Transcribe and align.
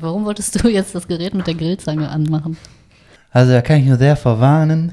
Warum 0.00 0.24
wolltest 0.24 0.62
du 0.62 0.68
jetzt 0.68 0.94
das 0.94 1.06
Gerät 1.06 1.34
mit 1.34 1.46
der 1.46 1.54
Grillzange 1.54 2.08
anmachen? 2.08 2.56
Also 3.30 3.52
da 3.52 3.62
kann 3.62 3.78
ich 3.80 3.86
nur 3.86 3.96
sehr 3.96 4.16
verwarnen, 4.16 4.92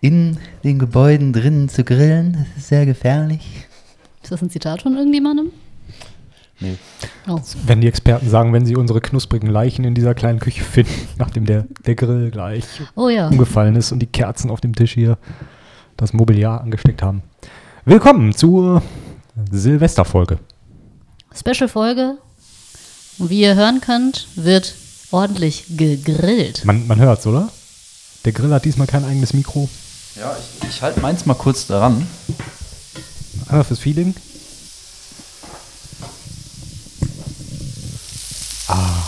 in 0.00 0.38
den 0.64 0.78
Gebäuden 0.78 1.32
drinnen 1.32 1.68
zu 1.68 1.84
grillen. 1.84 2.32
Das 2.32 2.62
ist 2.62 2.68
sehr 2.68 2.86
gefährlich. 2.86 3.66
Ist 4.22 4.32
das 4.32 4.42
ein 4.42 4.50
Zitat 4.50 4.82
von 4.82 4.96
irgendjemandem? 4.96 5.52
Nee. 6.60 6.76
Oh. 7.28 7.40
Wenn 7.66 7.80
die 7.80 7.88
Experten 7.88 8.28
sagen, 8.28 8.52
wenn 8.52 8.64
sie 8.64 8.76
unsere 8.76 9.00
knusprigen 9.00 9.50
Leichen 9.50 9.84
in 9.84 9.94
dieser 9.94 10.14
kleinen 10.14 10.38
Küche 10.38 10.62
finden, 10.62 10.92
nachdem 11.18 11.44
der, 11.44 11.66
der 11.86 11.94
Grill 11.94 12.30
gleich 12.30 12.64
oh 12.94 13.08
ja. 13.08 13.28
umgefallen 13.28 13.76
ist 13.76 13.92
und 13.92 13.98
die 13.98 14.06
Kerzen 14.06 14.50
auf 14.50 14.60
dem 14.60 14.74
Tisch 14.74 14.92
hier 14.92 15.18
das 15.96 16.12
Mobiliar 16.12 16.60
angesteckt 16.60 17.02
haben. 17.02 17.22
Willkommen 17.84 18.32
zur 18.32 18.82
Silvesterfolge. 19.50 20.38
Special-Folge. 21.34 22.18
Und 23.22 23.30
wie 23.30 23.42
ihr 23.42 23.54
hören 23.54 23.80
könnt, 23.80 24.26
wird 24.34 24.74
ordentlich 25.12 25.66
gegrillt. 25.68 26.64
Man, 26.64 26.88
man 26.88 26.98
hört's, 26.98 27.24
oder? 27.24 27.52
Der 28.24 28.32
Grill 28.32 28.52
hat 28.52 28.64
diesmal 28.64 28.88
kein 28.88 29.04
eigenes 29.04 29.32
Mikro. 29.32 29.68
Ja, 30.16 30.36
ich, 30.60 30.68
ich 30.68 30.82
halte 30.82 30.98
meins 30.98 31.24
mal 31.24 31.34
kurz 31.34 31.68
daran. 31.68 32.04
Einmal 33.46 33.62
fürs 33.62 33.78
Feeling. 33.78 34.16
Ah, 38.66 39.04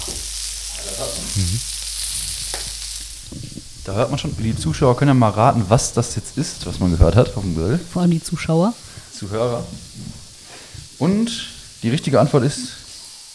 Da 3.84 3.94
hört 3.94 4.10
man 4.10 4.20
schon, 4.20 4.36
die 4.38 4.56
Zuschauer 4.56 4.96
können 4.96 5.08
ja 5.08 5.14
mal 5.14 5.30
raten, 5.30 5.64
was 5.68 5.92
das 5.92 6.14
jetzt 6.14 6.38
ist, 6.38 6.64
was 6.66 6.78
man 6.78 6.92
gehört 6.92 7.16
hat 7.16 7.36
auf 7.36 7.42
dem 7.42 7.56
Grill. 7.56 7.80
Vor 7.92 8.02
allem 8.02 8.12
die 8.12 8.22
Zuschauer. 8.22 8.74
Zuhörer. 9.12 9.66
Und 11.00 11.48
die 11.82 11.90
richtige 11.90 12.20
Antwort 12.20 12.44
ist 12.44 12.83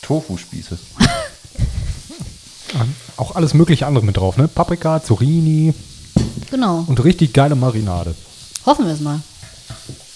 Tofu-Spieße. 0.09 0.75
auch 3.17 3.35
alles 3.35 3.53
mögliche 3.53 3.85
andere 3.85 4.03
mit 4.03 4.17
drauf, 4.17 4.37
ne? 4.37 4.47
Paprika, 4.47 5.03
Zucchini 5.03 5.71
Genau. 6.49 6.83
und 6.87 7.03
richtig 7.03 7.31
geile 7.31 7.53
Marinade. 7.55 8.15
Hoffen 8.65 8.87
wir 8.87 8.93
es 8.93 9.01
mal. 9.01 9.19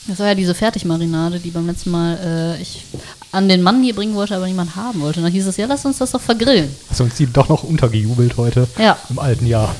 Das 0.08 0.18
war 0.18 0.28
ja 0.30 0.36
diese 0.36 0.56
Fertigmarinade, 0.56 1.40
die 1.40 1.52
beim 1.52 1.68
letzten 1.68 1.92
Mal 1.92 2.18
äh, 2.58 2.62
ich 2.62 2.86
an 3.31 3.48
den 3.48 3.62
Mann 3.62 3.84
hier 3.84 3.94
bringen 3.94 4.16
wollte, 4.16 4.36
aber 4.36 4.48
niemand 4.48 4.76
haben 4.76 5.00
wollte. 5.02 5.20
Und 5.20 5.26
dann 5.26 5.31
hieß 5.31 5.45
es, 5.45 5.58
ja, 5.58 5.68
lass 5.68 5.86
uns 5.86 6.00
das 6.00 6.09
doch 6.12 6.22
vergrillen. 6.22 6.75
Hast 6.90 7.00
du 7.00 7.03
uns 7.03 7.14
die 7.16 7.28
doch 7.31 7.48
noch 7.50 7.62
untergejubelt 7.64 8.36
heute 8.38 8.68
Ja. 8.80 8.98
im 9.12 9.20
alten 9.20 9.46
Jahr. 9.46 9.75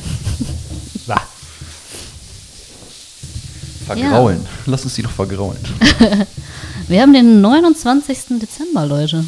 Na, 1.07 1.17
Vergraulen. 3.88 4.45
Lass 4.67 4.83
uns 4.83 4.93
die 4.93 5.01
doch 5.01 5.11
vergraulen. 5.11 5.59
Wir 6.88 7.01
haben 7.01 7.13
den 7.13 7.41
29. 7.41 8.39
Dezember, 8.39 8.85
Leute. 8.85 9.25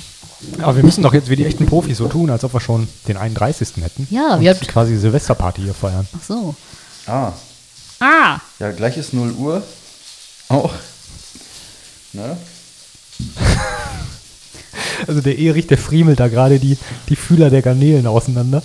Aber 0.61 0.75
wir 0.75 0.83
müssen 0.83 1.01
doch 1.03 1.13
jetzt 1.13 1.29
wie 1.29 1.35
die 1.35 1.45
echten 1.45 1.65
Profis 1.65 1.97
so 1.97 2.07
tun, 2.07 2.29
als 2.29 2.43
ob 2.43 2.53
wir 2.53 2.59
schon 2.59 2.87
den 3.07 3.17
31. 3.17 3.69
hätten. 3.81 4.07
Ja, 4.11 4.39
wir 4.39 4.51
habt- 4.51 4.67
quasi 4.67 4.97
Silvesterparty 4.97 5.61
hier 5.63 5.73
feiern. 5.73 6.07
Ach 6.17 6.23
so. 6.27 6.55
Ah, 7.07 7.31
Ah! 7.99 8.39
ja, 8.59 8.71
gleich 8.71 8.97
ist 8.97 9.13
0 9.13 9.31
Uhr. 9.33 9.63
Auch. 10.49 10.73
Ne? 12.13 12.37
Also 15.07 15.21
der 15.21 15.37
Erich, 15.37 15.67
der 15.67 15.77
friemelt 15.77 16.19
da 16.19 16.27
gerade 16.29 16.57
die, 16.59 16.77
die 17.09 17.15
Fühler 17.15 17.49
der 17.49 17.61
Garnelen 17.61 18.07
auseinander. 18.07 18.63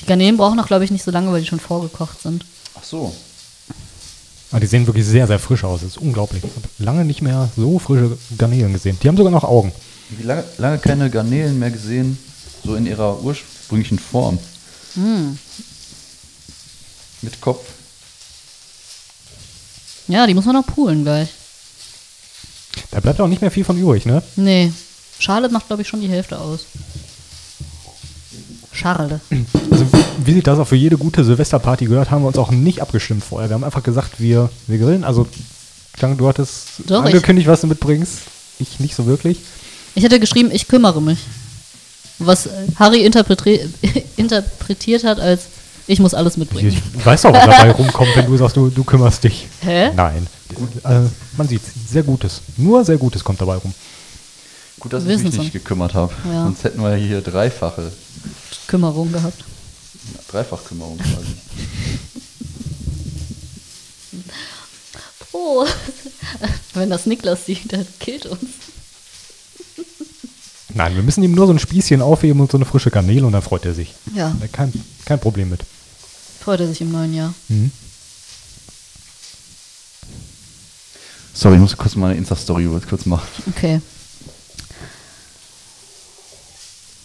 Die 0.00 0.06
Garnelen 0.06 0.36
brauchen 0.36 0.56
noch, 0.56 0.66
glaube 0.66 0.84
ich, 0.84 0.90
nicht 0.90 1.04
so 1.04 1.10
lange, 1.10 1.32
weil 1.32 1.40
die 1.40 1.46
schon 1.46 1.58
vorgekocht 1.60 2.20
sind. 2.22 2.44
Ach 2.78 2.84
so. 2.84 3.14
Aber 4.50 4.60
die 4.60 4.66
sehen 4.66 4.86
wirklich 4.86 5.04
sehr, 5.06 5.26
sehr 5.26 5.38
frisch 5.38 5.64
aus. 5.64 5.80
Das 5.80 5.90
ist 5.90 5.98
unglaublich. 5.98 6.42
Ich 6.42 6.50
habe 6.50 6.68
lange 6.78 7.04
nicht 7.04 7.20
mehr 7.20 7.50
so 7.56 7.78
frische 7.78 8.16
Garnelen 8.38 8.72
gesehen. 8.72 8.98
Die 9.02 9.08
haben 9.08 9.16
sogar 9.16 9.32
noch 9.32 9.44
Augen. 9.44 9.72
Wie 10.10 10.22
lange, 10.22 10.44
lange 10.56 10.78
keine 10.78 11.10
Garnelen 11.10 11.58
mehr 11.58 11.70
gesehen, 11.70 12.18
so 12.64 12.74
in 12.74 12.86
ihrer 12.86 13.20
ursprünglichen 13.22 13.98
Form. 13.98 14.38
Mit 17.20 17.40
Kopf. 17.40 17.64
Ja, 20.06 20.26
die 20.26 20.32
muss 20.34 20.46
man 20.46 20.54
noch 20.54 20.66
poolen 20.66 21.04
gleich. 21.04 21.28
Da 22.90 23.00
bleibt 23.00 23.20
auch 23.20 23.28
nicht 23.28 23.42
mehr 23.42 23.50
viel 23.50 23.64
von 23.64 23.78
übrig, 23.78 24.06
ne? 24.06 24.22
Nee. 24.36 24.72
Schale 25.18 25.50
macht, 25.50 25.66
glaube 25.66 25.82
ich, 25.82 25.88
schon 25.88 26.00
die 26.00 26.08
Hälfte 26.08 26.38
aus. 26.38 26.60
Schale. 28.72 29.20
Also 29.70 29.86
wie 30.24 30.34
sich 30.34 30.42
das 30.42 30.58
auch 30.58 30.66
für 30.66 30.76
jede 30.76 30.96
gute 30.98 31.24
Silvesterparty 31.24 31.86
gehört, 31.86 32.10
haben 32.10 32.22
wir 32.22 32.28
uns 32.28 32.38
auch 32.38 32.50
nicht 32.50 32.82
abgestimmt 32.82 33.24
vorher. 33.24 33.48
Wir 33.48 33.54
haben 33.54 33.64
einfach 33.64 33.82
gesagt, 33.82 34.20
wir, 34.20 34.50
wir 34.66 34.78
grillen. 34.78 35.04
Also, 35.04 35.26
Klang, 35.94 36.16
du 36.16 36.28
hattest 36.28 36.66
Doch, 36.86 37.04
angekündigt, 37.04 37.48
was 37.48 37.60
du 37.62 37.66
mitbringst. 37.66 38.18
Ich 38.60 38.80
nicht 38.80 38.94
so 38.94 39.06
wirklich. 39.06 39.38
Ich 39.94 40.04
hätte 40.04 40.20
geschrieben, 40.20 40.50
ich 40.52 40.68
kümmere 40.68 41.02
mich. 41.02 41.18
Was 42.18 42.46
äh, 42.46 42.50
Harry 42.76 43.04
interpreti 43.04 43.60
interpretiert 44.16 45.04
hat 45.04 45.18
als, 45.20 45.42
ich 45.86 45.98
muss 46.00 46.14
alles 46.14 46.36
mitbringen. 46.36 46.76
Ich 46.96 47.06
weiß 47.06 47.24
auch, 47.26 47.32
was 47.32 47.44
dabei 47.44 47.70
rumkommt, 47.70 48.10
wenn 48.14 48.26
du 48.26 48.36
sagst, 48.36 48.56
du, 48.56 48.68
du 48.68 48.84
kümmerst 48.84 49.24
dich. 49.24 49.48
Hä? 49.60 49.90
Nein. 49.94 50.26
Äh, 50.84 51.00
man 51.36 51.48
sieht 51.48 51.62
sehr 51.88 52.02
Gutes. 52.02 52.40
Nur 52.56 52.84
sehr 52.84 52.96
Gutes 52.96 53.22
kommt 53.22 53.40
dabei 53.40 53.56
rum. 53.56 53.72
Gut, 54.80 54.92
dass 54.92 55.02
ich 55.02 55.08
Wissen 55.08 55.24
mich 55.24 55.34
Sie. 55.34 55.40
nicht 55.40 55.52
gekümmert 55.52 55.94
habe. 55.94 56.12
Ja. 56.32 56.44
Sonst 56.44 56.64
hätten 56.64 56.82
wir 56.82 56.94
hier 56.94 57.20
dreifache, 57.20 57.90
Kümmerung 58.66 59.10
gehabt. 59.12 59.44
Dreifachkümmerung 60.30 60.98
quasi. 60.98 61.34
Oh, 65.32 65.66
wenn 66.74 66.90
das 66.90 67.06
Niklas 67.06 67.46
sieht, 67.46 67.72
dann 67.72 67.86
killt 68.00 68.26
uns. 68.26 68.40
Nein, 70.74 70.94
wir 70.94 71.02
müssen 71.02 71.22
ihm 71.24 71.32
nur 71.32 71.46
so 71.46 71.52
ein 71.52 71.58
Spießchen 71.58 72.02
aufheben 72.02 72.40
und 72.40 72.50
so 72.50 72.58
eine 72.58 72.64
frische 72.64 72.90
Garnele 72.90 73.26
und 73.26 73.32
dann 73.32 73.42
freut 73.42 73.64
er 73.64 73.74
sich. 73.74 73.94
Ja, 74.14 74.36
Da 74.40 74.46
Kein, 74.48 74.72
kein 75.04 75.18
Problem 75.18 75.48
mit. 75.50 75.60
freut 76.40 76.60
er 76.60 76.68
sich 76.68 76.80
im 76.80 76.92
neuen 76.92 77.14
Jahr. 77.14 77.34
Sorry, 81.34 81.54
ich 81.54 81.60
muss 81.60 81.76
kurz 81.76 81.94
meine 81.94 82.16
Insta-Story 82.16 82.68
kurz 82.88 83.06
machen. 83.06 83.26
Okay. 83.48 83.80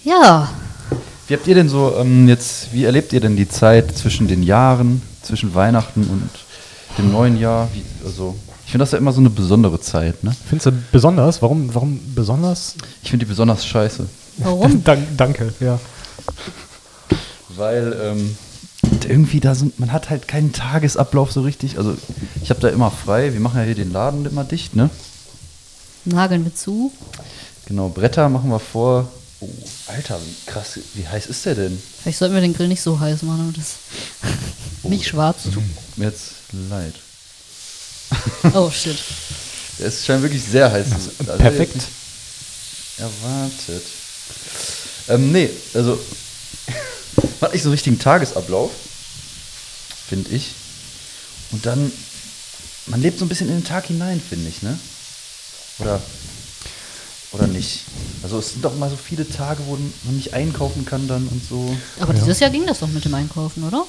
Ja, 0.03 0.53
Wie 1.27 1.33
habt 1.35 1.47
ihr 1.47 1.55
denn 1.55 1.69
so 1.69 1.95
ähm, 1.97 2.27
jetzt, 2.27 2.73
wie 2.73 2.83
erlebt 2.83 3.13
ihr 3.13 3.21
denn 3.21 3.37
die 3.37 3.47
Zeit 3.47 3.97
zwischen 3.97 4.27
den 4.27 4.43
Jahren, 4.43 5.01
zwischen 5.21 5.55
Weihnachten 5.55 6.03
und 6.03 6.29
dem 6.97 7.11
neuen 7.11 7.39
Jahr? 7.39 7.69
Wie, 7.73 7.83
also, 8.05 8.35
ich 8.65 8.71
finde 8.71 8.83
das 8.83 8.91
ja 8.91 8.97
immer 8.97 9.13
so 9.13 9.21
eine 9.21 9.29
besondere 9.29 9.79
Zeit, 9.79 10.23
ne? 10.23 10.35
Findest 10.47 10.65
du 10.67 10.71
besonders? 10.91 11.41
Warum, 11.41 11.73
warum 11.73 11.99
besonders? 12.13 12.75
Ich 13.01 13.09
finde 13.09 13.25
die 13.25 13.29
besonders 13.29 13.65
scheiße. 13.65 14.05
warum? 14.39 14.83
Dank, 14.83 15.07
danke, 15.15 15.53
ja. 15.61 15.79
Weil 17.55 17.95
ähm, 18.01 18.35
irgendwie 19.07 19.39
da 19.39 19.55
sind, 19.55 19.79
man 19.79 19.93
hat 19.93 20.09
halt 20.09 20.27
keinen 20.27 20.51
Tagesablauf 20.51 21.31
so 21.31 21.41
richtig. 21.41 21.77
Also 21.77 21.95
ich 22.41 22.49
habe 22.49 22.59
da 22.59 22.67
immer 22.69 22.91
frei. 22.91 23.33
Wir 23.33 23.39
machen 23.39 23.59
ja 23.59 23.63
hier 23.63 23.75
den 23.75 23.93
Laden 23.93 24.25
immer 24.25 24.43
dicht, 24.43 24.75
ne? 24.75 24.89
Nageln 26.05 26.43
wir 26.43 26.53
zu. 26.53 26.91
Genau, 27.67 27.87
Bretter 27.87 28.27
machen 28.27 28.49
wir 28.49 28.59
vor. 28.59 29.07
Oh, 29.43 29.49
Alter, 29.87 30.19
wie 30.21 30.51
krass, 30.51 30.79
wie 30.93 31.07
heiß 31.07 31.25
ist 31.27 31.45
der 31.45 31.55
denn? 31.55 31.81
Vielleicht 32.01 32.19
sollten 32.19 32.33
wir 32.35 32.41
den 32.41 32.53
Grill 32.55 32.67
nicht 32.67 32.81
so 32.81 32.99
heiß 32.99 33.23
machen, 33.23 33.39
damit 33.39 33.57
das 33.57 33.75
nicht 34.83 35.07
schwarz 35.07 35.45
ist. 35.45 35.57
Mir 35.97 36.05
jetzt 36.05 36.31
leid. 36.69 36.93
Oh, 38.53 38.69
shit. 38.69 38.97
Der 39.79 39.87
ist 39.87 40.05
scheint 40.05 40.21
wirklich 40.21 40.43
sehr 40.43 40.71
heiß. 40.71 40.87
zu 40.87 40.99
sein. 40.99 41.29
Also 41.29 41.37
perfekt. 41.39 41.81
Erwartet. 42.97 43.83
Ähm, 45.09 45.31
nee, 45.31 45.49
also 45.73 45.99
man 47.17 47.31
hat 47.41 47.53
nicht 47.53 47.63
so 47.63 47.69
einen 47.69 47.73
richtigen 47.73 47.97
Tagesablauf, 47.97 48.71
finde 50.07 50.29
ich. 50.29 50.51
Und 51.51 51.65
dann, 51.65 51.91
man 52.85 53.01
lebt 53.01 53.17
so 53.17 53.25
ein 53.25 53.29
bisschen 53.29 53.49
in 53.49 53.55
den 53.55 53.65
Tag 53.65 53.87
hinein, 53.87 54.21
finde 54.21 54.47
ich, 54.47 54.61
ne? 54.61 54.77
Oder, 55.79 55.99
oder 57.33 57.47
nicht? 57.47 57.81
Also 58.23 58.39
es 58.39 58.53
sind 58.53 58.63
doch 58.63 58.75
mal 58.77 58.89
so 58.89 58.95
viele 58.95 59.27
Tage, 59.27 59.61
wo 59.65 59.77
man 60.05 60.15
nicht 60.15 60.33
einkaufen 60.33 60.85
kann 60.85 61.07
dann 61.07 61.27
und 61.27 61.41
so. 61.47 61.75
Aber 61.99 62.13
dieses 62.13 62.39
Jahr 62.39 62.49
ging 62.49 62.65
das 62.65 62.79
doch 62.79 62.87
mit 62.87 63.03
dem 63.03 63.13
Einkaufen, 63.13 63.63
oder? 63.63 63.85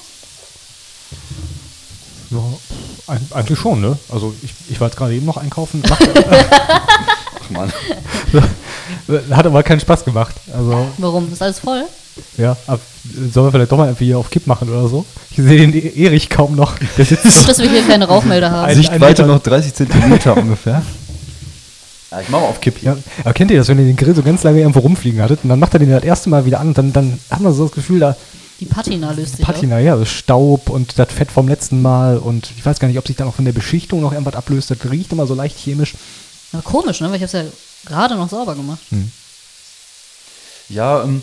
ja 2.31 2.41
eigentlich 3.31 3.59
schon, 3.59 3.81
ne? 3.81 3.97
Also 4.11 4.35
ich, 4.43 4.53
ich 4.71 4.81
war 4.81 4.89
jetzt 4.89 4.97
gerade 4.97 5.15
eben 5.15 5.27
noch 5.27 5.37
einkaufen. 5.37 5.83
Ach 5.89 6.01
man. 7.51 7.73
hat 9.37 9.47
aber 9.47 9.63
keinen 9.63 9.81
Spaß 9.81 10.05
gemacht. 10.05 10.35
Also 10.53 10.89
Warum? 10.99 11.33
Ist 11.33 11.43
alles 11.43 11.59
voll? 11.59 11.85
Ja, 12.39 12.57
ab, 12.67 12.81
sollen 13.33 13.47
wir 13.47 13.53
vielleicht 13.53 13.73
doch 13.73 13.77
mal 13.77 13.87
irgendwie 13.87 14.07
hier 14.07 14.19
auf 14.19 14.31
Kipp 14.31 14.47
machen 14.47 14.69
oder 14.69 14.89
so? 14.89 15.05
Ich 15.31 15.37
sehe 15.37 15.67
den 15.67 15.97
Erich 15.97 16.31
kaum 16.31 16.55
noch. 16.55 16.79
Der 16.97 17.05
sitzt 17.05 17.25
Gut, 17.25 17.49
dass 17.49 17.59
wir 17.59 17.69
hier 17.69 17.83
keine 17.87 18.07
Rauchmelder 18.07 18.51
haben. 18.51 18.75
Sichtweite 18.75 19.27
noch 19.27 19.43
30 19.43 19.75
Zentimeter 19.75 20.37
ungefähr. 20.37 20.83
Ja, 22.15 22.21
ich 22.21 22.29
mach 22.29 22.41
mal 22.41 22.47
auf 22.47 22.61
Kipp 22.61 22.79
hier. 22.79 22.93
Ja, 22.93 22.99
aber 23.25 23.35
kennt 23.35 23.51
ihr 23.51 23.59
das, 23.59 23.67
wenn 23.69 23.79
ihr 23.79 23.87
den 23.87 23.97
Grill 23.97 24.15
so 24.15 24.23
ganz 24.23 24.45
lange 24.45 24.61
irgendwo 24.61 24.79
rumfliegen 24.81 25.21
hattet 25.21 25.41
und 25.43 25.49
dann 25.49 25.59
macht 25.59 25.75
er 25.75 25.81
den 25.81 25.91
das 25.91 26.05
erste 26.05 26.31
Mal 26.31 26.45
wieder 26.47 26.61
an 26.61 26.69
und 26.69 26.79
dann, 26.79 26.93
dann 26.93 27.19
hat 27.29 27.41
man 27.41 27.53
so 27.53 27.65
das 27.65 27.73
Gefühl, 27.73 27.99
da 27.99 28.17
Die 28.61 28.67
Patina 28.67 29.11
löst 29.11 29.37
sich 29.37 29.45
Patina, 29.45 29.81
ja, 29.81 29.97
das 29.97 30.09
Staub 30.11 30.71
und 30.71 30.97
das 30.97 31.13
Fett 31.13 31.33
vom 31.33 31.49
letzten 31.49 31.83
Mal 31.83 32.19
und 32.19 32.53
ich 32.57 32.65
weiß 32.65 32.79
gar 32.79 32.87
nicht, 32.87 32.99
ob 32.99 33.07
sich 33.07 33.17
da 33.17 33.25
noch 33.25 33.35
von 33.35 33.45
der 33.45 33.53
Beschichtung 33.53 34.01
noch 34.01 34.13
irgendwas 34.13 34.37
ablöst. 34.37 34.71
Das 34.71 34.79
riecht 34.89 35.11
immer 35.11 35.27
so 35.27 35.35
leicht 35.35 35.59
chemisch. 35.59 35.95
Aber 36.53 36.63
komisch, 36.63 37.01
ne? 37.01 37.09
Weil 37.09 37.17
ich 37.17 37.23
habe 37.23 37.27
es 37.27 37.33
ja 37.33 37.43
gerade 37.85 38.15
noch 38.15 38.29
sauber 38.29 38.55
gemacht. 38.55 38.79
Ja, 40.69 41.03
ähm, 41.03 41.21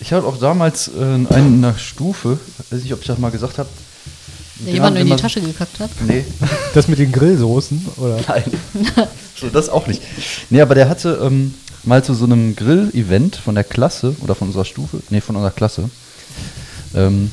ich 0.00 0.12
hatte 0.12 0.26
auch 0.26 0.38
damals 0.38 0.88
äh, 0.88 1.00
einen 1.00 1.28
in 1.30 1.62
der 1.62 1.78
Stufe, 1.78 2.40
weiß 2.70 2.82
nicht, 2.82 2.92
ob 2.92 3.00
ich 3.00 3.06
das 3.06 3.18
mal 3.18 3.30
gesagt 3.30 3.58
habe. 3.58 3.68
Der 4.60 4.74
jemand 4.74 4.96
in 4.98 5.06
die 5.06 5.16
Tasche 5.16 5.40
gekackt 5.40 5.78
hat. 5.80 5.90
Nee, 6.06 6.24
Das 6.74 6.88
mit 6.88 6.98
den 6.98 7.12
Grillsoßen, 7.12 7.86
oder? 7.96 8.20
nein. 8.26 8.44
so, 9.36 9.48
das 9.48 9.68
auch 9.68 9.86
nicht. 9.86 10.02
Nee, 10.50 10.60
aber 10.60 10.74
der 10.74 10.88
hatte 10.88 11.20
ähm, 11.22 11.54
mal 11.84 12.02
zu 12.02 12.14
so 12.14 12.24
einem 12.24 12.56
Grill-Event 12.56 13.36
von 13.36 13.54
der 13.54 13.64
Klasse 13.64 14.16
oder 14.20 14.34
von 14.34 14.48
unserer 14.48 14.64
Stufe, 14.64 15.00
nee, 15.10 15.20
von 15.20 15.36
unserer 15.36 15.52
Klasse, 15.52 15.90
ähm, 16.94 17.30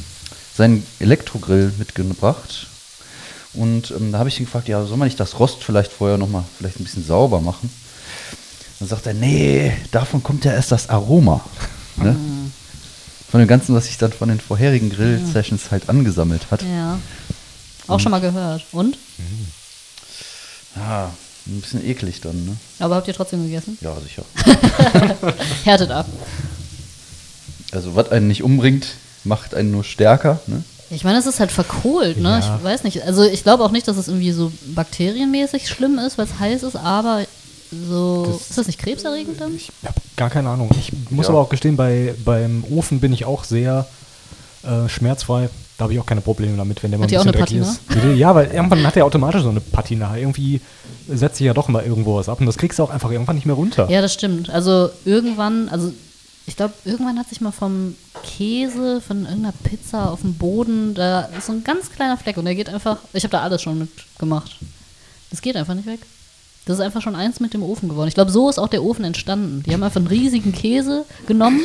seinen 0.55 0.85
Elektrogrill 0.99 1.71
mitgebracht. 1.77 2.67
Und 3.53 3.91
ähm, 3.91 4.11
da 4.11 4.19
habe 4.19 4.29
ich 4.29 4.39
ihn 4.39 4.45
gefragt, 4.45 4.67
ja, 4.67 4.85
soll 4.85 4.97
man 4.97 5.07
nicht 5.07 5.19
das 5.19 5.39
Rost 5.39 5.63
vielleicht 5.63 5.91
vorher 5.91 6.17
nochmal 6.17 6.43
vielleicht 6.57 6.79
ein 6.79 6.83
bisschen 6.83 7.05
sauber 7.05 7.39
machen? 7.41 7.69
Dann 8.79 8.89
sagt 8.89 9.07
er, 9.07 9.13
nee, 9.13 9.71
davon 9.91 10.21
kommt 10.21 10.43
ja 10.45 10.51
erst 10.51 10.71
das 10.71 10.89
Aroma. 10.89 11.41
Ne? 11.95 12.15
Von 13.35 13.41
dem 13.41 13.49
Ganzen, 13.49 13.75
was 13.75 13.87
sich 13.87 13.97
dann 13.97 14.13
von 14.13 14.29
den 14.29 14.39
vorherigen 14.39 14.89
Grill-Sessions 14.89 15.69
halt 15.69 15.89
angesammelt 15.89 16.51
hat. 16.51 16.61
Ja. 16.61 16.97
Auch 17.85 17.99
schon 17.99 18.11
mal 18.11 18.21
gehört. 18.21 18.63
Und? 18.71 18.97
Ja, 20.77 21.11
ein 21.45 21.59
bisschen 21.59 21.85
eklig 21.85 22.21
dann, 22.21 22.45
ne? 22.45 22.55
Aber 22.79 22.95
habt 22.95 23.09
ihr 23.09 23.13
trotzdem 23.13 23.43
gegessen? 23.43 23.77
Ja, 23.81 23.93
sicher. 23.99 24.23
Härtet 25.65 25.91
ab. 25.91 26.05
Also, 27.73 27.93
was 27.97 28.09
einen 28.09 28.29
nicht 28.29 28.41
umbringt, 28.41 28.87
macht 29.25 29.53
einen 29.53 29.71
nur 29.71 29.83
stärker, 29.83 30.39
ne? 30.47 30.63
Ich 30.89 31.03
meine, 31.03 31.19
es 31.19 31.25
ist 31.25 31.41
halt 31.41 31.51
verkohlt, 31.51 32.15
ne? 32.15 32.39
Ja. 32.41 32.55
Ich 32.57 32.63
weiß 32.63 32.85
nicht. 32.85 33.03
Also 33.03 33.23
ich 33.23 33.43
glaube 33.43 33.65
auch 33.65 33.71
nicht, 33.71 33.89
dass 33.89 33.97
es 33.97 34.07
irgendwie 34.07 34.31
so 34.31 34.49
bakterienmäßig 34.67 35.67
schlimm 35.67 35.99
ist, 35.99 36.17
weil 36.17 36.27
es 36.27 36.39
heiß 36.39 36.63
ist, 36.63 36.77
aber 36.77 37.25
so. 37.71 38.25
Das- 38.27 38.49
ist 38.49 38.57
das 38.57 38.67
nicht 38.67 38.79
krebserregend 38.79 39.39
dann? 39.41 39.55
Ich 39.55 39.71
habe 39.85 39.99
gar 40.15 40.29
keine 40.29 40.49
Ahnung. 40.49 40.69
Ich 40.79 40.91
muss 41.09 41.25
Ja. 41.27 41.31
aber 41.31 41.41
auch 41.41 41.49
gestehen, 41.49 41.75
bei, 41.75 42.13
beim 42.23 42.63
Ofen 42.69 42.99
bin 42.99 43.13
ich 43.13 43.25
auch 43.25 43.43
sehr 43.43 43.85
äh, 44.63 44.89
schmerzfrei. 44.89 45.49
Da 45.77 45.83
habe 45.83 45.93
ich 45.93 45.99
auch 45.99 46.05
keine 46.05 46.21
Probleme 46.21 46.55
damit, 46.57 46.81
wenn 46.81 46.89
der 46.91 46.97
mal 46.99 47.03
Hat 47.05 47.11
ein 47.13 47.17
bisschen 47.17 47.35
eine 47.35 47.37
dreckig 47.37 47.57
ist. 47.57 48.17
Ja, 48.17 48.33
weil 48.33 48.47
irgendwann 48.51 48.85
hat 48.87 48.95
der 48.95 49.05
automatisch 49.05 49.43
so 49.43 49.49
eine 49.49 49.59
Patina. 49.59 50.17
Irgendwie 50.17 50.61
setzt 51.07 51.37
sich 51.37 51.45
ja 51.45 51.53
doch 51.53 51.67
mal 51.67 51.83
irgendwo 51.83 52.15
was 52.15 52.29
ab 52.29 52.39
und 52.39 52.45
das 52.45 52.57
kriegst 52.57 52.79
du 52.79 52.83
auch 52.83 52.89
einfach 52.89 53.11
irgendwann 53.11 53.35
nicht 53.35 53.45
mehr 53.45 53.55
runter. 53.55 53.89
Ja, 53.89 54.01
das 54.01 54.13
stimmt. 54.13 54.49
Also 54.49 54.89
irgendwann, 55.03 55.67
also 55.69 55.91
ich 56.47 56.55
glaube, 56.55 56.73
irgendwann 56.85 57.19
hat 57.19 57.27
sich 57.27 57.41
mal 57.41 57.51
vom 57.51 57.95
Käse, 58.23 59.01
von 59.01 59.25
irgendeiner 59.25 59.53
Pizza 59.63 60.11
auf 60.11 60.21
dem 60.21 60.35
Boden, 60.35 60.93
da 60.93 61.21
ist 61.37 61.47
so 61.47 61.51
ein 61.53 61.63
ganz 61.63 61.91
kleiner 61.91 62.17
Fleck 62.17 62.37
und 62.37 62.45
der 62.45 62.55
geht 62.55 62.69
einfach, 62.69 62.97
ich 63.13 63.23
habe 63.23 63.31
da 63.31 63.41
alles 63.41 63.61
schon 63.61 63.77
mitgemacht. 63.79 64.55
Das 65.31 65.41
geht 65.41 65.55
einfach 65.57 65.73
nicht 65.73 65.87
weg. 65.87 65.99
Das 66.65 66.77
ist 66.77 66.83
einfach 66.83 67.01
schon 67.01 67.15
eins 67.15 67.39
mit 67.39 67.53
dem 67.53 67.61
Ofen 67.61 67.89
geworden. 67.89 68.07
Ich 68.07 68.15
glaube, 68.15 68.31
so 68.31 68.49
ist 68.49 68.57
auch 68.57 68.67
der 68.67 68.83
Ofen 68.83 69.05
entstanden. 69.05 69.61
Die 69.63 69.73
haben 69.73 69.83
einfach 69.83 69.97
einen 69.97 70.07
riesigen 70.07 70.51
Käse 70.51 71.05
genommen, 71.27 71.61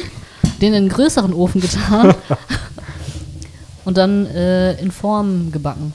den 0.60 0.74
in 0.74 0.82
einen 0.82 0.88
größeren 0.90 1.32
Ofen 1.32 1.62
getan 1.62 2.14
und 3.86 3.96
dann 3.96 4.26
äh, 4.26 4.78
in 4.80 4.90
Form 4.90 5.52
gebacken. 5.52 5.94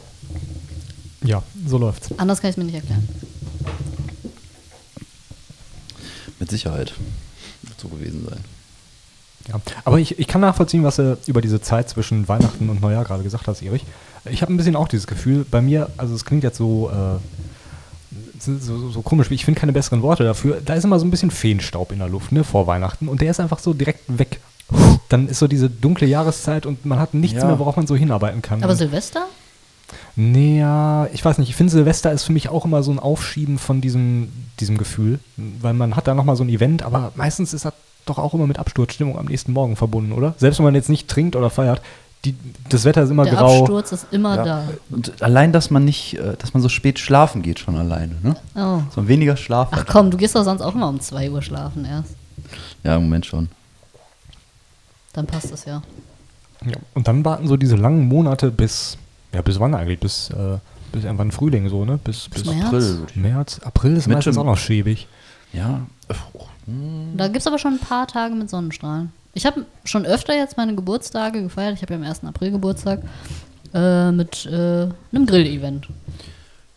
Ja, 1.24 1.44
so 1.68 1.78
läuft's. 1.78 2.10
Anders 2.18 2.42
kann 2.42 2.50
ich 2.50 2.54
es 2.54 2.58
mir 2.58 2.66
nicht 2.66 2.76
erklären. 2.76 3.08
Mit 6.40 6.50
Sicherheit. 6.50 6.94
Wird 7.62 7.80
so 7.80 7.88
gewesen 7.88 8.26
sein. 8.28 8.40
Ja. 9.48 9.62
Aber 9.84 10.00
ich, 10.00 10.18
ich 10.18 10.28
kann 10.28 10.42
nachvollziehen, 10.42 10.84
was 10.84 10.96
du 10.96 11.18
über 11.28 11.42
diese 11.42 11.62
Zeit 11.62 11.90
zwischen 11.90 12.28
Weihnachten 12.28 12.70
und 12.70 12.82
Neujahr 12.82 13.06
gerade 13.06 13.24
gesagt 13.24 13.48
hast, 13.48 13.62
Erich. 13.62 13.86
Ich 14.26 14.42
habe 14.42 14.52
ein 14.52 14.58
bisschen 14.58 14.76
auch 14.76 14.88
dieses 14.88 15.06
Gefühl, 15.06 15.46
bei 15.50 15.62
mir, 15.62 15.90
also 15.98 16.16
es 16.16 16.26
klingt 16.26 16.44
jetzt 16.44 16.58
so, 16.58 16.90
äh, 16.90 17.20
so, 18.40 18.90
so, 18.90 19.02
komisch, 19.02 19.30
wie 19.30 19.36
ich 19.36 19.46
finde 19.46 19.60
keine 19.60 19.74
besseren 19.74 20.02
Worte 20.02 20.24
dafür. 20.24 20.62
Da 20.64 20.74
ist 20.76 20.84
immer 20.84 21.00
so 21.00 21.06
ein 21.06 21.12
bisschen 21.12 21.32
Feenstaub 21.32 21.92
in 21.92 22.00
der 22.00 22.10
Luft, 22.10 22.32
ne, 22.32 22.44
vor 22.44 22.68
Weihnachten. 22.68 23.08
Und 23.08 23.22
der 23.22 23.32
ist 23.32 23.40
einfach 23.40 23.60
so 23.60 23.74
direkt 23.74 24.02
weg. 24.08 24.40
Dann 25.10 25.28
ist 25.28 25.40
so 25.40 25.48
diese 25.48 25.70
dunkle 25.70 26.08
Jahreszeit 26.08 26.66
und 26.66 26.86
man 26.86 27.00
hat 27.00 27.14
nichts 27.14 27.40
Ja. 27.42 27.46
mehr, 27.48 27.60
worauf 27.60 27.76
man 27.76 27.86
so 27.88 27.96
hinarbeiten 27.96 28.42
kann. 28.42 28.64
Aber 28.64 28.72
Und- 28.74 28.78
Silvester? 28.78 29.26
Nee, 30.16 30.60
ja, 30.60 31.08
ich 31.14 31.24
weiß 31.24 31.38
nicht. 31.38 31.50
Ich 31.50 31.56
finde, 31.56 31.72
Silvester 31.72 32.12
ist 32.12 32.24
für 32.24 32.34
mich 32.34 32.50
auch 32.50 32.66
immer 32.66 32.82
so 32.84 32.92
ein 32.92 33.00
Aufschieben 33.00 33.58
von 33.60 33.82
diesem, 33.82 34.32
diesem 34.60 34.78
Gefühl. 34.78 35.20
Weil 35.38 35.74
man 35.74 35.96
hat 35.96 36.08
da 36.08 36.14
nochmal 36.16 36.36
so 36.36 36.44
ein 36.44 36.50
Event, 36.50 36.84
aber 36.84 37.12
meistens 37.16 37.54
ist 37.54 37.66
das 37.66 37.74
doch 38.06 38.18
auch 38.18 38.34
immer 38.34 38.48
mit 38.48 38.58
Absturzstimmung 38.60 39.18
am 39.18 39.26
nächsten 39.26 39.52
Morgen 39.54 39.76
verbunden, 39.76 40.12
oder? 40.14 40.34
Selbst 40.38 40.58
wenn 40.60 40.66
man 40.66 40.76
jetzt 40.76 40.90
nicht 40.90 41.08
trinkt 41.08 41.36
oder 41.36 41.50
feiert, 41.50 41.82
die, 42.26 42.36
das 42.70 42.84
Wetter 42.86 43.04
ist 43.04 43.10
immer 43.12 43.24
Der 43.26 43.36
grau. 43.36 43.60
Absturz 43.62 43.92
ist 43.92 44.08
immer 44.12 44.44
da. 44.44 44.64
Und 44.90 45.22
allein, 45.22 45.52
dass 45.52 45.70
man 45.70 45.86
nicht, 45.86 46.16
äh, 46.16 46.36
dass 46.38 46.54
man 46.54 46.62
so 46.64 46.70
spät 46.70 47.00
schlafen 47.00 47.42
geht 47.42 47.60
schon 47.60 47.76
alleine, 47.76 48.16
ne? 48.24 48.36
Oh. 48.56 48.82
Man 48.96 49.08
weniger 49.08 49.38
Schlaf 49.38 49.70
Ach 49.72 49.86
komm, 49.88 50.12
du 50.12 50.18
gehst 50.18 50.36
doch 50.36 50.44
sonst 50.44 50.62
auch 50.62 50.76
immer 50.76 50.90
um 50.90 51.00
2 51.00 51.30
Uhr 51.32 51.42
schlafen 51.42 51.86
erst. 51.86 52.16
Ja, 52.84 52.96
im 52.96 53.04
Moment 53.04 53.26
schon. 53.26 53.50
Dann 55.14 55.26
passt 55.28 55.52
das 55.52 55.66
ja. 55.66 55.82
Ja, 56.66 56.76
und 56.94 57.08
dann 57.08 57.24
warten 57.24 57.48
so 57.48 57.58
diese 57.58 57.76
langen 57.76 58.08
Monate 58.08 58.52
bis, 58.52 58.98
ja, 59.34 59.42
bis 59.42 59.60
wann 59.60 59.74
eigentlich? 59.76 60.00
Bis, 60.00 60.30
äh, 60.32 60.58
bis 60.92 61.04
irgendwann 61.04 61.32
Frühling 61.32 61.70
so, 61.70 61.86
ne? 61.86 62.00
Bis, 62.04 62.28
bis, 62.30 62.44
Bis 62.44 62.54
März? 62.54 62.66
April. 62.66 63.06
März, 63.16 63.60
April 63.64 63.96
ist 63.98 64.08
Mitte- 64.08 64.18
meistens 64.18 64.38
auch 64.38 64.46
noch 64.46 64.58
schäbig. 64.58 65.08
Ja. 65.54 65.82
Oh, 66.34 66.46
hm. 66.66 67.14
Da 67.16 67.28
gibt 67.28 67.40
es 67.40 67.48
aber 67.48 67.60
schon 67.60 67.74
ein 67.76 67.80
paar 67.80 68.08
Tage 68.08 68.36
mit 68.36 68.50
Sonnenstrahlen. 68.50 69.12
Ich 69.36 69.46
habe 69.46 69.66
schon 69.84 70.06
öfter 70.06 70.34
jetzt 70.34 70.56
meine 70.58 70.76
Geburtstage 70.76 71.44
gefeiert. 71.44 71.76
Ich 71.76 71.82
habe 71.82 71.94
ja 71.94 72.00
am 72.00 72.06
1. 72.06 72.24
April 72.24 72.52
Geburtstag 72.52 73.02
äh, 73.74 74.12
mit 74.12 74.46
äh, 74.46 74.88
einem 75.12 75.26
Grill-Event 75.26 75.90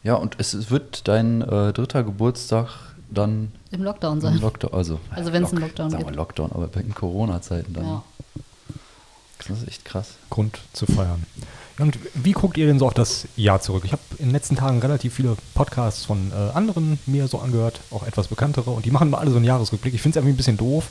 Ja, 0.02 0.14
und 0.14 0.34
es, 0.38 0.54
es 0.54 0.68
wird 0.70 1.06
dein 1.06 1.40
äh, 1.40 1.72
dritter 1.72 2.02
Geburtstag 2.02 2.68
dann 3.10 3.52
im 3.70 3.82
Lockdown 3.84 4.16
im 4.16 4.20
sein. 4.20 4.38
Lockdown, 4.38 4.74
also, 4.74 4.98
Also 5.10 5.32
wenn's 5.32 5.52
einen 5.52 5.60
Lockdown 5.60 5.90
sagen 5.90 6.02
wir 6.02 6.06
gibt. 6.06 6.16
Lockdown, 6.16 6.50
aber 6.52 6.68
in 6.80 6.94
Corona-Zeiten 6.94 7.72
dann. 7.72 7.84
Ja. 7.84 8.02
Das 9.46 9.62
ist 9.62 9.68
echt 9.68 9.84
krass. 9.84 10.16
Grund 10.28 10.58
zu 10.72 10.86
feiern. 10.86 11.22
Ja, 11.78 11.84
und 11.84 11.96
wie 12.14 12.32
guckt 12.32 12.56
ihr 12.56 12.66
denn 12.66 12.80
so 12.80 12.86
auf 12.86 12.94
das 12.94 13.28
Jahr 13.36 13.60
zurück? 13.60 13.84
Ich 13.84 13.92
habe 13.92 14.02
in 14.18 14.26
den 14.26 14.32
letzten 14.32 14.56
Tagen 14.56 14.80
relativ 14.80 15.14
viele 15.14 15.36
Podcasts 15.54 16.04
von 16.04 16.32
äh, 16.32 16.56
anderen 16.56 16.98
mir 17.06 17.28
so 17.28 17.38
angehört, 17.38 17.80
auch 17.92 18.04
etwas 18.04 18.26
bekanntere, 18.26 18.72
und 18.72 18.84
die 18.84 18.90
machen 18.90 19.10
mal 19.10 19.18
alle 19.18 19.30
so 19.30 19.36
einen 19.36 19.44
Jahresrückblick. 19.44 19.94
Ich 19.94 20.02
finde 20.02 20.18
es 20.18 20.20
irgendwie 20.20 20.34
ein 20.34 20.36
bisschen 20.36 20.56
doof, 20.56 20.90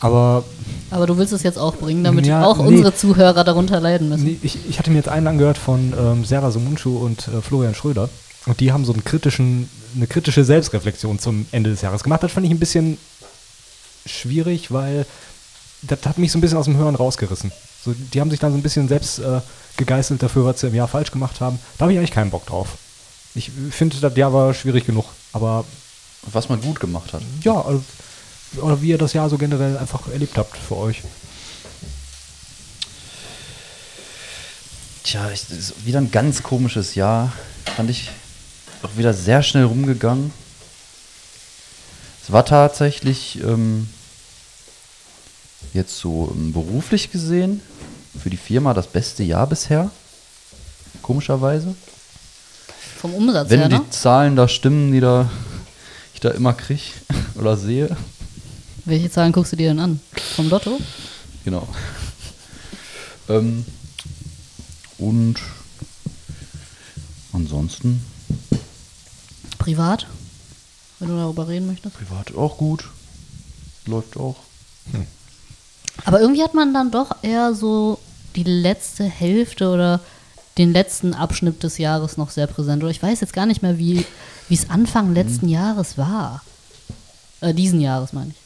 aber 0.00 0.44
Aber 0.90 1.06
du 1.06 1.16
willst 1.18 1.32
es 1.32 1.42
jetzt 1.42 1.58
auch 1.58 1.76
bringen, 1.76 2.04
damit 2.04 2.26
Ja, 2.26 2.44
auch 2.44 2.58
nee. 2.58 2.66
unsere 2.68 2.94
Zuhörer 2.94 3.44
darunter 3.44 3.80
leiden 3.80 4.08
müssen. 4.08 4.24
nee, 4.24 4.38
ich, 4.42 4.58
ich 4.68 4.78
hatte 4.78 4.90
mir 4.90 4.96
jetzt 4.98 5.08
einen 5.08 5.26
angehört 5.26 5.58
von 5.58 5.94
ähm, 5.98 6.24
Sarah 6.24 6.50
Sumunchu 6.50 6.98
und 6.98 7.28
äh, 7.28 7.40
Florian 7.42 7.74
Schröder, 7.74 8.08
und 8.46 8.60
die 8.60 8.72
haben 8.72 8.84
so 8.84 8.92
einen 8.92 9.02
kritischen, 9.04 9.68
eine 9.96 10.06
kritische 10.06 10.44
Selbstreflexion 10.44 11.18
zum 11.18 11.46
Ende 11.50 11.70
des 11.70 11.80
Jahres 11.82 12.04
gemacht. 12.04 12.22
Das 12.22 12.30
fand 12.32 12.46
ich 12.46 12.52
ein 12.52 12.60
bisschen 12.60 12.96
schwierig, 14.04 14.70
weil 14.72 15.06
das 15.82 15.98
hat 16.06 16.18
mich 16.18 16.30
so 16.32 16.38
ein 16.38 16.40
bisschen 16.40 16.58
aus 16.58 16.66
dem 16.66 16.76
Hören 16.76 16.94
rausgerissen. 16.94 17.50
So, 17.84 17.92
die 17.92 18.20
haben 18.20 18.30
sich 18.30 18.38
dann 18.40 18.52
so 18.52 18.58
ein 18.58 18.62
bisschen 18.62 18.88
selbst 18.88 19.18
äh, 19.18 19.40
gegeißelt 19.76 20.22
dafür, 20.22 20.44
was 20.44 20.60
sie 20.60 20.68
im 20.68 20.74
Jahr 20.74 20.88
falsch 20.88 21.10
gemacht 21.10 21.40
haben. 21.40 21.58
Da 21.78 21.82
habe 21.82 21.92
ich 21.92 21.98
eigentlich 21.98 22.12
keinen 22.12 22.30
Bock 22.30 22.46
drauf. 22.46 22.76
Ich 23.34 23.50
finde, 23.70 23.96
das 24.00 24.16
Jahr 24.16 24.32
war 24.32 24.54
schwierig 24.54 24.86
genug. 24.86 25.04
Aber 25.32 25.64
Was 26.32 26.48
man 26.48 26.60
gut 26.60 26.80
gemacht 26.80 27.12
hat. 27.12 27.22
ja, 27.42 27.54
also, 27.60 27.82
oder 28.58 28.82
wie 28.82 28.88
ihr 28.88 28.98
das 28.98 29.12
Jahr 29.12 29.28
so 29.28 29.38
generell 29.38 29.76
einfach 29.78 30.08
erlebt 30.08 30.36
habt 30.38 30.56
für 30.56 30.76
euch. 30.76 31.02
Tja, 35.02 35.30
ich, 35.30 35.46
das 35.46 35.58
ist 35.58 35.86
wieder 35.86 36.00
ein 36.00 36.10
ganz 36.10 36.42
komisches 36.42 36.94
Jahr. 36.94 37.32
Fand 37.76 37.90
ich 37.90 38.10
auch 38.82 38.96
wieder 38.96 39.14
sehr 39.14 39.42
schnell 39.42 39.64
rumgegangen. 39.64 40.32
Es 42.22 42.32
war 42.32 42.44
tatsächlich 42.44 43.40
ähm, 43.42 43.88
jetzt 45.72 45.96
so 45.98 46.32
ähm, 46.34 46.52
beruflich 46.52 47.12
gesehen 47.12 47.62
für 48.20 48.30
die 48.30 48.36
Firma 48.36 48.74
das 48.74 48.88
beste 48.88 49.22
Jahr 49.22 49.46
bisher. 49.46 49.90
Komischerweise. 51.02 51.76
Vom 53.00 53.14
Umsatz 53.14 53.50
Wenn 53.50 53.60
her, 53.60 53.68
ne? 53.68 53.80
die 53.80 53.90
Zahlen 53.90 54.34
da 54.34 54.48
stimmen, 54.48 54.90
die 54.90 55.00
da 55.00 55.30
ich 56.14 56.20
da 56.20 56.30
immer 56.30 56.52
kriege 56.52 56.82
oder 57.36 57.56
sehe. 57.56 57.96
Welche 58.86 59.10
Zahlen 59.10 59.32
guckst 59.32 59.52
du 59.52 59.56
dir 59.56 59.68
denn 59.68 59.80
an? 59.80 60.00
Vom 60.36 60.48
Lotto? 60.48 60.78
Genau. 61.44 61.66
ähm, 63.28 63.64
und 64.98 65.36
ansonsten 67.32 68.00
Privat? 69.58 70.06
Wenn 71.00 71.08
du 71.08 71.16
darüber 71.16 71.48
reden 71.48 71.66
möchtest. 71.66 71.96
privat 71.96 72.34
auch 72.36 72.56
gut. 72.56 72.88
Läuft 73.86 74.16
auch. 74.16 74.36
Aber 76.04 76.20
irgendwie 76.20 76.42
hat 76.42 76.54
man 76.54 76.72
dann 76.72 76.92
doch 76.92 77.10
eher 77.22 77.54
so 77.54 77.98
die 78.36 78.44
letzte 78.44 79.04
Hälfte 79.04 79.68
oder 79.70 80.00
den 80.58 80.72
letzten 80.72 81.12
Abschnitt 81.12 81.64
des 81.64 81.78
Jahres 81.78 82.16
noch 82.16 82.30
sehr 82.30 82.46
präsent. 82.46 82.84
Oder 82.84 82.92
ich 82.92 83.02
weiß 83.02 83.20
jetzt 83.20 83.32
gar 83.32 83.46
nicht 83.46 83.62
mehr, 83.62 83.78
wie 83.78 84.06
wie 84.48 84.54
es 84.54 84.70
Anfang 84.70 85.12
letzten 85.12 85.48
Jahres 85.48 85.98
war. 85.98 86.42
Äh, 87.40 87.52
diesen 87.52 87.80
Jahres 87.80 88.12
meine 88.12 88.30
ich. 88.30 88.45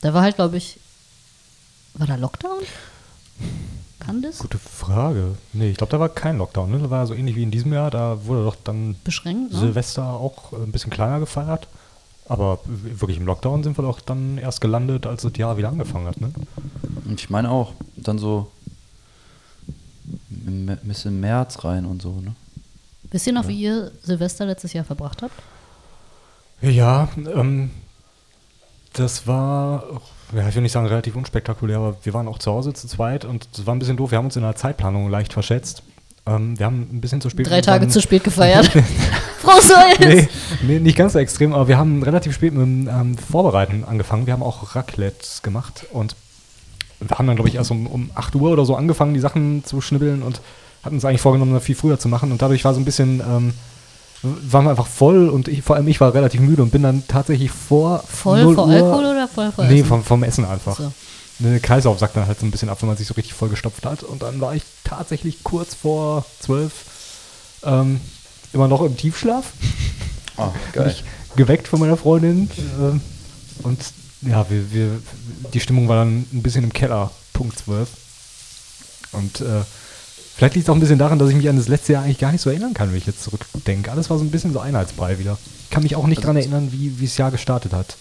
Da 0.00 0.14
war 0.14 0.22
halt, 0.22 0.36
glaube 0.36 0.56
ich, 0.56 0.78
war 1.94 2.06
da 2.06 2.14
Lockdown? 2.16 2.60
Kann 4.00 4.22
das? 4.22 4.38
Gute 4.38 4.58
Frage. 4.58 5.34
Nee, 5.52 5.70
ich 5.70 5.76
glaube, 5.76 5.90
da 5.90 6.00
war 6.00 6.08
kein 6.08 6.38
Lockdown. 6.38 6.70
Ne? 6.70 6.78
Da 6.78 6.90
war 6.90 7.06
so 7.06 7.14
ähnlich 7.14 7.34
wie 7.36 7.42
in 7.42 7.50
diesem 7.50 7.72
Jahr. 7.72 7.90
Da 7.90 8.24
wurde 8.26 8.44
doch 8.44 8.56
dann 8.62 8.96
Beschränkt, 9.04 9.52
ne? 9.52 9.58
Silvester 9.58 10.04
auch 10.04 10.52
äh, 10.52 10.56
ein 10.56 10.72
bisschen 10.72 10.90
kleiner 10.90 11.20
gefeiert. 11.20 11.66
Aber 12.26 12.60
wirklich 12.66 13.16
im 13.16 13.26
Lockdown 13.26 13.62
sind 13.64 13.76
wir 13.78 13.82
doch 13.82 14.00
dann 14.00 14.38
erst 14.38 14.60
gelandet, 14.60 15.06
als 15.06 15.22
das 15.22 15.36
Jahr 15.36 15.56
wieder 15.56 15.68
angefangen 15.70 16.06
hat, 16.06 16.20
ne? 16.20 16.30
Und 17.06 17.18
ich 17.20 17.30
meine 17.30 17.50
auch, 17.50 17.72
dann 17.96 18.18
so 18.18 18.50
im, 20.46 20.68
M- 20.68 20.78
bis 20.82 21.04
im 21.06 21.20
März 21.20 21.64
rein 21.64 21.86
und 21.86 22.02
so, 22.02 22.12
ne? 22.20 22.34
Wisst 23.10 23.26
ihr 23.26 23.32
noch, 23.32 23.48
wie 23.48 23.58
ihr 23.62 23.90
Silvester 24.02 24.44
letztes 24.44 24.74
Jahr 24.74 24.84
verbracht 24.84 25.22
habt? 25.22 25.32
Ja, 26.60 27.08
ähm, 27.34 27.70
das 28.98 29.26
war, 29.26 29.84
ja, 30.34 30.48
ich 30.48 30.54
will 30.54 30.62
nicht 30.62 30.72
sagen 30.72 30.86
relativ 30.86 31.16
unspektakulär, 31.16 31.78
aber 31.78 31.96
wir 32.02 32.14
waren 32.14 32.28
auch 32.28 32.38
zu 32.38 32.50
Hause 32.50 32.72
zu 32.72 32.86
zweit 32.88 33.24
und 33.24 33.48
das 33.56 33.66
war 33.66 33.74
ein 33.74 33.78
bisschen 33.78 33.96
doof. 33.96 34.10
Wir 34.10 34.18
haben 34.18 34.26
uns 34.26 34.36
in 34.36 34.42
der 34.42 34.56
Zeitplanung 34.56 35.10
leicht 35.10 35.32
verschätzt. 35.32 35.82
Ähm, 36.26 36.58
wir 36.58 36.66
haben 36.66 36.88
ein 36.92 37.00
bisschen 37.00 37.20
zu 37.20 37.30
spät. 37.30 37.48
Drei 37.48 37.60
Tage 37.60 37.88
zu 37.88 38.00
spät 38.00 38.24
gefeiert. 38.24 38.66
Frohes 39.40 39.70
Neues! 39.70 40.26
nee, 40.62 40.74
nee, 40.74 40.78
nicht 40.80 40.96
ganz 40.96 41.12
so 41.12 41.18
extrem, 41.18 41.54
aber 41.54 41.68
wir 41.68 41.78
haben 41.78 42.02
relativ 42.02 42.34
spät 42.34 42.52
mit 42.52 42.62
dem 42.62 42.88
ähm, 42.88 43.18
Vorbereiten 43.18 43.84
angefangen. 43.84 44.26
Wir 44.26 44.32
haben 44.32 44.42
auch 44.42 44.74
Raclette 44.74 45.42
gemacht 45.42 45.86
und 45.92 46.16
wir 47.00 47.16
haben 47.16 47.26
dann, 47.26 47.36
glaube 47.36 47.48
ich, 47.48 47.54
erst 47.54 47.70
um, 47.70 47.86
um 47.86 48.10
8 48.14 48.34
Uhr 48.34 48.50
oder 48.50 48.64
so 48.64 48.74
angefangen, 48.74 49.14
die 49.14 49.20
Sachen 49.20 49.64
zu 49.64 49.80
schnibbeln 49.80 50.22
und 50.22 50.40
hatten 50.82 50.96
uns 50.96 51.04
eigentlich 51.04 51.20
vorgenommen, 51.20 51.54
das 51.54 51.62
viel 51.62 51.76
früher 51.76 51.98
zu 51.98 52.08
machen. 52.08 52.32
Und 52.32 52.42
dadurch 52.42 52.64
war 52.64 52.74
so 52.74 52.80
ein 52.80 52.84
bisschen, 52.84 53.20
ähm, 53.20 53.54
waren 54.22 54.64
wir 54.64 54.70
einfach 54.70 54.86
voll 54.86 55.28
und 55.28 55.46
ich, 55.48 55.62
vor 55.62 55.76
allem 55.76 55.86
ich 55.88 56.00
war 56.00 56.12
relativ 56.12 56.40
müde 56.40 56.62
und 56.62 56.70
bin 56.70 56.82
dann 56.82 57.06
tatsächlich 57.06 57.50
vor 57.50 58.02
Voll 58.08 58.42
0 58.42 58.54
vor 58.54 58.66
Uhr, 58.66 58.72
Alkohol 58.72 59.04
oder 59.06 59.28
voll 59.28 59.52
vor 59.52 59.64
Nee, 59.64 59.76
Essen? 59.80 59.88
vom, 59.88 60.04
vom 60.04 60.22
Essen 60.24 60.44
einfach. 60.44 60.76
So. 60.76 60.92
Der 61.40 61.60
Kreislauf 61.60 61.98
sagt 62.00 62.16
dann 62.16 62.26
halt 62.26 62.40
so 62.40 62.46
ein 62.46 62.50
bisschen 62.50 62.68
ab, 62.68 62.78
wenn 62.82 62.88
man 62.88 62.96
sich 62.96 63.06
so 63.06 63.14
richtig 63.14 63.34
vollgestopft 63.34 63.86
hat. 63.86 64.02
Und 64.02 64.22
dann 64.22 64.40
war 64.40 64.56
ich 64.56 64.62
tatsächlich 64.82 65.44
kurz 65.44 65.72
vor 65.74 66.24
12 66.40 66.72
ähm, 67.64 68.00
immer 68.52 68.66
noch 68.66 68.82
im 68.82 68.96
Tiefschlaf. 68.96 69.52
Ah, 70.36 70.50
Mich 70.84 71.04
geweckt 71.36 71.68
von 71.68 71.78
meiner 71.78 71.96
Freundin. 71.96 72.50
ähm, 72.80 73.00
und 73.62 73.78
ja, 74.22 74.44
wir, 74.50 74.72
wir, 74.72 75.00
die 75.54 75.60
Stimmung 75.60 75.86
war 75.88 75.96
dann 76.04 76.26
ein 76.32 76.42
bisschen 76.42 76.64
im 76.64 76.72
Keller, 76.72 77.12
Punkt 77.32 77.56
12. 77.56 77.88
Und 79.12 79.40
äh, 79.40 79.62
vielleicht 80.38 80.54
liegt 80.54 80.66
es 80.66 80.70
auch 80.70 80.74
ein 80.74 80.80
bisschen 80.80 80.98
daran, 80.98 81.18
dass 81.18 81.28
ich 81.28 81.36
mich 81.36 81.48
an 81.48 81.56
das 81.56 81.68
letzte 81.68 81.92
Jahr 81.92 82.04
eigentlich 82.04 82.18
gar 82.18 82.32
nicht 82.32 82.40
so 82.40 82.48
erinnern 82.48 82.72
kann, 82.72 82.90
wenn 82.90 82.96
ich 82.96 83.06
jetzt 83.06 83.22
zurückdenke. 83.22 83.90
Alles 83.92 84.08
war 84.08 84.16
so 84.18 84.24
ein 84.24 84.30
bisschen 84.30 84.52
so 84.54 84.60
Einheitsbrei 84.60 85.18
wieder. 85.18 85.36
Ich 85.64 85.70
kann 85.70 85.82
mich 85.82 85.96
auch 85.96 86.06
nicht 86.06 86.18
Also 86.18 86.28
daran 86.32 86.36
erinnern, 86.36 86.72
wie 86.72 86.90
das 87.04 87.16
Jahr 87.18 87.30
gestartet 87.30 87.72
hat. 87.74 87.96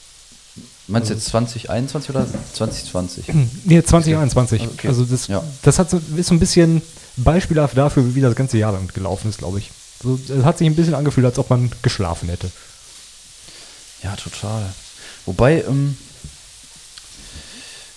Meinst 0.88 1.10
du 1.10 1.16
jetzt 1.16 1.26
2021 1.26 2.10
oder 2.12 2.26
2020? 2.54 3.26
Nee, 3.66 3.84
2021. 3.84 4.62
Okay. 4.62 4.88
Also 4.88 5.04
das, 5.04 5.28
Ja. 5.28 5.44
das 5.64 5.80
hat 5.80 5.90
so, 5.90 6.00
ist 6.16 6.28
so 6.28 6.34
ein 6.34 6.40
bisschen 6.40 6.82
beispielhaft 7.18 7.78
dafür, 7.78 8.16
wie 8.16 8.22
das 8.22 8.36
ganze 8.36 8.58
Jahr 8.58 8.72
damit 8.72 8.94
gelaufen 8.94 9.28
ist, 9.30 9.40
glaube 9.40 9.60
ich. 9.60 9.72
So, 10.02 10.18
es 10.30 10.46
hat 10.46 10.60
sich 10.60 10.68
ein 10.68 10.76
bisschen 10.76 10.94
angefühlt, 10.94 11.26
als 11.26 11.40
ob 11.40 11.50
man 11.50 11.72
geschlafen 11.82 12.30
hätte. 12.30 12.50
Ja, 14.04 14.16
total. 14.16 14.64
Wobei, 15.26 15.64
ähm, 15.68 15.98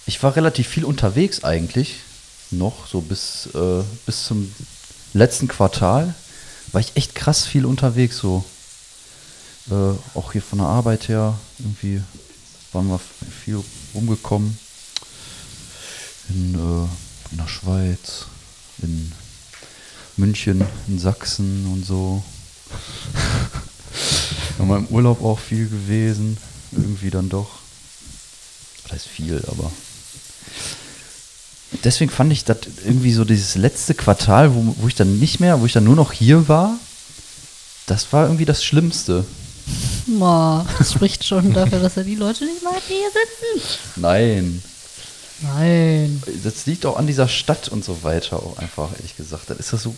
ich 0.07 0.21
war 0.23 0.35
relativ 0.35 0.67
viel 0.67 0.85
unterwegs 0.85 1.45
eigentlich. 1.45 1.97
Noch, 2.53 2.87
so 2.87 3.01
bis, 3.01 3.49
äh, 3.55 3.83
bis 4.07 4.25
zum 4.25 4.53
letzten 5.13 5.49
Quartal 5.49 6.15
war 6.73 6.81
ich 6.81 6.97
echt 6.97 7.15
krass 7.15 7.47
viel 7.47 7.65
unterwegs, 7.65 8.19
so. 8.19 8.45
Äh, 9.71 9.93
auch 10.19 10.33
hier 10.33 10.43
von 10.43 10.59
der 10.59 10.69
Arbeit 10.69 11.09
her, 11.09 11.39
irgendwie 11.59 12.03
waren 12.73 12.89
wir 12.89 13.01
viel 13.45 13.63
rumgekommen. 13.95 14.59
In, 16.29 16.55
äh, 16.55 17.33
in 17.33 17.39
der 17.39 17.49
Schweiz, 17.49 18.27
in 18.83 19.13
München, 20.17 20.65
in 20.89 20.99
Sachsen 20.99 21.67
und 21.73 21.85
so. 21.85 22.23
Haben 24.59 24.77
im 24.77 24.87
Urlaub 24.89 25.23
auch 25.23 25.39
viel 25.39 25.69
gewesen. 25.69 26.37
Irgendwie 26.73 27.11
dann 27.11 27.29
doch. 27.29 27.49
Das 28.85 28.93
heißt 28.93 29.07
viel, 29.07 29.43
aber. 29.47 29.71
Deswegen 31.85 32.11
fand 32.11 32.33
ich 32.33 32.45
das 32.45 32.59
irgendwie 32.85 33.13
so 33.13 33.25
dieses 33.25 33.55
letzte 33.55 33.95
Quartal, 33.95 34.55
wo, 34.55 34.75
wo 34.79 34.89
ich 34.89 34.95
dann 34.97 35.19
nicht 35.19 35.41
mehr, 35.41 35.61
wo 35.61 35.67
ich 35.67 35.73
dann 35.73 35.85
nur 35.85 35.97
noch 35.97 36.13
hier 36.13 36.49
war, 36.49 36.77
das 37.87 38.13
war 38.13 38.25
irgendwie 38.25 38.45
das 38.45 38.65
Schlimmste. 38.65 39.25
Boah, 40.07 40.67
das 40.79 40.93
spricht 40.93 41.25
schon 41.25 41.53
dafür, 41.53 41.79
dass 41.81 41.95
ja 41.95 42.03
die 42.03 42.17
Leute 42.17 42.45
nicht 42.45 42.63
mal 42.63 42.75
hier 42.87 43.07
sitzen. 43.07 43.69
Nein. 43.97 44.63
Nein. 45.43 46.23
Das 46.45 46.67
liegt 46.67 46.85
auch 46.85 46.97
an 46.97 47.07
dieser 47.07 47.29
Stadt 47.29 47.69
und 47.69 47.85
so 47.85 48.03
weiter 48.03 48.37
auch 48.37 48.59
einfach, 48.59 48.91
ehrlich 48.97 49.17
gesagt. 49.17 49.49
Das 49.49 49.59
ist 49.59 49.73
das 49.73 49.83
so 49.85 49.95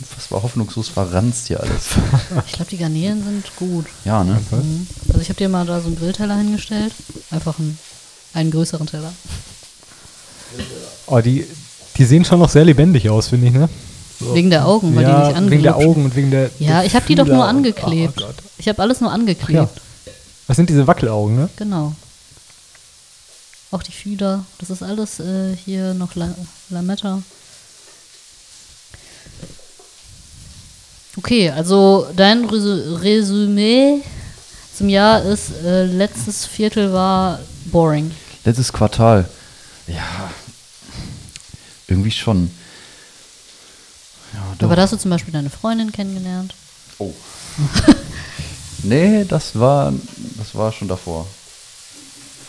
unfassbar 0.00 0.42
hoffnungslos 0.42 0.88
verranzt 0.88 1.48
hier 1.48 1.60
alles. 1.60 1.90
Ich 2.46 2.52
glaube, 2.52 2.70
die 2.70 2.78
Garnelen 2.78 3.24
sind 3.24 3.56
gut. 3.56 3.86
Ja, 4.04 4.22
ne? 4.22 4.38
Mhm. 4.50 4.86
Also 5.08 5.20
ich 5.20 5.28
habe 5.28 5.38
dir 5.38 5.48
mal 5.48 5.64
da 5.64 5.80
so 5.80 5.86
einen 5.86 5.98
Grillteller 5.98 6.36
hingestellt. 6.36 6.92
Einfach 7.30 7.58
einen, 7.58 7.78
einen 8.34 8.50
größeren 8.50 8.86
Teller. 8.86 9.12
Oh, 11.06 11.20
die, 11.20 11.46
die 11.96 12.04
sehen 12.04 12.24
schon 12.24 12.38
noch 12.38 12.48
sehr 12.48 12.64
lebendig 12.64 13.08
aus, 13.10 13.28
finde 13.28 13.46
ich, 13.48 13.52
ne? 13.52 13.68
So. 14.20 14.34
Wegen 14.34 14.50
der 14.50 14.66
Augen, 14.66 14.94
weil 14.94 15.04
die 15.04 15.10
ja, 15.10 15.26
nicht 15.26 15.36
angelegt 15.36 15.50
wegen 15.50 15.62
der 15.64 15.76
Augen 15.76 16.04
und 16.04 16.16
wegen 16.16 16.30
der. 16.30 16.50
Ja, 16.58 16.78
der 16.78 16.84
ich 16.84 16.94
habe 16.94 17.06
die 17.06 17.14
doch 17.16 17.26
nur 17.26 17.38
und- 17.42 17.48
angeklebt. 17.56 18.20
Oh 18.22 18.26
Gott. 18.26 18.36
ich 18.58 18.68
habe 18.68 18.80
alles 18.80 19.00
nur 19.00 19.10
Ja. 19.10 19.14
angeklebt. 19.14 19.68
Das 20.46 20.56
sind 20.56 20.68
diese 20.70 20.86
Wackelaugen, 20.86 21.36
ne? 21.36 21.48
Genau. 21.56 21.94
Auch 23.70 23.82
die 23.82 23.92
Fühler. 23.92 24.44
Das 24.58 24.70
ist 24.70 24.82
alles 24.82 25.18
äh, 25.18 25.56
hier 25.64 25.94
noch 25.94 26.14
La 26.14 26.28
Lametta. 26.68 27.22
Okay, 31.16 31.50
also 31.50 32.06
dein 32.16 32.44
Resü 32.44 32.96
Resümee 33.02 34.00
zum 34.74 34.88
Jahr 34.88 35.22
ist, 35.22 35.50
äh, 35.64 35.84
letztes 35.84 36.46
Viertel 36.46 36.92
war 36.92 37.38
boring. 37.66 38.10
Letztes 38.44 38.72
Quartal. 38.72 39.28
Ja. 39.86 40.30
Irgendwie 41.92 42.10
schon. 42.10 42.50
Ja. 44.32 44.56
Aber 44.64 44.76
da 44.76 44.82
hast 44.82 44.94
du 44.94 44.96
zum 44.96 45.10
Beispiel 45.10 45.34
deine 45.34 45.50
Freundin 45.50 45.92
kennengelernt. 45.92 46.54
Oh. 46.96 47.12
nee, 48.82 49.24
das 49.24 49.58
war, 49.58 49.92
das 50.38 50.54
war 50.54 50.72
schon 50.72 50.88
davor. 50.88 51.26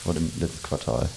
Vor 0.02 0.14
dem 0.14 0.32
letzten 0.40 0.64
Quartal. 0.64 1.10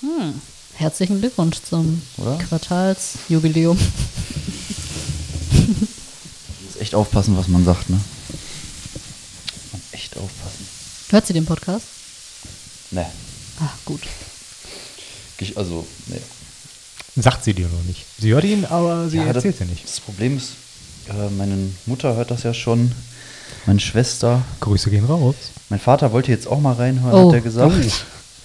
Hm. 0.00 0.42
Herzlichen 0.74 1.20
Glückwunsch 1.20 1.58
zum 1.62 2.02
Oder? 2.16 2.36
Quartalsjubiläum. 2.38 3.78
Muss 6.66 6.76
echt 6.80 6.96
aufpassen, 6.96 7.36
was 7.36 7.46
man 7.46 7.64
sagt, 7.64 7.90
ne? 7.90 8.00
Man 9.70 9.82
echt 9.92 10.16
aufpassen. 10.16 10.66
Hört 11.10 11.28
sie 11.28 11.32
den 11.32 11.46
Podcast? 11.46 11.86
Ne. 12.90 13.06
Ah, 13.60 13.70
gut. 13.84 14.00
Also, 15.56 15.86
ne. 16.08 16.16
Sagt 17.20 17.44
sie 17.44 17.54
dir 17.54 17.66
noch 17.66 17.82
nicht. 17.86 18.04
Sie 18.18 18.32
hört 18.32 18.44
ihn, 18.44 18.64
aber 18.64 19.08
sie 19.08 19.18
Ja, 19.18 19.24
erzählt 19.26 19.54
das, 19.54 19.60
ja 19.60 19.66
nicht. 19.66 19.84
Das 19.84 20.00
Problem 20.00 20.36
ist, 20.36 20.50
äh, 21.08 21.30
meine 21.36 21.56
Mutter 21.86 22.14
hört 22.16 22.30
das 22.30 22.42
ja 22.44 22.54
schon. 22.54 22.92
Meine 23.66 23.80
Schwester. 23.80 24.42
Grüße 24.60 24.90
gehen 24.90 25.04
raus. 25.04 25.34
Mein 25.68 25.80
Vater 25.80 26.12
wollte 26.12 26.30
jetzt 26.30 26.46
auch 26.46 26.60
mal 26.60 26.74
reinhören, 26.74 27.12
Oh. 27.14 27.28
hat 27.28 27.34
er 27.34 27.40
gesagt. 27.40 27.74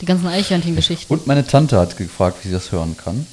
Die 0.02 0.06
ganzen 0.06 0.28
Eichhörnchen-Geschichten. 0.28 1.14
Und 1.14 1.28
meine 1.28 1.46
Tante 1.46 1.78
hat 1.80 1.98
gefragt, 1.98 2.38
wie 2.44 2.48
sie 2.50 2.54
das 2.54 2.72
hören 2.72 2.98
kann. 2.98 3.26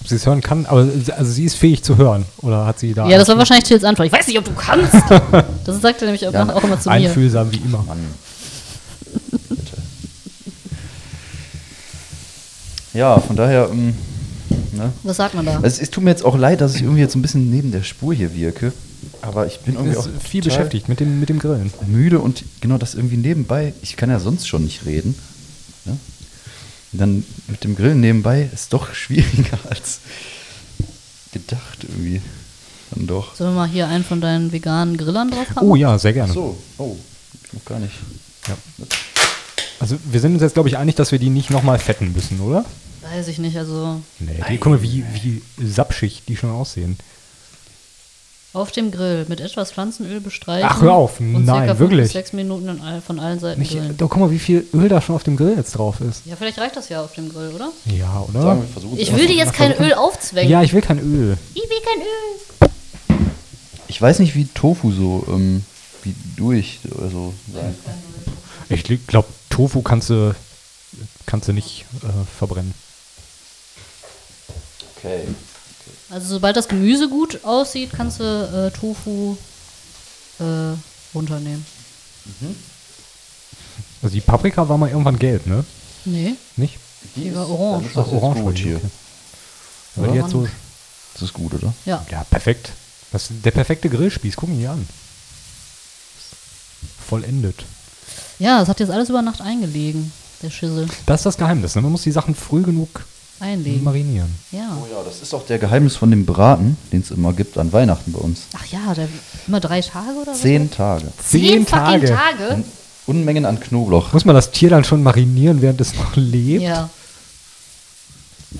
Ob 0.00 0.08
sie 0.08 0.16
es 0.16 0.26
hören 0.26 0.40
kann, 0.40 0.66
aber 0.66 0.84
sie- 0.86 1.12
also 1.12 1.30
sie 1.30 1.44
ist 1.44 1.56
fähig 1.56 1.82
zu 1.84 1.96
hören. 1.96 2.24
Oder 2.38 2.66
hat 2.66 2.78
sie 2.80 2.92
da. 2.94 3.08
Ja, 3.08 3.18
das 3.18 3.28
war 3.28 3.38
wahrscheinlich 3.38 3.64
Tills 3.68 3.84
Antwort. 3.84 4.06
Ich 4.06 4.12
weiß 4.12 4.26
nicht, 4.26 4.38
ob 4.38 4.44
du 4.44 4.52
kannst. 4.54 4.94
Das 5.64 5.80
sagt 5.80 6.00
er 6.02 6.06
nämlich 6.06 6.26
auch, 6.26 6.32
Ja, 6.32 6.48
auch 6.54 6.64
immer 6.64 6.80
zu 6.80 6.88
mir. 6.88 6.94
einfühlsam 6.96 7.52
wie 7.52 7.58
immer. 7.58 7.82
Mann. 7.84 7.98
Ja, 12.94 13.18
von 13.20 13.36
daher, 13.36 13.68
ähm, 13.70 13.94
ne? 14.72 14.92
Was 15.02 15.16
sagt 15.16 15.34
man 15.34 15.46
da? 15.46 15.60
Also, 15.62 15.82
es 15.82 15.90
tut 15.90 16.04
mir 16.04 16.10
jetzt 16.10 16.24
auch 16.24 16.36
leid, 16.36 16.60
dass 16.60 16.74
ich 16.74 16.82
irgendwie 16.82 17.00
jetzt 17.00 17.14
ein 17.14 17.22
bisschen 17.22 17.50
neben 17.50 17.72
der 17.72 17.82
Spur 17.82 18.14
hier 18.14 18.34
wirke. 18.34 18.72
Aber 19.20 19.46
ich 19.46 19.60
bin 19.60 19.74
irgendwie 19.74 19.92
ist 19.92 19.98
auch 19.98 20.08
viel 20.20 20.42
beschäftigt 20.42 20.88
mit 20.88 21.00
dem, 21.00 21.20
mit 21.20 21.28
dem 21.28 21.38
Grillen. 21.38 21.72
müde 21.86 22.18
und 22.18 22.44
genau 22.60 22.78
das 22.78 22.94
irgendwie 22.94 23.16
nebenbei. 23.16 23.72
Ich 23.82 23.96
kann 23.96 24.10
ja 24.10 24.18
sonst 24.18 24.48
schon 24.48 24.64
nicht 24.64 24.84
reden. 24.84 25.14
Ne? 25.84 25.96
Dann 26.92 27.24
mit 27.48 27.64
dem 27.64 27.76
Grillen 27.76 28.00
nebenbei 28.00 28.48
ist 28.52 28.72
doch 28.72 28.94
schwieriger 28.94 29.58
als 29.68 30.00
gedacht 31.32 31.84
irgendwie. 31.84 32.20
Dann 32.90 33.06
doch. 33.06 33.34
Sollen 33.34 33.50
wir 33.54 33.60
mal 33.60 33.68
hier 33.68 33.88
einen 33.88 34.04
von 34.04 34.20
deinen 34.20 34.52
veganen 34.52 34.96
Grillern 34.96 35.30
draufpacken? 35.30 35.68
Oh 35.68 35.76
ja, 35.76 35.98
sehr 35.98 36.12
gerne. 36.12 36.32
So, 36.32 36.58
oh, 36.78 36.96
ich 37.44 37.52
noch 37.52 37.64
gar 37.64 37.78
nicht. 37.78 37.94
Ja. 38.48 38.56
Also 39.80 39.96
wir 40.04 40.20
sind 40.20 40.34
uns 40.34 40.42
jetzt, 40.42 40.54
glaube 40.54 40.68
ich, 40.68 40.76
einig, 40.76 40.94
dass 40.96 41.10
wir 41.10 41.18
die 41.18 41.30
nicht 41.30 41.50
nochmal 41.50 41.78
fetten 41.78 42.12
müssen, 42.12 42.40
oder? 42.40 42.64
Weiß 43.14 43.28
ich 43.28 43.38
nicht, 43.38 43.56
also 43.56 44.00
Nee, 44.20 44.40
die, 44.48 44.58
guck 44.58 44.72
mal, 44.72 44.82
wie, 44.82 45.04
wie 45.22 45.42
sapschig 45.64 46.22
die 46.26 46.36
schon 46.36 46.50
aussehen. 46.50 46.96
auf 48.54 48.70
dem 48.70 48.90
Grill 48.90 49.24
mit 49.28 49.40
etwas 49.40 49.72
Pflanzenöl 49.72 50.20
bestreichen. 50.20 50.68
Ach, 50.70 50.82
hör 50.82 50.92
auf. 50.94 51.20
Und 51.20 51.44
Nein, 51.44 51.64
circa 51.64 51.78
wirklich. 51.78 52.00
Bis 52.02 52.12
sechs 52.12 52.32
Minuten 52.32 52.68
in 52.68 52.80
all, 52.82 53.00
von 53.00 53.18
allen 53.18 53.40
Seiten 53.40 53.60
Nicht, 53.60 53.72
grillen. 53.72 53.96
doch, 53.96 54.08
guck 54.10 54.20
mal, 54.20 54.30
wie 54.30 54.38
viel 54.38 54.66
Öl 54.74 54.88
da 54.88 55.00
schon 55.00 55.14
auf 55.14 55.24
dem 55.24 55.36
Grill 55.36 55.56
jetzt 55.56 55.72
drauf 55.72 56.00
ist. 56.00 56.22
Ja, 56.26 56.36
vielleicht 56.36 56.58
reicht 56.58 56.76
das 56.76 56.88
ja 56.90 57.02
auf 57.02 57.12
dem 57.14 57.30
Grill, 57.30 57.50
oder? 57.54 57.72
Ja, 57.86 58.24
oder? 58.28 58.42
Sagen 58.42 58.64
Ich 58.96 59.14
will 59.14 59.26
dir 59.26 59.36
jetzt 59.36 59.54
kein 59.54 59.72
Öl 59.72 59.94
aufzwängen. 59.94 60.50
ja, 60.50 60.62
ich 60.62 60.72
will 60.74 60.82
kein 60.82 60.98
Öl. 60.98 61.36
ich 61.54 61.62
will 61.62 61.80
kein 61.84 62.02
Öl. 62.02 62.70
Ich 63.88 64.00
weiß 64.00 64.18
nicht, 64.20 64.34
wie 64.34 64.46
Tofu 64.46 64.90
so 64.92 65.24
ähm, 65.28 65.64
wie 66.02 66.14
durch 66.36 66.80
oder 66.94 67.08
so 67.10 67.34
sein. 67.52 67.74
Ich 68.68 68.84
glaube, 69.06 69.28
Tofu 69.50 69.82
kannst 69.82 70.08
du, 70.10 70.34
kannst 71.26 71.48
du 71.48 71.52
nicht 71.52 71.84
äh, 72.02 72.06
verbrennen. 72.38 72.72
Okay. 75.02 75.22
Also 76.10 76.28
sobald 76.34 76.56
das 76.56 76.68
Gemüse 76.68 77.08
gut 77.08 77.40
aussieht, 77.44 77.90
kannst 77.92 78.20
du 78.20 78.24
äh, 78.24 78.70
Tofu 78.78 79.36
äh, 80.38 80.44
runternehmen. 81.14 81.64
Also 84.02 84.14
die 84.14 84.20
Paprika 84.20 84.68
war 84.68 84.78
mal 84.78 84.90
irgendwann 84.90 85.18
gelb, 85.18 85.46
ne? 85.46 85.64
Nee, 86.04 86.34
Nicht? 86.56 86.78
die 87.16 87.34
war 87.34 87.42
Dann 87.46 87.50
orange. 87.52 87.86
ist 87.88 87.96
das 87.96 88.06
jetzt 88.06 88.14
orange 88.14 88.36
war 88.38 88.44
gut 88.44 88.58
die, 88.58 88.62
hier. 88.64 88.76
okay. 88.76 88.86
Aber 89.96 90.08
die 90.08 90.18
Ja. 90.18 90.24
hat 90.24 90.30
so, 90.30 90.48
Das 91.14 91.22
ist 91.22 91.32
gut, 91.32 91.54
oder? 91.54 91.72
Ja. 91.84 92.04
ja, 92.10 92.24
perfekt. 92.24 92.70
Das 93.12 93.30
ist 93.30 93.44
der 93.44 93.50
perfekte 93.50 93.88
Grillspieß. 93.90 94.36
Guck 94.36 94.48
ihn 94.48 94.56
hier 94.58 94.70
an. 94.70 94.88
Vollendet. 97.08 97.64
Ja, 98.38 98.60
das 98.60 98.68
hat 98.68 98.80
jetzt 98.80 98.90
alles 98.90 99.08
über 99.10 99.22
Nacht 99.22 99.40
eingelegen, 99.40 100.12
der 100.42 100.50
Schissel. 100.50 100.88
Das 101.06 101.20
ist 101.20 101.26
das 101.26 101.36
Geheimnis. 101.36 101.74
Ne? 101.74 101.82
Man 101.82 101.92
muss 101.92 102.02
die 102.02 102.12
Sachen 102.12 102.34
früh 102.34 102.62
genug 102.62 103.04
Einlegen. 103.42 103.82
marinieren. 103.82 104.34
Ja. 104.52 104.78
Oh 104.80 104.86
ja, 104.90 105.02
das 105.04 105.20
ist 105.20 105.34
auch 105.34 105.44
der 105.44 105.58
Geheimnis 105.58 105.96
von 105.96 106.10
dem 106.10 106.24
Braten, 106.24 106.76
den 106.92 107.00
es 107.00 107.10
immer 107.10 107.32
gibt 107.32 107.58
an 107.58 107.72
Weihnachten 107.72 108.12
bei 108.12 108.20
uns. 108.20 108.42
Ach 108.54 108.64
ja, 108.66 108.94
der, 108.94 109.08
immer 109.46 109.60
drei 109.60 109.80
Tage 109.80 110.16
oder 110.20 110.34
so? 110.34 110.40
Zehn 110.40 110.70
Tage. 110.70 111.06
Zehn 111.22 111.66
fucking 111.66 112.06
Tage. 112.06 112.06
Tage? 112.06 112.64
Unmengen 113.06 113.44
an 113.44 113.58
Knoblauch. 113.58 114.12
Muss 114.12 114.24
man 114.24 114.36
das 114.36 114.52
Tier 114.52 114.70
dann 114.70 114.84
schon 114.84 115.02
marinieren, 115.02 115.60
während 115.60 115.80
es 115.80 115.94
noch 115.94 116.14
lebt? 116.14 116.62
Ja. 116.62 116.88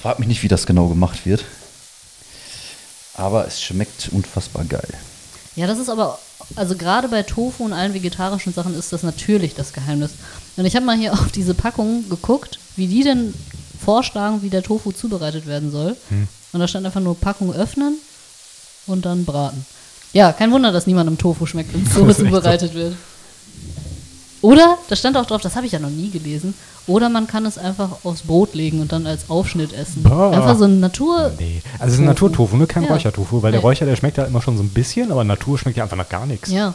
Frag 0.00 0.18
mich 0.18 0.28
nicht, 0.28 0.42
wie 0.42 0.48
das 0.48 0.66
genau 0.66 0.88
gemacht 0.88 1.24
wird. 1.24 1.44
Aber 3.14 3.46
es 3.46 3.62
schmeckt 3.62 4.08
unfassbar 4.10 4.64
geil. 4.64 4.88
Ja, 5.54 5.66
das 5.66 5.78
ist 5.78 5.90
aber, 5.90 6.18
also 6.56 6.76
gerade 6.76 7.08
bei 7.08 7.22
Tofu 7.22 7.64
und 7.64 7.72
allen 7.72 7.92
vegetarischen 7.94 8.54
Sachen 8.54 8.74
ist 8.74 8.92
das 8.92 9.02
natürlich 9.02 9.54
das 9.54 9.72
Geheimnis. 9.72 10.12
Und 10.56 10.64
ich 10.64 10.74
habe 10.74 10.86
mal 10.86 10.96
hier 10.96 11.12
auf 11.12 11.30
diese 11.30 11.54
Packung 11.54 12.08
geguckt, 12.08 12.58
wie 12.76 12.86
die 12.86 13.04
denn 13.04 13.34
vorschlagen, 13.82 14.42
wie 14.42 14.50
der 14.50 14.62
Tofu 14.62 14.92
zubereitet 14.92 15.46
werden 15.46 15.70
soll. 15.70 15.96
Und 16.52 16.60
da 16.60 16.68
stand 16.68 16.86
einfach 16.86 17.00
nur 17.00 17.16
Packung 17.16 17.52
öffnen 17.52 17.96
und 18.86 19.04
dann 19.04 19.24
braten. 19.24 19.64
Ja, 20.12 20.32
kein 20.32 20.52
Wunder, 20.52 20.72
dass 20.72 20.86
niemandem 20.86 21.16
Tofu 21.18 21.46
schmeckt, 21.46 21.72
wenn 21.72 21.84
es 21.84 21.94
so 21.94 22.10
zubereitet 22.24 22.74
wird. 22.74 22.94
Oder, 24.42 24.76
da 24.88 24.96
stand 24.96 25.16
auch 25.16 25.24
drauf, 25.26 25.40
das 25.40 25.54
habe 25.54 25.66
ich 25.66 25.72
ja 25.72 25.78
noch 25.78 25.88
nie 25.90 26.10
gelesen, 26.10 26.52
oder 26.88 27.08
man 27.08 27.28
kann 27.28 27.46
es 27.46 27.58
einfach 27.58 28.04
aufs 28.04 28.22
Brot 28.22 28.54
legen 28.54 28.80
und 28.80 28.90
dann 28.90 29.06
als 29.06 29.30
Aufschnitt 29.30 29.72
essen. 29.72 30.02
Bah. 30.02 30.30
Einfach 30.32 30.58
so 30.58 30.64
ein 30.64 30.80
Natur... 30.80 31.30
Nee, 31.38 31.62
also 31.74 31.86
es 31.86 31.92
ist 31.94 31.98
ein 32.00 32.06
Naturtofu, 32.06 32.56
ne? 32.56 32.66
kein 32.66 32.82
Ja. 32.82 32.90
Räuchertofu, 32.92 33.40
weil 33.40 33.52
der 33.52 33.60
Nee. 33.60 33.66
Räucher, 33.66 33.86
der 33.86 33.94
schmeckt 33.94 34.16
ja 34.16 34.24
immer 34.24 34.42
schon 34.42 34.56
so 34.56 34.64
ein 34.64 34.70
bisschen, 34.70 35.12
aber 35.12 35.22
Natur 35.22 35.58
schmeckt 35.58 35.76
ja 35.76 35.84
einfach 35.84 35.96
nach 35.96 36.08
gar 36.08 36.26
nichts. 36.26 36.50
Ja, 36.50 36.74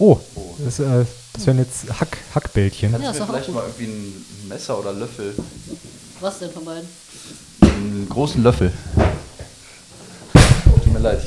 Oh, 0.00 0.16
das, 0.64 0.78
äh, 0.78 1.04
das 1.32 1.46
wären 1.46 1.58
jetzt 1.58 1.86
Hack, 1.98 2.18
Hackbällchen. 2.32 2.92
Ja, 3.02 3.10
ist 3.10 3.18
doch 3.18 3.28
auch 3.28 3.44
gut. 3.44 3.52
mal 3.54 3.64
irgendwie 3.64 3.86
ein 3.86 4.24
Messer 4.48 4.78
oder 4.78 4.92
Löffel, 4.92 5.34
was 6.20 6.38
denn 6.38 6.50
von 6.50 6.64
beiden? 6.64 6.88
einen 7.62 8.08
großen 8.08 8.42
Löffel. 8.42 8.72
Tut 10.84 10.92
mir 10.92 10.98
leid. 10.98 11.20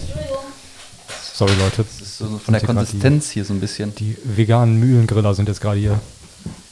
Sorry 1.33 1.53
Leute, 1.55 1.83
Das 1.83 2.01
ist 2.01 2.17
so 2.17 2.25
von 2.37 2.53
der 2.53 2.59
Sind 2.59 2.67
hier 2.69 2.75
Konsistenz 2.75 3.29
hier 3.31 3.45
so 3.45 3.53
ein 3.53 3.59
bisschen. 3.59 3.95
die, 3.95 4.15
die 4.15 4.37
veganen 4.37 4.77
Mühlengriller 4.79 5.33
sind 5.33 5.47
jetzt 5.47 5.61
gerade 5.61 5.79
hier 5.79 5.99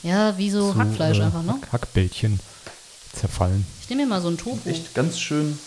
Ja, 0.04 0.38
wie 0.38 0.52
so, 0.52 0.76
Hackfleisch 0.76 1.20
äh, 1.20 1.24
einfach, 1.24 1.44
ne? 1.44 1.54
Hack, 1.54 1.72
Hackbällchen 1.72 2.40
zerfallen. 3.14 3.66
Ich 3.82 3.90
nehme 3.90 4.04
mir 4.04 4.10
mal 4.10 4.22
so 4.22 4.28
einen 4.28 4.38
Tofu. 4.38 4.70
Echt 4.70 4.94
ganz 4.94 5.20
schön. 5.20 5.58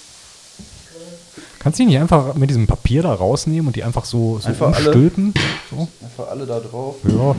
Kannst 1.58 1.78
du 1.78 1.84
die 1.84 1.88
nicht 1.90 1.98
einfach 1.98 2.34
mit 2.34 2.50
diesem 2.50 2.66
Papier 2.66 3.02
da 3.02 3.12
rausnehmen 3.14 3.68
und 3.68 3.76
die 3.76 3.82
einfach 3.84 4.04
so, 4.04 4.38
so 4.40 4.48
Einfach 4.48 4.74
alle- 4.74 4.86
umstülpen? 4.90 5.34
So? 5.70 5.88
Einfach 6.02 6.28
alle 6.28 6.46
da 6.46 6.60
drauf. 6.60 6.96
Ja. 7.04 7.34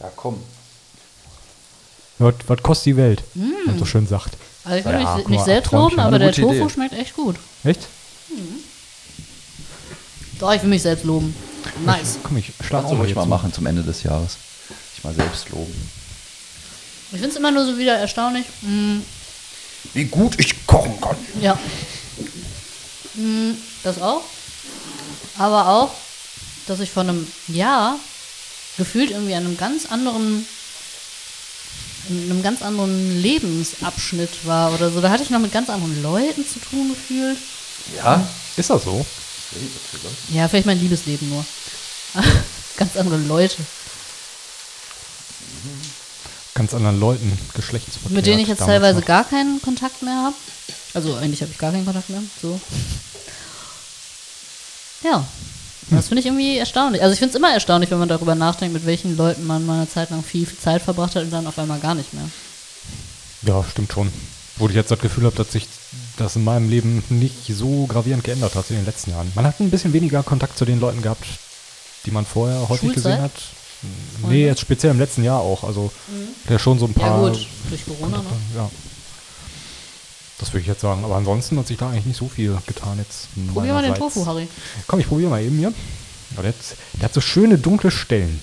Ja, 0.00 0.12
komm. 0.14 0.36
Was, 2.18 2.34
was 2.46 2.62
kostet 2.62 2.86
die 2.86 2.96
Welt? 2.96 3.22
Wenn 3.34 3.52
man 3.66 3.78
so 3.78 3.84
schön 3.84 4.06
sagt. 4.06 4.34
Also 4.64 4.78
ich 4.78 4.84
will 4.84 4.92
Ja, 4.92 5.16
mich 5.16 5.28
nicht 5.28 5.38
mal, 5.38 5.44
selbst 5.44 5.72
loben, 5.72 6.00
aber 6.00 6.18
der 6.18 6.32
Tofu 6.32 6.54
Idee. 6.54 6.70
schmeckt 6.70 6.94
echt 6.94 7.14
gut. 7.14 7.36
Echt? 7.64 7.80
Doch, 10.38 10.52
ich 10.52 10.62
will 10.62 10.68
mich 10.70 10.82
selbst 10.82 11.04
loben. 11.04 11.34
Nice. 11.84 12.18
Komm, 12.22 12.36
ich 12.36 12.46
schlage 12.64 12.84
Kannst 12.84 12.92
auch 12.92 12.98
ruhig 12.98 13.14
mal 13.14 13.22
so. 13.22 13.28
machen 13.28 13.52
zum 13.52 13.66
Ende 13.66 13.82
des 13.82 14.02
Jahres. 14.02 14.36
Ich 14.96 15.04
mal 15.04 15.14
selbst 15.14 15.50
loben. 15.50 15.90
Ich 17.12 17.18
finde 17.18 17.28
es 17.28 17.36
immer 17.36 17.50
nur 17.50 17.64
so 17.64 17.78
wieder 17.78 17.94
erstaunlich. 17.96 18.44
mm, 18.62 18.98
Wie 19.94 20.04
gut 20.04 20.38
ich 20.38 20.66
kochen 20.66 21.00
kann. 21.00 21.16
ja. 21.40 21.58
Mm, 23.14 23.52
das 23.82 24.00
auch. 24.00 24.22
Aber 25.38 25.68
auch, 25.68 25.90
dass 26.66 26.80
ich 26.80 26.90
vor 26.90 27.02
einem 27.04 27.26
Jahr 27.48 27.96
gefühlt 28.76 29.10
irgendwie 29.10 29.34
an 29.34 29.44
einem 29.46 29.56
ganz 29.56 29.86
anderen 29.90 30.46
in 32.08 32.30
einem 32.30 32.42
ganz 32.42 32.62
anderen 32.62 33.20
Lebensabschnitt 33.20 34.44
war 34.44 34.72
oder 34.72 34.90
so. 34.90 35.00
Da 35.00 35.10
hatte 35.10 35.22
ich 35.22 35.30
noch 35.30 35.40
mit 35.40 35.52
ganz 35.52 35.70
anderen 35.70 36.02
Leuten 36.02 36.46
zu 36.46 36.58
tun 36.58 36.88
gefühlt. 36.90 37.38
Ja? 37.96 38.26
Ist 38.56 38.70
das 38.70 38.84
so? 38.84 39.04
Ja, 40.30 40.48
vielleicht 40.48 40.66
mein 40.66 40.80
Liebesleben 40.80 41.28
nur. 41.28 41.44
ganz 42.76 42.96
andere 42.96 43.18
Leute. 43.18 43.56
Ganz 46.54 46.72
anderen 46.72 46.98
Leuten, 46.98 47.38
Geschlechtsverkehr. 47.54 48.16
Mit 48.16 48.26
denen 48.26 48.40
ich 48.40 48.48
jetzt 48.48 48.60
teilweise 48.60 49.00
noch. 49.00 49.06
gar 49.06 49.24
keinen 49.24 49.60
Kontakt 49.60 50.02
mehr 50.02 50.16
habe. 50.16 50.36
Also 50.94 51.14
eigentlich 51.16 51.42
habe 51.42 51.52
ich 51.52 51.58
gar 51.58 51.72
keinen 51.72 51.84
Kontakt 51.84 52.08
mehr. 52.10 52.22
So. 52.40 52.60
Ja. 55.02 55.24
Das 55.90 56.08
finde 56.08 56.20
ich 56.20 56.26
irgendwie 56.26 56.58
erstaunlich. 56.58 57.02
Also 57.02 57.12
ich 57.12 57.18
finde 57.18 57.30
es 57.30 57.36
immer 57.36 57.52
erstaunlich, 57.52 57.90
wenn 57.90 57.98
man 57.98 58.08
darüber 58.08 58.34
nachdenkt, 58.34 58.74
mit 58.74 58.86
welchen 58.86 59.16
Leuten 59.16 59.46
man 59.46 59.64
mal 59.64 59.78
eine 59.78 59.88
Zeit 59.88 60.10
lang 60.10 60.22
viel 60.24 60.46
Zeit 60.58 60.82
verbracht 60.82 61.14
hat 61.14 61.22
und 61.24 61.30
dann 61.32 61.46
auf 61.46 61.58
einmal 61.58 61.78
gar 61.78 61.94
nicht 61.94 62.12
mehr. 62.12 62.28
Ja, 63.42 63.64
stimmt 63.70 63.92
schon. 63.92 64.12
Wo 64.56 64.68
ich 64.68 64.74
jetzt 64.74 64.90
das 64.90 64.98
Gefühl 64.98 65.24
habe, 65.24 65.36
dass 65.36 65.52
sich 65.52 65.68
das 66.16 66.34
in 66.36 66.44
meinem 66.44 66.68
Leben 66.70 67.04
nicht 67.10 67.46
so 67.48 67.86
gravierend 67.86 68.24
geändert 68.24 68.54
hat 68.54 68.70
in 68.70 68.76
den 68.76 68.86
letzten 68.86 69.10
Jahren. 69.10 69.30
Man 69.34 69.44
hat 69.46 69.60
ein 69.60 69.70
bisschen 69.70 69.92
weniger 69.92 70.22
Kontakt 70.22 70.58
zu 70.58 70.64
den 70.64 70.80
Leuten 70.80 71.02
gehabt, 71.02 71.24
die 72.06 72.10
man 72.10 72.24
vorher 72.26 72.68
häufig 72.68 72.92
Schulzeit? 72.92 72.94
gesehen 73.04 73.22
hat. 73.22 73.32
Nee, 74.28 74.46
jetzt 74.46 74.60
speziell 74.62 74.92
im 74.92 74.98
letzten 74.98 75.22
Jahr 75.22 75.40
auch. 75.40 75.62
Also 75.62 75.92
ja 76.48 76.58
schon 76.58 76.78
so 76.78 76.86
ein 76.86 76.92
Mhm. 76.92 77.00
Ja 77.00 77.06
paar. 77.08 77.30
gut, 77.30 77.46
durch 77.68 77.84
Corona, 77.84 78.16
ne? 78.18 78.24
Ja. 78.56 78.70
Das 80.38 80.52
würde 80.52 80.60
ich 80.60 80.66
jetzt 80.66 80.80
sagen. 80.80 81.04
Aber 81.04 81.16
ansonsten 81.16 81.58
hat 81.58 81.66
sich 81.66 81.78
da 81.78 81.90
eigentlich 81.90 82.06
nicht 82.06 82.18
so 82.18 82.28
viel 82.28 82.56
getan 82.66 82.98
jetzt. 82.98 83.28
Probier 83.52 83.72
mal 83.72 83.82
den. 83.82 83.94
Tofu, 83.94 84.26
Harry. 84.26 84.48
Komm, 84.86 85.00
ich 85.00 85.08
probiere 85.08 85.30
mal 85.30 85.42
eben 85.42 85.56
hier. 85.56 85.72
Ja, 86.36 86.42
der, 86.42 86.48
hat, 86.48 86.56
der 86.94 87.02
hat 87.04 87.14
so 87.14 87.20
schöne 87.20 87.58
dunkle 87.58 87.90
Stellen. 87.90 88.40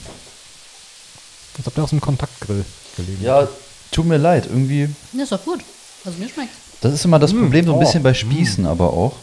Als 1.58 1.68
ob 1.68 1.76
der 1.76 1.84
aus 1.84 1.92
dem 1.92 2.02
Kontaktgrill 2.02 2.66
gelegen 2.96 3.24
Ja, 3.24 3.48
tut 3.92 4.06
mir 4.06 4.18
leid. 4.18 4.48
Irgendwie. 4.48 4.90
Ja, 5.14 5.24
ist 5.24 5.32
doch 5.32 5.44
gut. 5.44 5.60
Also 6.04 6.18
mir 6.18 6.30
schmeckt. 6.30 6.54
Das 6.82 6.94
ist 6.94 7.06
immer 7.06 7.20
das 7.20 7.32
Problem 7.32 7.66
so 7.66 7.74
ein 7.74 7.78
oh, 7.78 7.80
bisschen 7.80 8.04
bei 8.04 8.14
Spießen, 8.14 8.66
aber 8.66 8.92
auch. 8.92 9.16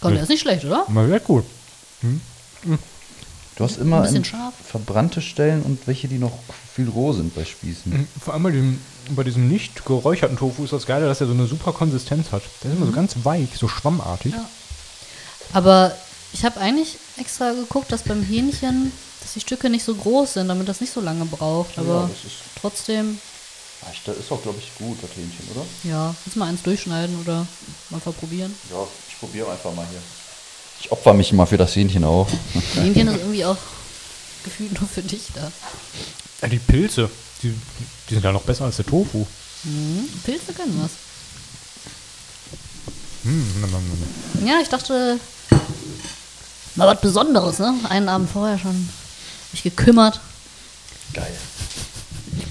Komm, 0.00 0.14
der 0.14 0.24
ist 0.24 0.28
nicht 0.28 0.42
schlecht, 0.42 0.64
oder? 0.64 0.84
Mal 0.88 1.08
sehr 1.08 1.20
gut. 1.20 1.44
Du 3.56 3.64
hast 3.64 3.76
immer 3.78 4.00
bisschen 4.00 4.18
ein- 4.18 4.24
scharf. 4.24 4.54
verbrannte 4.66 5.20
Stellen 5.20 5.62
und 5.62 5.86
welche, 5.86 6.08
die 6.08 6.18
noch 6.18 6.32
viel 6.74 6.88
roh 6.88 7.12
sind 7.12 7.34
bei 7.34 7.44
Spießen. 7.44 7.92
Mhm, 7.92 8.08
Vor 8.22 8.32
allem 8.34 8.42
bei 8.44 8.50
diesem, 8.50 8.80
bei 9.10 9.24
diesem 9.24 9.48
nicht 9.48 9.84
geräucherten 9.84 10.38
Tofu 10.38 10.64
ist 10.64 10.72
das 10.72 10.86
Geile, 10.86 11.06
dass 11.06 11.20
er 11.20 11.26
so 11.26 11.32
eine 11.34 11.46
super 11.46 11.72
Konsistenz 11.72 12.32
hat. 12.32 12.42
Der 12.62 12.70
ist 12.70 12.76
immer 12.78 12.86
so 12.86 12.92
ganz 12.92 13.14
weich, 13.24 13.48
so 13.58 13.68
schwammartig. 13.68 14.32
Ja. 14.32 14.48
Aber 15.52 15.94
ich 16.32 16.44
habe 16.44 16.58
eigentlich 16.60 16.96
extra 17.18 17.52
geguckt, 17.52 17.92
dass 17.92 18.02
beim 18.04 18.22
Hähnchen, 18.22 18.90
dass 19.20 19.34
die 19.34 19.40
Stücke 19.40 19.68
nicht 19.68 19.84
so 19.84 19.94
groß 19.94 20.34
sind, 20.34 20.48
damit 20.48 20.66
das 20.68 20.80
nicht 20.80 20.92
so 20.92 21.00
lange 21.00 21.26
braucht. 21.26 21.78
Aber 21.78 22.08
das 22.10 22.24
ist- 22.24 22.38
trotzdem, 22.60 23.18
Das 24.06 24.16
ist 24.16 24.30
auch, 24.32 24.40
glaube 24.42 24.58
ich, 24.60 24.72
gut, 24.78 24.96
das 25.02 25.10
Hähnchen, 25.10 25.46
oder? 25.54 25.66
ja, 25.84 26.14
jetzt 26.24 26.36
mal 26.36 26.46
eins 26.48 26.62
durchschneiden 26.62 27.20
oder 27.20 27.46
mal 27.90 28.00
verprobieren. 28.00 28.54
Ja, 28.70 28.78
ich 29.10 29.18
probiere 29.18 29.50
einfach 29.50 29.74
mal 29.74 29.86
hier. 29.90 30.00
Ich 30.82 30.90
opfer 30.90 31.14
mich 31.14 31.32
mal 31.32 31.46
für 31.46 31.56
das 31.56 31.76
Hähnchen 31.76 32.02
auch. 32.02 32.28
Hähnchen 32.74 33.06
ist 33.06 33.20
irgendwie 33.20 33.44
auch 33.44 33.56
gefühlt 34.42 34.80
nur 34.80 34.88
für 34.88 35.02
dich 35.02 35.28
da. 35.32 35.52
Ja, 36.42 36.48
die 36.48 36.58
Pilze, 36.58 37.08
die, 37.42 37.54
die 38.10 38.14
sind 38.14 38.24
ja 38.24 38.32
noch 38.32 38.42
besser 38.42 38.64
als 38.64 38.76
der 38.76 38.86
Tofu. 38.86 39.24
Mhm. 39.62 40.08
Pilze 40.24 40.52
können 40.52 40.80
was. 40.82 40.90
Hm. 43.22 44.44
Ja, 44.44 44.54
ich 44.60 44.68
dachte, 44.68 45.20
mal 46.74 46.88
was 46.88 47.00
Besonderes, 47.00 47.60
ne? 47.60 47.74
Einen 47.88 48.08
Abend 48.08 48.28
vorher 48.28 48.58
schon 48.58 48.88
mich 49.52 49.62
gekümmert. 49.62 50.20
Geil. 51.12 51.32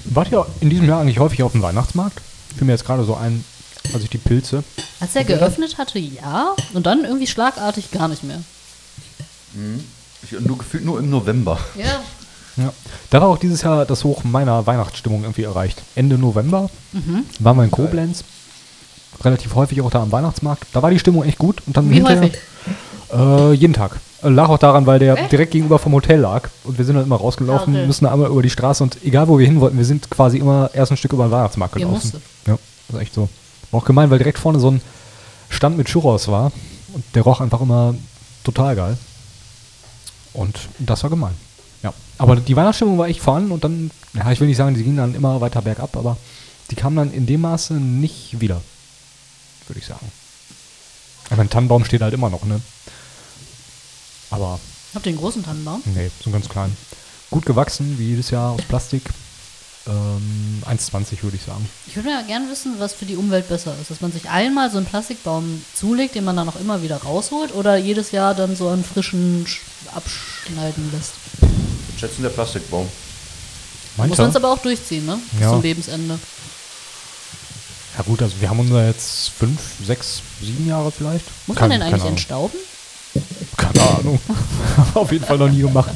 Wart 0.06 0.32
ihr 0.32 0.46
in 0.60 0.70
diesem 0.70 0.88
Jahr 0.88 1.02
eigentlich 1.02 1.18
häufig 1.18 1.42
auf 1.42 1.52
dem 1.52 1.60
Weihnachtsmarkt? 1.60 2.18
Ich 2.50 2.56
fiel 2.56 2.66
mir 2.66 2.72
jetzt 2.72 2.86
gerade 2.86 3.04
so 3.04 3.14
ein, 3.14 3.44
als 3.92 4.02
ich 4.04 4.10
die 4.10 4.18
Pilze. 4.18 4.62
Als 5.00 5.14
er 5.16 5.24
geöffnet 5.24 5.78
hatte, 5.78 5.98
ja. 5.98 6.54
Und 6.74 6.86
dann 6.86 7.04
irgendwie 7.04 7.26
schlagartig 7.26 7.90
gar 7.90 8.08
nicht 8.08 8.22
mehr. 8.24 8.40
Ich, 10.22 10.40
nur 10.40 10.58
gefühlt 10.58 10.84
nur 10.84 10.98
im 10.98 11.10
November. 11.10 11.58
Ja. 11.76 12.00
Ja. 12.62 12.72
Da 13.10 13.20
war 13.20 13.28
auch 13.28 13.38
dieses 13.38 13.62
Jahr 13.62 13.84
das 13.86 14.04
Hoch 14.04 14.24
meiner 14.24 14.66
Weihnachtsstimmung 14.66 15.22
irgendwie 15.22 15.44
erreicht. 15.44 15.82
Ende 15.94 16.18
November 16.18 16.68
waren 17.38 17.56
wir 17.56 17.64
in 17.64 17.70
Koblenz. 17.70 18.24
Relativ 19.24 19.54
häufig 19.54 19.80
auch 19.82 19.90
da 19.90 20.02
am 20.02 20.12
Weihnachtsmarkt. 20.12 20.64
Da 20.72 20.82
war 20.82 20.90
die 20.90 20.98
Stimmung 20.98 21.24
echt 21.24 21.38
gut. 21.38 21.62
Und 21.66 21.76
dann 21.76 21.90
Wie 21.90 21.94
hinterher, 21.94 22.22
häufig? 22.22 22.38
Äh, 23.12 23.52
jeden 23.54 23.72
Tag. 23.74 24.00
Äh, 24.22 24.28
Lag 24.30 24.48
auch 24.48 24.58
daran, 24.58 24.86
weil 24.86 24.98
der 24.98 25.16
Echt? 25.16 25.32
direkt 25.32 25.52
gegenüber 25.52 25.78
vom 25.78 25.92
Hotel 25.92 26.20
lag. 26.20 26.48
Und 26.64 26.78
wir 26.78 26.84
sind 26.84 26.94
dann 26.96 27.04
immer 27.04 27.16
rausgelaufen, 27.16 27.74
Ah, 27.74 27.78
okay. 27.78 27.86
müssen 27.86 28.04
da 28.04 28.12
einmal 28.12 28.30
über 28.30 28.42
die 28.42 28.50
Straße 28.50 28.82
und 28.82 28.98
egal 29.04 29.28
wo 29.28 29.38
wir 29.38 29.46
hin 29.46 29.60
wollten, 29.60 29.76
wir 29.78 29.84
sind 29.84 30.10
quasi 30.10 30.38
immer 30.38 30.70
erst 30.72 30.92
ein 30.92 30.96
Stück 30.96 31.12
über 31.12 31.26
den 31.26 31.30
Weihnachtsmarkt 31.30 31.74
gelaufen. 31.74 32.22
Ja, 32.46 32.58
das 32.88 32.96
ist 32.96 33.02
echt 33.02 33.14
so. 33.14 33.28
War 33.72 33.80
auch 33.80 33.84
gemein, 33.84 34.10
weil 34.10 34.18
direkt 34.18 34.38
vorne 34.38 34.60
so 34.60 34.70
ein 34.70 34.80
Stand 35.48 35.76
mit 35.76 35.88
Churros 35.88 36.28
war. 36.28 36.52
Und 36.94 37.04
der 37.14 37.22
roch 37.22 37.40
einfach 37.40 37.60
immer 37.60 37.96
total 38.44 38.76
geil. 38.76 38.98
Und 40.32 40.68
das 40.78 41.02
war 41.02 41.10
gemein. 41.10 41.34
Ja. 41.82 41.92
Aber 42.18 42.36
die 42.36 42.54
Weihnachtsstimmung 42.54 42.98
war 42.98 43.08
echt 43.08 43.20
vorhanden 43.20 43.50
und 43.50 43.64
dann, 43.64 43.90
ja, 44.14 44.30
ich 44.30 44.38
will 44.38 44.46
nicht 44.46 44.56
sagen, 44.56 44.76
die 44.76 44.84
ging 44.84 44.96
dann 44.96 45.16
immer 45.16 45.40
weiter 45.40 45.62
bergab, 45.62 45.96
aber 45.96 46.16
die 46.70 46.76
kam 46.76 46.94
dann 46.94 47.12
in 47.12 47.26
dem 47.26 47.40
Maße 47.40 47.74
nicht 47.74 48.40
wieder. 48.40 48.62
Würde 49.66 49.80
ich 49.80 49.86
sagen. 49.86 50.06
Aber 51.30 51.42
ein 51.42 51.50
Tannenbaum 51.50 51.84
steht 51.84 52.02
halt 52.02 52.14
immer 52.14 52.30
noch, 52.30 52.44
ne? 52.44 52.60
Aber 54.30 54.60
Habt 54.94 55.06
ihr 55.06 55.10
einen 55.10 55.18
großen 55.18 55.42
Tannenbaum? 55.42 55.82
Nee, 55.86 56.10
so 56.22 56.30
ganz 56.30 56.48
klein. 56.48 56.76
Gut 57.30 57.46
gewachsen, 57.46 57.98
wie 57.98 58.08
jedes 58.08 58.30
Jahr 58.30 58.52
aus 58.52 58.62
Plastik. 58.62 59.02
Ähm, 59.88 60.62
1,20 60.64 61.22
würde 61.24 61.36
ich 61.36 61.42
sagen. 61.42 61.68
Ich 61.88 61.96
würde 61.96 62.10
ja 62.10 62.22
gerne 62.22 62.48
wissen, 62.50 62.74
was 62.78 62.92
für 62.94 63.04
die 63.04 63.16
Umwelt 63.16 63.48
besser 63.48 63.74
ist. 63.80 63.90
Dass 63.90 64.00
man 64.00 64.12
sich 64.12 64.28
einmal 64.30 64.70
so 64.70 64.76
einen 64.76 64.86
Plastikbaum 64.86 65.64
zulegt, 65.74 66.14
den 66.14 66.24
man 66.24 66.36
dann 66.36 66.48
auch 66.48 66.56
immer 66.60 66.82
wieder 66.82 66.98
rausholt, 66.98 67.52
oder 67.54 67.76
jedes 67.76 68.12
Jahr 68.12 68.34
dann 68.34 68.54
so 68.54 68.68
einen 68.68 68.84
frischen 68.84 69.44
sch- 69.44 69.58
abschneiden 69.94 70.92
lässt. 70.92 71.12
Schätzen 71.98 72.22
der 72.22 72.30
Plastikbaum. 72.30 72.84
Muss 72.84 72.92
Meinst 73.96 74.18
man 74.18 74.30
es 74.30 74.36
aber 74.36 74.52
auch 74.52 74.58
durchziehen, 74.62 75.04
ne? 75.04 75.18
Bis 75.32 75.40
Ja. 75.42 75.50
zum 75.50 75.62
Lebensende. 75.62 76.18
Ja 77.98 78.02
gut, 78.04 78.22
also 78.22 78.34
wir 78.40 78.48
haben 78.48 78.60
unser 78.60 78.86
jetzt 78.86 79.30
fünf, 79.30 79.60
sechs, 79.84 80.22
sieben 80.40 80.66
Jahre 80.66 80.90
vielleicht. 80.90 81.24
Muss 81.46 81.56
Keine- 81.56 81.74
man 81.78 81.80
den 81.80 81.94
eigentlich 81.94 82.08
entstauben? 82.08 82.56
Keine 83.56 83.80
Ahnung. 83.82 84.18
Auf 84.94 85.12
jeden 85.12 85.24
Fall 85.24 85.38
noch 85.38 85.48
nie 85.50 85.60
gemacht. 85.62 85.90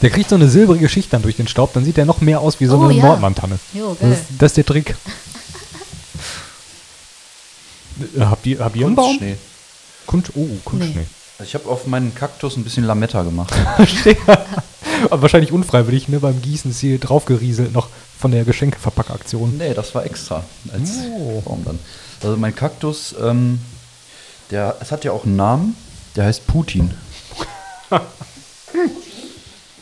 Der 0.00 0.10
kriegt 0.10 0.28
so 0.28 0.36
eine 0.36 0.48
silbrige 0.48 0.88
Schicht 0.88 1.12
dann 1.12 1.22
durch 1.22 1.36
den 1.36 1.48
Staub, 1.48 1.72
dann 1.72 1.84
sieht 1.84 1.96
der 1.96 2.04
noch 2.06 2.20
mehr 2.20 2.40
aus 2.40 2.60
wie 2.60 2.66
so 2.66 2.78
Oh, 2.78 2.84
eine 2.84 2.94
ja. 2.94 3.02
Nordmann-Tanne. 3.04 3.58
Jo, 3.74 3.90
Das, 3.90 3.98
geil. 4.00 4.12
ist- 4.12 4.22
das 4.38 4.50
ist 4.52 4.56
der 4.58 4.66
Trick. 4.66 4.96
Äh, 8.16 8.20
habt 8.24 8.46
ihr, 8.46 8.58
habt 8.60 8.76
ihr 8.76 8.86
einen 8.86 8.94
Baum? 8.96 9.06
Kunstschnee. 9.18 9.36
Kunst, 10.06 10.30
oh, 10.34 10.46
Kunstschnee. 10.64 11.06
Also 11.38 11.48
ich 11.48 11.54
habe 11.54 11.68
auf 11.68 11.86
meinen 11.86 12.14
Kaktus 12.14 12.56
ein 12.56 12.64
bisschen 12.64 12.84
Lametta 12.84 13.22
gemacht. 13.22 13.52
Aber 15.10 15.22
wahrscheinlich 15.22 15.52
unfreiwillig, 15.52 16.08
ne? 16.08 16.20
Beim 16.20 16.40
Gießen 16.40 16.70
ist 16.70 16.80
hier 16.80 16.98
draufgerieselt 16.98 17.72
noch 17.72 17.88
von 18.18 18.30
der 18.30 18.44
Geschenkeverpackaktion. 18.44 19.58
nee, 19.58 19.74
das 19.74 19.94
war 19.94 20.04
extra 20.06 20.44
als 20.72 20.90
Oh. 21.10 21.42
Baum 21.44 21.64
dann. 21.64 21.78
Also 22.22 22.36
mein 22.36 22.54
Kaktus, 22.54 23.14
ähm, 23.20 23.60
der, 24.50 24.76
es 24.80 24.92
hat 24.92 25.04
ja 25.04 25.12
auch 25.12 25.24
einen 25.24 25.36
Namen, 25.36 25.76
der 26.16 26.24
heißt 26.24 26.46
Putin. 26.46 26.92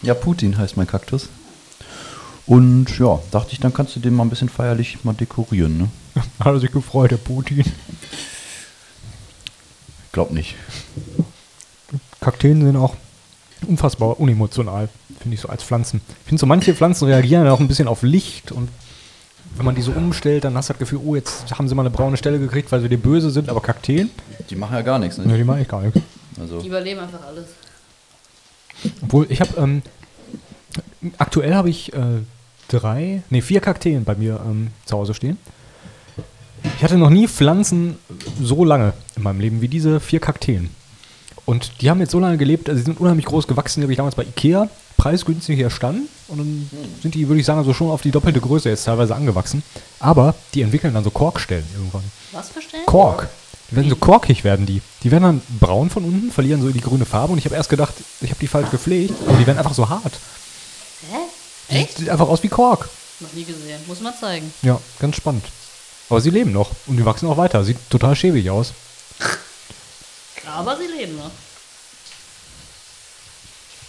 ja, 0.03 0.15
Putin 0.15 0.59
heißt 0.59 0.77
mein 0.77 0.87
Kaktus. 0.87 1.29
Und 2.47 2.99
ja, 2.99 3.21
dachte 3.31 3.53
ich, 3.53 3.61
dann 3.61 3.73
kannst 3.73 3.95
du 3.95 4.01
den 4.01 4.15
mal 4.15 4.25
ein 4.25 4.31
bisschen 4.31 4.49
feierlich 4.49 5.05
mal 5.05 5.15
dekorieren, 5.15 5.79
ne? 5.79 5.89
Hat 6.41 6.55
er 6.55 6.61
sich 6.61 6.73
gefreut, 6.73 7.13
der 7.13 7.17
Putin. 7.17 7.65
Glaub 10.13 10.33
nicht. 10.33 10.57
Kakteen 12.21 12.63
sind 12.63 12.77
auch 12.77 12.97
unfassbar 13.67 14.19
unemotional, 14.19 14.89
finde 15.21 15.35
ich 15.35 15.41
so 15.41 15.49
als 15.49 15.63
Pflanzen. 15.63 16.01
Ich 16.23 16.29
finde 16.29 16.41
so 16.41 16.47
manche 16.47 16.75
Pflanzen 16.75 17.07
reagieren 17.07 17.47
auch 17.49 17.61
ein 17.61 17.69
bisschen 17.69 17.89
auf 17.89 18.03
Licht 18.03 18.53
und 18.53 18.69
wenn 19.57 19.65
man 19.65 19.75
die 19.75 19.83
so 19.83 19.93
umstellt, 19.93 20.45
dann 20.45 20.57
hast 20.57 20.69
du 20.69 20.75
das 20.75 20.79
Gefühl, 20.79 21.01
oh, 21.05 21.15
jetzt 21.15 21.57
haben 21.59 21.69
sie 21.69 21.75
mal 21.75 21.83
eine 21.83 21.91
braune 21.91 22.17
Stelle 22.17 22.39
gekriegt, 22.39 22.71
weil 22.73 22.81
sie 22.81 22.89
dir 22.89 22.99
böse 22.99 23.31
sind, 23.31 23.49
aber 23.49 23.61
Kakteen, 23.61 24.11
Die 24.49 24.57
machen 24.57 24.75
ja 24.75 24.83
gar 24.83 24.99
nichts, 24.99 25.19
ne, 25.19 25.27
ne? 25.27 25.37
die 25.37 25.45
mache 25.45 25.61
ich 25.61 25.69
gar 25.69 25.83
nicht. 25.83 25.97
Also, 26.41 26.61
Die 26.61 26.69
überleben 26.69 27.01
einfach 27.01 27.23
alles. 27.27 27.47
Obwohl, 29.03 29.27
ich 29.29 29.41
habe, 29.41 29.61
ähm, 29.61 29.83
aktuell 31.19 31.55
habe 31.55 31.71
ich 31.71 31.93
äh, 31.93 32.23
drei, 32.69 33.23
nee, 33.31 33.43
vier 33.43 33.61
Kakteen 33.61 34.05
bei 34.05 34.15
mir 34.15 34.41
ähm, 34.45 34.69
zu 34.87 34.97
Hause 34.97 35.15
stehen. 35.15 35.39
Ich 36.77 36.85
hatte 36.85 36.99
noch 36.99 37.11
nie 37.11 37.27
Pflanzen 37.27 37.97
so 38.41 38.65
lange 38.65 38.93
in 39.17 39.23
meinem 39.23 39.41
Leben 39.41 39.61
wie 39.61 39.69
diese 39.69 40.01
vier 40.01 40.21
Kakteen. 40.21 40.71
Und 41.47 41.81
die 41.81 41.91
haben 41.91 42.01
jetzt 42.01 42.13
so 42.13 42.21
lange 42.21 42.37
gelebt, 42.37 42.69
also 42.69 42.79
sie 42.79 42.85
sind 42.85 43.01
unheimlich 43.01 43.27
groß 43.27 43.49
gewachsen, 43.49 43.81
die 43.81 43.85
habe 43.85 43.93
ich 43.93 43.97
damals 43.97 44.15
bei 44.15 44.23
Ikea 44.23 44.69
preisgünstig 44.97 45.59
erstanden. 45.59 46.09
Und 46.29 46.39
dann 46.39 46.71
sind 47.03 47.15
die, 47.15 47.27
würde 47.27 47.41
ich 47.41 47.47
sagen, 47.47 47.65
so 47.65 47.73
schon 47.73 47.91
auf 47.91 48.03
die 48.03 48.11
doppelte 48.11 48.41
Größe 48.41 48.69
jetzt 48.69 48.85
teilweise 48.85 49.15
angewachsen. 49.17 49.63
Aber 49.99 50.35
die 50.55 50.63
entwickeln 50.63 50.95
dann 50.95 51.03
so 51.03 51.11
Korkstellen 51.11 51.65
irgendwann. 51.75 52.05
Was 52.33 52.51
für 52.51 52.63
Stellen? 52.63 52.87
Kork. 52.87 53.29
Die 53.71 53.77
werden 53.77 53.89
so 53.89 53.97
korkig 53.97 54.43
werden 54.43 54.67
die. 54.67 54.83
Die 55.03 55.11
werden 55.11 55.23
dann 55.23 55.43
braun 55.61 55.91
von 55.91 56.05
unten, 56.05 56.33
verlieren 56.33 56.61
so 56.61 56.71
die 56.71 56.81
grüne 56.81 57.05
Farbe. 57.05 57.33
Und 57.33 57.39
ich 57.39 57.45
habe 57.45 57.55
erst 57.55 57.71
gedacht, 57.71 57.95
ich 58.21 58.31
habe 58.31 58.41
die 58.41 58.49
falsch 58.49 58.71
gepflegt, 58.71 59.15
aber 59.27 59.37
die 59.37 59.47
werden 59.47 59.59
einfach 59.59 59.75
so 59.75 59.89
hart. 59.89 60.19
Hä? 61.11 61.79
Echt? 61.81 61.99
Sieht 61.99 62.09
einfach 62.09 62.29
aus 62.29 62.43
wie 62.43 62.49
Kork. 62.49 62.89
Noch 63.21 63.33
nie 63.33 63.45
gesehen. 63.45 63.81
Muss 63.87 64.01
man 64.01 64.15
zeigen. 64.19 64.53
Ja, 64.63 64.81
ganz 64.99 65.17
spannend. 65.17 65.45
Aber 66.09 66.21
sie 66.21 66.31
leben 66.31 66.53
noch 66.53 66.73
und 66.87 66.97
die 66.97 67.05
wachsen 67.05 67.29
auch 67.29 67.37
weiter. 67.37 67.63
Sieht 67.65 67.79
total 67.91 68.17
schäbig 68.17 68.51
aus. 68.51 68.73
Aber 70.47 70.77
sie 70.77 70.87
leben 70.87 71.17
noch. 71.17 71.31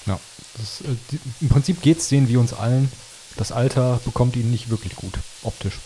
Ja. 0.05 0.19
Das, 0.57 0.81
äh, 0.81 0.95
die, 1.11 1.19
Im 1.41 1.49
Prinzip 1.49 1.81
geht 1.81 1.99
es 1.99 2.09
denen 2.09 2.27
wie 2.27 2.37
uns 2.37 2.53
allen. 2.53 2.91
Das 3.37 3.51
Alter 3.51 3.99
bekommt 4.05 4.35
ihnen 4.35 4.51
nicht 4.51 4.69
wirklich 4.69 4.95
gut, 4.95 5.13
optisch. 5.41 5.79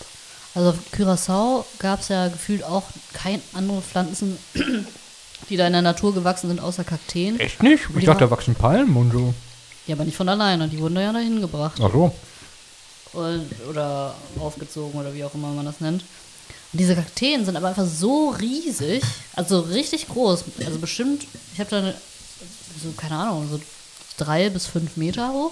Also 0.56 0.70
auf 0.70 0.78
Curaçao 0.94 1.66
gab 1.80 2.00
es 2.00 2.08
ja 2.08 2.30
gefühlt 2.30 2.64
auch 2.64 2.84
keine 3.14 3.42
andere 3.54 3.82
Pflanzen, 3.82 4.38
die 5.50 5.58
da 5.58 5.68
in 5.68 5.74
der 5.74 5.82
Natur 5.82 6.14
gewachsen 6.14 6.48
sind, 6.48 6.62
außer 6.62 6.84
Kakteen. 6.86 7.40
Echt 7.40 7.62
nicht? 7.62 7.90
Und 7.90 7.96
Ich 7.96 8.00
die 8.02 8.06
dachte, 8.06 8.22
da 8.22 8.32
wachsen 8.32 8.56
Palmen 8.56 8.96
und 8.96 9.12
so. 9.12 9.34
Ja, 9.86 9.96
aber 9.96 10.06
nicht 10.06 10.16
von 10.18 10.30
alleine. 10.30 10.68
Die 10.70 10.80
wurden 10.80 10.96
da 10.96 11.02
ja 11.02 11.12
dahin 11.14 11.42
gebracht. 11.42 11.80
Ach 11.84 11.92
so. 11.92 12.16
Und, 13.14 13.46
oder 13.70 14.16
aufgezogen 14.40 15.00
oder 15.00 15.14
wie 15.14 15.24
auch 15.24 15.34
immer 15.36 15.50
man 15.50 15.66
das 15.66 15.80
nennt. 15.82 16.02
Und 16.74 16.80
diese 16.80 16.96
Kakteen 16.96 17.46
sind 17.46 17.56
aber 17.56 17.68
einfach 17.68 17.86
so 17.86 18.30
riesig, 18.30 19.04
also 19.36 19.60
richtig 19.60 20.08
groß. 20.08 20.46
Also 20.66 20.80
bestimmt, 20.80 21.26
ich 21.54 21.60
habe 21.60 21.70
da 21.70 21.78
eine, 21.80 21.96
so, 22.82 22.92
keine 22.98 23.18
Ahnung, 23.18 23.48
so 23.50 23.60
drei 24.18 24.50
bis 24.50 24.66
fünf 24.66 24.98
Meter 24.98 25.32
hoch. 25.32 25.52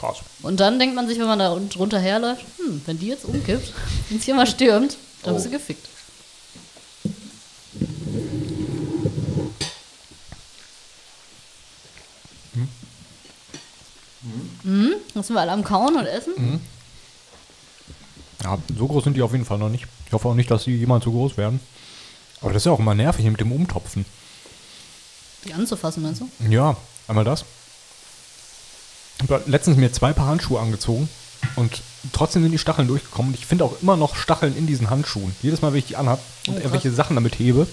Krass. 0.00 0.18
Und 0.42 0.58
dann 0.60 0.78
denkt 0.78 0.94
man 0.96 1.06
sich, 1.06 1.18
wenn 1.18 1.26
man 1.26 1.38
da 1.38 1.52
un- 1.52 1.68
drunter 1.68 1.98
herläuft, 2.00 2.42
hm, 2.56 2.80
wenn 2.86 2.98
die 2.98 3.08
jetzt 3.08 3.26
umkippt, 3.26 3.72
wenn 4.08 4.18
es 4.18 4.24
hier 4.24 4.34
mal 4.34 4.46
stürmt, 4.46 4.96
dann 5.22 5.34
bist 5.34 5.46
du 5.46 5.50
gefickt. 5.50 5.86
Mhm. 14.62 14.94
Jetzt 15.14 15.26
sind 15.26 15.36
wir 15.36 15.40
alle 15.40 15.52
am 15.52 15.64
Kauen 15.64 15.96
und 15.96 16.06
Essen. 16.06 16.60
Ja, 18.42 18.58
so 18.76 18.86
groß 18.86 19.04
sind 19.04 19.16
die 19.16 19.22
auf 19.22 19.32
jeden 19.32 19.44
Fall 19.44 19.58
noch 19.58 19.68
nicht. 19.68 19.86
Ich 20.06 20.12
hoffe 20.12 20.28
auch 20.28 20.34
nicht, 20.34 20.50
dass 20.50 20.64
sie 20.64 20.74
jemals 20.76 21.04
so 21.04 21.10
groß 21.10 21.36
werden. 21.36 21.60
Aber 22.40 22.52
das 22.52 22.62
ist 22.62 22.66
ja 22.66 22.72
auch 22.72 22.78
immer 22.78 22.94
nervig 22.94 23.24
mit 23.26 23.40
dem 23.40 23.52
Umtopfen. 23.52 24.04
Die 25.44 25.52
anzufassen, 25.54 26.02
meinst 26.02 26.20
du? 26.22 26.28
Ja, 26.48 26.76
einmal 27.08 27.24
das. 27.24 27.44
Ich 29.22 29.30
habe 29.30 29.42
letztens 29.46 29.76
mir 29.76 29.92
zwei 29.92 30.12
Paar 30.12 30.28
Handschuhe 30.28 30.60
angezogen 30.60 31.08
und 31.56 31.82
trotzdem 32.12 32.42
sind 32.42 32.52
die 32.52 32.58
Stacheln 32.58 32.88
durchgekommen. 32.88 33.32
Und 33.32 33.38
ich 33.38 33.46
finde 33.46 33.64
auch 33.64 33.74
immer 33.82 33.96
noch 33.96 34.16
Stacheln 34.16 34.56
in 34.56 34.66
diesen 34.66 34.88
Handschuhen. 34.88 35.34
Jedes 35.42 35.60
Mal, 35.60 35.72
wenn 35.72 35.80
ich 35.80 35.86
die 35.86 35.96
anhab 35.96 36.20
und 36.46 36.54
Oh, 36.54 36.58
irgendwelche 36.58 36.90
Sachen 36.90 37.16
damit 37.16 37.38
hebe. 37.38 37.66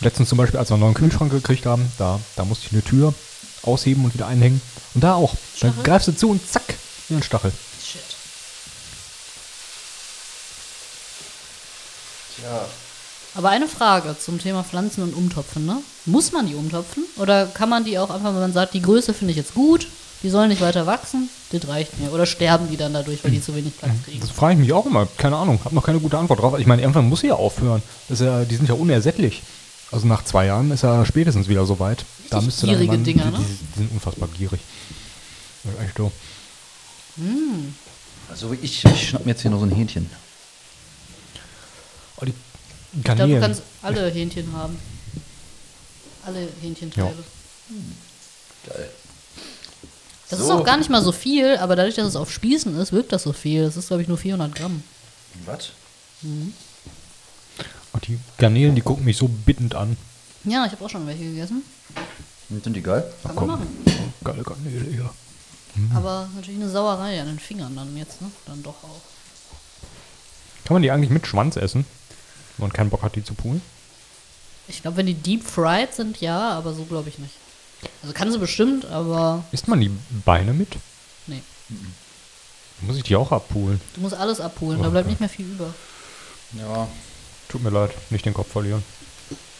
Letztens 0.00 0.28
zum 0.28 0.38
Beispiel, 0.38 0.58
als 0.58 0.70
wir 0.70 0.74
einen 0.74 0.82
neuen 0.82 0.94
Kühlschrank 0.94 1.30
gekriegt 1.30 1.66
haben, 1.66 1.90
da, 1.98 2.18
da 2.34 2.44
musste 2.44 2.66
ich 2.66 2.72
eine 2.72 2.82
Tür 2.82 3.14
ausheben 3.62 4.04
und 4.04 4.14
wieder 4.14 4.26
einhängen. 4.26 4.60
Und 4.94 5.04
da 5.04 5.14
auch. 5.14 5.34
Da 5.60 5.68
Stachel? 5.68 5.82
greifst 5.84 6.08
du 6.08 6.12
zu 6.16 6.30
und 6.30 6.50
zack, 6.50 6.74
ein 7.10 7.22
Stachel. 7.22 7.52
Shit. 7.84 8.00
ja. 12.42 12.66
Aber 13.34 13.48
eine 13.48 13.66
Frage 13.66 14.14
zum 14.18 14.38
Thema 14.38 14.62
Pflanzen 14.62 15.02
und 15.02 15.14
Umtopfen, 15.14 15.64
ne? 15.64 15.78
Muss 16.04 16.32
man 16.32 16.46
die 16.46 16.54
umtopfen? 16.54 17.04
Oder 17.16 17.46
kann 17.46 17.68
man 17.70 17.84
die 17.84 17.98
auch 17.98 18.10
einfach, 18.10 18.32
wenn 18.34 18.40
man 18.40 18.52
sagt, 18.52 18.74
die 18.74 18.82
Größe 18.82 19.14
finde 19.14 19.30
ich 19.30 19.36
jetzt 19.38 19.54
gut, 19.54 19.86
die 20.22 20.28
sollen 20.28 20.50
nicht 20.50 20.60
weiter 20.60 20.86
wachsen, 20.86 21.30
das 21.50 21.66
reicht 21.66 21.98
mir. 21.98 22.12
Oder 22.12 22.26
sterben 22.26 22.68
die 22.70 22.76
dann 22.76 22.92
dadurch, 22.92 23.24
weil 23.24 23.30
die 23.30 23.42
zu 23.42 23.54
wenig 23.56 23.76
Platz 23.78 23.92
kriegen? 24.04 24.20
Das 24.20 24.30
frage 24.30 24.54
ich 24.54 24.58
mich 24.60 24.72
auch 24.72 24.84
immer. 24.86 25.08
Keine 25.16 25.36
Ahnung, 25.36 25.60
habe 25.64 25.74
noch 25.74 25.82
keine 25.84 25.98
gute 26.00 26.18
Antwort 26.18 26.40
drauf. 26.40 26.58
Ich 26.58 26.66
meine, 26.66 26.82
irgendwann 26.82 27.08
muss 27.08 27.20
sie 27.20 27.28
ja 27.28 27.34
aufhören. 27.34 27.82
Das 28.08 28.20
ist 28.20 28.26
ja, 28.26 28.44
die 28.44 28.56
sind 28.56 28.68
ja 28.68 28.74
unersättlich. 28.74 29.42
Also 29.90 30.06
nach 30.06 30.24
zwei 30.24 30.46
Jahren 30.46 30.70
ist 30.70 30.84
er 30.84 31.04
spätestens 31.06 31.48
wieder 31.48 31.64
soweit. 31.66 32.04
Da 32.30 32.40
müsste 32.40 32.66
dann 32.66 32.74
gierige 32.76 32.92
man- 32.92 33.04
Dinger, 33.04 33.24
die, 33.24 33.30
ne? 33.30 33.38
die, 33.38 33.44
die 33.74 33.78
sind 33.78 33.92
unfassbar 33.92 34.28
gierig. 34.36 34.60
Echt 35.84 35.96
so. 35.96 36.12
Also 38.30 38.52
ich, 38.60 38.84
ich 38.84 39.08
schnapp 39.08 39.24
mir 39.24 39.32
jetzt 39.32 39.42
hier 39.42 39.50
noch 39.50 39.58
so 39.58 39.64
ein 39.66 39.70
Hähnchen. 39.70 40.08
Oh, 42.20 42.24
die 42.24 42.34
Ich 42.94 43.04
glaube, 43.04 43.16
du 43.22 43.26
Garnelen. 43.28 43.40
kannst 43.40 43.62
alle 43.82 44.10
Hähnchen 44.10 44.52
haben. 44.52 44.78
Alle 46.24 46.48
Hähnchenteile. 46.60 47.14
Geil. 48.66 48.90
Das 50.28 50.38
So. 50.38 50.44
ist 50.46 50.50
auch 50.50 50.64
gar 50.64 50.76
nicht 50.76 50.88
mal 50.90 51.02
so 51.02 51.12
viel, 51.12 51.56
aber 51.56 51.76
dadurch, 51.76 51.94
dass 51.96 52.06
es 52.06 52.16
auf 52.16 52.30
Spießen 52.32 52.78
ist, 52.78 52.92
wirkt 52.92 53.12
das 53.12 53.22
so 53.24 53.32
viel. 53.32 53.64
Das 53.64 53.76
ist, 53.76 53.88
glaube 53.88 54.02
ich, 54.02 54.08
nur 54.08 54.18
400 54.18 54.54
Gramm. 54.54 54.82
Was? 55.46 55.70
Oh, 57.94 57.98
die 58.06 58.18
Garnelen, 58.38 58.74
die 58.74 58.80
gucken 58.82 59.04
mich 59.04 59.16
so 59.16 59.28
bittend 59.28 59.74
an. 59.74 59.96
Ja, 60.44 60.64
ich 60.66 60.72
habe 60.72 60.84
auch 60.84 60.90
schon 60.90 61.06
welche 61.06 61.24
gegessen. 61.24 61.62
Sind 62.48 62.74
die 62.76 62.82
geil? 62.82 63.10
Kann 63.22 63.34
man 63.34 63.46
machen. 63.46 63.66
Geile 64.24 64.42
Garnele 64.42 64.84
hier. 64.90 65.10
Aber 65.94 66.28
natürlich 66.36 66.60
eine 66.60 66.70
Sauerei 66.70 67.20
an 67.20 67.26
den 67.26 67.38
Fingern 67.38 67.74
dann 67.74 67.96
jetzt, 67.96 68.20
ne? 68.20 68.30
Dann 68.46 68.62
doch 68.62 68.74
auch. 68.84 69.00
Kann 70.64 70.74
man 70.74 70.82
die 70.82 70.90
eigentlich 70.90 71.10
mit 71.10 71.26
Schwanz 71.26 71.56
essen? 71.56 71.84
Man 72.62 72.72
keinen 72.72 72.90
Bock 72.90 73.02
hat, 73.02 73.16
die 73.16 73.24
zu 73.24 73.34
poolen? 73.34 73.60
Ich 74.68 74.82
glaube, 74.82 74.96
wenn 74.96 75.06
die 75.06 75.14
deep 75.14 75.44
fried 75.44 75.92
sind, 75.92 76.20
ja, 76.20 76.50
aber 76.52 76.72
so 76.72 76.84
glaube 76.84 77.08
ich 77.08 77.18
nicht. 77.18 77.34
Also 78.02 78.14
kann 78.14 78.30
sie 78.30 78.38
bestimmt, 78.38 78.84
aber 78.86 79.44
Isst 79.50 79.68
man 79.68 79.80
die 79.80 79.90
Beine 80.24 80.52
mit? 80.52 80.68
nee. 81.26 81.42
Muss 82.80 82.96
ich 82.96 83.02
die 83.04 83.14
auch 83.16 83.30
abpoolen? 83.30 83.80
Du 83.94 84.00
musst 84.00 84.14
alles 84.14 84.40
abholen, 84.40 84.82
da 84.82 84.88
bleibt 84.88 85.08
nicht 85.08 85.20
mehr 85.20 85.28
viel 85.28 85.46
über. 85.46 85.72
Ja. 86.58 86.88
Tut 87.48 87.62
mir 87.62 87.70
leid, 87.70 87.90
nicht 88.10 88.24
den 88.24 88.34
Kopf 88.34 88.50
verlieren. 88.50 88.82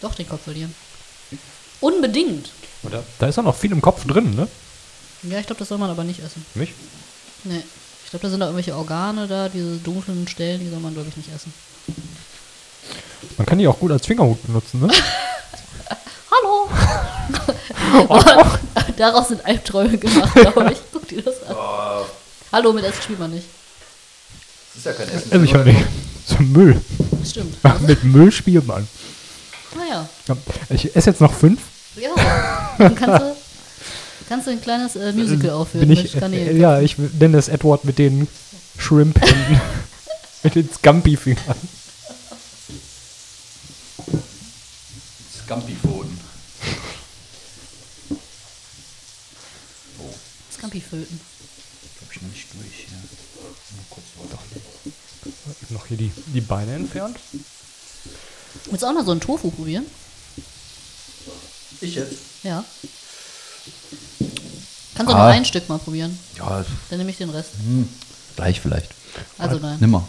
Doch 0.01 0.15
den 0.15 0.27
Kopf 0.27 0.43
verlieren. 0.43 0.73
Unbedingt. 1.79 2.49
Oder? 2.83 3.03
Da 3.19 3.27
ist 3.27 3.39
auch 3.39 3.43
noch 3.43 3.55
viel 3.55 3.71
im 3.71 3.81
Kopf 3.81 4.05
drin, 4.05 4.35
ne? 4.35 4.47
Ja, 5.23 5.39
ich 5.39 5.45
glaube, 5.45 5.59
das 5.59 5.69
soll 5.69 5.77
man 5.77 5.89
aber 5.89 6.03
nicht 6.03 6.19
essen. 6.21 6.45
Nicht? 6.55 6.73
Nee. 7.45 7.63
Ich 8.03 8.09
glaube, 8.09 8.23
da 8.23 8.29
sind 8.29 8.41
da 8.41 8.47
irgendwelche 8.47 8.75
Organe 8.75 9.27
da, 9.27 9.47
diese 9.49 9.77
dunklen 9.77 10.27
Stellen, 10.27 10.59
die 10.59 10.69
soll 10.69 10.79
man, 10.79 10.93
glaube 10.93 11.09
ich, 11.09 11.17
nicht 11.17 11.33
essen. 11.33 11.53
Man 13.37 13.45
kann 13.45 13.57
die 13.57 13.67
auch 13.67 13.79
gut 13.79 13.91
als 13.91 14.05
Fingerhut 14.05 14.45
benutzen, 14.45 14.81
ne? 14.81 14.87
Hallo! 16.31 16.69
Daraus 18.97 19.27
sind 19.29 19.45
Albträume 19.45 19.97
gemacht, 19.97 20.33
glaube 20.33 20.71
ich. 20.73 20.79
Guck 20.91 21.07
dir 21.07 21.21
das 21.21 21.43
an. 21.43 21.55
Hallo, 22.51 22.73
mit 22.73 22.83
Essen 22.83 23.01
spielt 23.01 23.19
man 23.19 23.31
nicht. 23.31 23.47
Das 24.73 24.77
ist 24.77 24.85
ja 24.85 24.93
kein 24.93 25.09
Essen. 25.15 25.31
Ess 25.31 25.43
ich 25.43 25.51
ja 25.51 25.63
nicht. 25.63 25.85
So 26.25 26.37
Müll. 26.41 26.81
Stimmt. 27.25 27.57
Mit 27.87 28.03
Müll 28.03 28.31
spielt 28.31 28.67
man. 28.67 28.87
Naja. 29.75 30.07
Ja. 30.27 30.37
Ich 30.69 30.95
esse 30.95 31.09
jetzt 31.09 31.21
noch 31.21 31.33
fünf. 31.33 31.59
Ja. 31.95 32.09
Dann 32.77 32.95
kannst 32.95 33.21
du, 33.21 33.35
kannst 34.29 34.47
du 34.47 34.51
ein 34.51 34.61
kleines 34.61 34.95
äh, 34.95 35.11
Musical 35.11 35.51
aufführen 35.51 35.87
Bin 35.87 35.97
ich, 35.97 36.15
äh, 36.15 36.57
ja, 36.57 36.79
ich 36.79 36.97
nenne 36.97 37.37
es 37.37 37.47
Edward 37.47 37.85
mit 37.85 37.99
den 37.99 38.27
Shrimp-Händen. 38.77 39.61
mit 40.43 40.55
den 40.55 40.69
Scampi-Fingern. 40.71 41.55
Scampi-Pfoten. 45.53 46.17
Scampi-Föten. 50.57 51.19
Glaub 51.99 52.11
ich 52.15 52.21
noch 52.21 52.29
nicht 52.29 52.47
durch 52.53 52.75
hier. 52.87 52.97
Mal 52.97 53.85
kurz 53.89 54.05
weiter. 54.17 54.39
Noch 55.69 55.85
hier 55.87 55.97
die, 55.97 56.11
die 56.33 56.41
Beine 56.41 56.73
entfernt. 56.73 57.17
Willst 58.65 58.81
du 58.83 58.87
auch 58.87 58.93
noch 58.93 59.05
so 59.05 59.11
einen 59.11 59.21
Tofu 59.21 59.51
probieren? 59.51 59.85
Ich 61.81 61.95
jetzt? 61.95 62.13
Ja. 62.43 62.63
Kannst 64.95 65.11
du 65.11 65.15
Ah. 65.15 65.23
nur 65.23 65.33
ein 65.33 65.45
Stück 65.45 65.69
mal 65.69 65.79
probieren. 65.79 66.17
Ja, 66.37 66.65
Dann 66.89 66.97
nehme 66.99 67.11
ich 67.11 67.17
den 67.17 67.29
Rest. 67.29 67.51
hm, 67.63 67.87
gleich 68.35 68.59
vielleicht. 68.59 68.89
Also 69.37 69.57
nein. 69.57 69.79
Nimmer. 69.79 70.07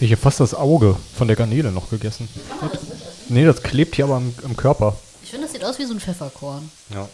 Ich 0.00 0.10
habe 0.10 0.20
fast 0.20 0.40
das 0.40 0.54
Auge 0.54 0.96
von 1.16 1.28
der 1.28 1.36
Garnele 1.36 1.70
noch 1.70 1.90
gegessen. 1.90 2.28
Nee, 3.28 3.44
das 3.44 3.62
klebt 3.62 3.96
hier 3.96 4.04
aber 4.04 4.16
am, 4.16 4.34
am 4.44 4.56
Körper. 4.56 4.96
Ich 5.22 5.30
finde, 5.30 5.46
das 5.46 5.52
sieht 5.52 5.64
aus 5.64 5.78
wie 5.78 5.84
so 5.84 5.94
ein 5.94 6.00
Pfefferkorn. 6.00 6.70
Ja. 6.92 7.08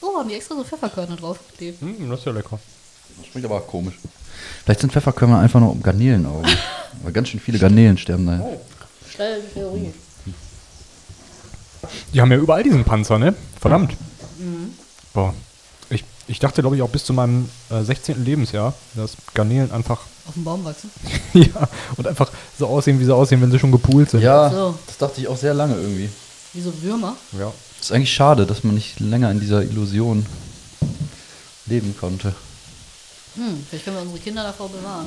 Oh, 0.00 0.18
haben 0.18 0.28
die 0.28 0.34
extra 0.34 0.54
so 0.54 0.64
Pfefferkörner 0.64 1.16
draufgeklebt. 1.16 1.80
Hm, 1.80 2.10
das 2.10 2.20
ist 2.20 2.26
ja 2.26 2.32
lecker. 2.32 2.58
Das 3.18 3.26
schmeckt 3.26 3.46
aber 3.46 3.60
komisch. 3.60 3.94
Vielleicht 4.64 4.80
sind 4.80 4.92
Pfefferkörner 4.92 5.40
einfach 5.40 5.60
nur 5.60 5.72
um 5.72 5.82
Garnelenaugen. 5.82 6.50
Weil 7.02 7.12
ganz 7.12 7.28
schön 7.28 7.40
viele 7.40 7.58
Garnelen 7.58 7.98
sterben 7.98 8.26
da. 8.26 8.40
Steile 9.08 9.42
Theorie. 9.52 9.92
Die 12.12 12.20
haben 12.20 12.30
ja 12.30 12.38
überall 12.38 12.62
diesen 12.62 12.84
Panzer, 12.84 13.18
ne? 13.18 13.34
Verdammt. 13.60 13.96
Boah. 15.12 15.34
Ich, 16.28 16.38
dachte, 16.38 16.60
glaube 16.60 16.76
ich, 16.76 16.82
auch 16.82 16.88
bis 16.90 17.04
zu 17.04 17.12
meinem 17.12 17.48
äh, 17.70 17.82
16. 17.82 18.24
Lebensjahr, 18.24 18.74
dass 18.94 19.12
Garnelen 19.34 19.70
einfach, 19.72 20.00
Auf 20.28 20.34
dem 20.34 20.44
Baum 20.44 20.62
wachsen. 20.64 20.90
ja, 21.32 21.68
und 21.96 22.06
einfach 22.06 22.30
so 22.58 22.66
aussehen, 22.66 23.00
wie 23.00 23.04
sie 23.04 23.14
aussehen, 23.14 23.40
wenn 23.40 23.50
sie 23.50 23.58
schon 23.58 23.72
gepoolt 23.72 24.10
sind. 24.10 24.20
Ja, 24.20 24.50
So. 24.50 24.78
das 24.86 24.98
dachte 24.98 25.20
ich 25.22 25.28
auch 25.28 25.36
sehr 25.38 25.54
lange 25.54 25.74
irgendwie. 25.74 26.10
Wie 26.52 26.60
so 26.60 26.72
Würmer. 26.82 27.16
ja. 27.38 27.50
ist 27.80 27.92
eigentlich 27.92 28.12
schade, 28.12 28.44
dass 28.46 28.62
man 28.64 28.74
nicht 28.74 29.00
länger 29.00 29.30
in 29.30 29.40
dieser 29.40 29.62
Illusion 29.62 30.26
leben 31.66 31.94
konnte. 31.98 32.34
Hm, 33.36 33.64
vielleicht 33.68 33.84
können 33.84 33.96
wir 33.96 34.02
unsere 34.02 34.18
Kinder 34.20 34.42
davor 34.42 34.68
bewahren. 34.68 35.06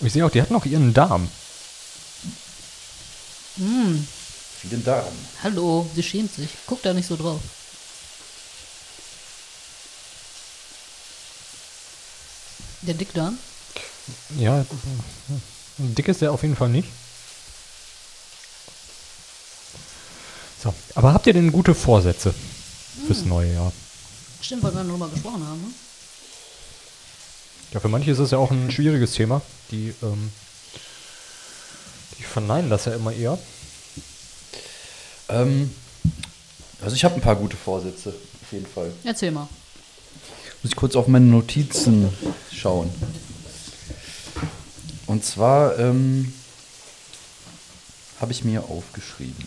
Und 0.00 0.06
ich 0.06 0.12
sehe 0.12 0.24
auch, 0.26 0.30
die 0.30 0.40
hatten 0.42 0.54
auch 0.54 0.64
ihren 0.66 0.92
Darm. 0.92 1.28
Hm, 3.56 4.06
Wie 4.62 4.68
den 4.68 4.84
Darm. 4.84 5.04
hallo, 5.42 5.86
sie 5.94 6.02
schämt 6.02 6.34
sich. 6.34 6.48
Guck 6.66 6.82
da 6.82 6.92
nicht 6.92 7.06
so 7.06 7.16
drauf. 7.16 7.40
Der 12.82 12.94
Dickdarm? 12.94 13.38
Ja, 14.38 14.64
dick 15.78 16.08
ist 16.08 16.22
der 16.22 16.32
auf 16.32 16.42
jeden 16.42 16.56
Fall 16.56 16.70
nicht. 16.70 16.88
So, 20.62 20.74
aber 20.94 21.12
habt 21.12 21.26
ihr 21.26 21.32
denn 21.32 21.52
gute 21.52 21.74
Vorsätze 21.74 22.34
fürs 23.06 23.24
neue 23.24 23.52
Jahr? 23.52 23.72
Stimmt, 24.42 24.62
weil 24.62 24.74
wir 24.74 24.84
darüber 24.84 25.08
gesprochen 25.08 25.46
haben, 25.46 25.60
ne? 25.60 25.68
Ja, 27.72 27.80
für 27.80 27.88
manche 27.88 28.10
ist 28.10 28.18
es 28.18 28.32
ja 28.32 28.38
auch 28.38 28.50
ein 28.50 28.70
schwieriges 28.70 29.12
Thema. 29.12 29.42
Die, 29.70 29.94
ähm, 30.02 30.32
die 32.18 32.22
verneinen 32.24 32.68
das 32.68 32.86
ja 32.86 32.94
immer 32.94 33.12
eher. 33.12 33.38
Ähm, 35.28 35.72
also 36.82 36.96
ich 36.96 37.04
habe 37.04 37.14
ein 37.14 37.20
paar 37.20 37.36
gute 37.36 37.56
Vorsätze, 37.56 38.08
auf 38.10 38.52
jeden 38.52 38.66
Fall. 38.66 38.92
Erzähl 39.04 39.30
mal. 39.30 39.48
Muss 40.62 40.72
ich 40.72 40.76
kurz 40.76 40.94
auf 40.96 41.08
meine 41.08 41.24
Notizen 41.26 42.08
schauen. 42.52 42.90
Und 45.06 45.24
zwar 45.24 45.78
ähm, 45.78 46.32
habe 48.20 48.32
ich 48.32 48.44
mir 48.44 48.62
aufgeschrieben. 48.64 49.46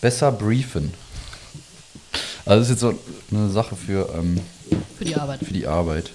Besser 0.00 0.30
briefen. 0.30 0.94
Also 2.44 2.60
das 2.60 2.68
ist 2.68 2.70
jetzt 2.70 2.80
so 2.80 2.98
eine 3.36 3.50
Sache 3.50 3.76
für, 3.76 4.08
ähm, 4.14 4.40
Für 4.96 5.04
die 5.04 5.16
Arbeit. 5.16 5.40
für 5.40 5.52
die 5.52 5.66
Arbeit. 5.66 6.10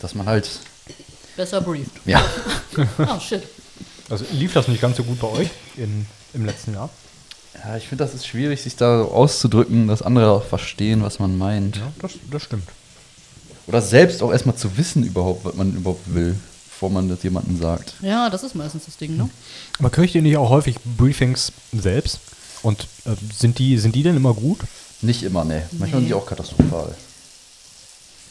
Dass 0.00 0.14
man 0.14 0.26
halt, 0.26 0.48
Besser 1.36 1.60
briefed. 1.60 1.90
ja, 2.04 2.24
Oh, 2.98 3.18
shit. 3.20 3.42
Also 4.08 4.24
lief 4.32 4.52
das 4.52 4.68
nicht 4.68 4.80
ganz 4.80 4.96
so 4.96 5.02
gut 5.02 5.18
bei 5.20 5.28
euch 5.28 5.48
in, 5.76 6.06
im 6.32 6.44
letzten 6.44 6.74
Jahr? 6.74 6.88
Ja 7.64 7.76
ich 7.76 7.88
finde, 7.88 8.04
das 8.04 8.14
ist 8.14 8.26
schwierig, 8.26 8.62
sich 8.62 8.76
da 8.76 9.04
so 9.04 9.10
auszudrücken, 9.12 9.88
dass 9.88 10.02
andere 10.02 10.30
auch 10.30 10.44
verstehen, 10.44 11.02
was 11.02 11.18
man 11.18 11.36
meint. 11.38 11.76
Ja, 11.76 11.92
das, 12.00 12.12
das 12.30 12.42
stimmt. 12.42 12.68
Oder 13.66 13.80
selbst 13.82 14.22
auch 14.22 14.30
erstmal 14.32 14.56
zu 14.56 14.76
wissen 14.76 15.04
überhaupt, 15.04 15.44
was 15.44 15.54
man 15.54 15.74
überhaupt 15.74 16.14
will, 16.14 16.34
bevor 16.70 16.90
man 16.90 17.08
das 17.08 17.22
jemandem 17.22 17.58
sagt. 17.58 17.94
Ja, 18.02 18.28
das 18.28 18.42
ist 18.42 18.54
meistens 18.54 18.84
das 18.84 18.96
Ding, 18.98 19.16
ne? 19.16 19.28
Aber 19.78 19.90
kriegt 19.90 20.14
ihr 20.14 20.22
nicht 20.22 20.36
auch 20.36 20.50
häufig 20.50 20.76
Briefings 20.98 21.52
selbst? 21.72 22.20
Und 22.62 22.86
äh, 23.06 23.10
sind, 23.34 23.58
die, 23.58 23.78
sind 23.78 23.94
die 23.94 24.02
denn 24.02 24.16
immer 24.16 24.34
gut? 24.34 24.58
Nicht 25.02 25.22
immer, 25.22 25.44
ne. 25.44 25.66
Manchmal 25.72 25.88
Nee. 25.88 25.96
sind 25.96 26.06
die 26.08 26.14
auch 26.14 26.26
katastrophal. 26.26 26.94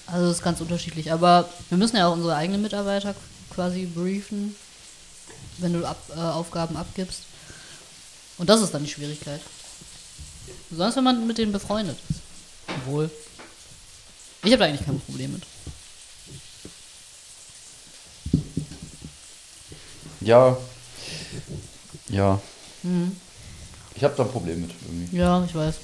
Also 0.08 0.28
das 0.28 0.38
ist 0.38 0.44
ganz 0.44 0.60
unterschiedlich. 0.62 1.12
Aber 1.12 1.48
wir 1.70 1.78
müssen 1.78 1.98
ja 1.98 2.08
auch 2.08 2.14
unsere 2.14 2.36
eigenen 2.36 2.62
Mitarbeiter 2.62 3.16
quasi 3.54 3.86
briefen, 3.86 4.56
wenn 5.60 5.74
du 5.74 5.86
ab, 5.86 5.98
äh, 6.16 6.20
Aufgaben 6.20 6.76
abgibst. 6.78 7.22
Und 8.38 8.50
das 8.50 8.62
ist 8.62 8.74
dann 8.74 8.84
die 8.84 8.90
Schwierigkeit. 8.90 9.42
Besonders 10.70 10.96
wenn 10.96 11.04
man 11.04 11.28
mit 11.28 11.38
denen 11.38 11.52
befreundet 11.52 11.98
ist. 12.10 12.20
Obwohl. 12.68 13.10
Ich 14.44 14.52
habe 14.52 14.60
da 14.60 14.66
eigentlich 14.66 14.86
kein 14.86 15.00
Problem 15.00 15.34
mit. 15.34 15.44
Ja. 20.22 20.58
Ja. 22.10 22.42
Mhm. 22.82 23.16
Ich 23.96 24.04
habe 24.04 24.16
da 24.16 24.24
ein 24.24 24.32
Problem 24.32 24.62
mit 24.62 24.72
irgendwie. 24.86 25.16
Ja, 25.18 25.44
ich 25.46 25.54
weiß. 25.54 25.76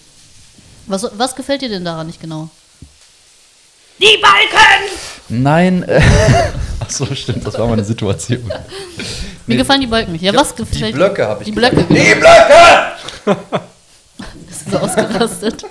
Was, 0.88 1.06
was 1.14 1.36
gefällt 1.36 1.62
dir 1.62 1.70
denn 1.70 1.86
daran 1.86 2.08
nicht 2.08 2.20
genau? 2.20 2.50
Die 4.00 4.18
Balken! 4.22 5.09
Nein, 5.30 5.84
äh, 5.84 6.02
ach 6.80 6.90
so, 6.90 7.06
stimmt, 7.14 7.46
das 7.46 7.58
war 7.58 7.68
meine 7.68 7.84
Situation. 7.84 8.44
Mir 8.46 8.56
Nee, 9.46 9.58
gefallen 9.58 9.82
die 9.82 9.88
Balken 9.88 10.12
nicht. 10.12 10.22
Ja, 10.24 10.34
was 10.36 10.56
gefällt 10.56 10.90
Die 10.90 10.98
Blöcke 10.98 11.28
habe 11.28 11.42
ich 11.44 11.46
Die. 11.50 11.52
Blöcke, 11.52 11.84
Die. 11.90 12.16
Blöcke! 12.16 13.38
Das 14.48 14.62
ist 14.62 14.72
so 14.72 14.78
ausgerastet. 14.78 15.66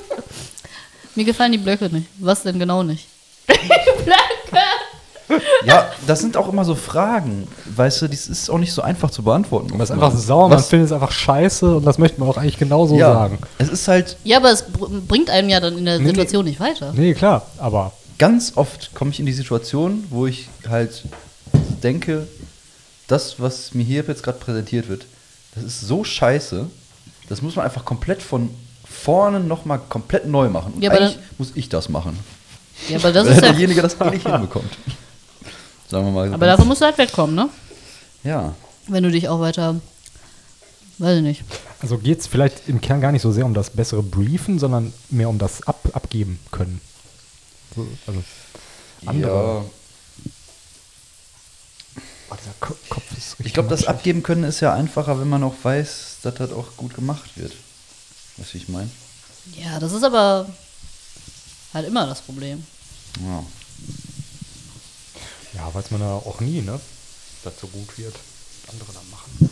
Mir 1.14 1.25
gefallen 1.25 1.53
die 1.53 1.59
Blöcke 1.59 1.87
nicht. 1.90 2.07
Was 2.18 2.42
denn 2.42 2.59
genau 2.59 2.83
nicht? 2.83 3.07
Ja, 5.64 5.90
das 6.07 6.21
sind 6.21 6.37
auch 6.37 6.49
immer 6.49 6.64
so 6.64 6.75
Fragen. 6.75 7.47
Weißt 7.66 8.03
du, 8.03 8.09
das 8.09 8.29
ist 8.29 8.49
auch 8.49 8.59
nicht 8.59 8.73
so 8.73 8.83
einfach 8.83 9.11
zu 9.11 9.23
beantworten. 9.23 9.77
Das 9.79 9.90
ist 9.90 9.94
einfach 9.94 10.16
sauer, 10.16 10.49
man 10.49 10.61
findet 10.61 10.87
es 10.87 10.92
einfach 10.92 11.11
scheiße 11.12 11.77
und 11.77 11.85
das 11.85 11.99
möchte 11.99 12.21
man 12.21 12.29
auch 12.29 12.37
eigentlich 12.38 12.59
genauso 12.59 12.97
ja, 12.97 13.12
sagen. 13.12 13.38
Es 13.59 13.68
ist 13.68 13.87
halt, 13.88 14.16
Ja, 14.25 14.38
aber 14.38 14.53
es 14.53 14.62
br 14.62 14.88
bringt 15.07 15.29
einem 15.29 15.49
ja 15.51 15.61
dann 15.61 15.77
in 15.77 15.85
der 15.85 15.99
Nee, 15.99 16.07
Situation 16.07 16.44
nicht 16.44 16.61
weiter. 16.61 16.92
Nee, 16.94 17.12
klar, 17.14 17.42
aber 17.59 17.92
ganz 18.19 18.53
oft 18.57 18.95
komme 18.95 19.11
ich 19.11 19.21
in 19.21 19.27
die 19.27 19.33
Situation, 19.33 20.05
wo 20.11 20.27
ich 20.27 20.49
halt 20.69 21.05
denke, 21.83 22.27
das, 23.07 23.41
was 23.41 23.75
mir 23.75 23.85
hier 23.85 24.05
jetzt 24.07 24.23
gerade 24.23 24.39
präsentiert 24.39 24.89
wird, 24.89 25.07
das 25.55 25.65
ist 25.65 25.81
so 25.81 26.05
scheiße, 26.05 26.67
Das 27.29 27.43
muss 27.43 27.57
man 27.57 27.67
einfach 27.67 27.85
komplett 27.85 28.23
von 28.23 28.49
vorne 28.89 29.39
nochmal 29.41 29.79
komplett 29.91 30.27
neu 30.27 30.49
machen. 30.49 30.73
Und 30.75 30.83
Ja, 30.83 30.91
aber 30.91 31.01
eigentlich 31.01 31.17
dann- 31.17 31.25
muss 31.37 31.53
ich 31.55 31.69
das 31.69 31.91
machen. 31.91 32.19
Ja, 32.89 32.97
aber 32.99 33.13
das 33.13 33.27
Weil 33.27 33.33
ist 33.35 33.43
ja. 33.43 33.49
derjenige 33.51 33.83
das 33.83 33.99
nicht 34.01 34.27
hinbekommt. 34.27 34.71
Sagen 35.89 36.07
wir 36.07 36.13
mal. 36.13 36.33
Aber 36.33 36.47
dafür 36.47 36.65
musst 36.65 36.81
du 36.81 36.87
halt 36.87 36.97
wegkommen, 36.97 37.35
ne? 37.37 37.51
Ja. 38.25 38.55
Wenn 38.87 39.03
du 39.05 39.11
dich 39.11 39.29
auch 39.29 39.41
weiter. 39.41 39.77
Weiß 40.99 41.19
ich 41.19 41.23
nicht. 41.23 41.45
Also 41.81 41.99
geht 41.99 42.21
es 42.21 42.27
vielleicht 42.27 42.67
im 42.67 42.81
Kern 42.81 43.01
gar 43.03 43.13
nicht 43.13 43.21
so 43.23 43.31
sehr 43.31 43.45
um 43.45 43.53
das 43.55 43.69
bessere 43.71 44.03
Briefen, 44.03 44.59
sondern 44.59 44.93
mehr 45.11 45.29
um 45.29 45.39
das 45.39 45.67
Ab 45.67 45.81
Abgeben 45.93 46.39
können. 46.51 46.81
So, 47.75 47.89
also 48.07 48.25
andere. 49.07 49.65
Ja. 49.65 49.65
Oh, 52.31 52.37
Kopf 52.61 52.77
ist 53.17 53.33
richtig 53.33 53.47
Ich 53.47 53.55
glaube, 53.55 53.69
das. 53.69 53.87
Abgeben 53.87 54.23
können 54.23 54.45
ist 54.45 54.61
ja 54.61 54.75
einfacher, 54.75 55.19
wenn 55.19 55.29
man 55.29 55.43
auch 55.43 55.55
weiß, 55.63 56.19
dass 56.23 56.35
das 56.35 56.53
auch 56.53 56.77
gut 56.77 56.95
gemacht 56.95 57.31
wird. 57.37 57.53
Weißt 58.37 58.51
du, 58.51 58.55
wie 58.55 58.59
ich 58.59 58.69
meine? 58.69 58.91
Ja, 59.57 59.81
das 59.81 59.93
ist 59.93 60.03
aber 60.03 60.49
halt 61.73 61.87
immer 61.87 62.07
das 62.07 62.21
Problem. 62.21 62.67
Ja. 63.25 63.45
Ja, 65.55 65.75
weiß 65.75 65.91
man 65.91 66.01
ja 66.01 66.13
auch 66.13 66.41
nie, 66.41 66.61
ne? 66.61 66.79
Dass 67.45 67.55
so 67.61 67.67
gut 67.69 67.97
wird. 67.97 68.15
Andere 68.71 68.93
dann 68.93 69.11
machen. 69.11 69.51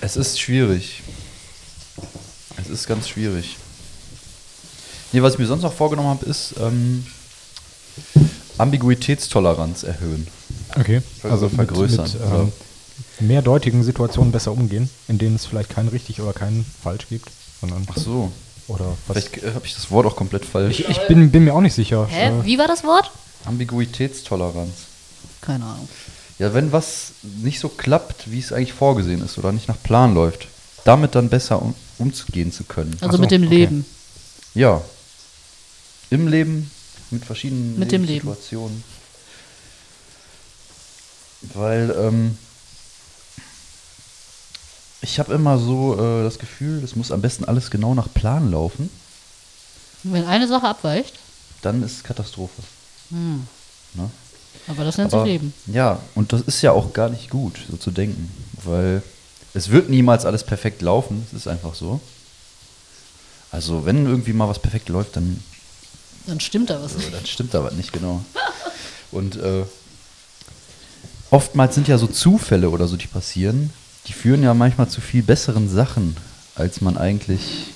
Es 0.00 0.16
ist 0.16 0.40
schwierig. 0.40 1.02
Es 2.56 2.68
ist 2.68 2.86
ganz 2.86 3.08
schwierig. 3.08 3.56
Nee, 5.12 5.22
was 5.22 5.34
ich 5.34 5.38
mir 5.38 5.46
sonst 5.46 5.62
noch 5.62 5.72
vorgenommen 5.72 6.08
habe, 6.08 6.26
ist 6.26 6.54
ähm, 6.60 7.06
Ambiguitätstoleranz 8.58 9.82
erhöhen. 9.82 10.26
Okay, 10.78 11.02
also 11.22 11.46
mit, 11.46 11.54
vergrößern, 11.54 12.04
mit 12.04 12.20
ja. 12.20 12.40
ähm, 12.40 12.52
mehrdeutigen 13.20 13.82
Situationen 13.84 14.32
besser 14.32 14.52
umgehen, 14.52 14.88
in 15.08 15.18
denen 15.18 15.36
es 15.36 15.46
vielleicht 15.46 15.70
kein 15.70 15.88
richtig 15.88 16.20
oder 16.20 16.32
kein 16.32 16.64
falsch 16.82 17.08
gibt, 17.08 17.28
sondern 17.60 17.86
Ach 17.90 17.96
so. 17.96 18.32
oder 18.68 18.86
was. 19.06 19.18
Vielleicht 19.18 19.42
äh, 19.42 19.54
habe 19.54 19.66
ich 19.66 19.74
das 19.74 19.90
Wort 19.90 20.06
auch 20.06 20.16
komplett 20.16 20.44
falsch. 20.44 20.80
Ich, 20.80 20.88
ich 20.88 21.06
bin, 21.08 21.30
bin 21.30 21.44
mir 21.44 21.54
auch 21.54 21.60
nicht 21.60 21.74
sicher. 21.74 22.06
Hä? 22.08 22.28
Äh, 22.28 22.44
Wie 22.44 22.58
war 22.58 22.68
das 22.68 22.84
Wort? 22.84 23.10
Ambiguitätstoleranz. 23.44 24.72
Keine 25.40 25.64
Ahnung. 25.64 25.88
Ja, 26.38 26.54
wenn 26.54 26.72
was 26.72 27.12
nicht 27.42 27.60
so 27.60 27.68
klappt, 27.68 28.30
wie 28.30 28.38
es 28.38 28.52
eigentlich 28.52 28.72
vorgesehen 28.72 29.22
ist 29.22 29.38
oder 29.38 29.52
nicht 29.52 29.68
nach 29.68 29.80
Plan 29.82 30.14
läuft, 30.14 30.48
damit 30.84 31.14
dann 31.14 31.28
besser 31.28 31.60
um, 31.60 31.74
umzugehen 31.98 32.52
zu 32.52 32.64
können. 32.64 32.96
Also 33.00 33.16
so, 33.16 33.20
mit 33.20 33.30
dem 33.30 33.44
okay. 33.44 33.54
Leben. 33.54 33.84
Ja. 34.54 34.80
Im 36.12 36.28
Leben, 36.28 36.70
mit 37.10 37.24
verschiedenen 37.24 37.78
Mit 37.78 37.90
dem 37.90 38.04
Leben. 38.04 38.28
Situationen. 38.28 38.84
Weil 41.54 41.94
ähm, 41.98 42.36
ich 45.00 45.18
habe 45.18 45.32
immer 45.32 45.58
so 45.58 45.94
äh, 45.94 46.22
das 46.22 46.38
Gefühl, 46.38 46.84
es 46.84 46.96
muss 46.96 47.10
am 47.10 47.22
besten 47.22 47.46
alles 47.46 47.70
genau 47.70 47.94
nach 47.94 48.12
Plan 48.12 48.50
laufen. 48.50 48.90
Wenn 50.02 50.24
eine 50.26 50.46
Sache 50.46 50.68
abweicht, 50.68 51.14
Dann 51.62 51.82
ist 51.82 52.04
Katastrophe. 52.04 52.62
hm. 53.08 53.46
Ne? 53.94 54.10
aber 54.68 54.84
das 54.84 54.98
nennt 54.98 55.12
Aber, 55.14 55.24
sich 55.24 55.32
Leben. 55.32 55.54
Ja, 55.66 55.98
und 56.14 56.32
das 56.34 56.42
ist 56.42 56.60
ja 56.60 56.72
auch 56.72 56.92
gar 56.92 57.08
nicht 57.08 57.30
gut, 57.30 57.58
so 57.70 57.76
zu 57.78 57.90
denken. 57.90 58.30
Weil 58.64 59.02
es 59.54 59.70
wird 59.70 59.88
niemals 59.88 60.26
alles 60.26 60.44
perfekt 60.44 60.82
laufen. 60.82 61.26
Es 61.30 61.32
ist 61.38 61.48
einfach 61.48 61.74
so. 61.74 62.00
Also, 63.50 63.86
wenn 63.86 64.04
irgendwie 64.06 64.32
mal 64.34 64.48
was 64.48 64.58
perfekt 64.58 64.88
läuft, 64.90 65.16
dann 65.16 65.42
Dann 66.26 66.40
stimmt 66.40 66.70
da 66.70 66.80
was 66.82 66.92
So, 66.92 66.98
nicht. 66.98 67.12
dann 67.14 67.26
stimmt 67.26 67.54
aber 67.54 67.70
nicht 67.72 67.92
genau. 67.92 68.24
Und 69.10 69.36
äh, 69.36 69.64
oftmals 71.30 71.74
sind 71.74 71.88
ja 71.88 71.98
so 71.98 72.06
Zufälle 72.06 72.70
oder 72.70 72.86
so, 72.88 72.96
die 72.96 73.06
passieren, 73.06 73.70
die 74.06 74.12
führen 74.12 74.42
ja 74.42 74.54
manchmal 74.54 74.88
zu 74.88 75.00
viel 75.00 75.22
besseren 75.22 75.68
Sachen, 75.68 76.16
als 76.54 76.80
man 76.80 76.96
eigentlich 76.96 77.66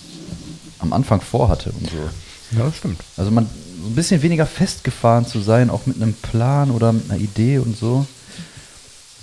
am 0.79 0.93
Anfang 0.93 1.21
vorhatte 1.21 1.73
und 1.73 1.91
so. 1.91 2.57
ja, 2.59 2.65
das 2.67 2.77
stimmt. 2.77 3.01
Also 3.17 3.31
man 3.31 3.49
so 3.83 3.89
ein 3.89 3.95
bisschen 3.95 4.23
weniger 4.23 4.47
festgefahren 4.47 5.27
zu 5.27 5.41
sein, 5.41 5.71
auch 5.71 5.87
mit 5.87 5.97
einem 5.97 6.15
Plan 6.15 6.71
oder 6.71 6.93
mit 6.93 7.11
einer 7.11 7.21
Idee 7.21 7.59
und 7.59 7.77
so, 7.77 8.07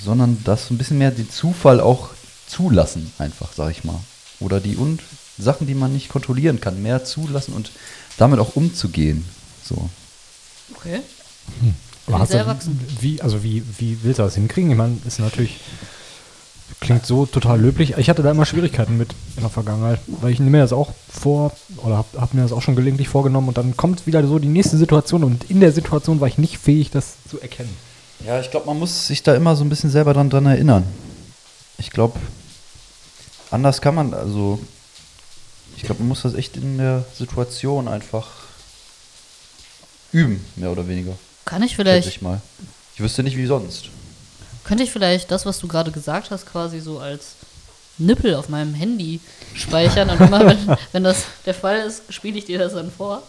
sondern 0.03 0.37
das 0.43 0.67
so 0.67 0.73
ein 0.73 0.77
bisschen 0.77 0.97
mehr 0.97 1.11
den 1.11 1.29
Zufall 1.29 1.79
auch 1.79 2.09
zulassen, 2.47 3.11
einfach, 3.17 3.49
sag 3.55 3.71
ich 3.71 3.83
mal. 3.83 3.99
Oder 4.39 4.59
die 4.59 4.75
und 4.75 5.01
Sachen, 5.37 5.67
die 5.67 5.73
man 5.75 5.93
nicht 5.93 6.09
kontrollieren 6.09 6.61
kann, 6.61 6.81
mehr 6.81 7.03
zulassen 7.05 7.53
und 7.53 7.71
damit 8.17 8.39
auch 8.39 8.55
umzugehen. 8.55 9.25
So. 9.63 9.89
Okay. 10.75 10.99
Aber 12.07 12.19
hast 12.19 12.31
sehr 12.31 12.41
erwachsen. 12.41 12.79
Wie, 12.99 13.21
also 13.21 13.43
wie, 13.43 13.63
wie 13.77 13.97
willst 14.03 14.19
du 14.19 14.23
das 14.23 14.35
hinkriegen? 14.35 14.71
Ich 14.71 14.77
meine, 14.77 14.97
ist 15.05 15.19
natürlich, 15.19 15.59
klingt 16.79 17.05
so 17.05 17.25
total 17.25 17.61
löblich. 17.61 17.97
Ich 17.97 18.09
hatte 18.09 18.23
da 18.23 18.31
immer 18.31 18.45
Schwierigkeiten 18.45 18.97
mit 18.97 19.13
in 19.35 19.41
der 19.41 19.49
Vergangenheit, 19.49 19.99
weil 20.07 20.31
ich 20.31 20.39
nehme 20.39 20.57
mir 20.57 20.63
das 20.63 20.73
auch 20.73 20.91
vor, 21.09 21.53
oder 21.77 21.97
habe 21.97 22.19
hab 22.19 22.33
mir 22.33 22.41
das 22.41 22.51
auch 22.51 22.61
schon 22.61 22.75
gelegentlich 22.75 23.07
vorgenommen 23.07 23.47
und 23.47 23.57
dann 23.57 23.77
kommt 23.77 24.05
wieder 24.05 24.25
so 24.27 24.39
die 24.39 24.47
nächste 24.47 24.77
Situation 24.77 25.23
und 25.23 25.49
in 25.49 25.59
der 25.59 25.71
Situation 25.71 26.19
war 26.19 26.27
ich 26.27 26.37
nicht 26.37 26.57
fähig, 26.57 26.91
das 26.91 27.15
zu 27.29 27.39
erkennen. 27.39 27.75
Ja, 28.25 28.39
ich 28.39 28.51
glaube, 28.51 28.67
man 28.67 28.79
muss 28.79 29.07
sich 29.07 29.23
da 29.23 29.35
immer 29.35 29.55
so 29.55 29.63
ein 29.63 29.69
bisschen 29.69 29.89
selber 29.89 30.13
dran, 30.13 30.29
dran 30.29 30.45
erinnern. 30.45 30.83
Ich 31.77 31.89
glaube, 31.89 32.19
anders 33.51 33.81
kann 33.81 33.95
man, 33.95 34.13
also, 34.13 34.59
ich 35.83 35.87
glaube, 35.87 35.99
man 35.99 36.07
muss 36.07 36.21
das 36.21 36.33
echt 36.33 36.55
in 36.55 36.77
der 36.77 37.03
Situation 37.13 37.89
einfach 37.89 38.29
üben, 40.13 40.39
mehr 40.55 40.71
oder 40.71 40.87
weniger. 40.87 41.11
Kann 41.43 41.61
ich 41.61 41.75
vielleicht, 41.75 42.07
ich 42.07 42.21
mal. 42.21 42.39
Ich 42.95 43.01
wüsste 43.01 43.21
nicht, 43.21 43.35
wie 43.35 43.45
sonst. 43.45 43.89
könnte 44.63 44.85
ich 44.85 44.91
vielleicht 44.91 45.29
das, 45.29 45.45
was 45.45 45.59
du 45.59 45.67
gerade 45.67 45.91
gesagt 45.91 46.31
hast, 46.31 46.45
quasi 46.45 46.79
so 46.79 46.99
als 46.99 47.33
Nippel 47.97 48.33
auf 48.35 48.47
meinem 48.47 48.73
Handy 48.73 49.19
speichern 49.55 50.09
und 50.09 50.21
immer, 50.21 50.45
wenn, 50.45 50.77
wenn 50.93 51.03
das 51.03 51.25
der 51.45 51.53
Fall 51.53 51.79
ist, 51.85 52.13
spiele 52.13 52.37
ich 52.37 52.45
dir 52.45 52.59
das 52.59 52.73
dann 52.73 52.89
vor. 52.89 53.21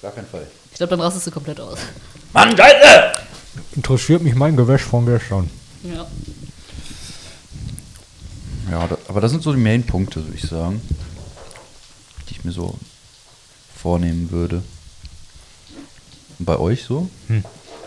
Gar 0.00 0.12
keinen 0.12 0.28
Fall. 0.28 0.46
Ich 0.70 0.78
glaube, 0.78 0.92
dann 0.92 1.00
rastest 1.02 1.26
du 1.26 1.30
komplett 1.30 1.60
aus. 1.60 1.78
Mann, 2.32 2.56
Scheiße! 2.56 3.02
Interessiert 3.76 4.22
mich 4.22 4.34
mein 4.34 4.56
Gewäsch 4.56 4.82
von 4.82 5.04
gestern. 5.04 5.50
Ja. 5.82 6.06
Ja, 8.70 8.86
da, 8.86 8.96
aber 9.08 9.20
das 9.20 9.30
sind 9.30 9.42
so 9.42 9.52
die 9.52 9.60
Main-Punkte, 9.60 10.24
würde 10.24 10.36
ich 10.36 10.48
sagen, 10.48 10.80
ich 12.38 12.44
mir 12.44 12.52
so 12.52 12.74
vornehmen 13.76 14.30
würde. 14.30 14.62
Und 16.38 16.44
bei 16.46 16.58
euch 16.58 16.84
so? 16.84 17.08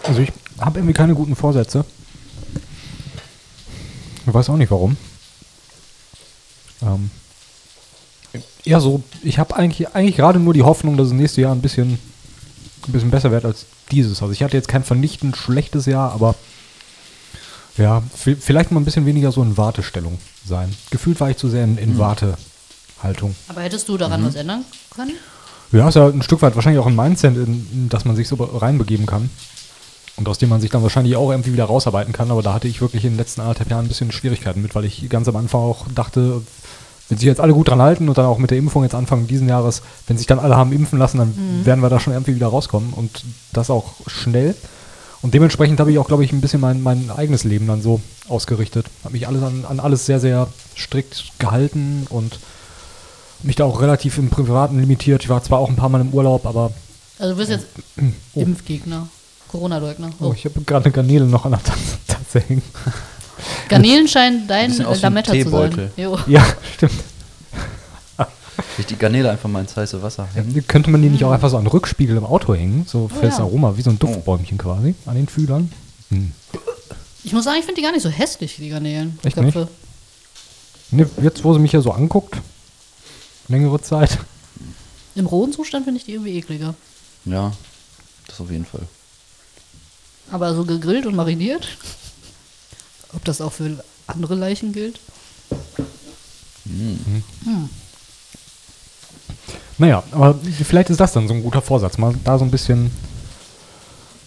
Also 0.04 0.22
ich 0.22 0.32
habe 0.60 0.80
irgendwie 0.80 0.94
keine 0.94 1.16
guten 1.16 1.36
Vorsätze. 1.36 1.86
Ich 4.28 4.34
weiß 4.34 4.50
auch 4.50 4.58
nicht 4.58 4.72
warum. 4.72 4.98
Ähm, 6.84 7.10
ja, 8.64 8.80
so, 8.80 9.04
ich 9.24 9.40
habe 9.40 9.56
eigentlich, 9.56 9.90
eigentlich 9.96 10.16
gerade 10.16 10.40
nur 10.40 10.54
die 10.54 10.64
Hoffnung, 10.64 10.98
dass 10.98 11.10
das 11.10 11.18
nächste 11.18 11.42
Jahr 11.42 11.54
ein 11.54 11.62
bisschen, 11.62 11.94
ein 12.88 12.92
bisschen 12.92 13.12
besser 13.12 13.32
wird 13.32 13.46
als 13.46 13.66
dieses. 13.92 14.22
Also 14.22 14.32
ich 14.32 14.44
hatte 14.44 14.58
jetzt 14.58 14.68
kein 14.68 14.84
vernichtend 14.84 15.36
schlechtes 15.38 15.86
Jahr, 15.86 16.12
aber 16.14 16.36
ja, 17.78 18.04
vi- 18.24 18.36
vielleicht 18.40 18.72
mal 18.72 18.80
ein 18.80 18.86
bisschen 18.86 19.06
weniger 19.06 19.32
so 19.32 19.42
in 19.42 19.58
Wartestellung 19.58 20.20
sein. 20.46 20.74
Gefühlt 20.92 21.20
war 21.20 21.30
ich 21.32 21.38
zu 21.38 21.50
sehr 21.50 21.64
in, 21.64 21.78
in 21.78 21.98
Wartehaltung. 23.02 23.36
Aber 23.48 23.62
hättest 23.62 23.90
du 23.90 23.98
daran 23.98 24.26
was 24.26 24.36
ändern 24.36 24.64
können? 24.94 25.14
Ja, 25.72 25.88
ist 25.88 25.96
ja 25.96 26.08
ein 26.08 26.22
Stück 26.22 26.42
weit 26.42 26.56
wahrscheinlich 26.56 26.82
auch 26.82 26.88
ein 26.88 26.96
Mindset, 26.96 27.36
in, 27.36 27.68
in 27.72 27.90
das 27.90 28.06
man 28.06 28.16
sich 28.16 28.28
so 28.28 28.36
reinbegeben 28.36 29.06
kann. 29.06 29.30
Und 30.18 30.28
aus 30.28 30.38
dem 30.38 30.50
man 30.50 30.62
sich 30.62 30.70
dann 30.70 30.84
wahrscheinlich 30.84 31.16
auch 31.16 31.32
irgendwie 31.32 31.54
wieder 31.54 31.66
rausarbeiten 31.66 32.14
kann. 32.14 32.32
Aber 32.32 32.42
da 32.42 32.54
hatte 32.54 32.68
ich 32.68 32.82
wirklich 32.82 33.06
in 33.06 33.12
den 33.12 33.18
letzten 33.18 33.42
anderthalb 33.42 33.70
Jahren 33.70 33.86
ein 33.86 33.88
bisschen 33.88 34.12
Schwierigkeiten 34.12 34.62
mit, 34.62 34.76
weil 34.76 34.86
ich 34.86 35.10
ganz 35.10 35.28
am 35.28 35.38
Anfang 35.38 35.62
auch 35.62 35.86
dachte, 35.96 36.42
wenn 37.08 37.18
sich 37.18 37.26
jetzt 37.26 37.40
alle 37.40 37.54
gut 37.54 37.70
dran 37.70 37.82
halten 37.82 38.08
und 38.10 38.18
dann 38.18 38.26
auch 38.26 38.38
mit 38.38 38.52
der 38.52 38.58
Impfung 38.58 38.84
jetzt 38.84 38.96
Anfang 38.96 39.28
diesen 39.28 39.48
Jahres, 39.48 39.82
wenn 40.08 40.18
sich 40.18 40.28
dann 40.28 40.40
alle 40.40 40.56
haben 40.56 40.74
impfen 40.74 41.00
lassen, 41.00 41.18
dann 41.18 41.66
werden 41.66 41.82
wir 41.82 41.90
da 41.90 42.00
schon 42.00 42.14
irgendwie 42.14 42.36
wieder 42.36 42.48
rauskommen. 42.48 42.94
Und 42.94 43.24
das 43.54 43.70
auch 43.70 43.94
schnell. 44.08 44.56
Und 45.22 45.34
dementsprechend 45.34 45.80
habe 45.80 45.92
ich 45.92 46.00
auch, 46.00 46.08
glaube 46.08 46.24
ich, 46.24 46.34
ein 46.34 46.42
bisschen 46.42 46.62
mein, 46.62 46.82
mein 46.82 47.10
eigenes 47.10 47.44
Leben 47.44 47.68
dann 47.68 47.82
so 47.82 48.02
ausgerichtet. 48.28 48.88
Habe 49.04 49.14
mich 49.14 49.28
alles 49.28 49.44
an, 49.44 49.66
an 49.68 49.80
alles 49.80 50.06
sehr, 50.06 50.20
sehr 50.20 50.48
strikt 50.76 51.32
gehalten 51.40 52.06
und 52.10 52.40
mich 53.44 53.56
da 53.56 53.66
auch 53.66 53.82
relativ 53.82 54.18
im 54.18 54.30
Privaten 54.30 54.80
limitiert. 54.80 55.24
Ich 55.24 55.30
war 55.30 55.44
zwar 55.44 55.60
auch 55.60 55.70
ein 55.70 55.76
paar 55.76 55.90
Mal 55.90 56.02
im 56.02 56.14
Urlaub, 56.14 56.46
aber 56.46 56.72
Also 57.20 57.34
du 57.34 57.38
bist 57.40 57.50
jetzt 57.52 57.66
Oh. 58.34 58.40
Impfgegner, 58.42 59.08
Corona-Leugner. 59.50 60.10
oh, 60.20 60.28
Oh. 60.28 60.34
ich 60.36 60.46
habe 60.46 60.62
gerade 60.62 60.86
eine 60.86 60.92
Garnele 60.94 61.26
noch 61.26 61.46
an 61.46 61.52
der 61.52 61.62
Tasse 61.64 62.40
hängen. 62.48 62.62
Garnelen 63.70 64.08
scheinen 64.08 64.48
dein 64.48 64.80
äh, 64.80 64.96
Lametta 65.02 65.34
zu 65.34 65.50
sein. 65.50 65.92
Jo. 65.98 66.18
Ja, 66.28 66.46
stimmt. 66.76 66.94
Ich 68.78 68.86
die 68.86 68.96
Garnele 68.96 69.30
einfach 69.32 69.50
mal 69.50 69.62
ins 69.62 69.76
heiße 69.76 70.02
Wasser 70.04 70.28
hängen. 70.34 70.66
Könnte 70.68 70.90
man 70.92 71.02
die 71.02 71.10
nicht 71.10 71.24
auch 71.24 71.32
einfach 71.32 71.50
so 71.50 71.58
an 71.58 71.64
den 71.64 71.72
Rückspiegel 71.72 72.16
im 72.18 72.26
Auto 72.26 72.54
hängen? 72.54 72.86
So 72.88 73.08
für 73.08 73.26
das 73.26 73.38
ja. 73.38 73.44
Aroma, 73.44 73.76
wie 73.76 73.82
so 73.82 73.90
ein 73.90 73.98
Duftbäumchen 74.00 74.58
quasi, 74.58 74.94
an 75.06 75.16
den 75.16 75.28
Fühlern. 75.28 75.72
Hm. 76.10 76.32
Ich 77.24 77.34
muss 77.34 77.44
sagen, 77.46 77.58
ich 77.60 77.66
finde 77.66 77.80
die 77.80 77.84
gar 77.86 77.92
nicht 77.92 78.04
so 78.04 78.10
hässlich, 78.10 78.58
die 78.58 78.70
Garnelen. 78.70 79.18
Echt 79.24 79.36
Köpfe. 79.36 79.68
Ne, 80.92 81.10
jetzt, 81.22 81.44
wo 81.44 81.54
sie 81.54 81.60
mich 81.60 81.72
ja 81.72 81.82
so 81.82 81.92
anguckt, 81.92 82.38
längere 83.52 83.82
Zeit. 83.82 84.18
Im 85.16 85.26
rohen 85.26 85.52
Zustand 85.54 85.86
finde 85.86 86.00
ich 86.00 86.06
die 86.06 86.14
irgendwie 86.14 86.38
ekliger. 86.38 86.74
Ja, 87.26 87.52
das 88.28 88.40
auf 88.42 88.50
jeden 88.50 88.66
Fall. 88.66 88.82
Aber 90.32 90.56
so 90.56 90.64
gegrillt 90.64 91.06
und 91.06 91.16
mariniert, 91.16 91.68
ob 93.14 93.24
das 93.26 93.42
auch 93.42 93.52
für 93.52 93.84
andere 94.08 94.36
Leichen 94.36 94.72
gilt? 94.72 95.00
Naja, 99.78 100.04
aber 100.12 100.36
vielleicht 100.64 100.90
ist 100.90 101.00
das 101.00 101.14
dann 101.14 101.28
so 101.28 101.34
ein 101.34 101.44
guter 101.44 101.62
Vorsatz. 101.62 101.98
Mal 101.98 102.14
da 102.24 102.38
so 102.38 102.46
ein 102.46 102.52
bisschen. 102.52 102.92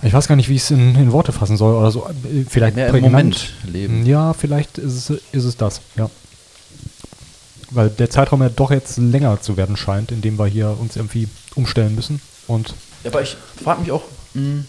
Ich 0.03 0.13
weiß 0.13 0.29
gar 0.29 0.37
nicht, 0.37 0.51
wie 0.51 0.57
ich 0.57 0.63
es 0.63 0.71
in, 0.71 0.95
in 0.97 1.13
Worte 1.13 1.33
fassen 1.33 1.57
soll 1.57 1.75
oder 1.77 1.91
so. 1.91 2.07
Äh, 2.07 2.45
Vielleicht 2.49 2.77
Mehr 2.77 2.87
im 2.89 2.93
prägnant. 2.93 3.13
Moment 3.15 3.53
leben. 3.65 4.05
Ja, 4.05 4.35
vielleicht 4.35 4.77
ist 4.77 5.09
es, 5.09 5.23
ist 5.33 5.45
es 5.45 5.57
das, 5.57 5.81
ja. 5.97 6.11
Weil 7.75 7.91
der 7.91 8.09
Zeitraum 8.11 8.43
ja 8.43 8.49
doch 8.49 8.71
jetzt 8.71 8.97
länger 8.99 9.41
zu 9.41 9.57
werden 9.57 9.77
scheint, 9.77 10.13
in 10.13 10.21
dem 10.21 10.39
wir 10.39 10.47
hier 10.47 10.77
uns 10.79 10.97
irgendwie 10.97 11.29
umstellen 11.55 11.95
müssen. 11.95 12.21
Und 12.47 12.75
Ja, 13.03 13.11
aber 13.11 13.23
ich 13.23 13.37
frage 13.63 13.81
mich 13.81 13.91
auch, 13.91 14.03
mh, 14.35 14.65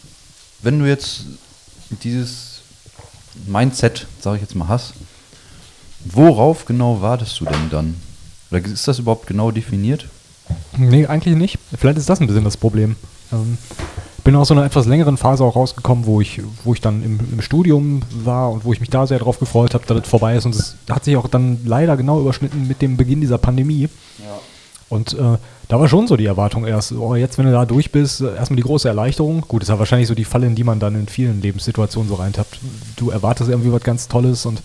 wenn 0.61 0.79
du 0.79 0.85
jetzt 0.85 1.25
dieses 2.03 2.61
Mindset, 3.45 4.07
sage 4.21 4.37
ich 4.37 4.41
jetzt 4.41 4.55
mal, 4.55 4.67
hast, 4.67 4.93
worauf 6.05 6.65
genau 6.65 7.01
wartest 7.01 7.39
du 7.39 7.45
denn 7.45 7.69
dann? 7.69 7.95
Oder 8.51 8.63
ist 8.65 8.87
das 8.87 8.99
überhaupt 8.99 9.27
genau 9.27 9.51
definiert? 9.51 10.07
Nee, 10.77 11.07
eigentlich 11.07 11.35
nicht. 11.35 11.57
Vielleicht 11.77 11.97
ist 11.97 12.09
das 12.09 12.21
ein 12.21 12.27
bisschen 12.27 12.43
das 12.43 12.57
Problem. 12.57 12.95
Ähm, 13.31 13.57
bin 14.25 14.35
aus 14.35 14.49
so 14.49 14.55
einer 14.55 14.65
etwas 14.65 14.87
längeren 14.87 15.17
Phase 15.17 15.43
auch 15.43 15.55
rausgekommen, 15.55 16.05
wo 16.05 16.19
ich, 16.19 16.41
wo 16.63 16.73
ich 16.73 16.81
dann 16.81 17.03
im, 17.03 17.19
im 17.31 17.41
Studium 17.41 18.01
war 18.23 18.51
und 18.51 18.65
wo 18.65 18.73
ich 18.73 18.81
mich 18.81 18.89
da 18.89 19.07
sehr 19.07 19.19
drauf 19.19 19.39
gefreut 19.39 19.73
habe, 19.75 19.85
dass 19.85 19.99
es 19.99 20.07
vorbei 20.07 20.35
ist. 20.35 20.45
Und 20.45 20.55
es 20.55 20.75
hat 20.89 21.05
sich 21.05 21.15
auch 21.15 21.27
dann 21.27 21.59
leider 21.63 21.95
genau 21.95 22.19
überschnitten 22.19 22.67
mit 22.67 22.81
dem 22.81 22.97
Beginn 22.97 23.21
dieser 23.21 23.37
Pandemie. 23.37 23.87
Und 24.89 25.13
äh, 25.13 25.37
da 25.67 25.79
war 25.79 25.87
schon 25.87 26.07
so 26.07 26.17
die 26.17 26.25
Erwartung 26.25 26.65
erst, 26.65 26.91
oh, 26.91 27.15
jetzt, 27.15 27.37
wenn 27.37 27.45
du 27.45 27.51
da 27.51 27.65
durch 27.65 27.91
bist, 27.91 28.21
äh, 28.21 28.35
erstmal 28.35 28.57
die 28.57 28.63
große 28.63 28.87
Erleichterung. 28.87 29.41
Gut, 29.47 29.61
ist 29.61 29.69
ja 29.69 29.77
wahrscheinlich 29.77 30.07
so 30.07 30.15
die 30.15 30.25
Falle, 30.25 30.47
in 30.47 30.55
die 30.55 30.63
man 30.63 30.79
dann 30.79 30.95
in 30.95 31.07
vielen 31.07 31.41
Lebenssituationen 31.41 32.09
so 32.09 32.15
reintappt. 32.15 32.59
Du 32.95 33.11
erwartest 33.11 33.49
irgendwie 33.49 33.71
was 33.71 33.83
ganz 33.83 34.07
Tolles 34.07 34.45
und 34.45 34.61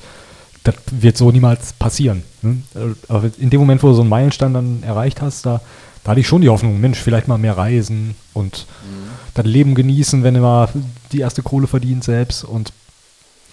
das 0.64 0.74
wird 0.90 1.16
so 1.16 1.30
niemals 1.30 1.74
passieren. 1.74 2.22
Ne? 2.40 2.62
Äh, 2.74 2.94
Aber 3.08 3.30
in 3.38 3.50
dem 3.50 3.60
Moment, 3.60 3.82
wo 3.82 3.88
du 3.88 3.94
so 3.94 4.00
einen 4.00 4.10
Meilenstein 4.10 4.54
dann 4.54 4.82
erreicht 4.82 5.20
hast, 5.20 5.44
da, 5.44 5.60
da 6.04 6.12
hatte 6.12 6.20
ich 6.20 6.26
schon 6.26 6.42
die 6.42 6.48
Hoffnung, 6.48 6.80
Mensch, 6.80 6.98
vielleicht 6.98 7.28
mal 7.28 7.38
mehr 7.38 7.56
reisen 7.56 8.14
und 8.32 8.66
das 9.34 9.46
Leben 9.46 9.74
genießen, 9.74 10.22
wenn 10.22 10.34
du 10.34 10.40
mal 10.40 10.68
die 11.12 11.20
erste 11.20 11.42
Kohle 11.42 11.66
verdienst 11.66 12.06
selbst. 12.06 12.44
Und 12.44 12.72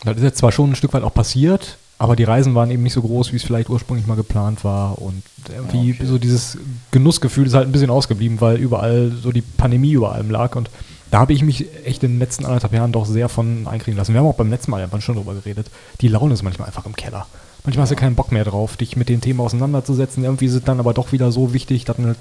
das 0.03 0.17
ist 0.17 0.23
jetzt 0.23 0.37
zwar 0.37 0.51
schon 0.51 0.71
ein 0.71 0.75
Stück 0.75 0.93
weit 0.93 1.03
auch 1.03 1.13
passiert, 1.13 1.77
aber 1.99 2.15
die 2.15 2.23
Reisen 2.23 2.53
waren 2.55 2.69
eben 2.69 2.83
nicht 2.83 2.93
so 2.93 3.01
groß, 3.01 3.31
wie 3.31 3.37
es 3.37 3.43
vielleicht 3.43 3.69
ursprünglich 3.69 4.07
mal 4.07 4.15
geplant 4.15 4.63
war. 4.63 5.01
Und 5.01 5.23
irgendwie 5.49 5.93
okay. 5.93 6.05
so 6.05 6.17
dieses 6.17 6.57
Genussgefühl 6.91 7.47
ist 7.47 7.53
halt 7.53 7.67
ein 7.67 7.71
bisschen 7.71 7.89
ausgeblieben, 7.89 8.39
weil 8.39 8.57
überall 8.57 9.11
so 9.21 9.31
die 9.31 9.41
Pandemie 9.41 9.91
über 9.91 10.11
allem 10.11 10.29
lag. 10.29 10.55
Und 10.55 10.69
da 11.09 11.19
habe 11.19 11.33
ich 11.33 11.43
mich 11.43 11.65
echt 11.85 12.03
in 12.03 12.13
den 12.13 12.19
letzten 12.19 12.45
anderthalb 12.45 12.73
Jahren 12.73 12.91
doch 12.91 13.05
sehr 13.05 13.29
von 13.29 13.67
einkriegen 13.67 13.97
lassen. 13.97 14.13
Wir 14.13 14.19
haben 14.19 14.27
auch 14.27 14.35
beim 14.35 14.49
letzten 14.49 14.71
Mal 14.71 14.81
ja 14.81 15.01
schon 15.01 15.15
drüber 15.15 15.33
geredet. 15.33 15.71
Die 16.01 16.07
Laune 16.07 16.33
ist 16.33 16.43
manchmal 16.43 16.67
einfach 16.67 16.85
im 16.85 16.95
Keller. 16.95 17.25
Manchmal 17.63 17.83
hast 17.83 17.91
du 17.91 17.95
keinen 17.95 18.15
Bock 18.15 18.31
mehr 18.31 18.45
drauf, 18.45 18.77
dich 18.77 18.95
mit 18.95 19.09
den 19.09 19.19
Themen 19.19 19.39
auseinanderzusetzen. 19.39 20.23
Irgendwie 20.23 20.45
ist 20.45 20.53
es 20.53 20.63
dann 20.63 20.79
aber 20.79 20.93
doch 20.93 21.11
wieder 21.11 21.31
so 21.31 21.53
wichtig, 21.53 21.83
dass 21.85 21.97
man 21.97 22.15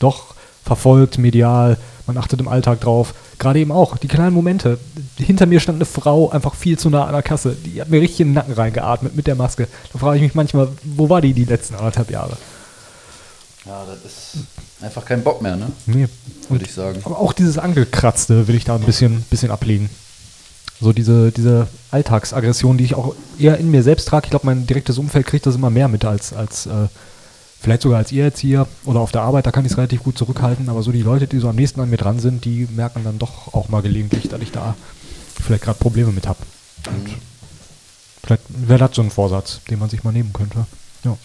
doch 0.00 0.34
verfolgt, 0.64 1.18
medial, 1.18 1.78
man 2.06 2.18
achtet 2.18 2.40
im 2.40 2.48
Alltag 2.48 2.80
drauf. 2.80 3.14
Gerade 3.38 3.60
eben 3.60 3.72
auch, 3.72 3.96
die 3.96 4.08
kleinen 4.08 4.34
Momente. 4.34 4.78
Hinter 5.16 5.46
mir 5.46 5.60
stand 5.60 5.76
eine 5.76 5.86
Frau 5.86 6.30
einfach 6.30 6.54
viel 6.54 6.78
zu 6.78 6.90
nah 6.90 7.06
an 7.06 7.12
der 7.12 7.22
Kasse. 7.22 7.56
Die 7.64 7.80
hat 7.80 7.88
mir 7.88 8.00
richtig 8.00 8.20
in 8.20 8.28
den 8.28 8.34
Nacken 8.34 8.54
reingeatmet 8.54 9.14
mit 9.14 9.26
der 9.26 9.36
Maske. 9.36 9.68
Da 9.92 9.98
frage 9.98 10.16
ich 10.16 10.22
mich 10.22 10.34
manchmal, 10.34 10.68
wo 10.82 11.08
war 11.08 11.20
die 11.20 11.32
die 11.32 11.44
letzten 11.44 11.76
anderthalb 11.76 12.10
Jahre? 12.10 12.36
Ja, 13.64 13.84
das 13.86 14.04
ist 14.04 14.44
einfach 14.82 15.04
kein 15.04 15.22
Bock 15.22 15.40
mehr, 15.42 15.56
ne? 15.56 15.70
Nee. 15.86 16.08
Würde 16.48 16.64
ich 16.64 16.72
sagen. 16.72 17.00
Aber 17.04 17.18
auch 17.18 17.32
dieses 17.32 17.58
Angekratzte 17.58 18.48
will 18.48 18.56
ich 18.56 18.64
da 18.64 18.74
ein 18.74 18.82
bisschen, 18.82 19.22
bisschen 19.30 19.50
ablegen. 19.50 19.88
So 20.80 20.92
diese, 20.92 21.30
diese 21.30 21.68
Alltagsaggression, 21.90 22.78
die 22.78 22.84
ich 22.84 22.94
auch 22.94 23.14
eher 23.38 23.58
in 23.58 23.70
mir 23.70 23.82
selbst 23.82 24.08
trage. 24.08 24.26
Ich 24.26 24.30
glaube, 24.30 24.46
mein 24.46 24.66
direktes 24.66 24.98
Umfeld 24.98 25.26
kriegt 25.26 25.46
das 25.46 25.54
immer 25.54 25.70
mehr 25.70 25.88
mit 25.88 26.04
als, 26.04 26.32
als 26.32 26.66
äh, 26.66 26.88
vielleicht 27.60 27.82
sogar 27.82 27.98
als 27.98 28.10
ihr 28.10 28.24
jetzt 28.24 28.40
hier 28.40 28.66
oder 28.84 29.00
auf 29.00 29.12
der 29.12 29.22
Arbeit, 29.22 29.46
da 29.46 29.52
kann 29.52 29.64
ich 29.64 29.72
es 29.72 29.78
relativ 29.78 30.02
gut 30.02 30.16
zurückhalten. 30.16 30.68
Aber 30.68 30.82
so 30.82 30.92
die 30.92 31.02
Leute, 31.02 31.26
die 31.26 31.38
so 31.38 31.48
am 31.48 31.56
nächsten 31.56 31.80
an 31.80 31.90
mir 31.90 31.98
dran 31.98 32.18
sind, 32.18 32.44
die 32.44 32.66
merken 32.74 33.04
dann 33.04 33.18
doch 33.18 33.52
auch 33.54 33.68
mal 33.68 33.82
gelegentlich, 33.82 34.28
dass 34.28 34.40
ich 34.40 34.50
da 34.50 34.74
vielleicht 35.42 35.64
gerade 35.64 35.78
Probleme 35.78 36.10
mit 36.12 36.26
habe. 36.26 36.38
Vielleicht 38.22 38.42
wäre 38.48 38.78
das 38.78 38.94
so 38.94 39.02
ein 39.02 39.10
Vorsatz, 39.10 39.60
den 39.70 39.78
man 39.78 39.90
sich 39.90 40.04
mal 40.04 40.12
nehmen 40.12 40.32
könnte. 40.32 40.66
Ja. 41.04 41.16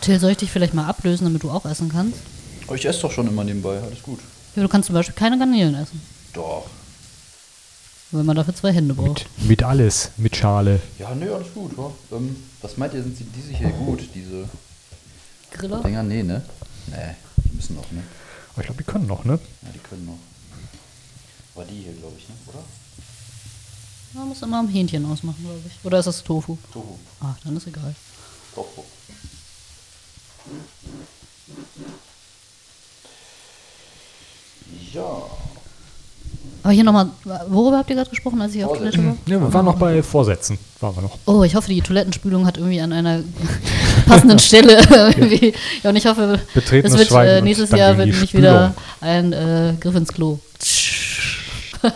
Till, 0.00 0.20
soll 0.20 0.30
ich 0.30 0.36
dich 0.38 0.50
vielleicht 0.50 0.74
mal 0.74 0.86
ablösen, 0.86 1.24
damit 1.24 1.42
du 1.42 1.50
auch 1.50 1.64
essen 1.64 1.88
kannst? 1.88 2.18
Aber 2.66 2.76
ich 2.76 2.84
esse 2.84 3.00
doch 3.02 3.10
schon 3.12 3.26
immer 3.26 3.44
nebenbei, 3.44 3.80
alles 3.80 4.02
gut. 4.02 4.20
Ja, 4.54 4.62
du 4.62 4.68
kannst 4.68 4.86
zum 4.86 4.94
Beispiel 4.94 5.14
keine 5.14 5.38
Garnelen 5.38 5.74
essen, 5.74 6.00
Doch. 6.32 6.66
weil 8.10 8.24
man 8.24 8.36
dafür 8.36 8.54
zwei 8.54 8.72
Hände 8.72 8.94
braucht. 8.94 9.26
Mit, 9.38 9.48
mit 9.48 9.62
alles, 9.62 10.10
mit 10.16 10.36
Schale. 10.36 10.80
Ja, 10.98 11.14
nö, 11.14 11.32
alles 11.32 11.48
gut. 11.54 11.72
Ja. 11.76 11.90
Ähm, 12.16 12.36
was 12.60 12.76
meint 12.76 12.94
ihr, 12.94 13.02
sind 13.02 13.18
die, 13.18 13.24
diese 13.24 13.52
hier 13.52 13.70
gut, 13.70 14.00
diese 14.14 14.48
Griller? 15.50 15.82
Dinger? 15.82 16.02
Nee, 16.02 16.22
ne? 16.22 16.44
Nee, 16.86 17.14
die 17.44 17.56
müssen 17.56 17.76
noch, 17.76 17.90
ne? 17.90 18.02
Aber 18.52 18.60
ich 18.62 18.66
glaube, 18.66 18.82
die 18.82 18.90
können 18.90 19.06
noch, 19.06 19.24
ne? 19.24 19.38
Ja, 19.62 19.68
die 19.72 19.78
können 19.78 20.06
noch. 20.06 20.18
War 21.54 21.64
die 21.64 21.82
hier, 21.82 21.92
glaube 21.92 22.16
ich, 22.18 22.28
ne? 22.28 22.34
Oder? 22.46 22.62
Man 24.14 24.28
muss 24.28 24.42
immer 24.42 24.58
am 24.60 24.68
Hähnchen 24.68 25.04
ausmachen, 25.04 25.42
glaube 25.44 25.60
ich. 25.66 25.84
Oder 25.84 25.98
ist 25.98 26.06
das 26.06 26.22
Tofu? 26.24 26.56
Tofu. 26.72 26.98
Ah, 27.20 27.34
dann 27.44 27.56
ist 27.56 27.66
egal. 27.66 27.94
Tofu. 28.54 28.82
Ja. 34.92 35.26
Aber 36.62 36.72
hier 36.72 36.84
nochmal, 36.84 37.08
worüber 37.48 37.78
habt 37.78 37.88
ihr 37.90 37.96
gerade 37.96 38.10
gesprochen, 38.10 38.42
als 38.42 38.54
ich 38.54 38.64
auf 38.64 38.76
Toilette 38.76 38.98
war? 38.98 39.16
Ja, 39.26 39.40
wir 39.40 39.52
waren 39.52 39.64
noch 39.64 39.78
bei 39.78 40.02
Vorsätzen. 40.02 40.58
Waren 40.80 40.96
wir 40.96 41.02
noch. 41.02 41.18
Oh, 41.26 41.42
ich 41.42 41.54
hoffe, 41.54 41.70
die 41.70 41.80
Toilettenspülung 41.80 42.46
hat 42.46 42.56
irgendwie 42.58 42.80
an 42.80 42.92
einer 42.92 43.22
passenden 44.06 44.38
Stelle 44.38 44.78
irgendwie. 44.90 45.54
Ja, 45.82 45.90
und 45.90 45.96
ich 45.96 46.06
hoffe, 46.06 46.40
Betretenes 46.54 46.92
es 46.92 46.98
wird 46.98 47.08
Schweigen 47.08 47.32
äh, 47.32 47.38
und 47.38 47.44
nächstes 47.44 47.70
Jahr 47.70 47.96
wird 47.96 48.08
nicht 48.08 48.34
wieder 48.34 48.74
ein 49.00 49.32
äh, 49.32 49.74
Griff 49.80 49.94
ins 49.94 50.12
Klo. 50.12 50.38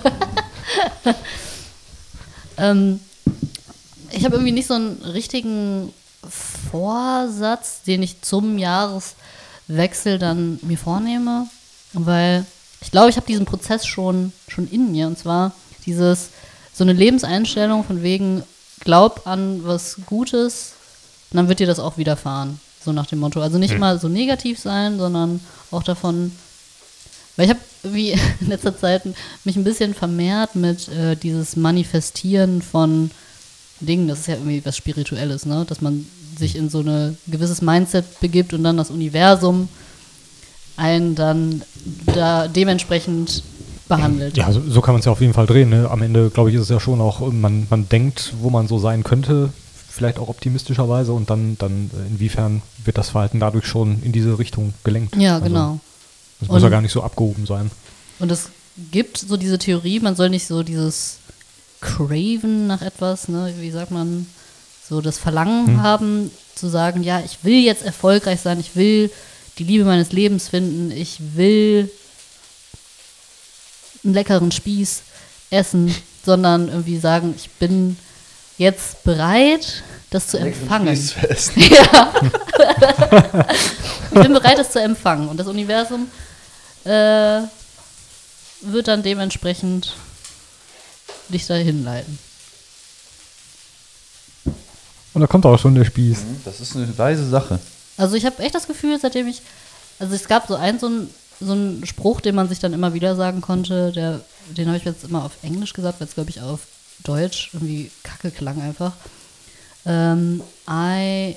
ähm, 2.56 3.00
ich 4.10 4.24
habe 4.24 4.36
irgendwie 4.36 4.52
nicht 4.52 4.68
so 4.68 4.74
einen 4.74 5.02
richtigen 5.02 5.92
Vorsatz, 6.70 7.82
den 7.82 8.02
ich 8.02 8.22
zum 8.22 8.58
Jahreswechsel 8.58 10.18
dann 10.18 10.58
mir 10.62 10.78
vornehme, 10.78 11.46
weil 11.92 12.46
ich 12.82 12.90
glaube, 12.90 13.10
ich 13.10 13.16
habe 13.16 13.26
diesen 13.26 13.46
Prozess 13.46 13.86
schon, 13.86 14.32
schon 14.48 14.68
in 14.70 14.92
mir. 14.92 15.06
Und 15.06 15.18
zwar 15.18 15.52
dieses, 15.86 16.30
so 16.74 16.84
eine 16.84 16.92
Lebenseinstellung 16.92 17.84
von 17.84 18.02
wegen, 18.02 18.42
glaub 18.80 19.26
an 19.26 19.60
was 19.64 19.98
Gutes, 20.06 20.74
und 21.30 21.38
dann 21.38 21.48
wird 21.48 21.60
dir 21.60 21.66
das 21.66 21.78
auch 21.78 21.96
widerfahren. 21.96 22.60
So 22.84 22.92
nach 22.92 23.06
dem 23.06 23.20
Motto. 23.20 23.40
Also 23.40 23.56
nicht 23.56 23.72
immer 23.72 23.96
so 23.96 24.08
negativ 24.08 24.58
sein, 24.58 24.98
sondern 24.98 25.40
auch 25.70 25.82
davon, 25.82 26.32
weil 27.36 27.46
ich 27.46 27.50
habe 27.50 27.60
irgendwie 27.82 28.10
in 28.40 28.48
letzter 28.48 28.76
Zeit 28.76 29.02
mich 29.44 29.56
ein 29.56 29.64
bisschen 29.64 29.94
vermehrt 29.94 30.56
mit 30.56 30.88
äh, 30.88 31.16
dieses 31.16 31.56
Manifestieren 31.56 32.60
von 32.60 33.10
Dingen, 33.80 34.08
das 34.08 34.20
ist 34.20 34.28
ja 34.28 34.34
irgendwie 34.34 34.64
was 34.64 34.76
Spirituelles, 34.76 35.46
ne? 35.46 35.64
Dass 35.66 35.80
man 35.80 36.06
sich 36.38 36.56
in 36.56 36.70
so 36.70 36.80
ein 36.80 37.16
gewisses 37.26 37.62
Mindset 37.62 38.20
begibt 38.20 38.52
und 38.52 38.62
dann 38.62 38.76
das 38.76 38.90
Universum 38.90 39.68
einen 40.76 41.14
dann 41.14 41.62
da 42.14 42.48
dementsprechend 42.48 43.42
behandelt. 43.88 44.36
Ja, 44.36 44.50
so, 44.52 44.60
so 44.68 44.80
kann 44.80 44.94
man 44.94 45.00
es 45.00 45.06
ja 45.06 45.12
auf 45.12 45.20
jeden 45.20 45.34
Fall 45.34 45.46
drehen. 45.46 45.68
Ne? 45.70 45.88
Am 45.90 46.02
Ende, 46.02 46.30
glaube 46.30 46.50
ich, 46.50 46.56
ist 46.56 46.62
es 46.62 46.68
ja 46.68 46.80
schon 46.80 47.00
auch, 47.00 47.20
man, 47.32 47.66
man 47.70 47.88
denkt, 47.88 48.32
wo 48.40 48.48
man 48.50 48.66
so 48.68 48.78
sein 48.78 49.04
könnte, 49.04 49.50
vielleicht 49.90 50.18
auch 50.18 50.28
optimistischerweise 50.28 51.12
und 51.12 51.28
dann, 51.28 51.56
dann 51.58 51.90
äh, 51.94 52.08
inwiefern 52.08 52.62
wird 52.84 52.96
das 52.96 53.10
Verhalten 53.10 53.40
dadurch 53.40 53.66
schon 53.66 54.02
in 54.02 54.12
diese 54.12 54.38
Richtung 54.38 54.72
gelenkt. 54.84 55.16
Ja, 55.16 55.34
Also, 55.34 55.46
genau. 55.46 55.80
Das 56.40 56.48
muss 56.48 56.60
ja 56.62 56.66
Und- 56.66 56.70
gar 56.72 56.80
nicht 56.80 56.92
so 56.92 57.02
abgehoben 57.02 57.44
sein. 57.46 57.70
Und 58.18 58.32
es 58.32 58.48
gibt 58.90 59.18
so 59.18 59.36
diese 59.36 59.58
Theorie, 59.58 60.00
man 60.00 60.16
soll 60.16 60.30
nicht 60.30 60.46
so 60.46 60.62
dieses 60.62 61.18
Craven 61.80 62.66
nach 62.66 62.80
etwas, 62.82 63.28
ne, 63.28 63.52
wie 63.58 63.70
sagt 63.70 63.90
man, 63.90 64.26
so 64.88 65.00
das 65.00 65.18
Verlangen 65.18 65.82
haben, 65.82 66.30
zu 66.54 66.68
sagen, 66.68 67.02
ja, 67.02 67.20
ich 67.24 67.38
will 67.42 67.62
jetzt 67.62 67.82
erfolgreich 67.84 68.40
sein, 68.40 68.60
ich 68.60 68.76
will 68.76 69.10
die 69.58 69.64
Liebe 69.64 69.84
meines 69.84 70.12
Lebens 70.12 70.48
finden, 70.48 70.90
ich 70.90 71.18
will 71.34 71.90
einen 74.04 74.14
leckeren 74.14 74.50
Spieß 74.50 75.02
essen, 75.50 75.94
sondern 76.24 76.68
irgendwie 76.68 76.98
sagen, 76.98 77.34
ich 77.36 77.50
bin 77.50 77.96
jetzt 78.58 79.02
bereit, 79.04 79.82
das 80.10 80.28
zu 80.28 80.38
empfangen. 80.38 80.88
Ja. 81.56 82.12
ich 84.10 84.20
bin 84.20 84.32
bereit, 84.32 84.58
das 84.58 84.72
zu 84.72 84.80
empfangen. 84.80 85.28
Und 85.28 85.36
das 85.38 85.46
Universum 85.46 86.08
äh, 86.84 87.40
wird 88.62 88.88
dann 88.88 89.02
dementsprechend 89.02 89.94
dich 91.28 91.46
dahin 91.46 91.84
leiten. 91.84 92.18
Und 95.14 95.20
da 95.20 95.26
kommt 95.26 95.44
auch 95.44 95.58
schon 95.58 95.74
der 95.74 95.84
Spieß. 95.84 96.18
Das 96.44 96.60
ist 96.60 96.76
eine 96.76 96.96
weise 96.96 97.28
Sache. 97.28 97.58
Also 97.96 98.16
ich 98.16 98.24
habe 98.24 98.42
echt 98.42 98.54
das 98.54 98.66
Gefühl, 98.66 98.98
seitdem 99.00 99.28
ich, 99.28 99.42
also 99.98 100.14
es 100.14 100.26
gab 100.26 100.48
so 100.48 100.54
einen 100.54 100.78
so 100.78 100.86
einen 100.86 101.14
so 101.40 101.52
einen 101.52 101.84
Spruch, 101.86 102.20
den 102.20 102.36
man 102.36 102.48
sich 102.48 102.60
dann 102.60 102.72
immer 102.72 102.94
wieder 102.94 103.16
sagen 103.16 103.40
konnte, 103.40 103.90
der, 103.92 104.20
den 104.50 104.68
habe 104.68 104.76
ich 104.76 104.84
jetzt 104.84 105.04
immer 105.04 105.24
auf 105.24 105.32
Englisch 105.42 105.72
gesagt, 105.72 106.00
weil 106.00 106.06
es 106.06 106.14
glaube 106.14 106.30
ich 106.30 106.40
auf 106.40 106.60
Deutsch 107.02 107.50
irgendwie 107.52 107.90
kacke 108.04 108.30
klang 108.30 108.62
einfach. 108.62 108.92
Ähm, 109.84 110.40
I 110.70 111.36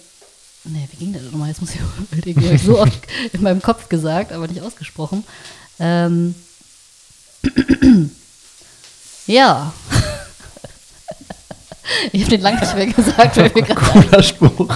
Nee, 0.67 0.87
wie 0.91 0.97
ging 0.97 1.13
das 1.13 1.21
nochmal? 1.23 1.49
Jetzt 1.49 1.61
muss 1.61 1.75
ich 1.75 1.81
überlegen. 2.11 2.43
Habe 2.43 2.55
ich 2.55 2.63
so 2.63 2.79
oft 2.79 3.07
in 3.33 3.43
meinem 3.43 3.61
Kopf 3.61 3.87
gesagt, 3.87 4.31
aber 4.31 4.47
nicht 4.47 4.61
ausgesprochen. 4.61 5.23
Ähm. 5.79 6.33
ja. 9.27 9.71
ich 12.11 12.21
habe 12.21 12.31
den 12.31 12.41
lang 12.41 12.59
nicht 12.59 12.75
mehr 12.75 12.87
gesagt, 12.87 13.37
weil 13.37 13.53
wir 13.53 13.61
gerade 13.61 13.79
Cooler 13.79 14.23
Spruch. 14.23 14.75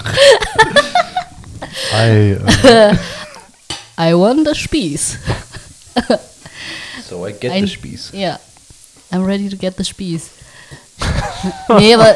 Ei, 1.94 2.38
äh, 2.64 2.96
I 4.12 4.14
want 4.14 4.48
the 4.48 4.56
Spieß. 4.56 5.18
So 7.10 7.26
I 7.28 7.34
get 7.34 7.52
Ein- 7.52 7.66
the 7.66 7.74
Spieß. 7.74 8.12
Ja. 8.14 8.40
I'm 9.12 9.26
ready 9.26 9.50
to 9.50 9.58
get 9.58 9.76
the 9.78 9.84
Spieß. 9.84 10.30
nee, 11.78 11.94
aber 11.94 12.16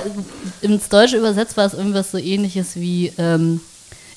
ins 0.61 0.89
Deutsche 0.89 1.17
übersetzt 1.17 1.57
war 1.57 1.65
es 1.65 1.73
irgendwas 1.73 2.11
so 2.11 2.17
ähnliches 2.17 2.75
wie 2.75 3.11
ähm, 3.17 3.61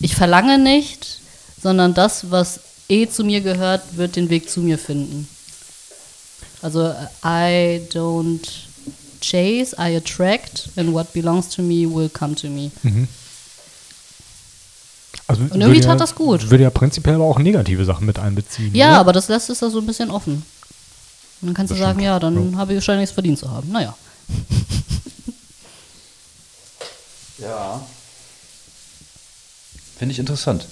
ich 0.00 0.14
verlange 0.14 0.58
nicht, 0.58 1.20
sondern 1.62 1.94
das, 1.94 2.30
was 2.30 2.60
eh 2.88 3.08
zu 3.08 3.24
mir 3.24 3.40
gehört, 3.40 3.96
wird 3.96 4.16
den 4.16 4.28
Weg 4.28 4.50
zu 4.50 4.60
mir 4.60 4.78
finden. 4.78 5.28
Also 6.62 6.88
äh, 6.88 6.94
I 7.24 7.80
don't 7.92 8.46
chase, 9.20 9.74
I 9.78 9.96
attract 9.96 10.68
and 10.76 10.92
what 10.92 11.12
belongs 11.12 11.48
to 11.50 11.62
me 11.62 11.86
will 11.86 12.08
come 12.08 12.34
to 12.34 12.48
me. 12.48 12.70
Also 15.28 15.42
Und 15.42 15.60
irgendwie 15.60 15.80
tat 15.80 15.90
ja, 15.90 15.96
das 15.96 16.14
gut. 16.14 16.50
Würde 16.50 16.64
ja 16.64 16.70
prinzipiell 16.70 17.16
aber 17.16 17.24
auch 17.24 17.38
negative 17.38 17.84
Sachen 17.84 18.06
mit 18.06 18.18
einbeziehen. 18.18 18.74
Ja, 18.74 18.90
oder? 18.90 18.98
aber 19.00 19.12
das 19.12 19.28
lässt 19.28 19.50
es 19.50 19.58
da 19.60 19.70
so 19.70 19.78
ein 19.80 19.86
bisschen 19.86 20.10
offen. 20.10 20.44
Und 21.42 21.48
dann 21.48 21.54
kannst 21.54 21.70
Das 21.72 21.78
du 21.78 21.82
sagen, 21.84 21.98
stimmt. 21.98 22.04
ja, 22.06 22.18
dann 22.18 22.52
Ja. 22.52 22.58
habe 22.58 22.72
ich 22.72 22.76
wahrscheinlich 22.76 23.02
nichts 23.02 23.14
verdient 23.14 23.38
zu 23.38 23.50
haben. 23.50 23.70
Naja. 23.70 23.94
Ja. 27.38 27.84
Finde 29.98 30.12
ich 30.12 30.18
interessant. 30.18 30.66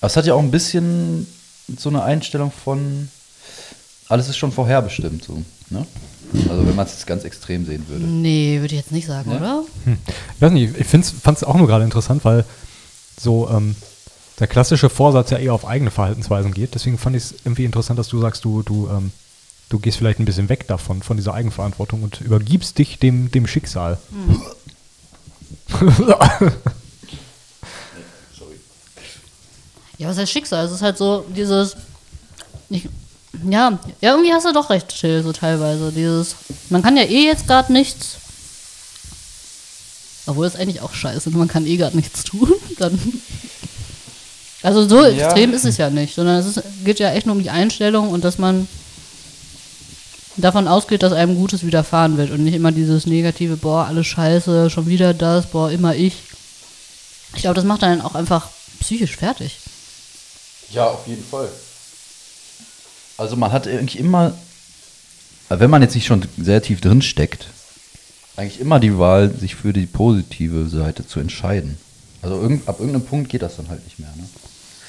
Aber 0.00 0.06
es 0.06 0.16
hat 0.16 0.26
ja 0.26 0.34
auch 0.34 0.38
ein 0.40 0.50
bisschen 0.50 1.26
so 1.76 1.88
eine 1.88 2.02
Einstellung 2.02 2.52
von, 2.52 3.08
alles 4.08 4.28
ist 4.28 4.36
schon 4.36 4.52
vorherbestimmt. 4.52 5.24
So, 5.24 5.42
ne? 5.70 5.86
Also 6.48 6.66
wenn 6.66 6.74
man 6.76 6.86
es 6.86 6.92
jetzt 6.92 7.06
ganz 7.06 7.24
extrem 7.24 7.64
sehen 7.64 7.86
würde. 7.88 8.04
Nee, 8.04 8.60
würde 8.60 8.74
ich 8.74 8.80
jetzt 8.80 8.92
nicht 8.92 9.06
sagen, 9.06 9.30
Ja? 9.30 9.36
oder? 9.38 9.64
Ich 9.86 10.40
weiß 10.42 10.52
nicht, 10.52 10.76
ich 10.78 10.86
fand 10.86 11.36
es 11.36 11.44
auch 11.44 11.54
nur 11.56 11.66
gerade 11.66 11.84
interessant, 11.84 12.24
weil 12.24 12.44
so 13.18 13.48
ähm, 13.50 13.74
der 14.38 14.46
klassische 14.46 14.90
Vorsatz 14.90 15.30
ja 15.30 15.38
eher 15.38 15.54
auf 15.54 15.66
eigene 15.66 15.90
Verhaltensweisen 15.90 16.52
geht. 16.54 16.74
Deswegen 16.74 16.98
fand 16.98 17.16
ich 17.16 17.24
es 17.24 17.34
irgendwie 17.44 17.64
interessant, 17.64 17.98
dass 17.98 18.08
du 18.08 18.20
sagst, 18.20 18.44
du, 18.44 18.62
du, 18.62 18.88
ähm, 18.88 19.10
du 19.70 19.78
gehst 19.78 19.96
vielleicht 19.98 20.20
ein 20.20 20.24
bisschen 20.26 20.48
weg 20.48 20.66
davon, 20.68 21.02
von 21.02 21.16
dieser 21.16 21.34
Eigenverantwortung 21.34 22.02
und 22.02 22.20
übergibst 22.20 22.78
dich 22.78 22.98
dem, 22.98 23.30
dem 23.30 23.46
Schicksal. 23.46 23.98
Ja, 29.98 30.08
was 30.08 30.18
heißt 30.18 30.30
Schicksal? 30.30 30.64
Es 30.64 30.72
ist 30.72 30.82
halt 30.82 30.96
so 30.96 31.24
dieses. 31.34 31.76
Ich, 32.70 32.88
ja, 33.48 33.78
ja, 34.00 34.10
irgendwie 34.12 34.32
hast 34.32 34.46
du 34.46 34.52
doch 34.52 34.70
recht, 34.70 34.88
Chill, 34.88 35.22
so 35.22 35.32
teilweise. 35.32 35.92
Dieses. 35.92 36.36
Man 36.70 36.82
kann 36.82 36.96
ja 36.96 37.04
eh 37.04 37.24
jetzt 37.26 37.46
gerade 37.46 37.72
nichts. 37.72 38.16
Obwohl 40.26 40.44
das 40.46 40.56
eigentlich 40.56 40.82
auch 40.82 40.92
scheiße 40.92 41.30
ist, 41.30 41.34
man 41.36 41.48
kann 41.48 41.66
eh 41.66 41.76
gerade 41.76 41.96
nichts 41.96 42.24
tun. 42.24 42.52
Dann. 42.78 42.98
Also 44.62 44.86
so 44.88 45.04
Ja. 45.04 45.26
extrem 45.26 45.52
ist 45.54 45.64
es 45.64 45.76
ja 45.76 45.88
nicht, 45.88 46.14
sondern 46.14 46.36
es 46.36 46.46
ist, 46.46 46.62
geht 46.84 46.98
ja 46.98 47.12
echt 47.12 47.26
nur 47.26 47.36
um 47.36 47.42
die 47.42 47.50
Einstellung 47.50 48.10
und 48.10 48.24
dass 48.24 48.38
man 48.38 48.66
davon 50.36 50.68
ausgeht, 50.68 51.02
dass 51.02 51.12
einem 51.12 51.36
Gutes 51.36 51.64
widerfahren 51.64 52.16
wird 52.16 52.30
und 52.30 52.44
nicht 52.44 52.54
immer 52.54 52.72
dieses 52.72 53.06
negative, 53.06 53.56
boah, 53.56 53.86
alles 53.86 54.06
scheiße, 54.06 54.68
schon 54.70 54.86
wieder 54.86 55.14
das, 55.14 55.46
boah, 55.46 55.70
immer 55.70 55.94
ich. 55.94 56.14
Ich 57.34 57.42
glaube, 57.42 57.54
das 57.54 57.64
macht 57.64 57.84
einen 57.84 58.00
auch 58.00 58.14
einfach 58.14 58.48
psychisch 58.80 59.16
fertig. 59.16 59.58
Ja, 60.70 60.86
auf 60.88 61.06
jeden 61.06 61.24
Fall. 61.24 61.48
Also 63.18 63.36
man 63.36 63.52
hat 63.52 63.66
eigentlich 63.66 63.98
immer, 63.98 64.32
wenn 65.48 65.70
man 65.70 65.82
jetzt 65.82 65.94
nicht 65.94 66.06
schon 66.06 66.24
sehr 66.38 66.62
tief 66.62 66.80
drin 66.80 67.02
steckt, 67.02 67.48
eigentlich 68.36 68.60
immer 68.60 68.78
die 68.78 68.96
Wahl, 68.98 69.34
sich 69.34 69.56
für 69.56 69.72
die 69.72 69.86
positive 69.86 70.68
Seite 70.68 71.06
zu 71.06 71.18
entscheiden. 71.18 71.76
Also 72.22 72.40
irgend, 72.40 72.68
ab 72.68 72.76
irgendeinem 72.78 73.04
Punkt 73.04 73.28
geht 73.28 73.42
das 73.42 73.56
dann 73.56 73.68
halt 73.68 73.84
nicht 73.84 73.98
mehr. 73.98 74.08
Ne? 74.16 74.24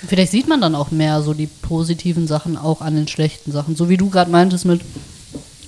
Vielleicht 0.07 0.32
sieht 0.32 0.47
man 0.47 0.61
dann 0.61 0.75
auch 0.75 0.91
mehr 0.91 1.21
so 1.23 1.34
die 1.34 1.47
positiven 1.47 2.27
Sachen 2.27 2.55
auch 2.55 2.82
an 2.82 2.95
den 2.95 3.07
schlechten 3.07 3.51
Sachen. 3.51 3.75
So 3.75 3.89
wie 3.89 3.97
du 3.97 4.09
gerade 4.09 4.32
meintest 4.32 4.65
mit, 4.65 4.82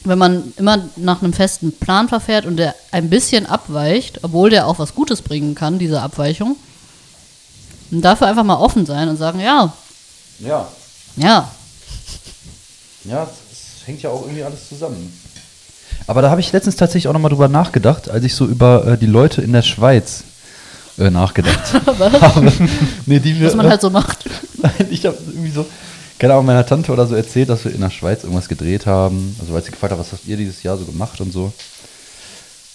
wenn 0.03 0.19
man 0.19 0.53
immer 0.57 0.87
nach 0.95 1.21
einem 1.21 1.33
festen 1.33 1.71
Plan 1.71 2.07
verfährt 2.07 2.45
und 2.45 2.57
der 2.57 2.75
ein 2.91 3.09
bisschen 3.09 3.45
abweicht, 3.45 4.23
obwohl 4.23 4.51
der 4.51 4.67
auch 4.67 4.79
was 4.79 4.95
Gutes 4.95 5.21
bringen 5.21 5.55
kann, 5.55 5.79
diese 5.79 6.01
Abweichung, 6.01 6.55
und 7.91 8.01
dafür 8.01 8.27
einfach 8.27 8.43
mal 8.45 8.55
offen 8.55 8.85
sein 8.85 9.09
und 9.09 9.17
sagen, 9.17 9.39
ja, 9.39 9.73
Ja, 10.39 10.67
ja, 11.17 11.51
ja, 13.05 13.27
es 13.51 13.87
hängt 13.87 14.01
ja 14.01 14.09
auch 14.09 14.21
irgendwie 14.21 14.43
alles 14.43 14.67
zusammen. 14.69 15.11
Aber 16.07 16.21
da 16.21 16.29
habe 16.29 16.41
ich 16.41 16.51
letztens 16.51 16.75
tatsächlich 16.75 17.07
auch 17.07 17.13
nochmal 17.13 17.29
drüber 17.29 17.47
nachgedacht, 17.47 18.09
als 18.09 18.23
ich 18.23 18.33
so 18.33 18.45
über 18.45 18.85
äh, 18.85 18.97
die 18.97 19.05
Leute 19.05 19.41
in 19.41 19.53
der 19.53 19.61
Schweiz 19.61 20.23
äh, 20.97 21.09
nachgedacht 21.09 21.73
habe. 22.21 22.51
Nee, 23.05 23.19
die 23.19 23.43
was 23.43 23.55
man 23.55 23.69
halt 23.69 23.81
so 23.81 23.89
macht. 23.89 24.25
Nein, 24.61 24.87
ich 24.89 25.05
habe 25.05 25.17
irgendwie 25.27 25.51
so, 25.51 25.65
keine 26.19 26.33
Ahnung, 26.33 26.45
meiner 26.45 26.65
Tante 26.65 26.91
oder 26.91 27.07
so 27.07 27.15
erzählt, 27.15 27.49
dass 27.49 27.65
wir 27.65 27.73
in 27.73 27.81
der 27.81 27.89
Schweiz 27.89 28.23
irgendwas 28.23 28.47
gedreht 28.47 28.85
haben. 28.85 29.35
Also 29.39 29.53
weil 29.53 29.63
sie 29.63 29.71
gefragt 29.71 29.91
hat, 29.91 29.99
was 29.99 30.11
habt 30.11 30.27
ihr 30.27 30.37
dieses 30.37 30.63
Jahr 30.63 30.77
so 30.77 30.85
gemacht 30.85 31.21
und 31.21 31.31
so. 31.31 31.51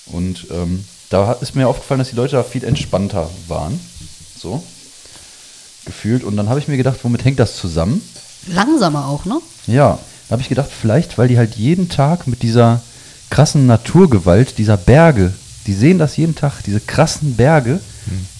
Und 0.06 0.46
ähm, 0.50 0.84
da 1.10 1.32
ist 1.32 1.54
mir 1.54 1.68
aufgefallen, 1.68 1.98
dass 1.98 2.10
die 2.10 2.16
Leute 2.16 2.36
da 2.36 2.42
viel 2.42 2.64
entspannter 2.64 3.28
waren. 3.48 3.78
So. 4.38 4.62
Gefühlt. 5.84 6.24
Und 6.24 6.36
dann 6.36 6.48
habe 6.48 6.58
ich 6.58 6.68
mir 6.68 6.76
gedacht, 6.76 6.98
womit 7.02 7.24
hängt 7.24 7.38
das 7.38 7.56
zusammen? 7.56 8.02
Langsamer 8.48 9.06
auch, 9.06 9.24
ne? 9.24 9.40
Ja, 9.66 9.98
da 10.28 10.32
habe 10.32 10.42
ich 10.42 10.48
gedacht, 10.48 10.70
vielleicht, 10.70 11.18
weil 11.18 11.28
die 11.28 11.38
halt 11.38 11.56
jeden 11.56 11.88
Tag 11.88 12.26
mit 12.26 12.42
dieser 12.42 12.82
krassen 13.30 13.66
Naturgewalt, 13.66 14.58
dieser 14.58 14.76
Berge, 14.76 15.32
die 15.66 15.74
sehen 15.74 15.98
das 15.98 16.16
jeden 16.16 16.34
Tag, 16.34 16.62
diese 16.64 16.80
krassen 16.80 17.36
Berge, 17.36 17.80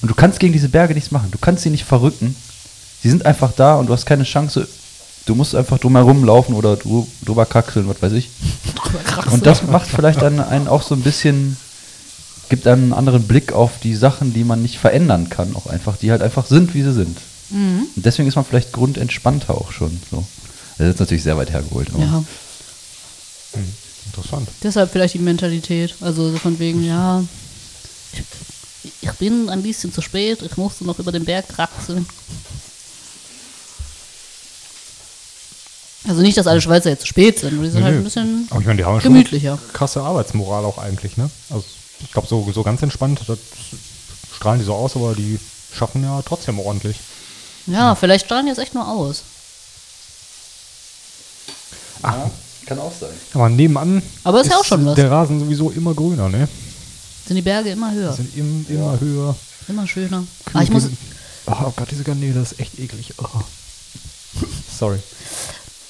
und 0.01 0.09
du 0.09 0.15
kannst 0.15 0.39
gegen 0.39 0.53
diese 0.53 0.69
Berge 0.69 0.95
nichts 0.95 1.11
machen. 1.11 1.31
Du 1.33 1.39
kannst 1.39 1.65
sie 1.65 1.71
nicht 1.71 1.85
verrücken. 1.85 2.37
Sie 3.03 3.11
sind 3.11 3.27
einfach 3.27 3.53
da 3.53 3.75
und 3.77 3.89
du 3.89 3.93
hast 3.93 4.07
keine 4.07 4.23
Chance. 4.23 4.69
Du 5.27 5.35
musst 5.35 5.57
einfach 5.57 5.79
drumherum 5.79 6.25
laufen 6.25 6.55
oder 6.55 6.77
drüber 6.77 7.47
kaxeln, 7.47 7.89
was 7.89 8.01
weiß 8.01 8.13
ich. 8.13 8.31
Und 9.33 9.45
das 9.45 9.65
macht 9.65 9.89
vielleicht 9.89 10.23
dann 10.23 10.39
einen 10.39 10.69
auch 10.69 10.83
so 10.83 10.95
ein 10.95 11.03
bisschen, 11.03 11.57
gibt 12.49 12.69
einen 12.69 12.93
anderen 12.93 13.25
Blick 13.25 13.53
auf 13.53 13.73
die 13.83 13.97
Sachen, 13.97 14.33
die 14.33 14.45
man 14.45 14.63
nicht 14.63 14.79
verändern 14.79 15.29
kann, 15.29 15.57
auch 15.57 15.67
einfach, 15.67 15.97
die 15.97 16.13
halt 16.13 16.23
einfach 16.23 16.47
sind, 16.47 16.75
wie 16.75 16.83
sie 16.83 16.93
sind. 16.93 17.19
Und 17.97 18.07
deswegen 18.07 18.29
ist 18.29 18.37
man 18.37 18.45
vielleicht 18.45 18.73
grundentspannter 18.73 19.55
auch 19.55 19.73
schon. 19.73 20.01
So. 20.13 20.25
Das 20.79 20.89
ist 20.89 21.01
natürlich 21.01 21.23
sehr 21.23 21.37
weit 21.37 21.51
hergeholt. 21.51 21.89
Aber 21.95 22.03
Ja. 22.03 22.25
Interessant. 24.07 24.49
Deshalb 24.63 24.91
vielleicht 24.93 25.15
die 25.15 25.19
Mentalität. 25.19 25.95
Also 26.01 26.31
so 26.31 26.37
von 26.39 26.59
wegen, 26.59 26.85
ja, 26.85 27.25
ich, 28.13 28.93
ich 29.01 29.11
bin 29.13 29.49
ein 29.49 29.63
bisschen 29.63 29.93
zu 29.93 30.01
spät, 30.03 30.43
ich 30.43 30.57
musste 30.57 30.85
noch 30.85 30.99
über 30.99 31.13
den 31.13 31.25
Berg 31.25 31.49
kraxeln. 31.49 32.07
Also 36.09 36.23
nicht, 36.23 36.37
dass 36.37 36.47
alle 36.47 36.61
Schweizer 36.61 36.91
jetzt 36.91 37.01
zu 37.01 37.07
spät 37.09 37.41
sind, 37.41 37.55
aber 37.55 37.65
die 37.65 37.71
sind 37.71 37.83
halt 37.83 37.97
ein 37.97 38.05
bisschen 38.05 38.47
Aber 38.51 38.61
ich 38.61 38.67
meine, 38.67 38.77
die 38.79 38.85
haben 38.85 38.95
ja 38.95 39.01
schon 39.01 39.13
gemütlicher. 39.13 39.53
eine 39.53 39.73
krasse 39.73 40.03
Arbeitsmoral 40.03 40.65
auch 40.65 40.79
eigentlich, 40.79 41.17
ne? 41.17 41.29
Also 41.51 41.65
ich 42.01 42.13
glaube, 42.13 42.29
so, 42.29 42.49
so 42.53 42.63
ganz 42.63 42.83
entspannt, 42.83 43.23
das 43.27 43.39
strahlen 44.37 44.61
die 44.61 44.65
so 44.67 44.75
aus, 44.75 44.95
aber 44.95 45.15
die 45.15 45.41
schaffen 45.75 46.05
ja 46.05 46.23
trotzdem 46.23 46.61
ordentlich. 46.61 46.97
Ja, 47.67 47.95
vielleicht 47.97 48.27
strahlen 48.27 48.47
die 48.47 48.51
jetzt 48.51 48.59
echt 48.61 48.75
nur 48.75 48.87
aus. 48.87 49.23
Ja, 52.13 52.31
kann 52.67 52.79
auch 52.79 52.93
sein. 52.99 53.11
Aber 53.35 53.49
nebenan 53.49 54.03
Aber 54.25 54.41
ist 54.41 54.51
ja 54.51 54.57
auch 54.59 54.65
schon 54.65 54.85
was. 54.87 54.95
der 54.95 55.11
Rasen 55.11 55.39
sowieso 55.41 55.71
immer 55.71 55.95
grüner, 55.95 56.29
ne? 56.29 56.49
Sind 57.27 57.37
die 57.37 57.43
Berge 57.43 57.71
immer 57.71 57.93
höher, 57.93 58.13
Sind 58.13 58.37
im, 58.37 58.65
immer 58.69 58.99
höher. 59.01 59.35
immer 59.69 59.87
schöner. 59.87 60.25
Ah, 60.53 60.63
ich 60.63 60.71
muss, 60.71 60.85
Oh 61.47 61.73
Gott, 61.77 61.89
diese 61.91 62.03
Garnele, 62.03 62.35
das 62.35 62.53
ist 62.53 62.61
echt 62.61 62.79
eklig. 62.79 63.13
Oh. 63.19 63.27
Sorry. 64.79 64.99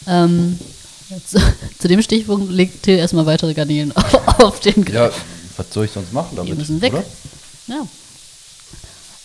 ähm, 0.06 0.58
zu, 1.26 1.38
zu 1.78 1.88
dem 1.88 2.02
Stichpunkt 2.02 2.50
legt 2.52 2.82
Till 2.82 2.96
erstmal 2.98 3.26
weitere 3.26 3.54
Garnelen 3.54 3.92
auf 4.38 4.60
den 4.60 4.84
Grill. 4.84 4.94
Ja, 4.96 5.10
was 5.56 5.66
soll 5.72 5.86
ich 5.86 5.92
sonst 5.92 6.12
machen 6.12 6.28
Die 6.32 6.36
damit? 6.36 6.58
müssen 6.58 6.80
weg. 6.80 6.92
Oder? 6.92 7.04
Ja. 7.68 7.86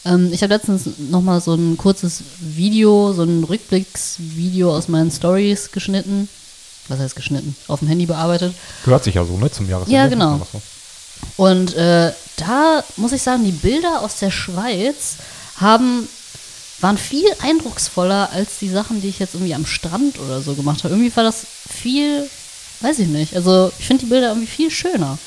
Ähm, 0.06 0.32
ich 0.34 0.42
habe 0.42 0.54
letztens 0.54 0.84
nochmal 1.10 1.42
so 1.42 1.54
ein 1.54 1.78
kurzes 1.78 2.24
Video, 2.40 3.14
so 3.14 3.24
ein 3.24 3.44
Rückblicksvideo 3.44 4.76
aus 4.76 4.88
meinen 4.88 5.12
Stories 5.12 5.72
geschnitten. 5.72 6.28
Was 6.88 7.00
heißt 7.00 7.16
geschnitten? 7.16 7.56
Auf 7.68 7.80
dem 7.80 7.88
Handy 7.88 8.06
bearbeitet. 8.06 8.54
Gehört 8.84 9.04
sich 9.04 9.16
ja 9.16 9.24
so, 9.24 9.38
ne? 9.38 9.52
Zum 9.52 9.70
Jahresende. 9.70 9.96
Ja, 9.96 10.08
genau. 10.08 10.40
So. 10.52 10.62
Und 11.38 11.74
äh, 11.76 12.12
da 12.38 12.84
muss 12.98 13.12
ich 13.12 13.22
sagen, 13.22 13.44
die 13.46 13.52
Bilder 13.52 14.02
aus 14.02 14.18
der 14.20 14.32
Schweiz 14.32 15.18
haben, 15.58 16.08
waren 16.80 16.98
viel 16.98 17.28
eindrucksvoller 17.42 18.30
als 18.34 18.58
die 18.60 18.70
Sachen, 18.70 19.02
die 19.02 19.10
ich 19.10 19.20
jetzt 19.20 19.36
irgendwie 19.36 19.54
am 19.54 19.66
Strand 19.66 20.20
oder 20.20 20.42
so 20.42 20.56
gemacht 20.56 20.84
habe. 20.84 20.94
Irgendwie 20.94 21.16
war 21.16 21.24
das 21.24 21.46
viel, 21.70 22.28
weiß 22.82 23.00
ich 23.00 23.08
nicht. 23.08 23.36
Also 23.36 23.72
ich 23.78 23.86
finde 23.86 24.06
die 24.06 24.10
Bilder 24.10 24.30
irgendwie 24.30 24.48
viel 24.48 24.72
schöner. 24.72 25.18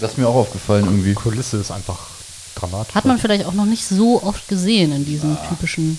Das 0.00 0.12
ist 0.12 0.18
mir 0.18 0.28
auch 0.28 0.34
aufgefallen 0.34 0.84
irgendwie. 0.84 1.14
Kulisse 1.14 1.58
ist 1.58 1.70
einfach 1.70 1.98
dramatisch. 2.56 2.94
Hat 2.94 3.04
man 3.04 3.18
vielleicht 3.18 3.46
auch 3.46 3.52
noch 3.52 3.66
nicht 3.66 3.86
so 3.86 4.22
oft 4.22 4.48
gesehen 4.48 4.92
in 4.92 5.06
diesem 5.06 5.36
typischen. 5.48 5.98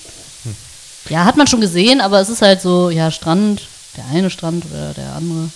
Ja, 1.09 1.23
hat 1.23 1.37
man 1.37 1.45
schon 1.47 1.61
gesehen, 1.61 2.01
aber 2.01 2.19
es 2.19 2.29
ist 2.29 2.41
halt 2.41 2.61
so, 2.61 2.89
ja, 2.89 3.11
Strand, 3.11 3.61
der 3.97 4.05
eine 4.11 4.29
Strand 4.29 4.65
oder 4.71 4.93
der 4.93 5.13
andere. 5.13 5.49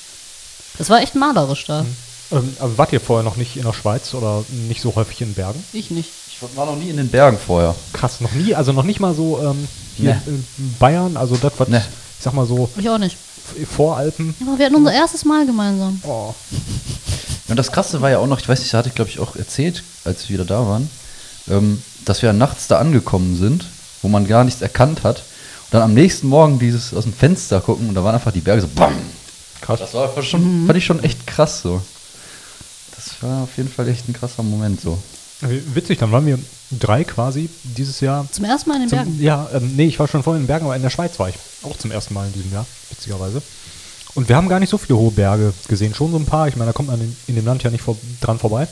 Das 0.78 0.90
war 0.90 1.02
echt 1.02 1.16
malerisch 1.16 1.66
da. 1.66 1.86
ähm, 2.32 2.56
aber 2.60 2.78
wart 2.78 2.94
ihr 2.94 3.02
vorher 3.02 3.24
noch 3.24 3.36
nicht 3.38 3.58
in 3.58 3.64
der 3.64 3.74
Schweiz 3.74 4.14
oder 4.14 4.44
nicht 4.68 4.82
so 4.82 4.96
häufig 4.96 5.22
in 5.22 5.34
Bergen? 5.34 5.64
Ich 5.74 5.92
nicht. 5.92 6.10
Ich 6.28 6.56
war 6.58 6.66
noch 6.66 6.78
nie 6.78 6.90
in 6.90 6.98
den 6.98 7.10
Bergen 7.10 7.38
vorher. 7.38 7.76
Krass, 7.94 8.22
noch 8.22 8.32
nie, 8.32 8.56
also 8.56 8.72
noch 8.72 8.84
nicht 8.84 9.00
mal 9.02 9.14
so 9.14 9.40
ähm, 9.44 9.68
hier 9.98 10.22
Nee. 10.26 10.32
in 10.58 10.76
Bayern, 10.80 11.18
also 11.18 11.36
das, 11.36 11.52
was, 11.58 11.68
Nee. 11.68 11.78
ich 11.80 12.24
sag 12.24 12.34
mal 12.34 12.46
so, 12.48 12.70
Ich 12.78 12.90
auch 12.90 12.98
nicht. 12.98 13.18
Voralpen. 13.76 14.36
Aber 14.46 14.58
wir 14.60 14.66
hatten 14.68 14.76
unser 14.76 14.94
erstes 14.94 15.26
Mal 15.26 15.46
gemeinsam. 15.46 16.00
Oh. 16.06 16.34
Und 17.48 17.58
das 17.58 17.72
Krasse 17.72 18.00
war 18.00 18.10
ja 18.12 18.20
auch 18.20 18.28
noch, 18.28 18.40
ich 18.40 18.48
weiß 18.48 18.60
nicht, 18.60 18.72
das 18.72 18.78
hatte 18.78 18.90
ich 18.90 18.96
glaube 18.96 19.10
ich 19.10 19.20
auch 19.20 19.36
erzählt, 19.36 19.84
als 20.06 20.30
wir 20.30 20.36
wieder 20.36 20.46
da 20.46 20.66
waren, 20.68 20.90
ähm, 21.50 21.82
dass 22.06 22.22
wir 22.22 22.32
nachts 22.32 22.68
da 22.68 22.78
angekommen 22.78 23.38
sind, 23.38 23.66
wo 24.04 24.08
man 24.08 24.28
gar 24.28 24.44
nichts 24.44 24.62
erkannt 24.62 25.04
hat. 25.04 25.24
Dann 25.72 25.84
am 25.84 25.94
nächsten 25.94 26.28
Morgen 26.28 26.58
dieses 26.58 26.94
aus 26.94 27.04
dem 27.04 27.14
Fenster 27.14 27.62
gucken 27.62 27.90
und 27.90 27.96
da 27.96 28.04
waren 28.04 28.16
einfach 28.16 28.32
die 28.32 28.42
Berge 28.42 28.62
so 28.62 28.68
BAM! 28.68 28.94
Krass. 29.62 29.80
Das 29.80 29.94
war 29.94 30.24
schon, 30.24 30.66
fand 30.66 30.78
ich 30.78 30.86
schon 30.86 31.04
echt 31.04 31.28
krass 31.28 31.62
so. 31.62 31.82
Das 32.96 33.22
war 33.22 33.44
auf 33.44 33.56
jeden 33.58 33.70
Fall 33.70 33.88
echt 33.88 34.08
ein 34.10 34.14
krasser 34.14 34.44
Moment 34.44 34.82
so. 34.82 34.98
Witzig, 35.42 36.00
dann 36.00 36.12
waren 36.12 36.26
wir 36.26 36.40
drei 36.72 37.04
quasi 37.04 37.50
dieses 37.64 38.00
Jahr. 38.02 38.28
Zum 38.32 38.46
ersten 38.46 38.70
Mal 38.70 38.76
in 38.76 38.82
den 38.82 38.90
Zum, 38.90 38.98
Bergen. 38.98 39.22
ja, 39.22 39.48
ähm, 39.54 39.74
nee, 39.76 39.86
ich 39.86 40.00
war 40.00 40.08
schon 40.08 40.24
vorher 40.24 40.38
in 40.38 40.44
den 40.44 40.48
Bergen, 40.48 40.66
aber 40.66 40.76
in 40.76 40.82
der 40.82 40.90
Schweiz 40.90 41.18
war 41.20 41.30
ich 41.30 41.36
auch 41.64 41.78
zum 41.78 41.92
ersten 41.92 42.14
Mal 42.14 42.28
in 42.28 42.34
diesem 42.34 42.52
Jahr, 42.52 42.66
witzigerweise. 42.90 43.42
Und 44.16 44.28
wir 44.28 44.36
haben 44.36 44.50
gar 44.50 44.60
nicht 44.60 44.70
so 44.70 44.78
viele 44.78 44.98
hohe 44.98 45.12
Berge 45.12 45.54
gesehen, 45.68 45.94
schon 45.94 46.12
so 46.12 46.18
ein 46.18 46.26
paar. 46.26 46.48
Ich 46.48 46.56
meine, 46.56 46.70
da 46.70 46.74
kommt 46.74 46.90
man 46.90 47.00
in, 47.00 47.16
in 47.28 47.36
dem 47.36 47.46
Land 47.46 47.64
ja 47.64 47.70
nicht 47.70 47.84
vor, 47.84 47.96
dran 48.20 48.40
vorbei. 48.40 48.68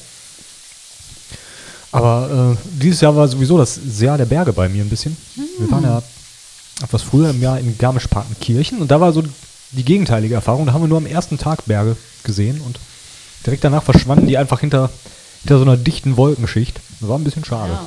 Aber 1.91 2.55
äh, 2.57 2.79
dieses 2.81 2.99
Jahr 3.01 3.15
war 3.15 3.27
sowieso 3.27 3.57
das 3.57 3.79
Jahr 3.99 4.17
der 4.17 4.25
Berge 4.25 4.51
bei 4.51 4.67
mir 4.67 4.83
ein 4.83 4.89
bisschen. 4.89 5.15
Wir 5.57 5.71
waren 5.71 5.83
ja 5.83 6.03
etwas 6.84 7.01
früher 7.01 7.30
im 7.32 7.41
Jahr 7.41 7.59
in 7.59 7.78
Garmisch-Partenkirchen 7.78 8.80
und 8.80 8.89
da 8.91 8.99
war 9.01 9.13
so 9.13 9.23
die 9.71 9.84
gegenteilige 9.84 10.36
Erfahrung. 10.36 10.65
Da 10.65 10.73
haben 10.73 10.82
wir 10.84 10.88
nur 10.88 10.97
am 10.99 11.05
ersten 11.05 11.38
Tag 11.38 11.65
Berge 11.65 11.97
gesehen 12.23 12.61
und 12.61 12.80
direkt 13.45 13.63
danach 13.63 13.84
verschwanden 13.84 14.28
die 14.28 14.38
einfach 14.38 14.59
hinter, 14.59 14.89
hinter 15.41 15.57
so 15.57 15.63
einer 15.63 15.78
dichten 15.78 16.17
Wolkenschicht. 16.17 16.80
Das 16.99 17.09
war 17.09 17.17
ein 17.17 17.23
bisschen 17.23 17.45
schade. 17.45 17.73
Ja. 17.73 17.86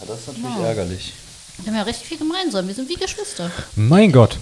Ja, 0.00 0.04
das 0.06 0.20
ist 0.20 0.26
natürlich 0.28 0.56
Wow. 0.56 0.64
ärgerlich. 0.64 1.12
Wir 1.58 1.66
haben 1.68 1.76
ja 1.76 1.82
recht 1.84 2.02
viel 2.02 2.18
gemeinsam. 2.18 2.66
Wir 2.66 2.74
sind 2.74 2.88
wie 2.88 2.94
Geschwister. 2.96 3.50
Mein 3.76 4.10
Gott, 4.10 4.38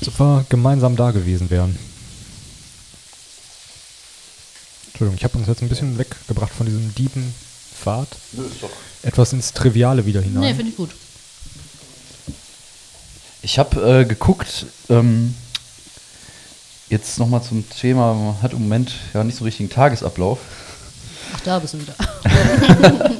dass 0.00 0.18
wir 0.18 0.44
gemeinsam 0.48 0.96
da 0.96 1.10
gewesen 1.10 1.50
wären. 1.50 1.76
Entschuldigung, 4.88 5.16
ich 5.18 5.24
habe 5.24 5.38
uns 5.38 5.48
jetzt 5.48 5.62
ein 5.62 5.68
bisschen 5.68 5.98
weggebracht 5.98 6.52
von 6.52 6.66
diesem 6.66 6.94
deepen 6.94 7.34
Pfad. 7.74 8.08
Etwas 9.02 9.32
ins 9.32 9.52
Triviale 9.52 10.06
wieder 10.06 10.20
hinein. 10.20 10.40
Nee, 10.42 10.54
finde 10.54 10.70
ich 10.70 10.76
gut. 10.76 10.90
Ich 13.42 13.58
habe 13.58 14.00
äh, 14.00 14.04
geguckt, 14.04 14.66
ähm, 14.88 15.34
jetzt 16.88 17.18
nochmal 17.18 17.42
zum 17.42 17.68
Thema, 17.68 18.14
man 18.14 18.42
hat 18.42 18.52
im 18.52 18.62
Moment 18.62 18.92
ja 19.14 19.24
nicht 19.24 19.36
so 19.38 19.44
richtigen 19.44 19.68
Tagesablauf. 19.70 20.38
Ach, 21.34 21.40
da 21.40 21.58
bist 21.58 21.74
du 21.74 21.78
wieder. 21.80 21.94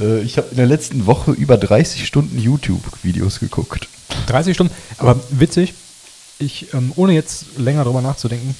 Äh, 0.00 0.20
ich 0.22 0.38
habe 0.38 0.48
in 0.52 0.56
der 0.56 0.64
letzten 0.64 1.04
Woche 1.04 1.32
über 1.32 1.58
30 1.58 2.06
Stunden 2.06 2.38
YouTube-Videos 2.38 3.40
geguckt. 3.40 3.88
30 4.26 4.54
Stunden, 4.54 4.74
aber 4.96 5.20
witzig, 5.28 5.74
ich, 6.38 6.72
ähm, 6.72 6.92
ohne 6.96 7.12
jetzt 7.12 7.58
länger 7.58 7.84
drüber 7.84 8.00
nachzudenken, 8.00 8.54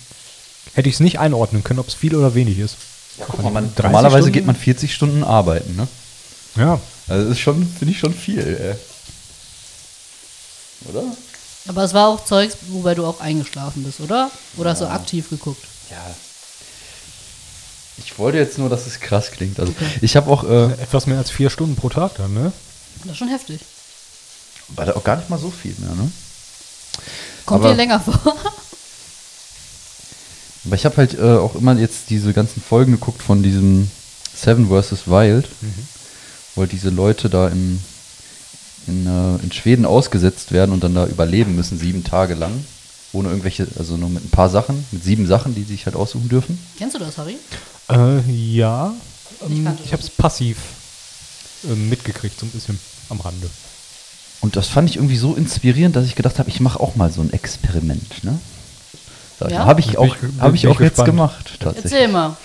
hätte 0.75 0.91
ich 0.91 0.97
es 0.97 1.01
nicht 1.01 1.19
einordnen 1.21 1.65
können, 1.65 1.79
ob 1.79 1.89
es 1.89 1.95
viel 1.95 2.15
oder 2.15 2.35
wenig 2.35 2.59
ist. 2.59 2.77
Guck 3.19 3.43
mal, 3.43 3.51
man, 3.51 3.65
30 3.75 3.83
normalerweise 3.83 4.19
Stunden? 4.25 4.33
geht 4.35 4.47
man 4.47 4.57
40 4.57 4.95
Stunden 4.95 5.25
arbeiten, 5.25 5.75
ne? 5.75 5.89
Ja, 6.57 6.79
Also 7.09 7.23
das 7.25 7.33
ist 7.33 7.41
schon, 7.41 7.67
finde 7.67 7.93
ich 7.95 7.99
schon 7.99 8.13
viel, 8.13 8.39
ey. 8.61 8.75
Oder? 10.89 11.03
Aber 11.69 11.85
es 11.85 11.95
war 11.95 12.09
auch 12.09 12.25
Zeugs, 12.25 12.57
wobei 12.69 12.95
du 12.95 13.07
auch 13.07 13.21
eingeschlafen 13.21 13.85
bist, 13.85 14.01
oder? 14.01 14.31
Oder 14.57 14.71
hast 14.71 14.81
du 14.81 14.87
aktiv 14.91 15.31
geguckt? 15.31 15.63
Ja. 15.91 15.97
Ich 17.99 18.19
wollte 18.19 18.39
jetzt 18.39 18.59
nur, 18.59 18.69
dass 18.69 18.87
es 18.87 18.99
krass 19.01 19.31
klingt. 19.31 19.61
Also 19.61 19.73
ich 20.01 20.17
habe 20.17 20.31
auch, 20.31 20.45
äh, 20.45 20.73
etwas 20.83 21.07
mehr 21.07 21.19
als 21.19 21.31
vier 21.31 21.51
Stunden 21.51 21.77
pro 21.77 21.89
Tag 21.89 22.17
dann, 22.17 22.33
ne? 22.35 22.53
Das 23.05 23.13
ist 23.13 23.19
schon 23.19 23.29
heftig. 23.29 23.61
war 24.69 24.87
da 24.87 24.95
auch 24.95 25.05
gar 25.05 25.17
nicht 25.17 25.29
mal 25.31 25.39
so 25.39 25.51
viel 25.51 25.75
mehr, 25.79 25.95
ne? 25.95 26.11
Kommt 27.47 27.61
Aber- 27.65 27.71
dir 27.71 27.77
länger 27.77 28.01
vor. 28.01 28.19
Aber 30.65 30.77
ich 30.77 30.85
habe 30.85 30.97
halt 30.97 31.19
äh, 31.19 31.23
auch 31.37 31.55
immer 31.57 31.75
jetzt 31.77 32.09
diese 32.11 32.33
ganzen 32.33 32.63
Folgen 32.63 32.93
geguckt 32.93 33.21
von 33.23 33.43
diesem 33.43 33.91
Seven 34.35 34.69
vs. 34.69 35.07
Wild, 35.09 35.49
wo 36.55 36.63
halt 36.63 36.73
diese 36.73 36.91
Leute 36.91 37.29
da 37.29 37.49
in, 37.49 37.83
in, 38.87 39.07
äh, 39.07 39.43
in 39.43 39.53
Schweden 39.53 39.85
ausgesetzt 39.87 40.53
werden 40.53 40.73
und 40.73 40.83
dann 40.85 40.95
da 40.95 41.07
überleben 41.07 41.55
müssen, 41.57 41.79
sieben 41.79 42.05
Tage 42.05 42.35
lang. 42.35 42.53
Ohne 43.15 43.29
irgendwelche, 43.29 43.67
also 43.79 43.97
nur 43.99 44.09
mit 44.09 44.25
ein 44.25 44.31
paar 44.31 44.49
Sachen, 44.49 44.85
mit 44.91 45.05
sieben 45.05 45.27
Sachen, 45.27 45.55
die 45.55 45.63
sie 45.63 45.73
sich 45.75 45.85
halt 45.87 45.97
aussuchen 45.97 46.29
dürfen. 46.31 46.59
Kennst 46.79 46.95
du 46.95 46.99
das, 46.99 47.19
Harry? 47.19 47.37
Äh, 47.91 48.21
ja, 48.31 48.93
Ich 49.49 49.51
ähm, 49.57 49.67
ich 49.77 49.83
das 49.83 49.93
habe 49.93 50.03
es 50.03 50.09
passiv 50.11 50.57
äh, 51.65 51.75
mitgekriegt, 51.75 52.41
so 52.41 52.47
ein 52.47 52.51
bisschen 52.51 52.79
am 53.11 53.21
Rande. 53.21 53.51
Und 54.41 54.57
das 54.57 54.67
fand 54.69 54.89
ich 54.89 54.97
irgendwie 54.97 55.19
so 55.19 55.35
inspirierend, 55.35 55.95
dass 55.95 56.07
ich 56.07 56.15
gedacht 56.17 56.39
habe, 56.39 56.49
ich 56.49 56.59
mache 56.61 56.81
auch 56.81 56.97
mal 56.97 57.13
so 57.13 57.21
ein 57.21 57.33
Experiment. 57.33 58.25
Ne? 58.25 58.39
Ja? 59.51 59.67
Habe 59.67 59.81
ich 59.81 59.99
auch, 59.99 60.07
ich- 60.17 60.41
hab 60.41 60.55
ich 60.55 60.67
auch 60.67 60.75
ich 60.77 60.81
jetzt 60.81 60.91
gespannt. 60.97 61.07
gemacht, 61.07 61.51
tatsächlich. 61.61 61.93
Erzähl 61.93 62.09
mal. 62.09 62.37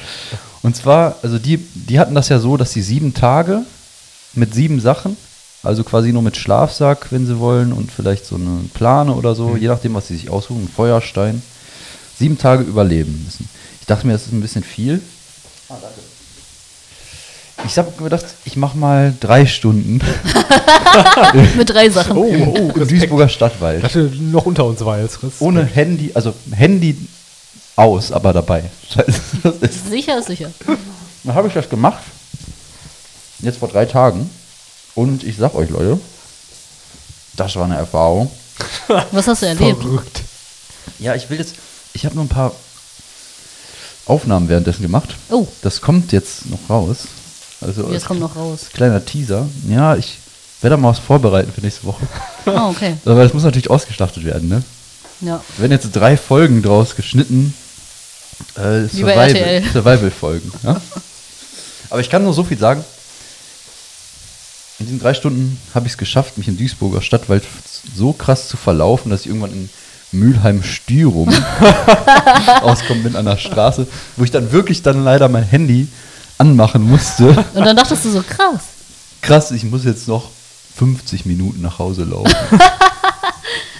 Und 0.64 0.76
zwar, 0.76 1.16
also 1.24 1.40
die, 1.40 1.58
die 1.58 1.98
hatten 2.00 2.14
das 2.16 2.28
ja 2.30 2.40
so, 2.40 2.58
dass 2.58 2.72
sie 2.74 2.82
sieben 2.82 3.14
Tage 3.14 3.62
mit 4.34 4.54
sieben 4.54 4.80
Sachen, 4.82 5.16
also 5.64 5.84
quasi 5.84 6.14
nur 6.14 6.22
mit 6.22 6.38
Schlafsack, 6.38 7.08
wenn 7.12 7.26
sie 7.26 7.40
wollen, 7.40 7.74
und 7.74 7.92
vielleicht 7.92 8.26
so 8.26 8.36
eine 8.36 8.62
Plane 8.74 9.14
oder 9.14 9.36
so, 9.36 9.56
je 9.56 9.68
nachdem, 9.68 9.94
was 9.94 10.08
sie 10.08 10.16
sich 10.16 10.30
aussuchen, 10.30 10.60
einen 10.60 10.70
Feuerstein, 10.70 11.42
sieben 12.18 12.38
Tage 12.38 12.64
überleben 12.64 13.24
müssen. 13.26 13.50
Ich 13.82 13.88
dachte 13.88 14.08
mir, 14.08 14.14
das 14.14 14.24
ist 14.28 14.34
ein 14.34 14.42
bisschen 14.42 14.64
viel. 14.64 15.02
Ich 17.66 17.78
habe 17.78 17.92
mir 17.98 18.04
gedacht, 18.10 18.26
ich 18.46 18.56
mache 18.56 18.78
mal 18.78 19.14
drei 19.20 19.46
Stunden 19.46 20.00
Mit 21.58 21.70
drei 21.70 21.90
Sachen. 21.90 22.18
Oh, 22.18 22.24
oh, 22.24 22.72
im. 22.76 22.88
Duisburger 22.88 23.30
Stadtwald. 23.30 23.78
Ich 23.78 23.84
dachte, 23.84 24.12
noch 24.20 24.46
unter 24.46 24.66
uns 24.66 24.84
war 24.84 25.00
jetzt. 25.00 25.16
Respekt. 25.24 25.42
Ohne 25.42 25.66
Handy, 25.66 26.12
also 26.14 26.34
Handy 26.52 26.96
aus, 27.76 28.12
aber 28.12 28.34
dabei. 28.34 28.64
Ist 29.62 29.90
Sicher 29.90 30.18
ist 30.18 30.28
sicher. 30.28 30.52
Dann 31.24 31.36
habe 31.36 31.48
ich 31.48 31.54
das 31.54 31.70
gemacht. 31.70 32.04
Jetzt 33.40 33.60
vor 33.60 33.70
drei 33.70 33.86
Tagen. 33.86 34.30
Und 34.98 35.24
ich 35.24 35.38
sag 35.38 35.54
euch, 35.54 35.70
Leute, 35.70 36.00
das 37.36 37.56
war 37.56 37.66
eine 37.66 37.78
Erfahrung. 37.78 38.32
Was 39.12 39.28
hast 39.28 39.44
du 39.44 39.46
erlebt? 39.46 39.80
Verrückt. 39.82 40.22
Ja, 40.98 41.14
ich 41.14 41.30
will 41.30 41.38
jetzt. 41.38 41.54
Ich 41.94 42.04
habe 42.04 42.16
nur 42.16 42.24
ein 42.26 42.30
paar 42.30 42.52
Aufnahmen 44.08 44.50
währenddessen 44.50 44.82
gemacht. 44.82 45.16
Oh, 45.30 45.48
Das 45.62 45.82
kommt 45.82 46.12
jetzt 46.14 46.50
noch 46.50 46.68
raus. 46.68 46.98
Also 47.62 47.92
jetzt 47.92 48.06
kommt 48.08 48.20
noch 48.22 48.36
raus. 48.36 48.62
kleiner 48.74 49.06
Teaser. 49.06 49.48
Ja, 49.70 49.96
ich 49.96 50.18
werde 50.62 50.76
da 50.76 50.82
mal 50.82 50.90
was 50.90 51.00
vorbereiten 51.00 51.52
für 51.54 51.62
nächste 51.62 51.84
Woche. 51.86 52.08
Oh, 52.48 52.52
okay. 52.72 52.98
Aber 53.06 53.22
das 53.24 53.34
muss 53.36 53.44
natürlich 53.44 53.70
ausgeschlachtet 53.70 54.26
werden, 54.26 54.50
ne? 54.50 54.64
Ja. 55.22 55.44
Werden 55.58 55.72
jetzt 55.74 55.92
drei 55.92 56.18
Folgen 56.18 56.64
draus 56.64 56.96
geschnitten. 56.96 57.54
Äh, 58.56 58.62
RTL. 58.86 58.90
Survival- 58.90 59.64
Survival-Folgen. 59.74 60.52
Ja? 60.64 60.82
Aber 61.92 62.00
ich 62.02 62.10
kann 62.10 62.24
nur 62.24 62.34
so 62.34 62.44
viel 62.44 62.58
sagen. 62.58 62.84
In 64.80 64.86
diesen 64.86 65.00
drei 65.00 65.16
Stunden 65.16 65.60
habe 65.74 65.88
ich 65.88 65.94
es 65.94 65.98
geschafft, 65.98 66.38
mich 66.38 66.48
im 66.48 66.56
Duisburger 66.58 67.02
Stadtwald 67.02 67.44
so 67.96 68.14
krass 68.14 68.48
zu 68.48 68.58
verlaufen, 68.58 69.10
dass 69.10 69.22
ich 69.22 69.28
irgendwann 69.28 69.52
in 69.52 69.70
Mülheim-Stürum 70.12 71.34
auskommen 72.62 73.04
bin 73.04 73.16
an 73.16 73.26
der 73.26 73.38
Straße, 73.38 73.88
wo 74.16 74.24
ich 74.24 74.30
dann 74.30 74.52
wirklich 74.52 74.84
dann 74.84 75.04
leider 75.04 75.30
mein 75.30 75.44
Handy 75.44 75.88
anmachen 76.38 76.84
musste. 76.84 77.30
Und 77.56 77.66
dann 77.66 77.76
dachtest 77.76 78.06
du 78.06 78.12
so, 78.12 78.22
krass. 78.22 78.62
Krass, 79.22 79.50
ich 79.50 79.64
muss 79.64 79.84
jetzt 79.84 80.08
noch 80.08 80.30
50 80.76 81.26
Minuten 81.26 81.62
nach 81.62 81.80
Hause 81.80 82.04
laufen. 82.04 82.36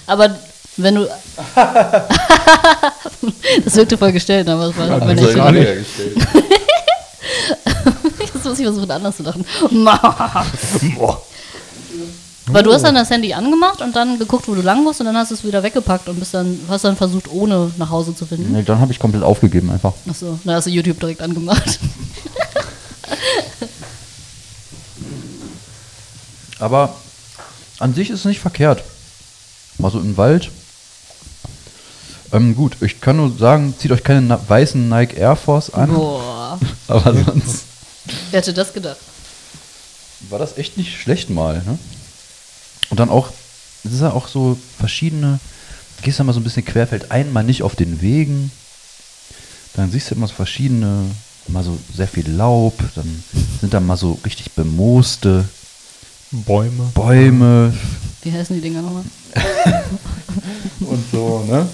Aber 0.06 0.36
wenn 0.76 0.96
du. 0.96 1.08
das 3.64 3.76
wirkte 3.76 3.96
voll 3.96 4.12
gestellt, 4.12 4.48
aber 4.48 4.68
es 4.68 4.76
war 4.76 4.88
Ja, 4.88 5.00
das 5.00 5.20
nicht 5.20 5.36
war 5.36 5.54
Jetzt 5.54 5.90
muss 8.48 8.58
ich 8.58 8.64
versuchen, 8.64 8.90
anders 8.90 9.16
zu 9.16 9.22
lachen. 9.22 9.44
Weil 12.50 12.62
du 12.62 12.72
hast 12.72 12.82
dann 12.82 12.94
das 12.94 13.10
Handy 13.10 13.34
angemacht 13.34 13.82
und 13.82 13.94
dann 13.94 14.18
geguckt, 14.18 14.48
wo 14.48 14.54
du 14.54 14.62
lang 14.62 14.82
musst 14.82 15.00
und 15.00 15.06
dann 15.06 15.16
hast 15.16 15.30
du 15.30 15.34
es 15.34 15.44
wieder 15.44 15.62
weggepackt 15.62 16.08
und 16.08 16.18
bist 16.18 16.32
dann, 16.32 16.58
hast 16.68 16.84
dann 16.84 16.96
versucht, 16.96 17.30
ohne 17.30 17.70
nach 17.76 17.90
Hause 17.90 18.14
zu 18.14 18.24
finden. 18.24 18.52
Nee, 18.52 18.62
dann 18.62 18.80
habe 18.80 18.90
ich 18.90 18.98
komplett 18.98 19.22
aufgegeben 19.22 19.70
einfach. 19.70 19.92
Achso, 20.08 20.38
dann 20.44 20.54
hast 20.54 20.66
du 20.66 20.70
YouTube 20.70 20.98
direkt 20.98 21.20
angemacht. 21.20 21.78
Aber 26.58 26.94
an 27.78 27.94
sich 27.94 28.10
ist 28.10 28.20
es 28.20 28.24
nicht 28.24 28.40
verkehrt. 28.40 28.82
Mal 29.78 29.90
so 29.92 30.00
im 30.00 30.16
Wald. 30.16 30.50
Ähm, 32.32 32.56
gut, 32.56 32.76
ich 32.80 33.00
kann 33.00 33.16
nur 33.16 33.32
sagen, 33.38 33.74
zieht 33.78 33.92
euch 33.92 34.02
keine 34.02 34.38
weißen 34.48 34.88
Nike 34.88 35.16
Air 35.16 35.36
Force 35.36 35.70
an, 35.72 35.94
Boah. 35.94 36.58
aber 36.88 37.14
sonst 37.14 37.64
Wer 38.30 38.40
hätte 38.40 38.52
das 38.52 38.72
gedacht? 38.72 38.98
war 40.20 40.38
das 40.38 40.56
echt 40.56 40.76
nicht 40.76 41.00
schlecht 41.00 41.30
mal. 41.30 41.62
Ne? 41.64 41.78
Und 42.90 43.00
dann 43.00 43.10
auch, 43.10 43.30
es 43.84 43.92
ist 43.92 44.00
ja 44.00 44.12
auch 44.12 44.28
so 44.28 44.58
verschiedene, 44.78 45.38
du 45.96 46.02
gehst 46.02 46.18
ja 46.18 46.24
mal 46.24 46.32
so 46.32 46.40
ein 46.40 46.44
bisschen 46.44 46.64
querfeld 46.64 47.10
ein, 47.10 47.32
mal 47.32 47.44
nicht 47.44 47.62
auf 47.62 47.76
den 47.76 48.00
Wegen. 48.00 48.50
Dann 49.74 49.90
siehst 49.90 50.10
du 50.10 50.14
immer 50.14 50.26
so 50.26 50.34
verschiedene, 50.34 51.04
mal 51.46 51.62
so 51.62 51.78
sehr 51.94 52.08
viel 52.08 52.28
Laub, 52.28 52.78
dann 52.94 53.22
sind 53.60 53.72
da 53.72 53.80
mal 53.80 53.96
so 53.96 54.18
richtig 54.24 54.52
bemooste 54.52 55.48
Bäume. 56.30 56.90
Bäume 56.94 57.72
Wie 58.22 58.32
heißen 58.32 58.56
die 58.56 58.62
Dinger 58.62 58.82
nochmal? 58.82 59.04
und 60.80 61.04
so, 61.10 61.44
ne? 61.48 61.68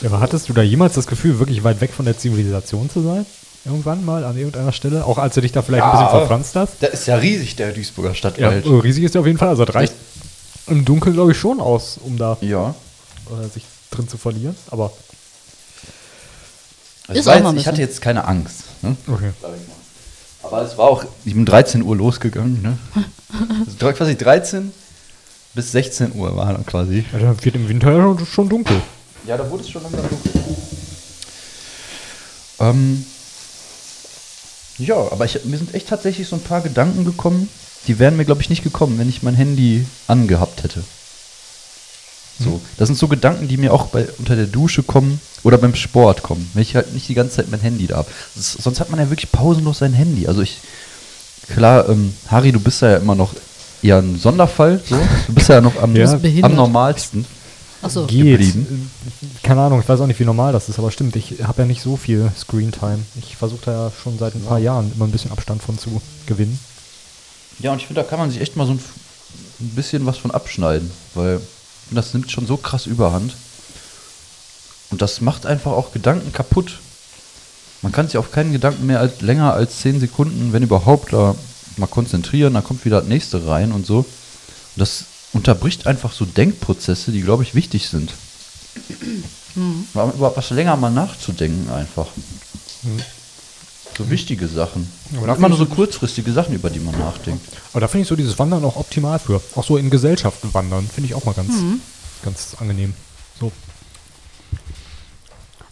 Ja, 0.00 0.08
aber 0.08 0.20
hattest 0.20 0.48
du 0.48 0.52
da 0.52 0.62
jemals 0.62 0.94
das 0.94 1.06
Gefühl, 1.06 1.38
wirklich 1.38 1.64
weit 1.64 1.80
weg 1.80 1.92
von 1.92 2.04
der 2.04 2.16
Zivilisation 2.16 2.88
zu 2.88 3.02
sein? 3.02 3.26
Irgendwann 3.68 4.04
mal 4.04 4.24
an 4.24 4.36
irgendeiner 4.36 4.72
Stelle? 4.72 5.04
Auch 5.04 5.18
als 5.18 5.34
du 5.34 5.40
dich 5.40 5.52
da 5.52 5.62
vielleicht 5.62 5.84
ein 5.84 5.90
bisschen 5.92 6.08
verfranst 6.08 6.56
hast? 6.56 6.80
Der 6.82 6.92
ist 6.92 7.06
ja 7.06 7.16
riesig, 7.16 7.54
der 7.56 7.72
Duisburger 7.72 8.10
Ja, 8.10 8.14
Stadtwald. 8.14 8.64
äh, 8.64 8.68
riesig 8.68 9.04
ist 9.04 9.14
der 9.14 9.20
auf 9.20 9.26
jeden 9.26 9.38
Fall. 9.38 9.48
Also 9.48 9.64
das 9.64 9.74
reicht 9.74 9.92
im 10.66 10.84
Dunkeln, 10.84 11.14
glaube 11.14 11.32
ich, 11.32 11.38
schon 11.38 11.60
aus, 11.60 11.98
um 12.02 12.16
da 12.16 12.36
Ja. 12.40 12.74
äh, 13.30 13.48
sich 13.52 13.64
drin 13.90 14.08
zu 14.08 14.16
verlieren. 14.18 14.56
Aber 14.70 14.92
Also 17.08 17.30
mal 17.30 17.46
ein 17.46 17.56
ich 17.58 17.66
hatte 17.66 17.80
jetzt 17.80 18.00
keine 18.00 18.24
Angst. 18.26 18.64
Ne? 18.82 18.96
okay. 19.06 19.30
Aber 20.42 20.62
es 20.62 20.76
war 20.78 20.86
auch, 20.88 21.04
ich 21.24 21.34
bin 21.34 21.44
13 21.44 21.82
Uhr 21.82 21.96
losgegangen. 21.96 22.62
Ne? 22.62 22.78
Also 23.66 23.92
quasi 23.92 24.16
13 24.16 24.72
bis 25.54 25.72
16 25.72 26.14
Uhr 26.14 26.34
war 26.36 26.52
dann 26.52 26.64
quasi. 26.64 27.04
Ja, 27.12 27.18
dann 27.18 27.44
wird 27.44 27.54
im 27.56 27.68
Winter 27.68 27.92
ja 27.92 28.00
schon, 28.00 28.26
schon 28.26 28.48
dunkel. 28.48 28.80
Ja, 29.26 29.36
da 29.36 29.50
wurde 29.50 29.62
es 29.64 29.68
schon 29.70 29.82
langsam 29.82 30.08
dunkel. 30.08 30.32
Ähm, 32.60 33.04
ja, 34.78 34.96
aber 34.96 35.24
ich, 35.24 35.44
mir 35.44 35.58
sind 35.58 35.74
echt 35.74 35.88
tatsächlich 35.88 36.28
so 36.28 36.36
ein 36.36 36.42
paar 36.42 36.60
Gedanken 36.60 37.04
gekommen, 37.04 37.48
die 37.86 37.98
wären 37.98 38.16
mir, 38.16 38.24
glaube 38.24 38.42
ich, 38.42 38.50
nicht 38.50 38.62
gekommen, 38.64 38.98
wenn 38.98 39.08
ich 39.08 39.22
mein 39.22 39.34
Handy 39.34 39.86
angehabt 40.06 40.62
hätte. 40.62 40.82
So, 42.40 42.60
das 42.76 42.86
sind 42.86 42.96
so 42.96 43.08
Gedanken, 43.08 43.48
die 43.48 43.56
mir 43.56 43.72
auch 43.72 43.86
bei, 43.86 44.06
unter 44.18 44.36
der 44.36 44.46
Dusche 44.46 44.84
kommen 44.84 45.20
oder 45.42 45.58
beim 45.58 45.74
Sport 45.74 46.22
kommen, 46.22 46.48
wenn 46.54 46.62
ich 46.62 46.76
halt 46.76 46.94
nicht 46.94 47.08
die 47.08 47.14
ganze 47.14 47.36
Zeit 47.36 47.50
mein 47.50 47.60
Handy 47.60 47.88
da 47.88 47.96
habe. 47.96 48.10
Sonst 48.36 48.78
hat 48.78 48.90
man 48.90 49.00
ja 49.00 49.10
wirklich 49.10 49.32
pausenlos 49.32 49.78
sein 49.78 49.92
Handy. 49.92 50.28
Also 50.28 50.42
ich, 50.42 50.58
klar, 51.52 51.88
ähm, 51.88 52.14
Harry, 52.28 52.52
du 52.52 52.60
bist 52.60 52.80
ja 52.82 52.96
immer 52.96 53.16
noch 53.16 53.34
eher 53.82 53.98
ein 53.98 54.18
Sonderfall. 54.18 54.80
So. 54.88 54.96
Du 55.26 55.32
bist 55.34 55.48
ja 55.48 55.60
noch 55.60 55.82
am, 55.82 55.96
Ja. 55.96 56.12
am 56.42 56.54
normalsten. 56.54 57.24
Achso. 57.82 58.06
Geht. 58.06 58.40
Äh, 58.40 58.54
Keine 59.42 59.62
Ahnung, 59.62 59.80
ich 59.80 59.88
weiß 59.88 60.00
auch 60.00 60.06
nicht, 60.06 60.18
wie 60.18 60.24
normal 60.24 60.52
das 60.52 60.68
ist, 60.68 60.78
aber 60.78 60.90
stimmt, 60.90 61.16
ich 61.16 61.42
habe 61.44 61.62
ja 61.62 61.66
nicht 61.66 61.82
so 61.82 61.96
viel 61.96 62.30
Screentime. 62.36 63.00
Ich 63.20 63.36
versuche 63.36 63.66
da 63.66 63.72
ja 63.72 63.92
schon 64.02 64.18
seit 64.18 64.34
ein 64.34 64.42
paar 64.42 64.58
Jahren 64.58 64.92
immer 64.94 65.06
ein 65.06 65.12
bisschen 65.12 65.32
Abstand 65.32 65.62
von 65.62 65.78
zu 65.78 66.00
gewinnen. 66.26 66.58
Ja, 67.60 67.72
und 67.72 67.78
ich 67.80 67.86
finde, 67.86 68.02
da 68.02 68.08
kann 68.08 68.18
man 68.18 68.30
sich 68.30 68.40
echt 68.40 68.56
mal 68.56 68.66
so 68.66 68.72
ein, 68.72 68.80
ein 69.60 69.68
bisschen 69.70 70.06
was 70.06 70.18
von 70.18 70.30
abschneiden, 70.30 70.90
weil 71.14 71.40
das 71.90 72.12
nimmt 72.14 72.30
schon 72.30 72.46
so 72.46 72.56
krass 72.56 72.86
überhand. 72.86 73.34
Und 74.90 75.02
das 75.02 75.20
macht 75.20 75.46
einfach 75.46 75.72
auch 75.72 75.92
Gedanken 75.92 76.32
kaputt. 76.32 76.80
Man 77.82 77.92
kann 77.92 78.06
sich 78.06 78.16
auf 78.16 78.32
keinen 78.32 78.52
Gedanken 78.52 78.86
mehr 78.86 79.00
als, 79.00 79.20
länger 79.20 79.54
als 79.54 79.80
10 79.80 80.00
Sekunden, 80.00 80.52
wenn 80.52 80.62
überhaupt, 80.62 81.12
da 81.12 81.34
mal 81.76 81.86
konzentrieren, 81.86 82.54
dann 82.54 82.64
kommt 82.64 82.84
wieder 82.84 83.00
das 83.00 83.08
nächste 83.08 83.46
rein 83.46 83.70
und 83.70 83.86
so. 83.86 83.98
Und 83.98 84.06
das 84.76 85.04
unterbricht 85.38 85.86
einfach 85.86 86.12
so 86.12 86.24
Denkprozesse, 86.24 87.12
die, 87.12 87.22
glaube 87.22 87.42
ich, 87.44 87.54
wichtig 87.54 87.88
sind. 87.88 88.12
Mal 89.94 90.12
Über 90.14 90.36
was 90.36 90.50
länger 90.50 90.76
mal 90.76 90.90
nachzudenken 90.90 91.70
einfach. 91.70 92.06
So 93.96 94.10
wichtige 94.10 94.46
Sachen. 94.46 94.90
Aber 95.16 95.26
da 95.26 95.36
mal 95.36 95.48
nur 95.48 95.58
so 95.58 95.66
kurzfristige 95.66 96.32
Sachen, 96.32 96.54
über 96.54 96.70
die 96.70 96.78
man 96.80 96.96
nachdenkt. 96.98 97.44
Aber 97.72 97.80
da 97.80 97.88
finde 97.88 98.02
ich 98.02 98.08
so 98.08 98.16
dieses 98.16 98.38
Wandern 98.38 98.64
auch 98.64 98.76
optimal 98.76 99.18
für. 99.18 99.40
Auch 99.54 99.64
so 99.64 99.76
in 99.76 99.90
Gesellschaften 99.90 100.52
wandern, 100.54 100.86
finde 100.86 101.08
ich 101.08 101.14
auch 101.14 101.24
mal 101.24 101.34
ganz, 101.34 101.54
ganz 102.22 102.56
angenehm. 102.60 102.94
So. 103.40 103.50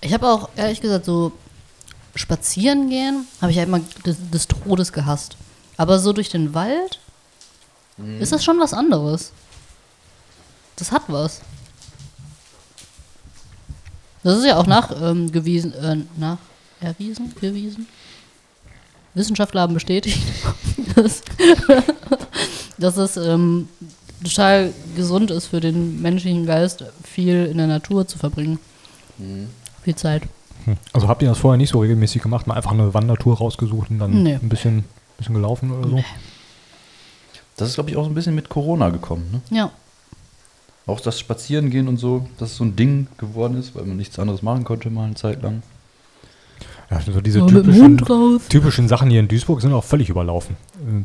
Ich 0.00 0.12
habe 0.12 0.28
auch, 0.28 0.48
ehrlich 0.56 0.80
gesagt, 0.80 1.04
so 1.04 1.32
spazieren 2.14 2.88
gehen, 2.88 3.26
habe 3.40 3.50
ich 3.50 3.58
ja 3.58 3.64
immer 3.64 3.80
des, 4.04 4.16
des 4.32 4.48
Todes 4.48 4.92
gehasst. 4.92 5.36
Aber 5.76 5.98
so 5.98 6.12
durch 6.12 6.28
den 6.28 6.54
Wald 6.54 6.98
ist 8.20 8.32
das 8.32 8.44
schon 8.44 8.58
was 8.60 8.72
anderes. 8.72 9.32
Das 10.76 10.92
hat 10.92 11.02
was. 11.08 11.40
Das 14.22 14.38
ist 14.38 14.44
ja 14.44 14.56
auch 14.56 14.66
nachgewiesen, 14.66 15.72
äh, 15.74 15.96
nach 16.16 16.38
erwiesen, 16.80 17.32
gewiesen. 17.40 17.86
Wissenschaftler 19.14 19.62
haben 19.62 19.74
bestätigt, 19.74 20.20
dass, 20.94 21.22
dass 22.76 22.96
es 22.98 23.16
ähm, 23.16 23.68
total 24.22 24.74
gesund 24.94 25.30
ist 25.30 25.46
für 25.46 25.60
den 25.60 26.02
menschlichen 26.02 26.44
Geist, 26.44 26.84
viel 27.02 27.46
in 27.46 27.56
der 27.56 27.66
Natur 27.66 28.06
zu 28.06 28.18
verbringen. 28.18 28.58
Viel 29.82 29.94
Zeit. 29.94 30.24
Hm. 30.66 30.76
Also 30.92 31.08
habt 31.08 31.22
ihr 31.22 31.28
das 31.28 31.38
vorher 31.38 31.56
nicht 31.56 31.70
so 31.70 31.78
regelmäßig 31.78 32.20
gemacht? 32.20 32.46
Mal 32.46 32.54
einfach 32.54 32.72
eine 32.72 32.92
Wandertour 32.92 33.38
rausgesucht 33.38 33.90
und 33.90 34.00
dann 34.00 34.22
Nee. 34.22 34.34
ein 34.34 34.48
bisschen, 34.48 34.84
bisschen 35.16 35.34
gelaufen 35.34 35.70
oder 35.70 35.88
so? 35.88 36.04
Das 37.56 37.68
ist, 37.70 37.74
glaube 37.76 37.88
ich, 37.90 37.96
auch 37.96 38.04
so 38.04 38.10
ein 38.10 38.14
bisschen 38.14 38.34
mit 38.34 38.50
Corona 38.50 38.90
gekommen. 38.90 39.40
Ne? 39.50 39.56
Ja. 39.56 39.70
Auch 40.86 41.00
das 41.00 41.18
Spazierengehen 41.18 41.88
und 41.88 41.96
so, 41.96 42.26
dass 42.38 42.52
es 42.52 42.56
so 42.56 42.64
ein 42.64 42.76
Ding 42.76 43.08
geworden 43.18 43.58
ist, 43.58 43.74
weil 43.74 43.84
man 43.84 43.96
nichts 43.96 44.18
anderes 44.18 44.42
machen 44.42 44.64
konnte 44.64 44.88
mal 44.88 45.06
eine 45.06 45.14
Zeit 45.14 45.42
lang. 45.42 45.62
Ja, 46.90 47.00
so 47.00 47.20
diese 47.20 47.44
typischen, 47.44 48.00
typischen 48.48 48.86
Sachen 48.86 49.10
hier 49.10 49.18
in 49.18 49.26
Duisburg 49.26 49.60
sind 49.60 49.72
auch 49.72 49.82
völlig 49.82 50.08
überlaufen. 50.08 50.56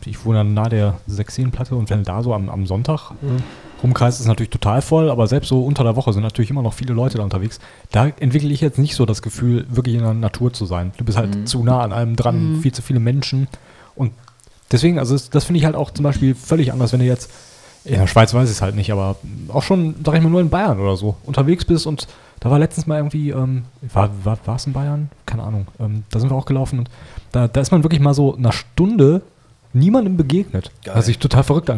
Ich 0.06 0.24
wohne 0.24 0.40
dann 0.40 0.54
nahe 0.54 0.70
der 0.70 1.00
Sechseenplatte 1.08 1.76
und 1.76 1.90
wenn 1.90 2.00
du 2.00 2.04
da 2.04 2.22
so 2.22 2.36
am, 2.36 2.50
am 2.50 2.68
Sonntag 2.68 3.12
äh, 3.24 3.82
rumkreist, 3.82 4.18
ist 4.18 4.22
es 4.22 4.28
natürlich 4.28 4.52
total 4.52 4.84
voll, 4.84 5.10
aber 5.10 5.26
selbst 5.26 5.48
so 5.48 5.66
unter 5.66 5.84
der 5.84 5.96
Woche 5.96 6.14
sind 6.14 6.22
natürlich 6.22 6.52
immer 6.52 6.62
noch 6.62 6.74
viele 6.74 6.94
Leute 6.94 7.18
da 7.18 7.24
unterwegs. 7.24 7.60
Da 7.92 8.06
entwickle 8.06 8.50
ich 8.50 8.62
jetzt 8.62 8.78
nicht 8.78 8.94
so 8.94 9.08
das 9.08 9.24
Gefühl, 9.24 9.66
wirklich 9.70 9.96
in 9.96 10.02
der 10.02 10.14
Natur 10.14 10.54
zu 10.54 10.68
sein. 10.68 10.92
Du 10.98 11.04
bist 11.04 11.18
halt 11.18 11.50
zu 11.50 11.64
nah 11.64 11.82
an 11.82 11.92
allem 11.92 12.16
dran, 12.16 12.60
viel 12.62 12.72
zu 12.72 12.84
viele 12.84 13.00
Menschen 13.00 13.48
und 13.96 14.12
deswegen, 14.72 15.00
also 15.00 15.14
das, 15.16 15.32
das 15.32 15.46
finde 15.46 15.58
ich 15.58 15.66
halt 15.66 15.76
auch 15.76 15.90
zum 15.90 16.04
Beispiel 16.04 16.36
völlig 16.36 16.72
anders, 16.72 16.94
wenn 16.94 17.00
du 17.00 17.08
jetzt 17.08 17.32
in 17.86 18.00
der 18.00 18.08
Schweiz 18.08 18.34
weiß 18.34 18.50
ich 18.50 18.56
es 18.56 18.62
halt 18.62 18.76
nicht, 18.76 18.92
aber 18.92 19.16
auch 19.50 19.64
schon, 19.64 19.96
sag 20.06 20.16
ich 20.16 20.22
mal, 20.22 20.30
nur 20.30 20.42
in 20.42 20.50
Bayern 20.50 20.80
oder 20.80 20.96
so 20.98 21.16
unterwegs 21.26 21.66
bist 21.66 21.88
und 21.88 22.08
da 22.40 22.50
war 22.50 22.60
letztens 22.60 22.88
mal 22.88 22.98
irgendwie, 22.98 23.30
ähm, 23.30 23.64
war, 23.94 24.10
war, 24.24 24.38
war 24.46 24.56
es 24.56 24.66
in 24.66 24.74
Bayern? 24.74 25.10
Keine 25.26 25.44
Ahnung. 25.44 25.68
Ähm, 25.80 26.04
da 26.10 26.20
sind 26.20 26.32
wir 26.32 26.36
auch 26.36 26.46
gelaufen 26.46 26.80
und 26.80 26.90
da, 27.32 27.48
da 27.48 27.62
ist 27.62 27.72
man 27.72 27.84
wirklich 27.84 28.02
mal 28.02 28.14
so 28.14 28.36
einer 28.36 28.52
Stunde 28.52 29.22
niemandem 29.74 30.18
begegnet. 30.18 30.72
Geil. 30.84 30.96
Was 30.96 31.06
sich 31.06 31.18
total 31.20 31.44
verrückt 31.44 31.70
hat. 31.70 31.78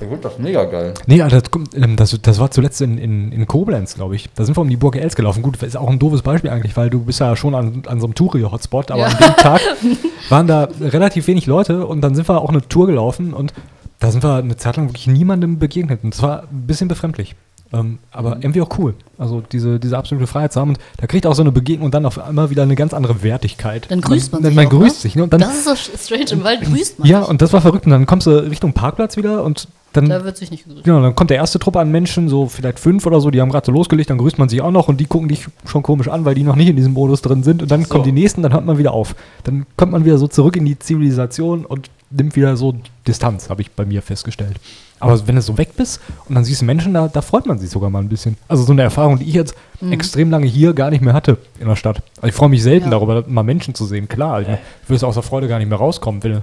Der 0.00 0.10
wird 0.10 0.22
das 0.24 0.38
mega 0.38 0.64
geil. 0.64 0.92
Nee, 1.06 1.22
Alter, 1.22 1.40
das, 1.40 1.50
ähm, 1.74 1.96
das, 1.96 2.18
das 2.20 2.38
war 2.38 2.50
zuletzt 2.50 2.82
in, 2.82 2.98
in, 2.98 3.32
in 3.32 3.46
Koblenz, 3.46 3.94
glaube 3.94 4.14
ich. 4.16 4.28
Da 4.34 4.44
sind 4.44 4.54
wir 4.56 4.60
um 4.60 4.68
die 4.68 4.76
Burg 4.76 4.96
Els 4.96 5.16
gelaufen. 5.16 5.42
Gut, 5.42 5.62
ist 5.62 5.76
auch 5.76 5.88
ein 5.88 5.98
doofes 5.98 6.20
Beispiel 6.20 6.50
eigentlich, 6.50 6.76
weil 6.76 6.90
du 6.90 7.00
bist 7.04 7.20
ja 7.20 7.34
schon 7.34 7.54
an, 7.54 7.82
an 7.86 8.00
so 8.00 8.06
einem 8.06 8.14
Touri-Hotspot, 8.14 8.90
aber 8.90 9.02
Ja. 9.02 9.06
an 9.06 9.16
dem 9.16 9.36
Tag 9.36 9.60
waren 10.28 10.46
da 10.46 10.68
relativ 10.80 11.26
wenig 11.28 11.46
Leute 11.46 11.86
und 11.86 12.02
dann 12.02 12.14
sind 12.14 12.28
wir 12.28 12.40
auch 12.42 12.50
eine 12.50 12.66
Tour 12.68 12.86
gelaufen 12.86 13.32
und 13.32 13.54
da 13.98 14.10
sind 14.10 14.22
wir 14.22 14.34
eine 14.34 14.56
Zeit 14.56 14.76
lang 14.76 14.88
wirklich 14.88 15.06
niemandem 15.06 15.58
begegnet. 15.58 16.04
Und 16.04 16.14
das 16.14 16.22
war 16.22 16.42
ein 16.42 16.66
bisschen 16.66 16.88
befremdlich. 16.88 17.34
Ähm, 17.72 17.98
aber 18.12 18.36
irgendwie 18.36 18.60
auch 18.60 18.78
cool. 18.78 18.94
Also 19.18 19.40
diese, 19.40 19.80
diese 19.80 19.98
absolute 19.98 20.26
Freiheit 20.26 20.52
zu 20.52 20.60
haben. 20.60 20.70
Und 20.70 20.78
da 20.98 21.06
kriegt 21.06 21.26
auch 21.26 21.34
so 21.34 21.42
eine 21.42 21.50
Begegnung 21.52 21.90
dann 21.90 22.06
auf 22.06 22.18
einmal 22.18 22.50
wieder 22.50 22.62
eine 22.62 22.76
ganz 22.76 22.94
andere 22.94 23.22
Wertigkeit. 23.22 23.90
Dann 23.90 24.00
grüßt 24.00 24.32
man 24.32 24.42
dann, 24.42 24.50
sich 24.50 24.56
Man 24.56 24.66
auch, 24.66 24.70
grüßt 24.70 24.96
ne? 24.96 25.00
sich. 25.00 25.16
Ne? 25.16 25.24
Und 25.24 25.32
dann, 25.32 25.40
das 25.40 25.56
ist 25.56 25.64
so 25.64 25.74
strange. 25.74 26.30
Im 26.30 26.44
Wald 26.44 26.60
grüßt 26.62 27.00
man 27.00 27.08
ja, 27.08 27.20
sich. 27.20 27.28
und 27.28 27.42
das 27.42 27.52
war 27.52 27.60
verrückt. 27.60 27.86
Und 27.86 27.90
dann 27.90 28.06
kommst 28.06 28.26
du 28.26 28.30
Richtung 28.30 28.72
Parkplatz 28.72 29.16
wieder 29.16 29.42
und 29.42 29.68
dann 29.92 30.08
Da 30.08 30.24
wird 30.24 30.36
sich 30.36 30.50
nicht 30.50 30.64
gegrüßt. 30.64 30.84
Genau, 30.84 31.00
dann 31.00 31.14
kommt 31.14 31.30
der 31.30 31.38
erste 31.38 31.58
Truppe 31.58 31.80
an 31.80 31.90
Menschen, 31.90 32.28
so 32.28 32.46
vielleicht 32.46 32.78
fünf 32.78 33.06
oder 33.06 33.20
so, 33.20 33.30
die 33.30 33.40
haben 33.40 33.50
gerade 33.50 33.66
so 33.66 33.72
losgelegt, 33.72 34.10
dann 34.10 34.18
grüßt 34.18 34.38
man 34.38 34.48
sich 34.48 34.60
auch 34.60 34.70
noch 34.70 34.88
und 34.88 35.00
die 35.00 35.06
gucken 35.06 35.28
dich 35.28 35.46
schon 35.64 35.82
komisch 35.82 36.08
an, 36.08 36.24
weil 36.24 36.34
die 36.34 36.42
noch 36.42 36.56
nicht 36.56 36.68
in 36.68 36.76
diesem 36.76 36.92
Modus 36.92 37.22
drin 37.22 37.42
sind 37.42 37.62
und 37.62 37.70
dann 37.70 37.82
so. 37.82 37.88
kommen 37.88 38.04
die 38.04 38.12
nächsten, 38.12 38.42
dann 38.42 38.52
hört 38.52 38.66
man 38.66 38.78
wieder 38.78 38.92
auf. 38.92 39.14
Dann 39.44 39.66
kommt 39.76 39.92
man 39.92 40.04
wieder 40.04 40.18
so 40.18 40.28
zurück 40.28 40.56
in 40.56 40.66
die 40.66 40.78
Zivilisation 40.78 41.64
und 41.64 41.90
nimmt 42.10 42.36
wieder 42.36 42.56
so 42.56 42.74
Distanz, 43.06 43.50
habe 43.50 43.62
ich 43.62 43.70
bei 43.72 43.84
mir 43.84 44.02
festgestellt. 44.02 44.56
Aber 44.98 45.26
wenn 45.28 45.34
du 45.36 45.42
so 45.42 45.58
weg 45.58 45.76
bist 45.76 46.00
und 46.26 46.34
dann 46.34 46.44
siehst 46.44 46.62
du 46.62 46.64
Menschen, 46.64 46.94
da, 46.94 47.08
da 47.08 47.20
freut 47.20 47.44
man 47.46 47.58
sich 47.58 47.68
sogar 47.68 47.90
mal 47.90 47.98
ein 48.00 48.08
bisschen. 48.08 48.36
Also 48.48 48.62
so 48.64 48.72
eine 48.72 48.82
Erfahrung, 48.82 49.18
die 49.18 49.26
ich 49.28 49.34
jetzt 49.34 49.54
extrem 49.90 50.30
lange 50.30 50.46
hier 50.46 50.72
gar 50.72 50.90
nicht 50.90 51.02
mehr 51.02 51.12
hatte 51.12 51.36
in 51.60 51.68
der 51.68 51.76
Stadt. 51.76 52.02
Also 52.16 52.28
ich 52.28 52.34
freue 52.34 52.48
mich 52.48 52.62
selten 52.62 52.86
Ja. 52.86 52.90
darüber, 52.92 53.24
mal 53.26 53.42
Menschen 53.42 53.74
zu 53.74 53.84
sehen. 53.84 54.08
Klar, 54.08 54.40
ich 54.40 54.48
würde 54.88 55.06
aus 55.06 55.14
der 55.14 55.22
Freude 55.22 55.48
gar 55.48 55.58
nicht 55.58 55.68
mehr 55.68 55.76
rauskommen, 55.78 56.22
wenn 56.24 56.32
du 56.32 56.42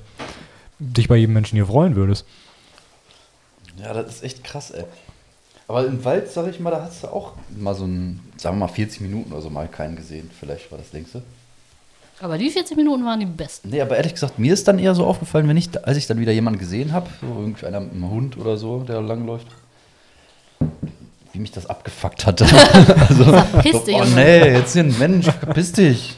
dich 0.80 1.08
bei 1.08 1.16
jedem 1.16 1.34
Menschen 1.34 1.56
hier 1.56 1.66
freuen 1.66 1.96
würdest. 1.96 2.26
Ja, 3.78 3.94
das 3.94 4.16
ist 4.16 4.24
echt 4.24 4.44
krass, 4.44 4.70
ey. 4.72 4.84
Aber 5.68 5.86
im 5.88 6.04
Wald, 6.06 6.30
sag 6.32 6.48
ich 6.48 6.60
mal, 6.60 6.70
da 6.72 6.82
hast 6.84 7.04
du 7.04 7.08
auch 7.08 7.32
mal 7.58 7.74
so 7.74 7.86
ein, 7.86 8.20
sagen 8.38 8.58
wir 8.58 8.68
mal 8.68 8.72
40 8.72 9.02
Minuten 9.02 9.32
oder 9.32 9.42
so 9.42 9.50
mal 9.50 9.68
keinen 9.68 9.96
gesehen. 9.96 10.30
Vielleicht 10.40 10.72
war 10.72 10.78
das 10.78 10.92
längste. 10.94 11.24
Aber 12.24 12.38
die 12.38 12.50
40 12.50 12.78
Minuten 12.78 13.04
waren 13.04 13.20
die 13.20 13.26
besten. 13.26 13.70
Nee, 13.70 13.82
aber 13.82 13.98
ehrlich 13.98 14.14
gesagt, 14.14 14.40
mir 14.40 14.54
ist 14.54 14.66
dann 14.70 14.80
eher 14.80 14.96
so 14.96 15.06
aufgefallen, 15.06 15.46
wenn 15.50 15.58
ich, 15.58 15.70
als 15.86 15.98
ich 15.98 16.08
dann 16.08 16.22
wieder 16.22 16.32
jemanden 16.32 16.58
gesehen 16.58 16.94
habe, 16.94 17.10
so 17.20 17.28
irgendwie 17.28 17.66
einer 17.66 17.82
mit 17.82 17.92
einem 17.92 18.10
Hund 18.10 18.38
oder 18.38 18.56
so, 18.56 18.80
der 18.80 19.02
langläuft, 19.02 19.48
wie 21.34 21.40
mich 21.40 21.52
das 21.52 21.66
abgefuckt 21.66 22.26
hatte. 22.26 22.46
also, 23.10 23.26
Verpiss 23.26 23.74
so, 23.74 23.86
dich, 23.86 23.96
oh 23.96 24.04
Junge. 24.04 24.16
nee, 24.16 24.54
jetzt 24.54 24.72
hier 24.72 24.84
ein 24.86 24.98
Mensch, 24.98 25.26
verpiss 25.26 25.74
dich. 25.74 26.16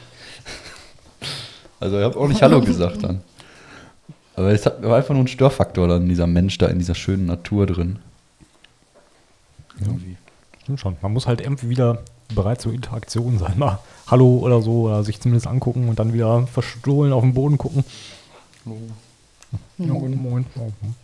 Also 1.80 1.98
ich 1.98 2.04
habe 2.04 2.16
auch 2.16 2.28
nicht 2.28 2.40
Hallo 2.40 2.60
gesagt 2.60 3.02
dann. 3.02 3.22
Aber 4.36 4.52
es 4.52 4.64
hat- 4.64 4.80
war 4.84 4.98
einfach 4.98 5.12
nur 5.12 5.24
ein 5.24 5.28
Störfaktor 5.28 5.88
dann, 5.88 6.08
dieser 6.08 6.28
Mensch 6.28 6.56
da 6.58 6.66
in 6.68 6.78
dieser 6.78 6.94
schönen 6.94 7.26
Natur 7.26 7.66
drin. 7.66 7.98
Irgendwie. 9.80 10.16
Stimmt 10.62 10.78
schon. 10.78 10.96
Man 11.02 11.12
muss 11.12 11.26
halt 11.26 11.40
irgendwie 11.40 11.68
wieder 11.68 11.98
bereit 12.34 12.60
zur 12.60 12.72
Interaktion 12.72 13.38
sein. 13.38 13.58
Mal 13.58 13.78
Hallo 14.06 14.38
oder 14.38 14.62
so, 14.62 14.82
oder 14.82 15.02
sich 15.02 15.20
zumindest 15.20 15.46
angucken 15.46 15.88
und 15.88 15.98
dann 15.98 16.12
wieder 16.12 16.46
verstohlen 16.46 17.12
auf 17.12 17.22
den 17.22 17.34
Boden 17.34 17.58
gucken. 17.58 17.84
Ja, 19.78 19.92
Moment. 19.92 20.46
Ja, 20.54 20.62
hm. 20.62 20.94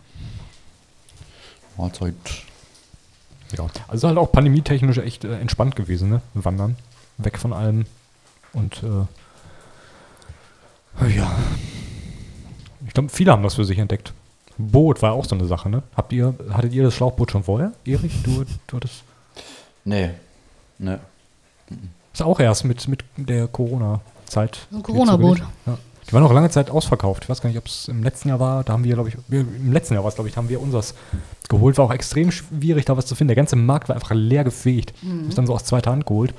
Mahlzeit. 1.77 2.15
Ja, 3.57 3.67
also 3.87 4.07
halt 4.07 4.17
auch 4.17 4.31
pandemietechnisch 4.31 4.97
echt 4.97 5.25
äh, 5.25 5.37
entspannt 5.39 5.75
gewesen, 5.75 6.09
ne? 6.09 6.21
Wandern. 6.33 6.77
Weg 7.17 7.37
von 7.37 7.53
allem. 7.53 7.85
Und 8.53 8.81
äh, 8.83 9.05
ja. 11.15 11.31
Ich 12.87 12.93
glaube, 12.93 13.09
viele 13.09 13.31
haben 13.31 13.43
das 13.43 13.55
für 13.55 13.65
sich 13.65 13.79
entdeckt. 13.79 14.13
Boot 14.57 15.01
war 15.01 15.13
auch 15.13 15.25
so 15.25 15.35
eine 15.35 15.45
Sache, 15.45 15.69
ne? 15.69 15.83
Habt 15.95 16.13
ihr, 16.13 16.35
hattet 16.51 16.73
ihr 16.73 16.83
das 16.83 16.93
Schlauchboot 16.93 17.31
schon 17.31 17.43
vorher? 17.43 17.73
Erich, 17.85 18.21
du, 18.23 18.45
du 18.67 18.77
hattest. 18.77 19.03
Nee. 19.83 20.11
Nee. 20.77 20.97
Ist 22.13 22.21
auch 22.21 22.39
erst 22.39 22.65
mit, 22.65 22.87
mit 22.87 23.03
der 23.17 23.47
Corona-Zeit. 23.47 24.67
Ein 24.71 24.83
Corona-Boot. 24.83 25.39
Ja. 25.65 25.77
Die 26.07 26.13
waren 26.13 26.23
auch 26.23 26.33
lange 26.33 26.49
Zeit 26.49 26.69
ausverkauft. 26.69 27.23
Ich 27.23 27.29
weiß 27.29 27.41
gar 27.41 27.49
nicht, 27.49 27.57
ob 27.57 27.65
es 27.65 27.87
im 27.87 28.03
letzten 28.03 28.29
Jahr 28.29 28.39
war. 28.39 28.63
Da 28.63 28.73
haben 28.73 28.83
wir, 28.83 28.93
glaube 28.93 29.09
ich, 29.09 29.17
wir, 29.27 29.41
im 29.41 29.71
letzten 29.71 29.93
Jahr 29.93 30.03
war 30.03 30.09
es, 30.09 30.15
glaube 30.15 30.29
ich, 30.29 30.37
haben 30.37 30.49
wir 30.49 30.61
unseres 30.61 30.95
geholt. 31.49 31.77
War 31.77 31.85
auch 31.85 31.93
extrem 31.93 32.31
schwierig, 32.31 32.85
da 32.85 32.97
was 32.97 33.05
zu 33.05 33.15
finden. 33.15 33.29
Der 33.29 33.35
ganze 33.35 33.55
Markt 33.55 33.89
war 33.89 33.95
einfach 33.95 34.13
leer 34.13 34.43
gefegt. 34.43 34.93
Mhm. 35.01 35.29
Ist 35.29 35.37
dann 35.37 35.47
so 35.47 35.53
aus 35.53 35.63
zweiter 35.63 35.91
Hand 35.91 36.05
geholt. 36.05 36.33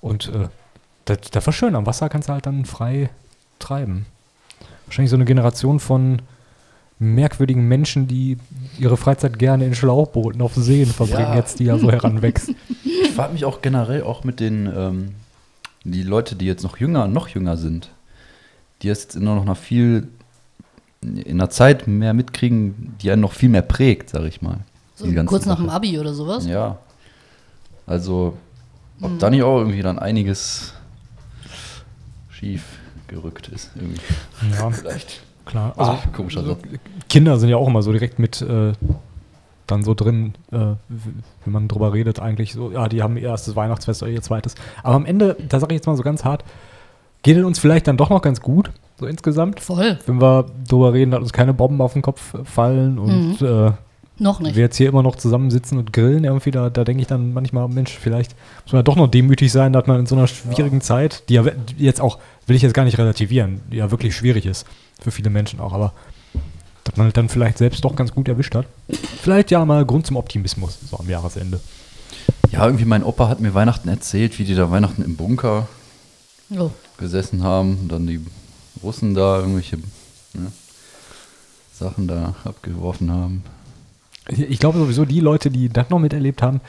Und 0.00 0.28
äh, 0.28 0.48
das, 1.04 1.18
das 1.30 1.46
war 1.46 1.52
schön. 1.52 1.74
Am 1.74 1.86
Wasser 1.86 2.08
kannst 2.08 2.28
du 2.28 2.32
halt 2.32 2.46
dann 2.46 2.64
frei 2.64 3.10
treiben. 3.58 4.06
Wahrscheinlich 4.86 5.10
so 5.10 5.16
eine 5.16 5.24
Generation 5.24 5.80
von 5.80 6.22
merkwürdigen 7.02 7.66
Menschen, 7.68 8.06
die 8.08 8.38
ihre 8.78 8.96
Freizeit 8.96 9.38
gerne 9.38 9.66
in 9.66 9.74
Schlauchbooten 9.74 10.40
auf 10.40 10.54
Seen 10.54 10.86
verbringen, 10.86 11.20
Ja. 11.20 11.36
jetzt 11.36 11.58
die 11.58 11.64
ja 11.64 11.78
so 11.78 11.90
heranwächst. 11.90 12.50
Ich 12.84 13.16
frage 13.16 13.34
mich 13.34 13.44
auch 13.44 13.60
generell 13.60 14.04
auch 14.04 14.24
mit 14.24 14.40
den, 14.40 14.72
ähm, 14.74 15.14
die 15.84 16.02
Leute, 16.02 16.34
die 16.34 16.46
jetzt 16.46 16.62
noch 16.62 16.78
jünger, 16.78 17.08
noch 17.08 17.28
jünger 17.28 17.58
sind, 17.58 17.90
die 18.80 18.88
es 18.88 19.02
jetzt 19.02 19.16
immer 19.16 19.34
noch 19.34 19.44
nach 19.44 19.56
viel, 19.56 20.08
in 21.02 21.38
einer 21.38 21.50
Zeit 21.50 21.86
mehr 21.86 22.14
mitkriegen, 22.14 22.94
die 23.02 23.10
einen 23.10 23.20
noch 23.20 23.32
viel 23.32 23.50
mehr 23.50 23.60
prägt, 23.60 24.08
sag 24.10 24.22
ich 24.24 24.40
mal. 24.40 24.60
So, 24.94 25.12
kurz 25.24 25.44
nach 25.44 25.56
dem. 25.56 25.68
Abi 25.68 25.98
oder 25.98 26.14
sowas. 26.14 26.46
Ja. 26.46 26.78
Also, 27.86 28.38
ob 29.02 29.18
da 29.18 29.28
nicht 29.28 29.42
auch 29.42 29.58
irgendwie 29.58 29.82
dann 29.82 29.98
einiges 29.98 30.72
schief 32.30 32.62
gerückt 33.08 33.48
ist. 33.48 33.70
Irgendwie. 33.74 34.00
ja, 34.52 34.70
Vielleicht. 34.70 35.20
Klar. 35.52 35.72
Also, 35.76 35.92
Ah, 35.92 35.98
komischer 36.14 36.42
Satz. 36.44 36.58
Kinder 37.08 37.38
sind 37.38 37.48
ja 37.50 37.56
auch 37.56 37.68
immer 37.68 37.82
so 37.82 37.92
direkt 37.92 38.18
mit 38.18 38.42
äh, 38.42 38.72
dann 39.66 39.82
so 39.84 39.94
drin, 39.94 40.34
äh, 40.50 40.56
wenn 41.44 41.52
man 41.52 41.68
drüber 41.68 41.92
redet, 41.92 42.18
eigentlich 42.20 42.52
so, 42.52 42.72
ja, 42.72 42.88
die 42.88 43.02
haben 43.02 43.16
ihr 43.16 43.28
erstes 43.28 43.54
Weihnachtsfest 43.54 44.02
oder 44.02 44.10
ihr 44.10 44.22
zweites. 44.22 44.54
Aber 44.82 44.96
am 44.96 45.06
Ende, 45.06 45.36
da 45.48 45.60
sage 45.60 45.72
ich 45.74 45.78
jetzt 45.78 45.86
mal 45.86 45.96
so 45.96 46.02
ganz 46.02 46.24
hart, 46.24 46.44
geht 47.22 47.36
es 47.36 47.44
uns 47.44 47.58
vielleicht 47.58 47.86
dann 47.86 47.96
doch 47.96 48.10
noch 48.10 48.22
ganz 48.22 48.40
gut, 48.40 48.70
so 48.98 49.06
insgesamt. 49.06 49.60
Voll. 49.60 49.98
Wenn 50.06 50.20
wir 50.20 50.46
drüber 50.68 50.92
reden, 50.92 51.12
dass 51.12 51.20
uns 51.20 51.32
keine 51.32 51.54
Bomben 51.54 51.80
auf 51.80 51.92
den 51.92 52.02
Kopf 52.02 52.34
fallen 52.44 52.98
und 52.98 53.40
äh, 53.42 53.70
Noch 54.18 54.40
nicht. 54.40 54.56
wir 54.56 54.62
jetzt 54.64 54.76
hier 54.76 54.88
immer 54.88 55.02
noch 55.04 55.16
zusammensitzen 55.16 55.78
und 55.78 55.92
grillen 55.92 56.24
irgendwie, 56.24 56.50
da, 56.50 56.68
da 56.68 56.82
denke 56.82 57.00
ich 57.02 57.06
dann 57.06 57.32
manchmal, 57.32 57.68
Mensch, 57.68 57.92
vielleicht 57.96 58.34
muss 58.64 58.72
man 58.72 58.80
ja 58.80 58.82
doch 58.82 58.96
noch 58.96 59.08
demütig 59.08 59.52
sein, 59.52 59.72
dass 59.72 59.86
man 59.86 60.00
in 60.00 60.06
so 60.06 60.16
einer 60.16 60.26
schwierigen 60.26 60.80
Zeit, 60.80 61.28
die 61.28 61.34
ja 61.34 61.44
jetzt 61.78 62.00
auch, 62.00 62.18
will 62.46 62.56
ich 62.56 62.62
jetzt 62.62 62.74
gar 62.74 62.84
nicht 62.84 62.98
relativieren, 62.98 63.60
die 63.70 63.76
ja 63.76 63.90
wirklich 63.92 64.16
schwierig 64.16 64.44
ist 64.46 64.66
für 65.02 65.10
viele 65.10 65.30
Menschen 65.30 65.60
auch, 65.60 65.72
aber 65.72 65.92
dass 66.84 66.96
man 66.96 67.12
dann 67.12 67.28
vielleicht 67.28 67.58
selbst 67.58 67.84
doch 67.84 67.94
ganz 67.94 68.12
gut 68.12 68.28
erwischt 68.28 68.54
hat. 68.54 68.66
Vielleicht 69.22 69.50
ja 69.50 69.64
mal 69.64 69.84
Grund 69.84 70.06
zum 70.06 70.16
Optimismus, 70.16 70.78
so 70.90 70.98
am 70.98 71.08
Jahresende. 71.08 71.60
Ja, 72.50 72.66
irgendwie 72.66 72.84
mein 72.84 73.04
Opa 73.04 73.28
hat 73.28 73.40
mir 73.40 73.54
Weihnachten 73.54 73.88
erzählt, 73.88 74.38
wie 74.38 74.44
die 74.44 74.54
da 74.54 74.70
Weihnachten 74.70 75.02
im 75.02 75.16
Bunker 75.16 75.68
Oh. 76.54 76.70
gesessen 76.98 77.42
haben 77.42 77.78
und 77.80 77.88
dann 77.90 78.06
die 78.06 78.20
Russen 78.82 79.14
da 79.14 79.38
irgendwelche 79.38 79.76
ne, 80.34 80.52
Sachen 81.72 82.08
da 82.08 82.34
abgeworfen 82.44 83.10
haben. 83.10 83.42
Ich 84.28 84.40
ich 84.40 84.58
glaube 84.58 84.78
sowieso, 84.78 85.04
die 85.06 85.20
Leute, 85.20 85.50
die 85.50 85.68
das 85.70 85.88
noch 85.88 85.98
miterlebt 85.98 86.42
haben, 86.42 86.60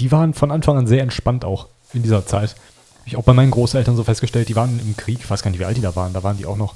die 0.00 0.10
waren 0.10 0.34
von 0.34 0.50
Anfang 0.50 0.78
an 0.78 0.86
sehr 0.86 1.02
entspannt 1.02 1.44
auch 1.44 1.68
in 1.92 2.02
dieser 2.02 2.26
Zeit. 2.26 2.50
Hab 2.98 3.06
Ich 3.06 3.16
auch 3.16 3.22
bei 3.22 3.32
meinen 3.32 3.50
Großeltern 3.52 3.94
so 3.94 4.02
festgestellt, 4.02 4.48
die 4.48 4.56
waren 4.56 4.80
im 4.80 4.96
Krieg, 4.96 5.20
ich 5.20 5.30
weiß 5.30 5.42
gar 5.42 5.50
nicht, 5.50 5.60
wie 5.60 5.64
alt 5.64 5.76
die 5.76 5.82
da 5.82 5.94
waren, 5.94 6.12
da 6.12 6.22
waren 6.22 6.36
die 6.36 6.46
auch 6.46 6.56
noch 6.56 6.74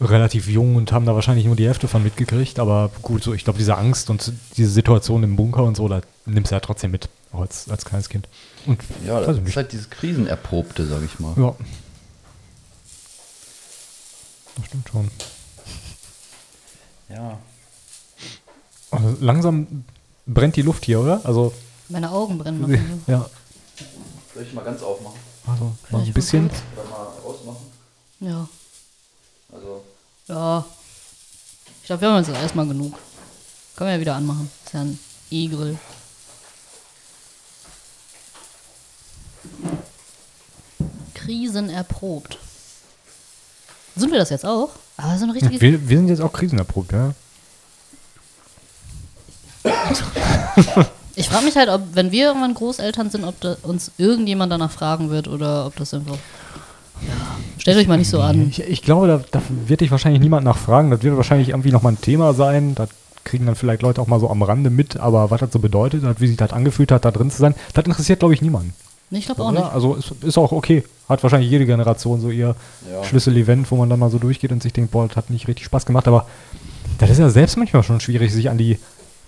relativ 0.00 0.48
jung 0.48 0.76
und 0.76 0.92
haben 0.92 1.06
da 1.06 1.14
wahrscheinlich 1.14 1.46
nur 1.46 1.56
die 1.56 1.66
Hälfte 1.66 1.88
von 1.88 2.02
mitgekriegt, 2.02 2.58
aber 2.58 2.90
gut, 3.02 3.22
so 3.22 3.32
ich 3.32 3.44
glaube, 3.44 3.58
diese 3.58 3.76
Angst 3.76 4.10
und 4.10 4.32
diese 4.56 4.70
Situation 4.70 5.22
im 5.22 5.36
Bunker 5.36 5.62
und 5.64 5.76
so, 5.76 5.88
da 5.88 6.00
nimmst 6.26 6.50
du 6.50 6.54
ja 6.56 6.60
trotzdem 6.60 6.90
mit, 6.90 7.08
auch 7.32 7.40
als, 7.40 7.68
als 7.70 7.84
kleines 7.84 8.08
Kind. 8.08 8.28
Und 8.66 8.78
Ja, 9.06 9.20
das 9.20 9.38
ist 9.38 9.56
halt 9.56 9.72
dieses 9.72 9.88
Krisenerprobte, 9.88 10.86
sag 10.86 11.02
ich 11.02 11.18
mal. 11.18 11.32
Ja. 11.36 11.54
Das 14.56 14.66
stimmt 14.66 14.88
schon. 14.88 15.10
Ja. 17.08 17.38
Also 18.90 19.16
langsam 19.20 19.84
brennt 20.26 20.56
die 20.56 20.62
Luft 20.62 20.84
hier, 20.84 21.00
oder? 21.00 21.20
Also, 21.24 21.52
Meine 21.88 22.10
Augen 22.10 22.38
brennen 22.38 22.60
noch. 22.60 22.68
ja, 23.06 23.28
Soll 24.34 24.42
ich 24.42 24.52
mal 24.52 24.64
ganz 24.64 24.82
aufmachen? 24.82 25.18
also 25.46 25.72
mal 25.90 26.02
ein 26.02 26.12
bisschen. 26.12 26.46
Oder 26.74 26.90
mal 26.90 27.06
ausmachen? 27.24 27.66
Ja. 28.20 28.48
Also, 29.56 29.84
Ja. 30.28 30.64
Ich 31.80 31.86
glaube, 31.86 32.02
wir 32.02 32.10
haben 32.10 32.24
jetzt 32.24 32.36
erstmal 32.36 32.66
genug. 32.66 32.98
Können 33.76 33.88
wir 33.90 33.94
ja 33.94 34.00
wieder 34.00 34.16
anmachen. 34.16 34.50
Ist 34.64 34.74
ja 34.74 34.80
ein 34.80 34.98
E-Grill. 35.30 35.78
Krisen 41.14 41.70
erprobt. 41.70 42.38
Sind 43.94 44.10
wir 44.10 44.18
das 44.18 44.30
jetzt 44.30 44.44
auch? 44.44 44.70
Aber 44.96 45.16
so 45.16 45.24
eine 45.24 45.34
richtige. 45.34 45.60
Wir, 45.60 45.88
wir 45.88 45.96
sind 45.98 46.08
jetzt 46.08 46.20
auch 46.20 46.32
krisenerprobt, 46.32 46.92
ja. 46.92 47.14
Ich 51.14 51.28
frage 51.28 51.44
mich 51.44 51.56
halt, 51.56 51.68
ob, 51.68 51.82
wenn 51.92 52.12
wir 52.12 52.26
irgendwann 52.26 52.54
Großeltern 52.54 53.10
sind, 53.10 53.24
ob 53.24 53.40
da 53.40 53.56
uns 53.62 53.90
irgendjemand 53.96 54.52
danach 54.52 54.70
fragen 54.70 55.10
wird 55.10 55.28
oder 55.28 55.66
ob 55.66 55.76
das 55.76 55.94
einfach. 55.94 56.18
Stellt 57.66 57.78
euch 57.78 57.88
mal 57.88 57.96
nicht 57.96 58.10
so 58.10 58.20
an. 58.20 58.48
Ich, 58.48 58.60
ich 58.62 58.80
glaube, 58.80 59.08
da, 59.08 59.20
da 59.32 59.42
wird 59.66 59.80
dich 59.80 59.90
wahrscheinlich 59.90 60.22
niemand 60.22 60.44
nachfragen. 60.44 60.92
Das 60.92 61.02
wird 61.02 61.16
wahrscheinlich 61.16 61.48
irgendwie 61.48 61.72
nochmal 61.72 61.94
ein 61.94 62.00
Thema 62.00 62.32
sein. 62.32 62.76
Das 62.76 62.90
kriegen 63.24 63.44
dann 63.44 63.56
vielleicht 63.56 63.82
Leute 63.82 64.00
auch 64.00 64.06
mal 64.06 64.20
so 64.20 64.30
am 64.30 64.40
Rande 64.44 64.70
mit. 64.70 65.00
Aber 65.00 65.32
was 65.32 65.40
das 65.40 65.52
so 65.52 65.58
bedeutet, 65.58 66.04
wie 66.20 66.28
sich 66.28 66.36
das 66.36 66.52
angefühlt 66.52 66.92
hat, 66.92 67.04
da 67.04 67.10
drin 67.10 67.28
zu 67.28 67.38
sein, 67.38 67.56
das 67.74 67.84
interessiert, 67.84 68.20
glaube 68.20 68.34
ich, 68.34 68.40
niemanden. 68.40 68.72
Nee, 69.10 69.18
Ich 69.18 69.26
glaube 69.26 69.42
auch 69.42 69.50
nicht. 69.50 69.64
Also 69.64 69.96
ist, 69.96 70.12
ist 70.22 70.38
auch 70.38 70.52
okay. 70.52 70.84
Hat 71.08 71.24
wahrscheinlich 71.24 71.50
jede 71.50 71.66
Generation 71.66 72.20
so 72.20 72.30
ihr 72.30 72.54
Ja. 72.88 73.02
Schlüssel-Event, 73.02 73.68
wo 73.72 73.74
man 73.74 73.90
dann 73.90 73.98
mal 73.98 74.10
so 74.10 74.20
durchgeht 74.20 74.52
und 74.52 74.62
sich 74.62 74.72
denkt, 74.72 74.92
boah, 74.92 75.08
das 75.08 75.16
hat 75.16 75.30
nicht 75.30 75.48
richtig 75.48 75.64
Spaß 75.66 75.86
gemacht. 75.86 76.06
Aber 76.06 76.26
das 76.98 77.10
ist 77.10 77.18
ja 77.18 77.30
selbst 77.30 77.56
manchmal 77.56 77.82
schon 77.82 77.98
schwierig, 77.98 78.32
sich 78.32 78.48
an 78.48 78.58
die 78.58 78.78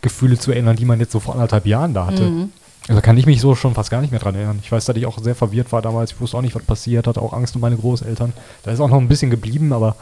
Gefühle 0.00 0.38
zu 0.38 0.52
erinnern, 0.52 0.76
die 0.76 0.84
man 0.84 1.00
jetzt 1.00 1.10
so 1.10 1.18
vor 1.18 1.34
anderthalb 1.34 1.66
Jahren 1.66 1.92
da 1.92 2.06
hatte. 2.06 2.22
Mhm. 2.22 2.52
Also 2.88 3.00
kann 3.02 3.16
ich 3.18 3.26
mich 3.26 3.40
so 3.40 3.54
schon 3.54 3.74
fast 3.74 3.90
gar 3.90 4.00
nicht 4.00 4.10
mehr 4.10 4.20
dran 4.20 4.34
erinnern. 4.34 4.60
Ich 4.62 4.72
weiß, 4.72 4.86
dass 4.86 4.96
ich 4.96 5.04
auch 5.06 5.18
sehr 5.18 5.34
verwirrt 5.34 5.70
war 5.72 5.82
damals. 5.82 6.12
Ich 6.12 6.20
wusste 6.20 6.36
auch 6.38 6.42
nicht, 6.42 6.54
was 6.54 6.62
passiert, 6.62 7.06
hatte 7.06 7.20
auch 7.20 7.32
Angst 7.34 7.54
um 7.54 7.60
meine 7.60 7.76
Großeltern. 7.76 8.32
Da 8.62 8.70
ist 8.70 8.80
auch 8.80 8.88
noch 8.88 8.96
ein 8.98 9.08
bisschen 9.08 9.30
geblieben, 9.30 9.72
aber 9.72 9.94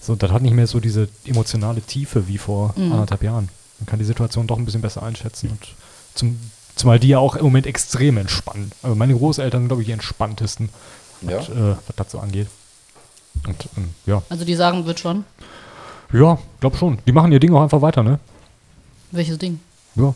so, 0.00 0.16
das 0.16 0.32
hat 0.32 0.42
nicht 0.42 0.54
mehr 0.54 0.66
so 0.66 0.80
diese 0.80 1.08
emotionale 1.24 1.80
Tiefe 1.82 2.26
wie 2.26 2.38
vor 2.38 2.74
Mhm. 2.76 2.92
anderthalb 2.92 3.22
Jahren. 3.22 3.48
Man 3.78 3.86
kann 3.86 3.98
die 4.00 4.04
Situation 4.04 4.46
doch 4.48 4.58
ein 4.58 4.64
bisschen 4.64 4.80
besser 4.80 5.02
einschätzen 5.04 5.50
und 5.50 5.60
zum, 6.14 6.38
zumal 6.74 6.98
die 6.98 7.08
ja 7.08 7.18
auch 7.18 7.36
im 7.36 7.44
Moment 7.44 7.66
extrem 7.66 8.16
entspannen. 8.16 8.72
Also 8.82 8.96
meine 8.96 9.14
Großeltern 9.14 9.62
sind, 9.62 9.68
glaube 9.68 9.82
ich, 9.82 9.86
die 9.86 9.92
entspanntesten, 9.92 10.68
Ja. 11.22 11.38
was, 11.38 11.48
äh, 11.48 11.76
was 11.86 11.96
das 11.96 12.10
so 12.10 12.18
angeht. 12.18 12.48
Und 13.46 13.68
ähm, 13.76 13.90
ja, 14.06 14.20
Also 14.28 14.44
die 14.44 14.54
sagen, 14.56 14.84
wird 14.84 14.98
schon. 14.98 15.24
ja, 16.12 16.38
glaub 16.60 16.76
schon. 16.76 16.98
Die 17.06 17.12
machen 17.12 17.30
ihr 17.30 17.38
Ding 17.40 17.54
auch 17.54 17.62
einfach 17.62 17.80
weiter, 17.82 18.02
ne? 18.02 18.18
Welches 19.12 19.38
Ding? 19.38 19.60
Ja, 19.94 20.14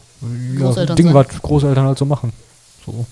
ja 0.58 0.86
Ding, 0.94 1.06
sein. 1.06 1.14
was 1.14 1.28
Großeltern 1.42 1.86
halt 1.86 1.98
so 1.98 2.04
machen. 2.04 2.32
So. 2.84 3.06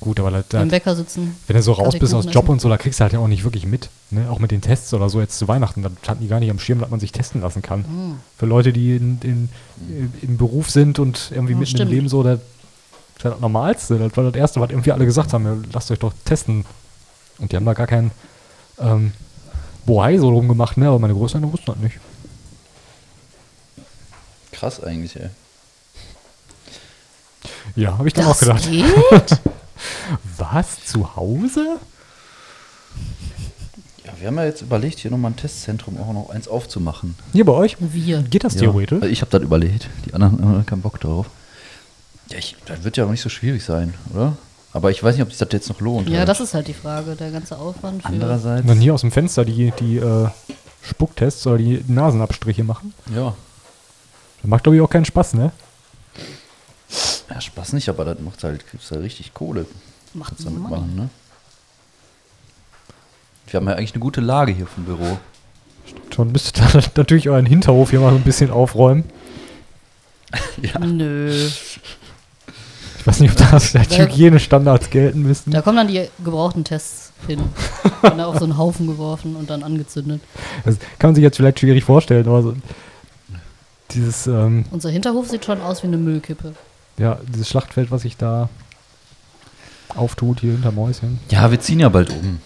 Gut, 0.00 0.18
aber 0.18 0.32
halt, 0.32 0.48
Beim 0.48 0.66
Bäcker 0.68 0.96
sitzen. 0.96 1.36
wenn 1.46 1.56
du 1.56 1.62
so 1.62 1.72
raus 1.72 1.94
bist 1.96 2.12
aus 2.12 2.24
Job 2.24 2.44
essen. 2.44 2.52
und 2.54 2.60
so, 2.60 2.68
da 2.68 2.76
kriegst 2.76 2.98
du 2.98 3.02
halt 3.02 3.12
ja 3.12 3.20
auch 3.20 3.28
nicht 3.28 3.44
wirklich 3.44 3.66
mit. 3.66 3.88
Ne? 4.10 4.28
Auch 4.28 4.40
mit 4.40 4.50
den 4.50 4.60
Tests 4.60 4.92
oder 4.94 5.08
so 5.08 5.20
jetzt 5.20 5.38
zu 5.38 5.46
Weihnachten, 5.46 5.82
da 5.82 5.90
hatten 6.08 6.20
die 6.22 6.26
gar 6.26 6.40
nicht 6.40 6.50
am 6.50 6.58
Schirm, 6.58 6.80
dass 6.80 6.90
man 6.90 6.98
sich 6.98 7.12
testen 7.12 7.40
lassen 7.40 7.62
kann. 7.62 7.84
Hm. 7.84 8.18
Für 8.36 8.46
Leute, 8.46 8.72
die 8.72 8.96
in, 8.96 9.20
in, 9.22 9.48
im 10.22 10.36
Beruf 10.38 10.70
sind 10.70 10.98
und 10.98 11.30
irgendwie 11.30 11.52
Ja, 11.52 11.58
mitten 11.60 11.70
stimmt. 11.70 11.90
im 11.90 11.96
Leben 11.96 12.08
so, 12.08 12.24
das 12.24 12.40
ist 13.16 13.22
ja 13.22 13.30
das 13.30 13.40
Normalste. 13.40 13.96
Das 13.98 14.16
war 14.16 14.24
das 14.24 14.34
Erste, 14.34 14.60
was 14.60 14.70
irgendwie 14.70 14.90
alle 14.90 15.04
gesagt 15.04 15.32
haben, 15.32 15.44
ja, 15.44 15.56
lasst 15.72 15.92
euch 15.92 16.00
doch 16.00 16.12
testen. 16.24 16.64
Und 17.38 17.52
die 17.52 17.56
haben 17.56 17.66
da 17.66 17.74
gar 17.74 17.86
keinen 17.86 18.10
ähm, 18.80 19.12
Bohai 19.86 20.18
so 20.18 20.30
drum 20.32 20.48
gemacht, 20.48 20.78
ne? 20.78 20.88
aber 20.88 20.98
meine 20.98 21.14
Großeltern 21.14 21.52
wussten 21.52 21.66
das 21.66 21.76
nicht. 21.76 21.98
krass 24.50 24.82
eigentlich, 24.82 25.16
ey. 25.16 25.30
Ja, 27.76 27.98
habe 27.98 28.08
ich 28.08 28.14
dann 28.14 28.26
Das 28.26 28.36
auch 28.36 28.40
gedacht. 28.40 28.70
geht? 28.70 29.40
Was? 30.38 30.84
Zu 30.84 31.16
Hause? 31.16 31.78
Ja, 34.04 34.12
wir 34.18 34.28
haben 34.28 34.36
ja 34.36 34.44
jetzt 34.44 34.62
überlegt, 34.62 34.98
hier 34.98 35.10
nochmal 35.10 35.30
ein 35.32 35.36
Testzentrum 35.36 35.98
auch 35.98 36.12
noch 36.12 36.30
eins 36.30 36.48
aufzumachen. 36.48 37.14
Hier 37.32 37.44
bei 37.44 37.52
euch? 37.52 37.76
Wir. 37.80 38.22
Geht 38.22 38.44
das 38.44 38.54
Ja. 38.54 38.60
theoretisch? 38.62 39.00
Also 39.02 39.12
ich 39.12 39.20
habe 39.20 39.30
das 39.30 39.42
überlegt. 39.42 39.88
Die 40.06 40.14
anderen 40.14 40.44
haben 40.44 40.66
keinen 40.66 40.82
Bock 40.82 41.00
drauf. 41.00 41.26
Ja, 42.30 42.38
ich, 42.38 42.56
das 42.66 42.84
wird 42.84 42.96
ja 42.96 43.04
auch 43.06 43.10
nicht 43.10 43.22
so 43.22 43.28
schwierig 43.28 43.64
sein, 43.64 43.94
oder? 44.12 44.36
Aber 44.72 44.90
ich 44.90 45.02
weiß 45.02 45.14
nicht, 45.16 45.22
ob 45.22 45.28
sich 45.30 45.38
das 45.38 45.48
jetzt 45.52 45.68
noch 45.68 45.80
lohnt. 45.80 46.08
Ja, 46.08 46.20
halt. 46.20 46.28
das 46.28 46.40
ist 46.40 46.54
halt 46.54 46.66
die 46.66 46.72
Frage, 46.74 47.14
der 47.14 47.30
ganze 47.30 47.58
Aufwand 47.58 48.02
für. 48.02 48.08
Andererseits. 48.08 48.62
Und 48.62 48.68
dann 48.68 48.80
hier 48.80 48.94
aus 48.94 49.02
dem 49.02 49.12
Fenster 49.12 49.44
die, 49.44 49.70
die 49.78 49.98
äh, 49.98 50.28
Spucktests 50.82 51.46
oder 51.46 51.58
die 51.58 51.84
Nasenabstriche 51.88 52.64
machen. 52.64 52.94
Ja. 53.14 53.34
Das 54.40 54.48
macht, 54.48 54.62
glaube 54.64 54.76
ich, 54.76 54.82
auch 54.82 54.88
keinen 54.90 55.04
Spaß, 55.04 55.34
ne? 55.34 55.52
Ja, 57.30 57.40
Spaß 57.40 57.72
nicht, 57.72 57.88
aber 57.88 58.04
das 58.04 58.20
macht 58.20 58.42
halt, 58.44 58.70
gibt's 58.70 58.90
halt 58.90 59.02
richtig 59.02 59.34
Kohle. 59.34 59.66
Macht 60.14 60.30
Kannst 60.30 60.46
damit 60.46 60.62
machen, 60.62 60.94
ne? 60.96 61.08
Wir 63.46 63.58
haben 63.60 63.68
ja 63.68 63.74
eigentlich 63.74 63.92
eine 63.94 64.00
gute 64.00 64.20
Lage 64.20 64.52
hier 64.52 64.66
vom 64.66 64.84
Büro. 64.84 65.18
Schon 66.14 66.32
müsstet 66.32 66.60
ihr 66.60 66.82
natürlich 66.96 67.28
euren 67.28 67.46
Hinterhof 67.46 67.90
hier 67.90 68.00
mal 68.00 68.10
so 68.10 68.16
ein 68.16 68.22
bisschen 68.22 68.50
aufräumen. 68.50 69.04
Ja. 70.62 70.78
Nö. 70.78 71.48
Ich 72.98 73.06
weiß 73.06 73.20
nicht, 73.20 73.38
ob 73.38 73.52
als 73.52 73.72
Ja. 73.74 73.82
Hygienestandards 73.82 74.88
gelten 74.88 75.22
müssten. 75.22 75.50
Da 75.50 75.60
kommen 75.60 75.76
dann 75.76 75.88
die 75.88 76.08
gebrauchten 76.24 76.64
Tests 76.64 77.12
hin. 77.26 77.40
Und 78.02 78.02
dann 78.02 78.20
auf 78.20 78.38
so 78.38 78.44
einen 78.44 78.56
Haufen 78.56 78.86
geworfen 78.86 79.36
und 79.36 79.50
dann 79.50 79.62
angezündet. 79.62 80.22
Das 80.64 80.78
kann 80.98 81.08
man 81.08 81.14
sich 81.14 81.22
jetzt 81.22 81.36
vielleicht 81.36 81.60
schwierig 81.60 81.84
vorstellen, 81.84 82.26
aber 82.26 82.42
so 82.42 82.54
dieses, 83.90 84.26
ähm, 84.26 84.64
Unser 84.70 84.90
Hinterhof 84.90 85.28
sieht 85.28 85.44
schon 85.44 85.60
aus 85.60 85.82
wie 85.82 85.88
eine 85.88 85.98
Müllkippe. 85.98 86.54
Ja, 86.98 87.18
dieses 87.28 87.48
Schlachtfeld, 87.48 87.90
was 87.90 88.02
sich 88.02 88.16
da 88.16 88.48
auftut 89.94 90.40
hier 90.40 90.52
hinter 90.52 90.72
Mäuschen. 90.72 91.20
Ja, 91.30 91.50
wir 91.50 91.60
ziehen 91.60 91.80
ja 91.80 91.88
bald 91.88 92.10
um. 92.10 92.40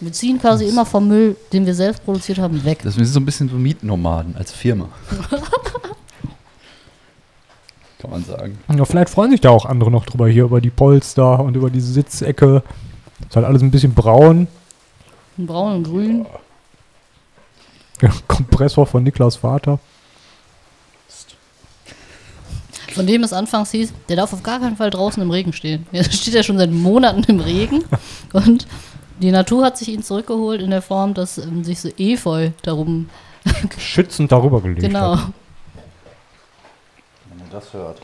Wir 0.00 0.12
ziehen 0.12 0.40
quasi 0.40 0.66
immer 0.68 0.86
vom 0.86 1.08
Müll, 1.08 1.36
den 1.52 1.66
wir 1.66 1.74
selbst 1.74 2.04
produziert 2.04 2.38
haben, 2.38 2.64
weg. 2.64 2.80
Das, 2.84 2.96
wir 2.96 3.04
sind 3.04 3.14
so 3.14 3.20
ein 3.20 3.24
bisschen 3.24 3.48
so 3.48 3.56
Mietnomaden 3.56 4.36
als 4.36 4.52
Firma. 4.52 4.88
Kann 7.98 8.10
man 8.12 8.24
sagen. 8.24 8.58
Ja, 8.72 8.84
vielleicht 8.84 9.10
freuen 9.10 9.32
sich 9.32 9.40
da 9.40 9.50
auch 9.50 9.66
andere 9.66 9.90
noch 9.90 10.06
drüber 10.06 10.28
hier, 10.28 10.44
über 10.44 10.60
die 10.60 10.70
Polster 10.70 11.40
und 11.40 11.56
über 11.56 11.68
diese 11.68 11.92
Sitzecke. 11.92 12.62
Ist 13.28 13.34
halt 13.34 13.44
alles 13.44 13.60
ein 13.60 13.72
bisschen 13.72 13.92
braun. 13.92 14.46
Braun 15.36 15.76
und 15.76 15.82
grün. 15.82 16.26
Ja, 18.00 18.10
Kompressor 18.28 18.86
von 18.86 19.02
Niklas 19.02 19.34
Vater. 19.34 19.80
Von 22.98 23.06
dem 23.06 23.22
es 23.22 23.32
anfangs 23.32 23.70
hieß, 23.70 23.92
der 24.08 24.16
darf 24.16 24.32
auf 24.32 24.42
gar 24.42 24.58
keinen 24.58 24.76
Fall 24.76 24.90
draußen 24.90 25.22
im 25.22 25.30
Regen 25.30 25.52
stehen. 25.52 25.86
Jetzt 25.92 26.14
steht 26.14 26.34
er 26.34 26.42
schon 26.42 26.58
seit 26.58 26.72
Monaten 26.72 27.22
im 27.28 27.38
Regen. 27.38 27.84
Und 28.32 28.66
die 29.20 29.30
Natur 29.30 29.64
hat 29.64 29.78
sich 29.78 29.90
ihn 29.90 30.02
zurückgeholt 30.02 30.60
in 30.60 30.70
der 30.70 30.82
Form, 30.82 31.14
dass 31.14 31.38
ähm, 31.38 31.62
sich 31.62 31.78
so 31.80 31.90
Efeu 31.96 32.50
darum. 32.62 33.08
Schützend 33.78 34.32
darüber 34.32 34.60
gelegt 34.60 34.80
Genau. 34.80 35.16
hat. 35.16 35.28
Wenn 37.28 37.38
man 37.38 37.50
das 37.52 37.72
hört. 37.72 38.00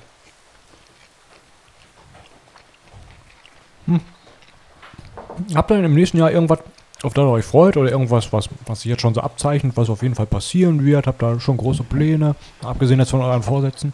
Habt 5.57 5.71
ihr 5.73 5.75
denn 5.75 5.87
im 5.87 5.95
nächsten 5.95 6.19
Jahr 6.19 6.31
irgendwas, 6.31 6.61
auf 7.03 7.15
das 7.15 7.25
ihr 7.25 7.31
euch 7.31 7.45
freut 7.45 7.77
oder 7.77 7.91
irgendwas, 7.91 8.33
was, 8.33 8.49
was 8.67 8.83
sich 8.83 8.91
jetzt 8.91 9.03
schon 9.03 9.13
so 9.13 9.23
abzeichnet, 9.23 9.77
was 9.77 9.91
auf 9.91 10.03
jeden 10.05 10.15
Fall 10.15 10.27
passieren 10.27 10.85
wird? 10.85 11.09
Habt 11.09 11.21
ihr 11.21 11.41
schon 11.41 11.57
große 11.57 11.83
Pläne, 11.83 12.37
abgesehen 12.63 13.01
jetzt 13.01 13.11
von 13.11 13.23
euren 13.23 13.43
Vorsätzen? 13.43 13.93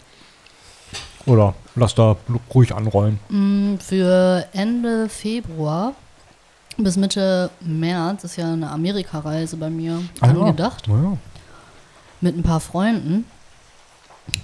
Oder 1.26 1.54
lasst 1.76 1.98
da 1.98 2.16
ruhig 2.54 2.74
anrollen? 2.74 3.18
Mm, 3.28 3.76
Für 3.78 4.46
Ende 4.52 5.08
Februar 5.08 5.92
bis 6.78 6.96
Mitte 6.96 7.50
März 7.60 8.24
ist 8.24 8.36
ja 8.36 8.52
eine 8.52 8.70
Amerikareise 8.70 9.56
bei 9.56 9.68
mir 9.70 10.00
angedacht. 10.20 10.84
Ah, 10.88 10.92
Ja. 10.92 11.16
Mit 12.22 12.36
ein 12.36 12.42
paar 12.42 12.60
Freunden. 12.60 13.24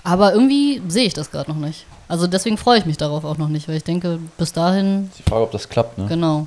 Aber 0.03 0.33
irgendwie 0.33 0.83
sehe 0.89 1.07
ich 1.07 1.15
das 1.15 1.31
gerade 1.31 1.51
noch 1.51 1.59
nicht. 1.59 1.87
Also 2.09 2.27
deswegen 2.27 2.57
freue 2.59 2.79
ich 2.79 2.87
mich 2.87 2.97
darauf 2.97 3.25
auch 3.25 3.37
noch 3.39 3.49
nicht, 3.49 3.69
weil 3.69 3.77
ich 3.77 3.85
denke, 3.85 4.19
bis 4.39 4.53
dahin, 4.53 5.07
Ist 5.11 5.19
die 5.21 5.23
Frage, 5.31 5.43
ob 5.45 5.53
das 5.53 5.69
klappt, 5.69 5.99
ne? 5.99 6.07
genau, 6.09 6.47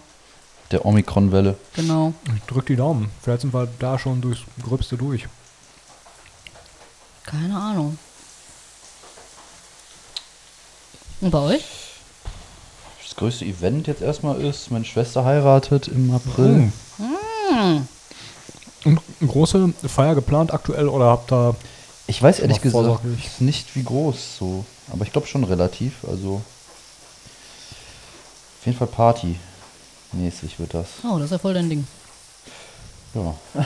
Der 0.71 0.85
Omikron-Welle. 0.85 1.55
genau. 1.75 2.13
Ich 2.35 2.41
drück 2.43 2.65
die 2.65 2.75
Daumen. 2.75 3.09
Vielleicht 3.21 3.41
sind 3.41 3.53
wir 3.53 3.67
da 3.79 3.97
schon 3.99 4.21
durchs 4.21 4.41
Gröbste 4.63 4.97
durch. 4.97 5.27
Keine 7.25 7.55
Ahnung. 7.57 7.97
Und 11.21 11.31
bei 11.31 11.39
euch? 11.39 11.63
Das 13.03 13.15
größte 13.15 13.45
Event 13.45 13.87
jetzt 13.87 14.01
erstmal 14.01 14.39
ist, 14.41 14.71
meine 14.71 14.85
Schwester 14.85 15.25
heiratet 15.25 15.87
im 15.87 16.13
April. 16.13 16.71
Hm. 16.97 17.87
Und 18.85 19.01
eine 19.19 19.29
große 19.29 19.73
Feier 19.87 20.15
geplant 20.15 20.53
aktuell 20.53 20.87
oder 20.87 21.05
habt 21.05 21.31
ihr 21.33 21.55
Ich 22.07 22.21
weiß 22.21 22.39
ehrlich 22.39 22.61
gesagt 22.61 23.01
nicht, 23.39 23.75
wie 23.75 23.83
groß 23.83 24.37
so. 24.37 24.65
Aber 24.91 25.03
ich 25.03 25.11
glaube 25.11 25.27
schon 25.27 25.43
relativ. 25.43 26.05
Also 26.07 26.41
auf 28.59 28.65
jeden 28.65 28.77
Fall 28.77 28.87
Party. 28.87 29.35
Mäßig 30.13 30.59
wird 30.59 30.73
das. 30.73 30.87
Oh, 31.03 31.15
das 31.15 31.25
ist 31.25 31.31
ja 31.31 31.37
voll 31.39 31.53
dein 31.53 31.69
Ding. 31.69 31.85
Ja. 33.15 33.35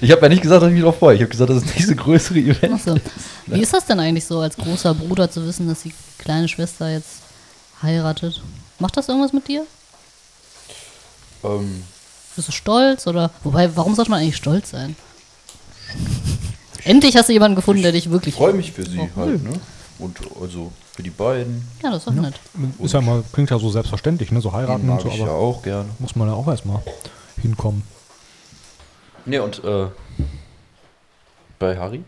ich 0.00 0.10
habe 0.12 0.22
ja 0.22 0.28
nicht 0.28 0.42
gesagt, 0.42 0.62
dass 0.62 0.68
ich 0.68 0.74
mich 0.74 0.84
drauf 0.84 0.98
freue. 0.98 1.16
Ich 1.16 1.20
habe 1.20 1.30
gesagt, 1.30 1.50
das 1.50 1.58
ist 1.58 1.66
das 1.66 1.74
nächste 1.74 1.96
größere 1.96 2.38
Event. 2.38 2.72
Achso. 2.74 2.96
Wie 3.46 3.60
ist 3.60 3.72
das 3.74 3.86
denn 3.86 3.98
eigentlich 3.98 4.24
so, 4.24 4.38
als 4.40 4.56
großer 4.56 4.94
Bruder 4.94 5.30
zu 5.30 5.44
wissen, 5.46 5.66
dass 5.68 5.82
die 5.82 5.92
kleine 6.18 6.48
Schwester 6.48 6.88
jetzt 6.90 7.22
heiratet? 7.82 8.40
Macht 8.78 8.96
das 8.96 9.08
irgendwas 9.08 9.32
mit 9.32 9.48
dir? 9.48 9.66
Ähm, 11.44 11.82
Bist 12.36 12.48
du 12.48 12.52
stolz 12.52 13.06
oder? 13.06 13.30
Wobei, 13.42 13.74
warum 13.76 13.94
sollte 13.94 14.10
man 14.10 14.20
eigentlich 14.20 14.36
stolz 14.36 14.70
sein? 14.70 14.94
Endlich 16.84 17.16
hast 17.16 17.28
du 17.28 17.32
jemanden 17.32 17.56
gefunden, 17.56 17.82
der 17.82 17.92
dich 17.92 18.10
wirklich. 18.10 18.34
ich 18.34 18.38
freue 18.38 18.52
mich 18.54 18.72
für 18.72 18.84
sie 18.88 19.00
Oh, 19.00 19.08
halt, 19.16 19.42
ne? 19.42 19.52
Und 19.98 20.16
also 20.40 20.70
für 20.92 21.02
die 21.02 21.10
beiden. 21.10 21.66
Ja, 21.82 21.90
das 21.90 21.98
ist 21.98 22.06
doch 22.06 22.12
nett. 22.14 22.34
Ist 22.78 22.94
ja 22.94 23.00
mal, 23.00 23.24
klingt 23.32 23.50
ja 23.50 23.58
so 23.58 23.68
selbstverständlich, 23.70 24.30
ne? 24.30 24.40
So 24.40 24.52
heiraten 24.52 24.82
und 24.82 24.88
mag 24.88 25.00
so, 25.02 25.08
ich 25.08 25.16
ja 25.16 25.24
aber 25.24 25.34
auch 25.34 25.62
gerne. 25.62 25.88
muss 25.98 26.14
man 26.14 26.28
ja 26.28 26.34
auch 26.34 26.46
erstmal 26.46 26.80
hinkommen. 27.40 27.82
Ne, 29.28 29.42
und 29.42 29.62
äh, 29.62 29.86
bei 31.58 31.76
Harry? 31.76 32.02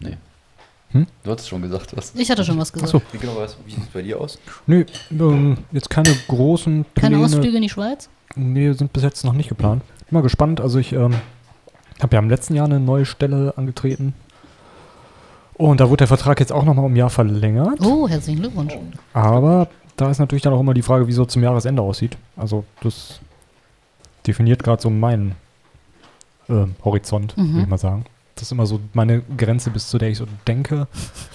Nee. 0.00 0.16
Hm? 0.92 1.06
Du 1.22 1.30
hattest 1.30 1.50
schon 1.50 1.60
gesagt, 1.60 1.94
was. 1.94 2.14
Ich 2.14 2.30
hatte 2.30 2.42
schon 2.44 2.58
was 2.58 2.72
gesagt. 2.72 2.94
Achso, 2.94 3.02
Wie 3.12 3.18
genau 3.18 3.36
weißt 3.36 3.58
du, 3.58 3.66
wie 3.66 3.74
sieht 3.74 3.82
es 3.82 3.88
bei 3.90 4.00
dir 4.00 4.18
aus? 4.18 4.38
nee, 4.66 4.86
ähm, 5.10 5.58
jetzt 5.70 5.90
keine 5.90 6.14
großen 6.26 6.86
Pläne. 6.94 7.16
Keine 7.16 7.24
Ausflüge 7.24 7.56
in 7.56 7.62
die 7.62 7.68
Schweiz? 7.68 8.08
Nee, 8.36 8.72
sind 8.72 8.90
bis 8.94 9.02
jetzt 9.02 9.22
noch 9.24 9.34
nicht 9.34 9.50
geplant. 9.50 9.82
Bin 10.08 10.14
mal 10.16 10.22
gespannt. 10.22 10.62
Also 10.62 10.78
ich 10.78 10.94
ähm, 10.94 11.14
habe 12.00 12.16
ja 12.16 12.22
im 12.22 12.30
letzten 12.30 12.54
Jahr 12.54 12.64
eine 12.64 12.80
neue 12.80 13.04
Stelle 13.04 13.52
angetreten. 13.58 14.14
Und 15.54 15.80
da 15.80 15.90
wurde 15.90 15.98
der 15.98 16.06
Vertrag 16.06 16.40
jetzt 16.40 16.52
auch 16.52 16.64
nochmal 16.64 16.86
um 16.86 16.92
ein 16.92 16.96
Jahr 16.96 17.10
verlängert. 17.10 17.80
Oh, 17.84 18.08
herzlichen 18.08 18.40
Glückwunsch. 18.40 18.74
Aber 19.12 19.68
da 19.96 20.10
ist 20.10 20.20
natürlich 20.20 20.42
dann 20.42 20.54
auch 20.54 20.60
immer 20.60 20.72
die 20.72 20.82
Frage, 20.82 21.06
wie 21.06 21.12
so 21.12 21.26
zum 21.26 21.42
Jahresende 21.42 21.82
aussieht. 21.82 22.16
Also 22.36 22.64
das 22.80 23.20
definiert 24.26 24.62
gerade 24.62 24.80
so 24.80 24.88
meinen 24.88 25.34
äh, 26.48 26.66
Horizont, 26.84 27.36
Mhm. 27.36 27.48
würde 27.52 27.62
ich 27.62 27.68
mal 27.68 27.78
sagen. 27.78 28.04
Das 28.34 28.42
ist 28.44 28.52
immer 28.52 28.66
so 28.66 28.78
meine 28.92 29.22
Grenze, 29.36 29.70
bis 29.70 29.88
zu 29.88 29.98
der 29.98 30.10
ich 30.10 30.18
so 30.18 30.26
denke. 30.46 30.86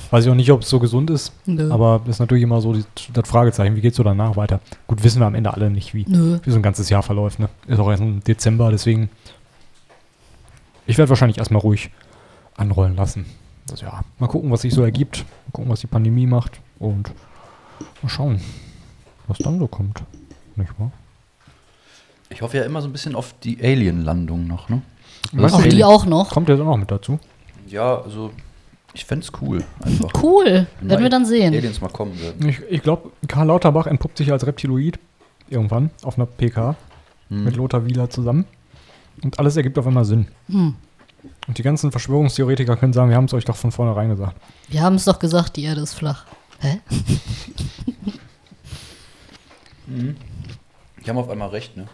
Weiß 0.10 0.24
ich 0.24 0.32
auch 0.32 0.36
nicht, 0.36 0.50
ob 0.52 0.62
es 0.62 0.70
so 0.70 0.80
gesund 0.80 1.10
ist, 1.10 1.34
Nö. 1.46 1.70
aber 1.70 2.02
ist 2.08 2.20
natürlich 2.20 2.44
immer 2.44 2.62
so 2.62 2.72
die, 2.74 2.86
das 3.12 3.28
Fragezeichen, 3.28 3.76
wie 3.76 3.82
geht 3.82 3.92
es 3.92 3.98
so 3.98 4.04
danach 4.04 4.38
weiter? 4.38 4.62
Gut, 4.88 5.04
wissen 5.04 5.20
wir 5.20 5.26
am 5.26 5.36
Ende 5.36 5.54
alle 5.54 5.70
nicht, 5.70 5.94
wie, 5.94 6.06
Nö. 6.08 6.40
wie 6.44 6.50
so 6.50 6.56
ein 6.56 6.62
ganzes 6.62 6.90
Jahr 6.90 7.04
verläuft. 7.04 7.40
Ne? 7.40 7.50
Ist 7.68 7.80
auch 7.80 7.90
erst 7.90 8.02
im 8.02 8.24
Dezember, 8.24 8.72
deswegen. 8.72 9.10
Ich 10.86 10.98
werde 10.98 11.10
wahrscheinlich 11.10 11.38
erstmal 11.40 11.62
ruhig 11.62 11.90
anrollen 12.56 12.96
lassen. 12.96 13.26
Das, 13.68 13.82
ja, 13.82 14.02
mal 14.20 14.28
gucken, 14.28 14.52
was 14.52 14.62
sich 14.62 14.74
so 14.74 14.84
ergibt. 14.84 15.20
Mal 15.48 15.52
gucken, 15.54 15.72
was 15.72 15.80
die 15.82 15.88
Pandemie 15.88 16.28
macht. 16.28 16.60
Und 16.80 17.12
mal 18.02 18.10
schauen, 18.10 18.40
was 19.28 19.38
dann 19.40 19.60
so 19.60 19.68
kommt. 19.68 20.04
Nicht 20.56 20.72
wahr? 20.80 20.92
Ich 22.30 22.42
hoffe 22.42 22.58
ja 22.58 22.64
immer 22.64 22.82
so 22.82 22.88
ein 22.88 22.92
bisschen 22.92 23.16
auf 23.16 23.34
die 23.44 23.62
Alien-Landung 23.62 24.48
noch, 24.48 24.70
ne? 24.70 24.82
Meinst 25.34 25.56
Auch 25.56 25.64
die 25.64 25.84
auch 25.84 26.06
noch. 26.06 26.30
Kommt 26.30 26.48
jetzt 26.50 26.60
auch 26.60 26.66
noch 26.66 26.78
mit 26.78 26.90
dazu? 26.92 27.20
Ja, 27.68 28.02
also 28.02 28.32
ich 28.94 29.04
fände 29.06 29.26
es 29.26 29.32
cool, 29.42 29.64
einfach. 29.82 30.12
Cool. 30.22 30.68
Wenn 30.80 30.90
Werden 30.90 31.04
wir 31.04 31.10
dann 31.10 31.26
sehen. 31.26 31.54
Aliens 31.54 31.82
mal 31.82 31.90
kommen 31.90 32.18
würden. 32.20 32.48
Ich, 32.48 32.62
ich 32.70 32.82
glaube, 32.84 33.12
Karl 33.28 33.48
Lauterbach 33.48 33.88
entpuppt 33.88 34.18
sich 34.20 34.32
als 34.32 34.46
Reptiloid 34.46 35.00
irgendwann 35.50 35.90
auf 36.04 36.18
einer 36.18 36.26
PK 36.28 36.76
Hm. 37.30 37.44
mit 37.46 37.56
Lothar 37.56 37.86
Wieler 37.86 38.10
zusammen. 38.10 38.46
Und 39.24 39.40
alles 39.40 39.56
ergibt 39.58 39.78
auf 39.80 39.88
einmal 39.88 40.06
Sinn. 40.06 40.28
Hm. 40.48 40.76
Und 41.48 41.58
die 41.58 41.64
ganzen 41.64 41.92
Verschwörungstheoretiker 41.92 42.76
können 42.76 42.92
sagen, 42.94 43.10
wir 43.10 43.16
haben 43.16 43.26
es 43.26 43.34
euch 43.34 43.46
doch 43.46 43.56
von 43.56 43.72
vornherein 43.72 44.10
gesagt. 44.10 44.36
Wir 44.70 44.82
haben 44.82 44.96
es 44.96 45.06
doch 45.06 45.20
gesagt, 45.20 45.56
die 45.56 45.64
Erde 45.64 45.82
ist 45.82 45.94
flach. 45.94 46.26
Hä? 46.60 46.80
Die 49.88 51.10
haben 51.10 51.18
auf 51.18 51.30
einmal 51.30 51.50
recht, 51.50 51.76
ne? 51.76 51.88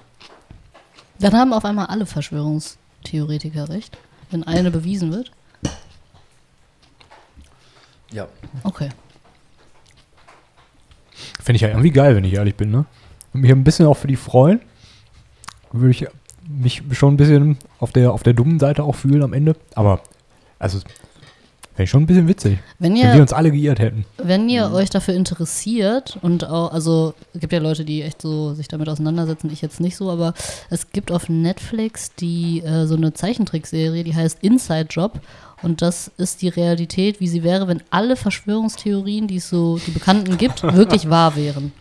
Dann 1.19 1.33
haben 1.33 1.53
auf 1.53 1.65
einmal 1.65 1.87
alle 1.87 2.05
Verschwörungstheoretiker 2.05 2.88
recht, 3.13 3.97
wenn 4.31 4.43
eine 4.43 4.71
bewiesen 4.71 5.11
wird. 5.11 5.31
Ja. 8.11 8.27
Okay. 8.63 8.89
Finde 11.39 11.57
ich 11.57 11.61
ja 11.61 11.69
irgendwie 11.69 11.91
geil, 11.91 12.15
wenn 12.15 12.23
ich 12.23 12.33
ehrlich 12.33 12.55
bin, 12.55 12.71
ne? 12.71 12.85
Und 13.33 13.41
mich 13.41 13.51
ein 13.51 13.63
bisschen 13.63 13.85
auch 13.85 13.97
für 13.97 14.07
die 14.07 14.15
freuen. 14.15 14.61
Würde 15.71 15.91
ich 15.91 16.07
mich 16.47 16.81
schon 16.91 17.13
ein 17.13 17.17
bisschen 17.17 17.57
auf 17.79 17.91
der, 17.91 18.11
auf 18.11 18.23
der 18.23 18.33
dummen 18.33 18.59
Seite 18.59 18.83
auch 18.83 18.95
fühlen 18.95 19.21
am 19.23 19.33
Ende. 19.33 19.55
Aber, 19.75 20.01
also, 20.57 20.79
wäre 21.79 21.87
schon 21.87 22.03
ein 22.03 22.05
bisschen 22.05 22.27
witzig, 22.27 22.59
Wenn 22.77 22.93
wenn 22.93 23.01
wir 23.01 23.15
ihr, 23.15 23.21
uns 23.21 23.33
alle 23.33 23.51
geirrt 23.51 23.79
hätten. 23.79 24.05
wenn 24.17 24.49
ihr 24.49 24.71
euch 24.71 24.89
dafür 24.89 25.15
interessiert 25.15 26.19
und 26.21 26.45
auch, 26.45 26.71
also 26.73 27.13
es 27.33 27.39
gibt 27.39 27.53
ja 27.53 27.59
Leute, 27.59 27.85
die 27.85 28.03
echt 28.03 28.21
so 28.21 28.53
sich 28.53 28.67
damit 28.67 28.89
auseinandersetzen, 28.89 29.49
ich 29.51 29.61
jetzt 29.61 29.79
nicht 29.79 29.95
so, 29.95 30.11
aber 30.11 30.33
es 30.69 30.91
gibt 30.91 31.11
auf 31.11 31.29
Netflix 31.29 32.13
die 32.13 32.59
äh, 32.61 32.85
so 32.85 32.95
eine 32.95 33.13
Zeichentrickserie, 33.13 34.03
die 34.03 34.13
heißt 34.13 34.39
Inside 34.41 34.87
Job 34.89 35.21
und 35.61 35.81
das 35.81 36.11
ist 36.17 36.41
die 36.41 36.49
Realität, 36.49 37.19
wie 37.21 37.27
sie 37.27 37.43
wäre, 37.43 37.67
wenn 37.67 37.81
alle 37.89 38.15
Verschwörungstheorien, 38.15 39.27
die 39.27 39.37
es 39.37 39.49
so 39.49 39.77
die 39.77 39.91
bekannten 39.91 40.37
gibt, 40.37 40.61
wirklich 40.75 41.09
wahr 41.09 41.35
wären. 41.35 41.71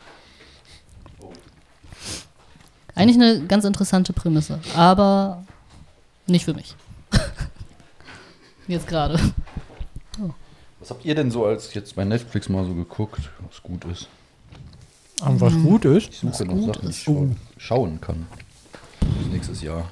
Eigentlich 2.94 3.16
eine 3.16 3.46
ganz 3.46 3.64
interessante 3.64 4.12
Prämisse, 4.12 4.60
aber 4.76 5.44
nicht 6.26 6.44
für 6.44 6.54
mich. 6.54 6.76
Jetzt 8.68 8.86
gerade. 8.86 9.18
Was 10.80 10.90
habt 10.90 11.04
ihr 11.04 11.14
denn 11.14 11.30
so 11.30 11.44
als 11.44 11.74
jetzt 11.74 11.96
bei 11.96 12.04
Netflix 12.04 12.48
mal 12.48 12.64
so 12.64 12.74
geguckt, 12.74 13.30
was 13.48 13.62
gut 13.62 13.84
ist? 13.84 14.08
Aber 15.20 15.40
was 15.40 15.54
gut 15.54 15.84
ist, 15.84 16.10
Ich 16.10 16.18
suche 16.18 16.44
noch 16.44 16.66
Sachen, 16.74 16.82
die 16.82 16.90
ich 16.90 17.02
schau 17.02 17.28
schauen 17.56 18.00
kann. 18.00 18.26
Bis 19.00 19.26
nächstes 19.32 19.62
Jahr. 19.62 19.90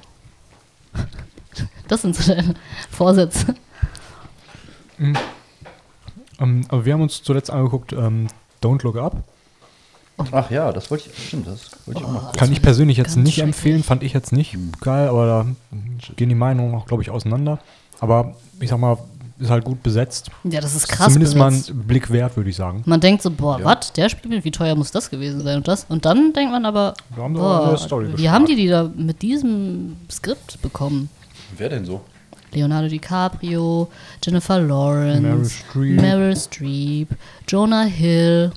Das 1.87 2.01
sind 2.01 2.15
so 2.15 2.33
deine 2.33 2.53
Vorsätze. 2.89 3.55
ähm, 4.99 6.65
aber 6.69 6.85
wir 6.85 6.93
haben 6.93 7.01
uns 7.01 7.21
zuletzt 7.23 7.51
angeguckt, 7.51 7.91
ähm, 7.93 8.27
Don't 8.61 8.83
Look 8.83 8.95
Up. 8.97 9.23
Ach 10.31 10.49
ja, 10.49 10.71
das 10.71 10.89
wollte 10.89 11.09
ich, 11.09 11.27
stimmt, 11.27 11.47
das 11.47 11.69
wollte 11.85 11.99
ich 12.01 12.05
auch 12.05 12.11
mal. 12.11 12.31
Kann 12.35 12.51
ich 12.51 12.61
persönlich 12.61 12.97
jetzt 12.97 13.17
nicht 13.17 13.39
empfehlen, 13.39 13.83
fand 13.83 14.01
ich 14.01 14.13
jetzt 14.13 14.31
nicht 14.31 14.57
geil, 14.81 15.09
aber 15.09 15.25
da 15.27 15.45
gehen 16.15 16.29
die 16.29 16.35
Meinungen 16.35 16.73
auch, 16.73 16.87
glaube 16.87 17.03
ich, 17.03 17.11
auseinander. 17.11 17.59
Aber 17.99 18.35
ich 18.59 18.69
sag 18.69 18.79
mal, 18.79 18.97
ist 19.39 19.49
halt 19.49 19.63
gut 19.65 19.83
besetzt. 19.83 20.29
Ja, 20.43 20.59
das 20.61 20.73
ist 20.75 20.87
krass. 20.87 21.13
Zumindest 21.13 21.35
besetzt. 21.35 21.69
mal 21.69 21.75
ein 21.81 21.87
Blick 21.87 22.09
wert, 22.11 22.35
würde 22.35 22.49
ich 22.49 22.55
sagen. 22.55 22.81
Man 22.85 22.99
denkt 22.99 23.21
so, 23.21 23.29
boah, 23.31 23.59
Ja. 23.59 23.65
was? 23.65 23.93
Der 23.93 24.09
spielt, 24.09 24.43
wie 24.43 24.51
teuer 24.51 24.75
muss 24.75 24.91
das 24.91 25.09
gewesen 25.09 25.43
sein 25.43 25.57
und 25.57 25.67
das? 25.67 25.85
Und 25.89 26.05
dann 26.05 26.33
denkt 26.33 26.51
man 26.51 26.65
aber, 26.65 26.93
Wir 27.15 27.23
haben 27.23 27.33
doch 27.35 27.59
eine 27.61 27.69
boah, 27.71 27.77
Story 27.77 28.07
wie 28.07 28.11
gespart. 28.13 28.33
haben 28.33 28.45
die 28.47 28.55
die 28.55 28.67
da 28.67 28.89
mit 28.95 29.21
diesem 29.21 29.97
Skript 30.11 30.61
bekommen? 30.61 31.09
Wer 31.57 31.69
denn 31.69 31.85
so? 31.85 32.01
Leonardo 32.53 32.87
DiCaprio, 32.87 33.89
Jennifer 34.23 34.59
Lawrence, 34.59 35.21
Meryl 35.21 35.45
Streep. 35.45 36.01
Meryl 36.01 36.35
Streep, 36.35 37.09
Jonah 37.47 37.83
Hill. 37.83 38.51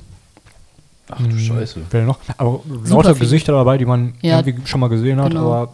Ach 1.11 1.19
du 1.19 1.37
Scheiße. 1.37 1.81
Wer 1.91 2.05
noch? 2.05 2.19
Aber 2.39 2.61
Super 2.69 2.89
lauter 2.89 3.15
viel. 3.17 3.25
Gesichter 3.25 3.53
dabei, 3.53 3.77
die 3.79 3.85
man 3.85 4.15
Ja, 4.23 4.39
irgendwie 4.39 4.67
schon 4.67 4.79
mal 4.81 4.89
gesehen 4.89 5.21
hat, 5.21 5.31
genau. 5.31 5.53
aber 5.53 5.73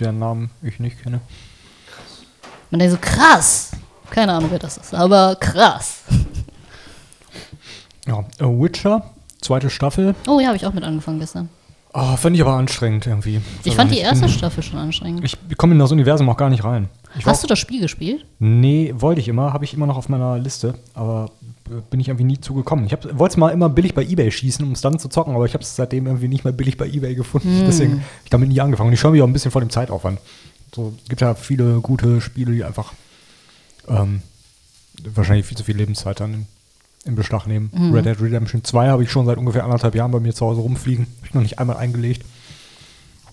deren 0.00 0.18
Namen 0.18 0.50
ich 0.62 0.80
nicht 0.80 1.02
kenne. 1.02 1.20
Man 2.70 2.78
denkt 2.78 2.94
so, 2.94 2.98
krass. 3.00 3.72
Keine 4.12 4.32
Ahnung, 4.34 4.50
wer 4.50 4.58
das 4.58 4.76
ist, 4.76 4.94
aber 4.94 5.34
krass. 5.36 6.02
Ja, 8.06 8.18
äh, 8.40 8.44
Witcher, 8.44 9.10
zweite 9.40 9.70
Staffel. 9.70 10.14
Oh 10.26 10.40
ja, 10.40 10.48
habe 10.48 10.56
ich 10.56 10.66
auch 10.66 10.72
mit 10.74 10.82
angefangen 10.82 11.20
gestern. 11.20 11.48
Oh, 11.94 12.16
fand 12.16 12.34
ich 12.34 12.42
aber 12.42 12.54
anstrengend 12.54 13.06
irgendwie. 13.06 13.40
Ich 13.62 13.76
fand 13.76 13.90
die 13.92 13.96
bin- 13.96 14.04
erste 14.04 14.28
Staffel 14.28 14.62
schon 14.62 14.78
anstrengend. 14.80 15.22
Ich 15.24 15.36
komme 15.56 15.74
in 15.74 15.78
das 15.78 15.92
Universum 15.92 16.28
auch 16.28 16.36
gar 16.36 16.50
nicht 16.50 16.64
rein. 16.64 16.88
Ich 17.16 17.24
Hast 17.26 17.44
du 17.44 17.46
das 17.46 17.60
Spiel 17.60 17.80
gespielt? 17.80 18.24
Nee, 18.40 18.92
wollte 18.96 19.20
ich 19.20 19.28
immer, 19.28 19.52
habe 19.52 19.64
ich 19.64 19.72
immer 19.74 19.86
noch 19.86 19.96
auf 19.96 20.08
meiner 20.08 20.36
Liste, 20.38 20.74
aber 20.94 21.30
äh, 21.70 21.80
bin 21.90 22.00
ich 22.00 22.08
irgendwie 22.08 22.24
nie 22.24 22.40
zugekommen. 22.40 22.86
Ich 22.86 22.92
wollte 22.92 23.34
es 23.34 23.36
mal 23.36 23.50
immer 23.50 23.68
billig 23.68 23.94
bei 23.94 24.02
Ebay 24.02 24.32
schießen, 24.32 24.64
um 24.66 24.72
es 24.72 24.80
dann 24.80 24.98
zu 24.98 25.08
zocken, 25.08 25.34
aber 25.36 25.44
ich 25.44 25.54
habe 25.54 25.62
es 25.62 25.76
seitdem 25.76 26.06
irgendwie 26.06 26.28
nicht 26.28 26.42
mehr 26.44 26.52
billig 26.52 26.76
bei 26.76 26.86
Ebay 26.88 27.14
gefunden. 27.14 27.64
Deswegen 27.66 27.92
habe 27.92 28.02
ich 28.24 28.30
damit 28.30 28.48
nie 28.48 28.60
angefangen. 28.60 28.88
Und 28.88 28.94
ich 28.94 29.00
schaue 29.00 29.12
mich 29.12 29.22
auch 29.22 29.26
ein 29.28 29.32
bisschen 29.32 29.50
vor 29.52 29.60
dem 29.60 29.70
Zeitaufwand. 29.70 30.18
So 30.74 30.94
gibt 31.08 31.20
ja 31.20 31.34
viele 31.34 31.80
gute 31.80 32.20
Spiele, 32.20 32.52
die 32.52 32.64
einfach 32.64 32.94
ähm, 33.88 34.22
wahrscheinlich 35.14 35.46
viel 35.46 35.56
zu 35.56 35.64
viel 35.64 35.76
Lebenszeit 35.76 36.20
dann 36.20 36.46
in, 37.04 37.14
Beschlag 37.14 37.46
nehmen. 37.46 37.70
Red 37.92 38.06
Dead 38.06 38.20
Redemption 38.20 38.62
2 38.62 38.88
habe 38.88 39.02
ich 39.02 39.10
schon 39.10 39.26
seit 39.26 39.38
ungefähr 39.38 39.64
anderthalb 39.64 39.94
Jahren 39.94 40.10
bei 40.10 40.20
mir 40.20 40.34
zu 40.34 40.46
Hause 40.46 40.60
rumfliegen. 40.60 41.06
Habe 41.18 41.26
ich 41.26 41.34
noch 41.34 41.42
nicht 41.42 41.58
einmal 41.58 41.76
eingelegt. 41.76 42.24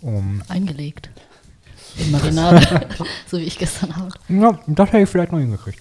Um, 0.01 0.41
Eingelegt. 0.47 1.09
In 1.97 2.11
Marinade. 2.11 2.87
so 3.27 3.37
wie 3.37 3.43
ich 3.43 3.57
gestern 3.57 3.91
Abend. 3.91 4.15
ja, 4.29 4.57
das 4.67 4.89
hätte 4.89 5.03
ich 5.03 5.09
vielleicht 5.09 5.31
noch 5.31 5.39
hingekriegt. 5.39 5.79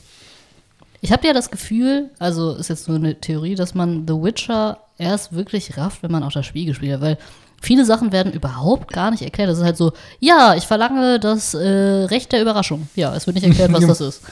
Ich 1.01 1.13
habe 1.13 1.27
ja 1.27 1.33
das 1.33 1.51
Gefühl, 1.51 2.11
also 2.19 2.55
ist 2.55 2.69
jetzt 2.69 2.89
nur 2.89 2.97
eine 2.97 3.21
Theorie, 3.21 3.55
dass 3.55 3.75
man 3.75 4.07
The 4.07 4.15
Witcher 4.15 4.79
erst 4.99 5.33
wirklich 5.33 5.77
rafft, 5.77 6.03
wenn 6.03 6.11
man 6.11 6.25
auch 6.25 6.33
das 6.33 6.45
Spiel 6.45 6.67
gespielt 6.67 6.95
hat, 6.95 7.01
weil 7.01 7.19
viele 7.61 7.85
Sachen 7.85 8.11
werden 8.11 8.33
überhaupt 8.33 8.93
gar 8.93 9.11
nicht 9.11 9.23
erklärt. 9.23 9.49
Das 9.49 9.59
ist 9.59 9.65
halt 9.65 9.77
so, 9.77 9.93
ja, 10.19 10.55
ich 10.57 10.67
verlange 10.67 11.21
das 11.21 11.55
äh, 11.55 12.05
Recht 12.05 12.33
der 12.33 12.43
Überraschung. 12.43 12.89
Ja, 12.97 13.15
es 13.15 13.27
wird 13.27 13.37
nicht 13.37 13.47
erklärt, 13.47 13.73
was 13.73 13.87
das 13.87 14.01
ist. 14.01 14.23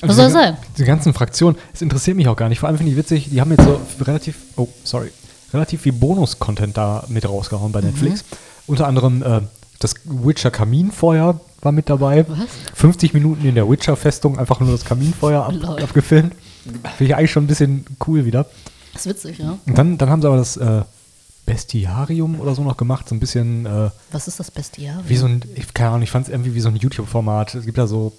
Was 0.00 0.16
soll 0.16 0.24
das 0.26 0.32
sein? 0.32 0.56
Die 0.76 0.84
ganzen 0.84 1.12
Fraktionen, 1.14 1.56
es 1.72 1.82
interessiert 1.82 2.16
mich 2.16 2.28
auch 2.28 2.36
gar 2.36 2.48
nicht. 2.48 2.58
Vor 2.60 2.68
allem 2.68 2.76
finde 2.78 2.92
ich 2.92 2.98
witzig, 2.98 3.28
die 3.30 3.40
haben 3.40 3.50
jetzt 3.50 3.64
so 3.64 3.80
relativ, 4.02 4.36
oh, 4.56 4.68
sorry, 4.84 5.10
relativ 5.52 5.82
viel 5.82 5.92
Bonus-Content 5.92 6.76
da 6.76 7.04
mit 7.08 7.28
rausgehauen 7.28 7.68
Mhm. 7.68 7.72
bei 7.72 7.80
Netflix. 7.80 8.24
Unter 8.66 8.86
anderem 8.86 9.22
äh, 9.22 9.40
das 9.78 9.94
Witcher 10.04 10.50
Kaminfeuer 10.50 11.40
war 11.62 11.72
mit 11.72 11.88
dabei. 11.88 12.24
Was? 12.28 12.38
50 12.74 13.14
Minuten 13.14 13.44
in 13.46 13.54
der 13.54 13.68
Witcher-Festung, 13.68 14.38
einfach 14.38 14.60
nur 14.60 14.70
das 14.72 14.84
Kaminfeuer 14.84 15.44
ab, 15.44 15.54
Lol. 15.58 15.82
abgefilmt. 15.82 16.34
Finde 16.64 17.04
ich 17.04 17.16
eigentlich 17.16 17.30
schon 17.32 17.44
ein 17.44 17.48
bisschen 17.48 17.84
cool 18.06 18.24
wieder. 18.24 18.46
Das 18.92 19.06
ist 19.06 19.12
witzig, 19.24 19.38
ja. 19.38 19.58
Und 19.66 19.78
dann, 19.78 19.96
dann 19.98 20.10
haben 20.10 20.20
sie 20.22 20.28
aber 20.28 20.36
das 20.36 20.56
äh, 20.56 20.82
Bestiarium 21.46 22.40
oder 22.40 22.54
so 22.54 22.62
noch 22.62 22.76
gemacht, 22.76 23.08
so 23.08 23.14
ein 23.14 23.20
bisschen 23.20 23.64
äh, 23.64 23.90
Was 24.12 24.28
ist 24.28 24.38
das 24.38 24.50
Bestiarium? 24.50 25.02
wie 25.08 25.16
so 25.16 25.26
ein, 25.26 25.42
ich, 25.54 25.72
keine 25.72 25.90
Ahnung, 25.90 26.02
ich 26.02 26.10
fand 26.10 26.26
es 26.26 26.32
irgendwie 26.32 26.54
wie 26.54 26.60
so 26.60 26.68
ein 26.68 26.76
YouTube-Format. 26.76 27.54
Es 27.54 27.64
gibt 27.64 27.78
ja 27.78 27.86
so 27.86 28.12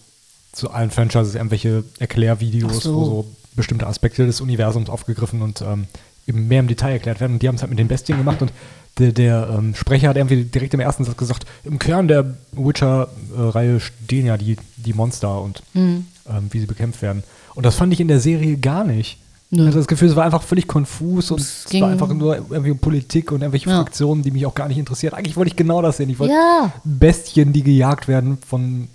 zu 0.51 0.71
allen 0.71 0.91
Franchises 0.91 1.35
irgendwelche 1.35 1.83
Erklärvideos, 1.99 2.83
so. 2.83 2.95
wo 2.95 3.05
so 3.05 3.25
bestimmte 3.55 3.87
Aspekte 3.87 4.25
des 4.25 4.41
Universums 4.41 4.89
aufgegriffen 4.89 5.41
und 5.41 5.61
ähm, 5.61 5.85
eben 6.27 6.47
mehr 6.47 6.59
im 6.59 6.67
Detail 6.67 6.91
erklärt 6.93 7.19
werden. 7.19 7.33
Und 7.33 7.41
die 7.43 7.47
haben 7.47 7.55
es 7.55 7.61
halt 7.61 7.69
mit 7.71 7.79
den 7.79 7.87
Bestien 7.87 8.17
gemacht 8.17 8.41
und 8.41 8.51
der, 8.97 9.11
der 9.11 9.49
ähm, 9.57 9.75
Sprecher 9.75 10.09
hat 10.09 10.17
irgendwie 10.17 10.43
direkt 10.43 10.73
im 10.73 10.79
ersten 10.79 11.03
Satz 11.05 11.15
gesagt, 11.17 11.45
im 11.63 11.79
Kern 11.79 12.07
der 12.07 12.35
Witcher-Reihe 12.53 13.79
stehen 13.79 14.25
ja 14.25 14.37
die, 14.37 14.57
die 14.77 14.93
Monster 14.93 15.41
und 15.41 15.61
Mhm. 15.73 16.05
ähm, 16.29 16.47
wie 16.51 16.59
sie 16.59 16.65
bekämpft 16.65 17.01
werden. 17.01 17.23
Und 17.55 17.65
das 17.65 17.75
fand 17.75 17.93
ich 17.93 17.99
in 17.99 18.07
der 18.07 18.19
Serie 18.19 18.57
gar 18.57 18.83
nicht. 18.83 19.17
Nö. 19.51 19.61
Ich 19.63 19.67
hatte 19.69 19.77
das 19.79 19.87
Gefühl, 19.87 20.09
es 20.09 20.15
war 20.15 20.25
einfach 20.25 20.43
völlig 20.43 20.67
konfus 20.67 21.31
und 21.31 21.39
Es 21.39 21.65
es, 21.71 21.81
war 21.81 21.89
einfach 21.89 22.13
nur 22.13 22.35
irgendwie 22.35 22.73
Politik 22.75 23.31
und 23.31 23.41
irgendwelche 23.41 23.69
Ja. 23.69 23.77
Fraktionen, 23.77 24.21
die 24.23 24.31
mich 24.31 24.45
auch 24.45 24.53
gar 24.53 24.67
nicht 24.67 24.77
interessiert. 24.77 25.13
Eigentlich 25.13 25.35
wollte 25.37 25.49
ich 25.49 25.55
genau 25.55 25.81
das 25.81 25.97
sehen. 25.97 26.09
Ich 26.09 26.19
wollte 26.19 26.33
Ja. 26.33 26.71
Bestien, 26.83 27.51
die 27.51 27.63
gejagt 27.63 28.07
werden 28.07 28.37
von, 28.47 28.87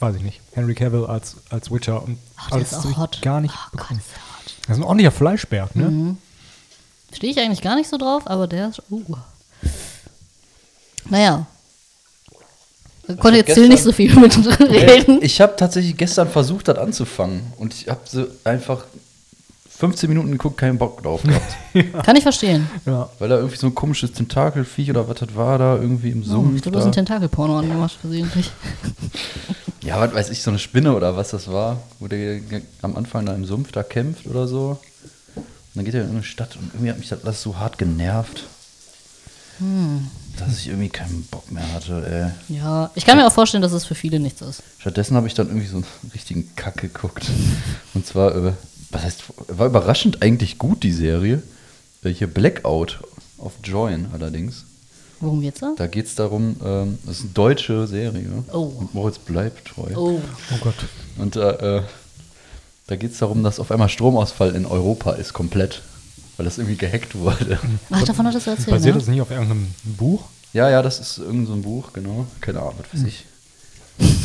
weiß 0.00 0.16
ich 0.16 0.22
nicht, 0.22 0.40
Henry 0.54 0.74
Cavill 0.74 1.04
als, 1.06 1.36
als 1.50 1.70
Witcher. 1.70 2.02
Und 2.02 2.18
Ach, 2.36 2.50
der 2.50 2.60
das 2.60 2.72
ist 2.72 2.86
auch 2.86 2.96
hot. 2.96 3.20
gar 3.22 3.40
nicht 3.40 3.54
Oh 3.54 3.76
Gott, 3.76 3.90
ist 3.90 3.90
der 3.90 4.22
hot. 4.22 4.54
Das 4.66 4.76
ist 4.76 4.82
ein 4.82 4.84
ordentlicher 4.84 5.10
Fleischberg, 5.10 5.74
ne? 5.76 5.90
Mhm. 5.90 6.18
Stehe 7.12 7.32
ich 7.32 7.38
eigentlich 7.38 7.62
gar 7.62 7.76
nicht 7.76 7.88
so 7.88 7.96
drauf, 7.96 8.22
aber 8.26 8.46
der 8.46 8.68
ist. 8.70 8.82
Uh. 8.90 9.02
Naja. 11.10 11.46
Ich 13.06 13.18
konnte 13.20 13.38
hab 13.40 13.46
jetzt 13.48 13.54
Till 13.54 13.68
nicht 13.68 13.82
so 13.82 13.92
viel 13.92 14.14
mit 14.18 14.34
reden. 14.60 15.18
Ich 15.22 15.40
habe 15.40 15.54
tatsächlich 15.56 15.96
gestern 15.96 16.28
versucht, 16.30 16.68
das 16.68 16.78
anzufangen. 16.78 17.52
Und 17.58 17.74
ich 17.74 17.88
habe 17.88 18.00
so 18.04 18.26
einfach 18.44 18.84
15 19.76 20.08
Minuten 20.08 20.30
geguckt, 20.32 20.56
keinen 20.56 20.78
Bock 20.78 21.02
drauf 21.02 21.22
gehabt. 21.74 22.04
Kann 22.06 22.16
ich 22.16 22.22
verstehen. 22.22 22.68
Ja. 22.86 23.10
Weil 23.18 23.28
da 23.28 23.36
irgendwie 23.36 23.56
so 23.58 23.66
ein 23.66 23.74
komisches 23.74 24.12
Tentakelviech 24.12 24.88
oder 24.90 25.06
was 25.06 25.18
das 25.18 25.34
war 25.36 25.58
da 25.58 25.76
irgendwie 25.76 26.10
im 26.10 26.22
Oh, 26.22 26.26
Sumpf. 26.26 26.56
ich 26.56 26.62
glaube, 26.62 26.74
du 26.76 26.78
hast 26.80 26.86
ein. 26.86 26.92
Tentakelporno 26.92 27.58
angemacht, 27.58 27.96
versehentlich. 28.00 28.50
ja, 29.84 30.00
was 30.00 30.14
weiß 30.14 30.30
ich, 30.30 30.42
so 30.42 30.50
eine 30.50 30.58
Spinne 30.58 30.94
oder 30.94 31.16
was 31.16 31.30
das 31.30 31.48
war, 31.50 31.80
wo 32.00 32.08
der 32.08 32.40
am 32.82 32.96
Anfang 32.96 33.26
da 33.26 33.34
im 33.34 33.44
Sumpf 33.44 33.72
da 33.72 33.82
kämpft 33.82 34.26
oder 34.26 34.46
so. 34.48 34.78
Und 35.36 35.44
dann 35.74 35.84
geht 35.84 35.94
er 35.94 36.04
in 36.04 36.10
eine 36.10 36.22
Stadt 36.22 36.56
und 36.56 36.72
irgendwie 36.72 36.90
hat 36.90 36.98
mich 36.98 37.08
das 37.08 37.42
so 37.42 37.58
hart 37.58 37.78
genervt, 37.78 38.44
Hm. 39.58 40.08
dass 40.38 40.58
ich 40.58 40.66
irgendwie 40.68 40.88
keinen 40.88 41.22
Bock 41.30 41.50
mehr 41.52 41.70
hatte, 41.72 42.32
ey. 42.48 42.56
Ja, 42.56 42.90
ich 42.96 43.06
kann 43.06 43.16
mir 43.16 43.26
auch 43.26 43.32
vorstellen, 43.32 43.62
dass 43.62 43.70
es 43.72 43.84
für 43.84 43.94
viele 43.94 44.18
nichts 44.18 44.40
ist. 44.40 44.62
Stattdessen 44.78 45.16
habe 45.16 45.28
ich 45.28 45.34
dann 45.34 45.46
irgendwie 45.46 45.68
so 45.68 45.76
einen 45.76 45.86
richtigen 46.12 46.50
Kack 46.56 46.78
geguckt. 46.78 47.30
Und 47.94 48.04
zwar, 48.04 48.34
äh, 48.34 48.52
was 48.90 49.02
heißt, 49.02 49.22
war 49.48 49.66
überraschend 49.66 50.22
eigentlich 50.22 50.58
gut, 50.58 50.82
die 50.82 50.92
Serie. 50.92 51.40
Äh, 52.02 52.10
Hier 52.10 52.26
Blackout 52.26 52.98
auf 53.38 53.52
Join 53.62 54.08
allerdings. 54.12 54.64
Worum 55.24 55.40
geht's 55.40 55.60
da? 55.60 55.74
Da 55.76 55.86
geht 55.86 56.06
es 56.06 56.14
darum, 56.14 56.56
ähm, 56.64 56.98
das 57.04 57.18
ist 57.18 57.22
eine 57.22 57.30
deutsche 57.30 57.86
Serie. 57.86 58.28
Oh. 58.52 58.72
Und 58.78 58.94
Moritz 58.94 59.18
bleibt 59.18 59.66
treu. 59.66 59.90
Oh. 59.96 60.20
Oh 60.52 60.56
Gott. 60.60 60.74
Und 61.18 61.36
äh, 61.36 61.78
äh, 61.78 61.82
da 62.86 62.96
geht 62.96 63.12
es 63.12 63.18
darum, 63.18 63.42
dass 63.42 63.58
auf 63.60 63.70
einmal 63.70 63.88
Stromausfall 63.88 64.54
in 64.54 64.66
Europa 64.66 65.12
ist, 65.12 65.32
komplett. 65.32 65.82
Weil 66.36 66.44
das 66.44 66.58
irgendwie 66.58 66.76
gehackt 66.76 67.14
wurde. 67.14 67.58
Ach, 67.90 68.02
davon 68.02 68.26
hattest 68.26 68.46
du 68.46 68.50
erzählt, 68.50 68.70
Basiert 68.70 68.96
ne? 68.96 69.00
das 69.00 69.08
nicht 69.08 69.20
auf 69.20 69.30
irgendeinem 69.30 69.68
Buch? 69.84 70.24
Ja, 70.52 70.68
ja, 70.68 70.82
das 70.82 71.00
ist 71.00 71.18
irgendein 71.18 71.46
so 71.46 71.52
ein 71.54 71.62
Buch, 71.62 71.92
genau. 71.92 72.26
Keine 72.40 72.60
Ahnung, 72.60 72.74
was 72.78 73.00
weiß 73.00 73.08
ich. 73.08 73.24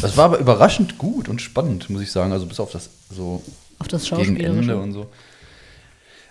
Das 0.01 0.17
war 0.17 0.26
aber 0.26 0.39
überraschend 0.39 0.97
gut 0.97 1.30
und 1.30 1.41
spannend, 1.41 1.89
muss 1.89 2.01
ich 2.01 2.11
sagen. 2.11 2.31
Also 2.31 2.45
bis 2.45 2.59
auf 2.59 2.71
das 2.71 2.89
so 3.15 3.43
Auf 3.77 3.88
das 3.88 4.09
gegen 4.09 4.39
Ende 4.39 4.77
und 4.77 4.93
so. 4.93 5.07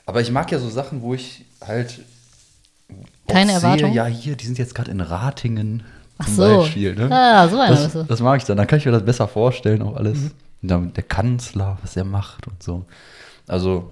Aber 0.06 0.20
ich 0.20 0.30
mag 0.30 0.50
ja 0.50 0.58
so 0.58 0.68
Sachen, 0.70 1.02
wo 1.02 1.14
ich 1.14 1.44
halt 1.64 2.00
Keine 3.28 3.52
Erwartung? 3.52 3.92
Sehe, 3.92 3.96
ja, 3.96 4.06
hier, 4.06 4.36
die 4.36 4.46
sind 4.46 4.59
jetzt 4.59 4.74
gerade 4.74 4.90
in 4.90 5.00
Ratingen 5.00 5.82
Ach 6.18 6.26
zum 6.26 6.34
so. 6.34 6.59
Beispiel. 6.59 6.94
Ne? 6.94 7.09
Ah, 7.10 7.48
so 7.48 7.60
einer 7.60 7.76
das, 7.76 8.06
das 8.06 8.20
mag 8.20 8.38
ich 8.40 8.44
dann. 8.44 8.56
Dann 8.56 8.66
kann 8.66 8.78
ich 8.78 8.86
mir 8.86 8.92
das 8.92 9.05
besser 9.05 9.28
vorstellen, 9.28 9.82
auch 9.82 9.96
alles. 9.96 10.18
Dann 10.60 10.92
der 10.92 11.05
Kanzler, 11.05 11.78
was 11.82 11.96
er 11.96 12.05
macht 12.05 12.48
und 12.48 12.62
so. 12.62 12.84
Also, 13.46 13.90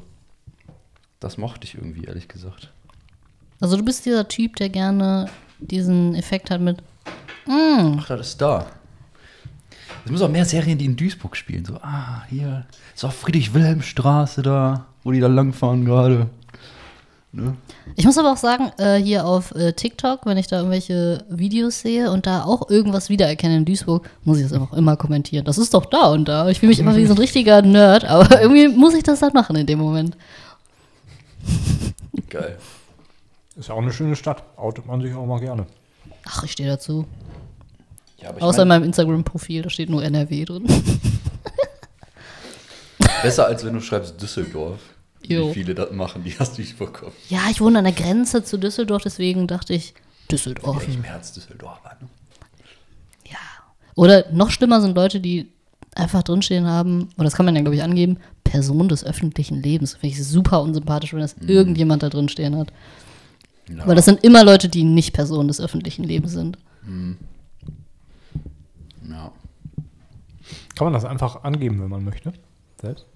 das 1.20 1.38
mochte 1.38 1.64
ich 1.64 1.74
irgendwie, 1.76 2.04
ehrlich 2.04 2.26
gesagt. 2.26 2.72
Also 3.60 3.76
du 3.76 3.84
bist 3.84 4.04
dieser 4.04 4.28
Typ, 4.28 4.56
der 4.56 4.68
gerne 4.68 5.26
diesen 5.60 6.14
Effekt 6.14 6.50
hat 6.50 6.60
mit 6.60 6.82
mm, 7.46 7.98
Ach, 7.98 8.06
das 8.08 8.28
ist 8.28 8.40
da. 8.40 8.66
Es 10.04 10.10
muss 10.10 10.22
auch 10.22 10.28
mehr 10.28 10.44
Serien, 10.44 10.78
die 10.78 10.84
in 10.84 10.96
Duisburg 10.96 11.36
spielen. 11.36 11.64
So, 11.64 11.76
ah, 11.82 12.24
hier 12.28 12.66
ist 12.94 13.04
auch 13.04 13.12
Friedrich-Wilhelm-Straße 13.12 14.42
da, 14.42 14.86
wo 15.02 15.12
die 15.12 15.20
da 15.20 15.26
langfahren 15.26 15.84
gerade. 15.84 16.28
Ne? 17.36 17.54
Ich 17.96 18.06
muss 18.06 18.16
aber 18.16 18.32
auch 18.32 18.38
sagen, 18.38 18.72
äh, 18.78 18.96
hier 18.96 19.26
auf 19.26 19.54
äh, 19.54 19.74
TikTok, 19.74 20.24
wenn 20.24 20.38
ich 20.38 20.46
da 20.46 20.56
irgendwelche 20.56 21.22
Videos 21.28 21.80
sehe 21.80 22.10
und 22.10 22.26
da 22.26 22.44
auch 22.44 22.70
irgendwas 22.70 23.10
wiedererkenne 23.10 23.58
in 23.58 23.66
Duisburg, 23.66 24.08
muss 24.24 24.38
ich 24.38 24.44
das 24.44 24.54
einfach 24.54 24.72
immer 24.72 24.96
kommentieren. 24.96 25.44
Das 25.44 25.58
ist 25.58 25.74
doch 25.74 25.84
da 25.84 26.06
und 26.12 26.26
da. 26.26 26.48
Ich 26.48 26.60
fühle 26.60 26.70
mich 26.70 26.78
immer 26.78 26.96
wie 26.96 27.04
so 27.04 27.12
ein 27.12 27.18
richtiger 27.18 27.60
Nerd, 27.60 28.04
aber 28.08 28.40
irgendwie 28.40 28.68
muss 28.68 28.94
ich 28.94 29.02
das 29.02 29.20
dann 29.20 29.34
machen 29.34 29.54
in 29.56 29.66
dem 29.66 29.78
Moment. 29.78 30.16
Geil. 32.30 32.56
Ist 33.54 33.68
ja 33.68 33.74
auch 33.74 33.82
eine 33.82 33.92
schöne 33.92 34.16
Stadt. 34.16 34.42
Outet 34.56 34.86
man 34.86 35.02
sich 35.02 35.14
auch 35.14 35.26
mal 35.26 35.38
gerne. 35.38 35.66
Ach, 36.24 36.42
ich 36.42 36.52
stehe 36.52 36.70
dazu. 36.70 37.04
Ja, 38.18 38.30
aber 38.30 38.38
ich 38.38 38.44
Außer 38.44 38.62
in 38.62 38.68
mein, 38.68 38.80
meinem 38.80 38.86
Instagram-Profil, 38.86 39.60
da 39.60 39.68
steht 39.68 39.90
nur 39.90 40.02
NRW 40.02 40.46
drin. 40.46 40.64
besser 43.22 43.46
als 43.46 43.62
wenn 43.64 43.74
du 43.74 43.80
schreibst 43.80 44.20
Düsseldorf. 44.20 44.80
Jo. 45.28 45.48
Wie 45.48 45.54
viele 45.54 45.74
das 45.74 45.92
machen, 45.92 46.24
die 46.24 46.38
hast 46.38 46.56
du 46.56 46.62
nicht 46.62 46.78
bekommen. 46.78 47.12
Ja, 47.28 47.40
ich 47.50 47.60
wohne 47.60 47.78
an 47.78 47.84
der 47.84 47.92
Grenze 47.92 48.44
zu 48.44 48.58
Düsseldorf, 48.58 49.02
deswegen 49.02 49.46
dachte 49.46 49.74
ich, 49.74 49.94
Düsseldorf. 50.30 50.86
Ich 50.88 51.02
Herz 51.02 51.32
Düsseldorf 51.32 51.80
an. 51.84 52.08
Ja. 53.24 53.38
Oder 53.94 54.30
noch 54.32 54.50
schlimmer 54.50 54.80
sind 54.80 54.96
Leute, 54.96 55.20
die 55.20 55.52
einfach 55.94 56.22
drinstehen 56.22 56.66
haben, 56.66 57.08
oder 57.16 57.24
das 57.24 57.34
kann 57.34 57.46
man 57.46 57.56
ja, 57.56 57.62
glaube 57.62 57.76
ich, 57.76 57.82
angeben, 57.82 58.18
Person 58.44 58.88
des 58.88 59.04
öffentlichen 59.04 59.62
Lebens. 59.62 59.94
Finde 59.94 60.08
ich 60.08 60.24
super 60.26 60.62
unsympathisch, 60.62 61.12
wenn 61.12 61.20
das 61.20 61.36
irgendjemand 61.40 62.02
da 62.02 62.08
drinstehen 62.08 62.56
hat. 62.56 62.72
Ja. 63.68 63.86
Weil 63.86 63.96
das 63.96 64.04
sind 64.04 64.22
immer 64.22 64.44
Leute, 64.44 64.68
die 64.68 64.84
nicht 64.84 65.12
Personen 65.12 65.48
des 65.48 65.60
öffentlichen 65.60 66.04
Lebens 66.04 66.32
sind. 66.32 66.58
ja. 69.08 69.32
Kann 70.74 70.84
man 70.86 70.92
das 70.92 71.04
einfach 71.04 71.42
angeben, 71.42 71.80
wenn 71.80 71.88
man 71.88 72.04
möchte? 72.04 72.32
Selbst? 72.80 73.06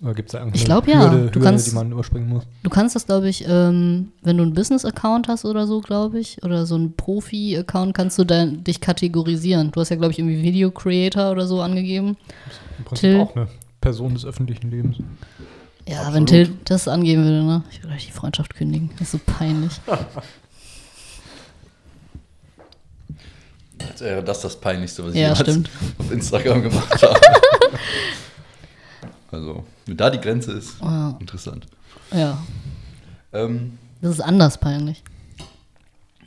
Oder 0.00 0.14
gibt 0.14 0.28
es 0.28 0.32
da 0.32 0.38
irgendeine 0.38 0.60
Ich 0.60 0.64
glaub, 0.64 0.86
ja. 0.86 1.00
Hürde, 1.10 1.16
Du 1.16 1.24
Hürde 1.24 1.40
kannst- 1.40 1.66
die 1.66 1.74
man 1.74 1.90
überspringen 1.90 2.28
muss? 2.28 2.44
Du 2.62 2.70
kannst 2.70 2.94
das, 2.94 3.06
glaube 3.06 3.28
ich, 3.28 3.44
ähm, 3.48 4.12
wenn 4.22 4.36
du 4.36 4.44
einen 4.44 4.54
Business-Account 4.54 5.26
hast 5.26 5.44
oder 5.44 5.66
so, 5.66 5.80
glaube 5.80 6.20
ich, 6.20 6.40
oder 6.44 6.66
so 6.66 6.76
einen 6.76 6.94
Profi-Account, 6.94 7.94
kannst 7.94 8.16
du 8.18 8.24
dein, 8.24 8.62
dich 8.62 8.80
kategorisieren. 8.80 9.72
Du 9.72 9.80
hast 9.80 9.88
ja, 9.88 9.96
glaube 9.96 10.12
ich, 10.12 10.18
irgendwie 10.20 10.42
Video-Creator 10.42 11.32
oder 11.32 11.46
so 11.48 11.60
angegeben. 11.60 12.16
Im 12.78 12.84
Prinzip 12.84 13.00
Till? 13.10 13.20
auch 13.20 13.34
eine 13.34 13.48
Person 13.80 14.14
des 14.14 14.24
öffentlichen 14.24 14.70
Lebens. 14.70 14.98
Ja, 15.88 15.96
Absolut. 16.02 16.14
wenn 16.14 16.26
Till 16.26 16.50
das 16.64 16.86
angeben 16.86 17.24
würde, 17.24 17.42
ne? 17.42 17.62
Ich 17.72 17.78
würde 17.78 17.88
gleich 17.88 18.06
die 18.06 18.12
Freundschaft 18.12 18.54
kündigen. 18.54 18.90
Das 18.98 19.12
ist 19.12 19.12
so 19.12 19.20
peinlich. 19.26 19.72
Jetzt 23.80 24.00
wäre 24.00 24.22
das 24.22 24.40
das 24.42 24.56
Peinlichste, 24.60 25.04
was 25.04 25.10
ich 25.14 25.20
Ja, 25.20 25.28
jemals 25.28 25.40
stimmt. 25.40 25.70
auf 25.98 26.12
Instagram 26.12 26.62
gemacht 26.62 27.02
habe. 27.02 27.18
also, 29.38 29.64
wenn 29.86 29.96
da 29.96 30.10
die 30.10 30.20
Grenze 30.20 30.52
ist, 30.52 30.80
Ja. 30.80 31.16
interessant. 31.20 31.66
Ja, 32.12 32.38
Ähm, 33.32 33.78
das 34.00 34.12
ist 34.12 34.20
anders 34.20 34.58
peinlich. 34.58 35.02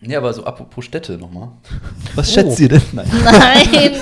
ja, 0.01 0.17
aber 0.19 0.33
so 0.33 0.43
apropos 0.45 0.85
Städte 0.85 1.17
nochmal. 1.17 1.49
Was 2.15 2.29
Oh. 2.29 2.33
schätzt 2.33 2.59
ihr 2.59 2.69
denn? 2.69 2.81
Nein. 2.93 3.07
Nein! 3.23 3.91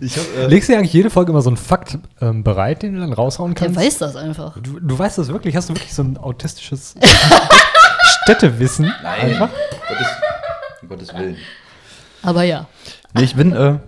Ich 0.00 0.16
hab, 0.16 0.24
äh, 0.36 0.46
Legst 0.48 0.68
du 0.68 0.72
dir 0.72 0.78
eigentlich 0.78 0.92
jede 0.92 1.10
Folge 1.10 1.30
immer 1.30 1.42
so 1.42 1.50
einen 1.50 1.56
Fakt 1.56 1.96
ähm, 2.20 2.42
bereit, 2.42 2.82
den 2.82 2.94
du 2.94 3.00
dann 3.00 3.12
raushauen 3.12 3.54
Der 3.54 3.66
kannst? 3.66 3.78
weiß 3.80 3.98
das 3.98 4.16
einfach. 4.16 4.58
Du, 4.58 4.80
du 4.80 4.98
weißt 4.98 5.16
das 5.18 5.28
wirklich? 5.28 5.54
Hast 5.54 5.68
du 5.70 5.74
wirklich 5.74 5.94
so 5.94 6.02
ein 6.02 6.16
autistisches 6.18 6.96
Städtewissen? 8.24 8.92
Nein, 9.02 9.20
Einfach? 9.32 9.50
Gottes, 9.88 10.06
um 10.82 10.88
Gottes 10.88 11.14
Willen. 11.14 11.36
Aber 12.22 12.42
ja. 12.42 12.66
Nee, 13.14 13.22
ich 13.24 13.34
bin 13.36 13.52
äh, 13.52 13.78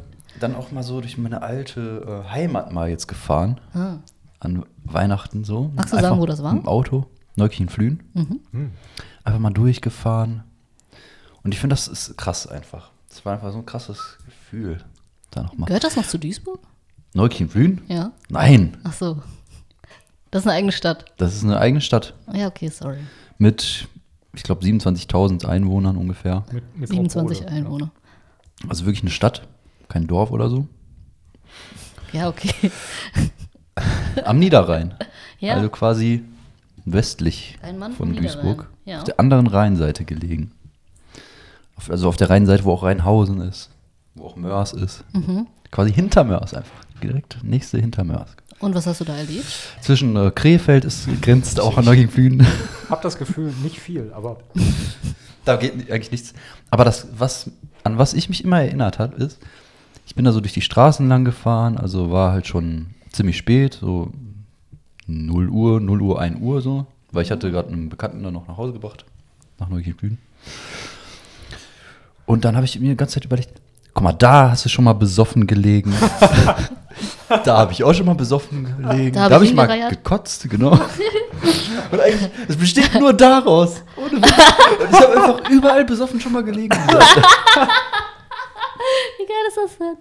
dann 0.41 0.55
auch 0.55 0.71
mal 0.71 0.83
so 0.83 1.01
durch 1.01 1.19
meine 1.19 1.43
alte 1.43 2.23
äh, 2.27 2.31
Heimat 2.31 2.73
mal 2.73 2.89
jetzt 2.89 3.09
gefahren. 3.09 3.61
Ah. 3.75 3.95
An 4.43 4.65
Weihnachten 4.83 5.45
so. 5.45 5.71
Magst 5.77 5.93
du 5.93 6.01
sagen, 6.01 6.19
wo 6.19 6.27
das 6.27 6.43
war? 6.43 6.51
Im 6.53 6.67
Auto, 6.67 7.07
Neukirchen-Flühen. 7.37 8.03
Einfach 9.23 9.39
mal 9.39 9.51
durchgefahren. 9.53 10.43
Und 11.45 11.55
ich 11.55 11.61
finde, 11.61 11.75
das 11.75 11.87
ist 11.87 12.19
krass 12.19 12.49
einfach. 12.49 12.91
Das 13.09 13.25
war 13.25 13.35
einfach 13.35 13.53
so 13.53 13.59
ein 13.59 13.67
krasses 13.67 14.19
Gefühl. 14.25 14.79
Da 15.31 15.45
nochmal. 15.45 15.69
Gehört 15.69 15.85
das 15.85 15.95
noch 15.95 16.07
zu 16.09 16.19
Duisburg? 16.19 16.59
Neukirchen-Flühen? 17.15 17.83
Ja. 17.87 18.11
Nein, 18.31 18.77
Ach 18.83 18.93
so. 18.93 19.23
Das 20.33 20.43
ist 20.43 20.49
eine 20.49 20.57
eigene 20.57 20.73
Stadt. 20.73 21.05
das 21.19 21.37
ist 21.37 21.45
eine 21.45 21.59
eigene 21.59 21.81
Stadt. 21.81 22.15
Ja, 22.33 22.49
okay, 22.49 22.69
sorry. 22.69 22.99
Mit, 23.39 23.87
ich 24.35 24.43
glaube, 24.43 24.65
27.000 24.65 25.47
Einwohnern 25.47 25.97
ungefähr. 25.97 26.45
Mit, 26.51 26.65
Metropole, 26.77 27.11
27 27.11 27.49
Einwohner. 27.49 27.93
Also 28.69 28.87
wirklich 28.87 29.03
eine 29.03 29.11
Stadt, 29.11 29.47
kein 29.89 30.09
Dorf 30.09 30.33
oder 30.33 30.49
so. 30.49 30.67
Ja, 32.13 32.29
okay. 32.29 32.73
Am 34.25 34.39
Niederrhein. 34.39 34.95
Ja. 35.39 35.55
Also 35.55 35.69
quasi 35.69 36.23
westlich 36.85 37.59
Ein 37.63 37.79
Mann 37.79 37.93
vom 37.93 38.09
von 38.09 38.17
Duisburg. 38.17 38.69
Ja. 38.85 38.99
Auf 38.99 39.05
der 39.05 39.21
anderen 39.21 39.47
Rheinseite 39.47 40.05
gelegen. 40.05 40.53
Auf, 41.77 41.91
also 41.91 42.09
auf 42.09 42.17
der 42.17 42.31
Rheinseite, 42.31 42.65
wo 42.65 42.73
auch 42.73 42.83
Rheinhausen 42.83 43.41
ist. 43.41 43.71
Wo 44.15 44.27
auch 44.27 44.37
Mörs 44.37 44.73
ist. 44.73 45.05
Mhm. 45.13 45.47
Quasi 45.71 45.93
hinter 45.93 46.25
Mörs 46.25 46.55
einfach. 46.55 46.85
Direkt 47.03 47.39
nächste 47.43 47.79
hinter 47.79 48.05
Mörs. 48.05 48.37
Und 48.61 48.77
was 48.77 48.87
hast 48.87 49.01
du 49.01 49.05
da 49.05 49.17
erlebt? 49.17 49.47
Zwischen 49.81 50.15
äh, 50.15 50.31
Krefeld 50.31 50.85
ist 50.85 51.09
grenzt 51.21 51.59
auch 51.59 51.79
an 51.79 51.85
Neugegenflühen. 51.85 52.47
Hab 52.89 53.03
das 53.03 53.19
Gefühl, 53.19 53.53
nicht 53.63 53.81
viel, 53.81 54.13
aber 54.15 54.39
da 55.45 55.57
geht 55.57 55.91
eigentlich 55.91 56.13
nichts. 56.13 56.35
Aber 56.71 56.85
das, 56.85 57.09
was, 57.19 57.51
an 57.83 57.99
was 57.99 58.15
ich 58.15 58.29
mich 58.29 58.45
immer 58.45 58.61
erinnert 58.61 59.01
habe, 59.01 59.17
ist, 59.17 59.41
ich 60.07 60.15
bin 60.15 60.25
da 60.25 60.31
so 60.31 60.41
durch 60.41 60.53
die 60.53 60.61
Straßen 60.61 61.09
lang 61.09 61.25
gefahren, 61.25 61.77
also 61.77 62.13
war 62.13 62.33
halt 62.33 62.47
schon 62.47 62.95
ziemlich 63.13 63.37
spät, 63.37 63.79
so 63.81 64.11
0 65.07 65.49
Uhr, 65.49 65.81
0 65.81 66.03
Uhr, 66.03 66.21
1 66.21 66.41
Uhr 66.41 66.61
so, 66.63 66.87
weil 67.11 67.23
ich 67.23 67.31
hatte 67.31 67.51
gerade 67.51 67.69
einen 67.69 67.89
Bekannten 67.89 68.23
dann 68.23 68.35
noch 68.35 68.49
nach 68.49 68.57
Hause 68.57 68.73
gebracht, 68.73 69.05
nach 69.59 69.69
Neugegenflühen. 69.69 70.19
Und 72.27 72.45
dann 72.45 72.57
habe 72.57 72.65
ich 72.65 72.79
mir 72.79 72.91
die 72.91 72.97
ganze 72.97 73.15
Zeit 73.15 73.25
überlegt, 73.25 73.51
guck 73.95 74.03
mal, 74.03 74.13
da 74.13 74.51
hast 74.51 74.65
du 74.65 74.69
schon 74.69 74.85
mal 74.85 74.95
besoffen 74.95 75.47
gelegen. 75.47 75.93
da 77.45 77.59
habe 77.59 77.73
ich 77.73 77.85
auch 77.85 77.95
schon 77.95 78.07
mal 78.07 78.15
besoffen 78.15 78.65
gelegen. 78.65 79.15
Da 79.15 79.25
hab 79.25 79.33
habe 79.33 79.45
ich 79.45 79.51
ich 79.51 79.57
mal 79.57 79.89
gekotzt, 79.91 80.49
genau. 80.49 80.79
Und 81.91 82.01
eigentlich, 82.01 82.31
es 82.49 82.57
besteht 82.57 82.95
nur 82.99 83.13
daraus. 83.13 83.83
Ohne 83.97 84.13
Witz. 84.13 84.33
Und 84.81 84.91
ich 84.91 85.01
habe 85.01 85.21
einfach 85.21 85.51
überall 85.51 85.85
besoffen 85.85 86.21
schon 86.21 86.33
mal 86.33 86.43
gelegen. 86.45 86.75
Wie 89.19 89.27
geil 89.27 89.45
ist 89.49 89.57
das 89.57 89.79
denn? 89.79 89.97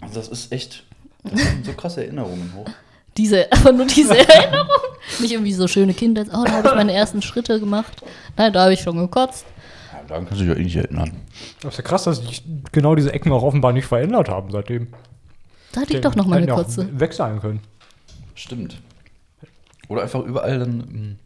Also 0.00 0.20
das 0.20 0.28
ist 0.28 0.52
echt, 0.52 0.84
so 1.64 1.72
krasse 1.72 2.04
Erinnerungen 2.04 2.52
hoch. 2.54 2.66
Diese, 3.16 3.50
aber 3.52 3.72
nur 3.72 3.86
diese 3.86 4.16
Erinnerung. 4.16 4.68
Nicht 5.20 5.32
irgendwie 5.32 5.52
so 5.52 5.68
schöne 5.68 5.94
Kinder. 5.94 6.24
Oh, 6.32 6.44
da 6.44 6.52
habe 6.52 6.68
ich 6.68 6.74
meine 6.74 6.92
ersten 6.92 7.22
Schritte 7.22 7.60
gemacht. 7.60 8.02
Nein, 8.36 8.52
da 8.52 8.62
habe 8.62 8.72
ich 8.72 8.80
schon 8.80 8.96
gekotzt. 8.96 9.46
Ja, 9.92 10.00
daran 10.08 10.26
kannst 10.26 10.40
du 10.40 10.46
dich 10.46 10.54
ja 10.54 10.60
eh 10.60 10.64
nicht 10.64 10.76
erinnern. 10.76 11.12
das 11.60 11.74
ist 11.74 11.78
ja 11.78 11.84
krass, 11.84 12.04
dass 12.04 12.18
sich 12.18 12.42
genau 12.72 12.94
diese 12.94 13.12
Ecken 13.12 13.32
auch 13.32 13.42
offenbar 13.42 13.72
nicht 13.72 13.86
verändert 13.86 14.28
haben 14.28 14.50
seitdem. 14.50 14.88
Da 15.72 15.82
hatte 15.82 15.94
ich 15.94 16.00
doch 16.00 16.14
noch 16.14 16.28
ja 16.28 16.52
auch 16.52 16.58
Kotze. 16.58 16.88
Weg 16.98 17.12
sein 17.12 17.40
können. 17.40 17.60
Stimmt. 18.34 18.80
Oder 19.88 20.02
einfach 20.02 20.22
überall 20.24 20.58
dann 20.60 20.80
ähm, 20.80 21.16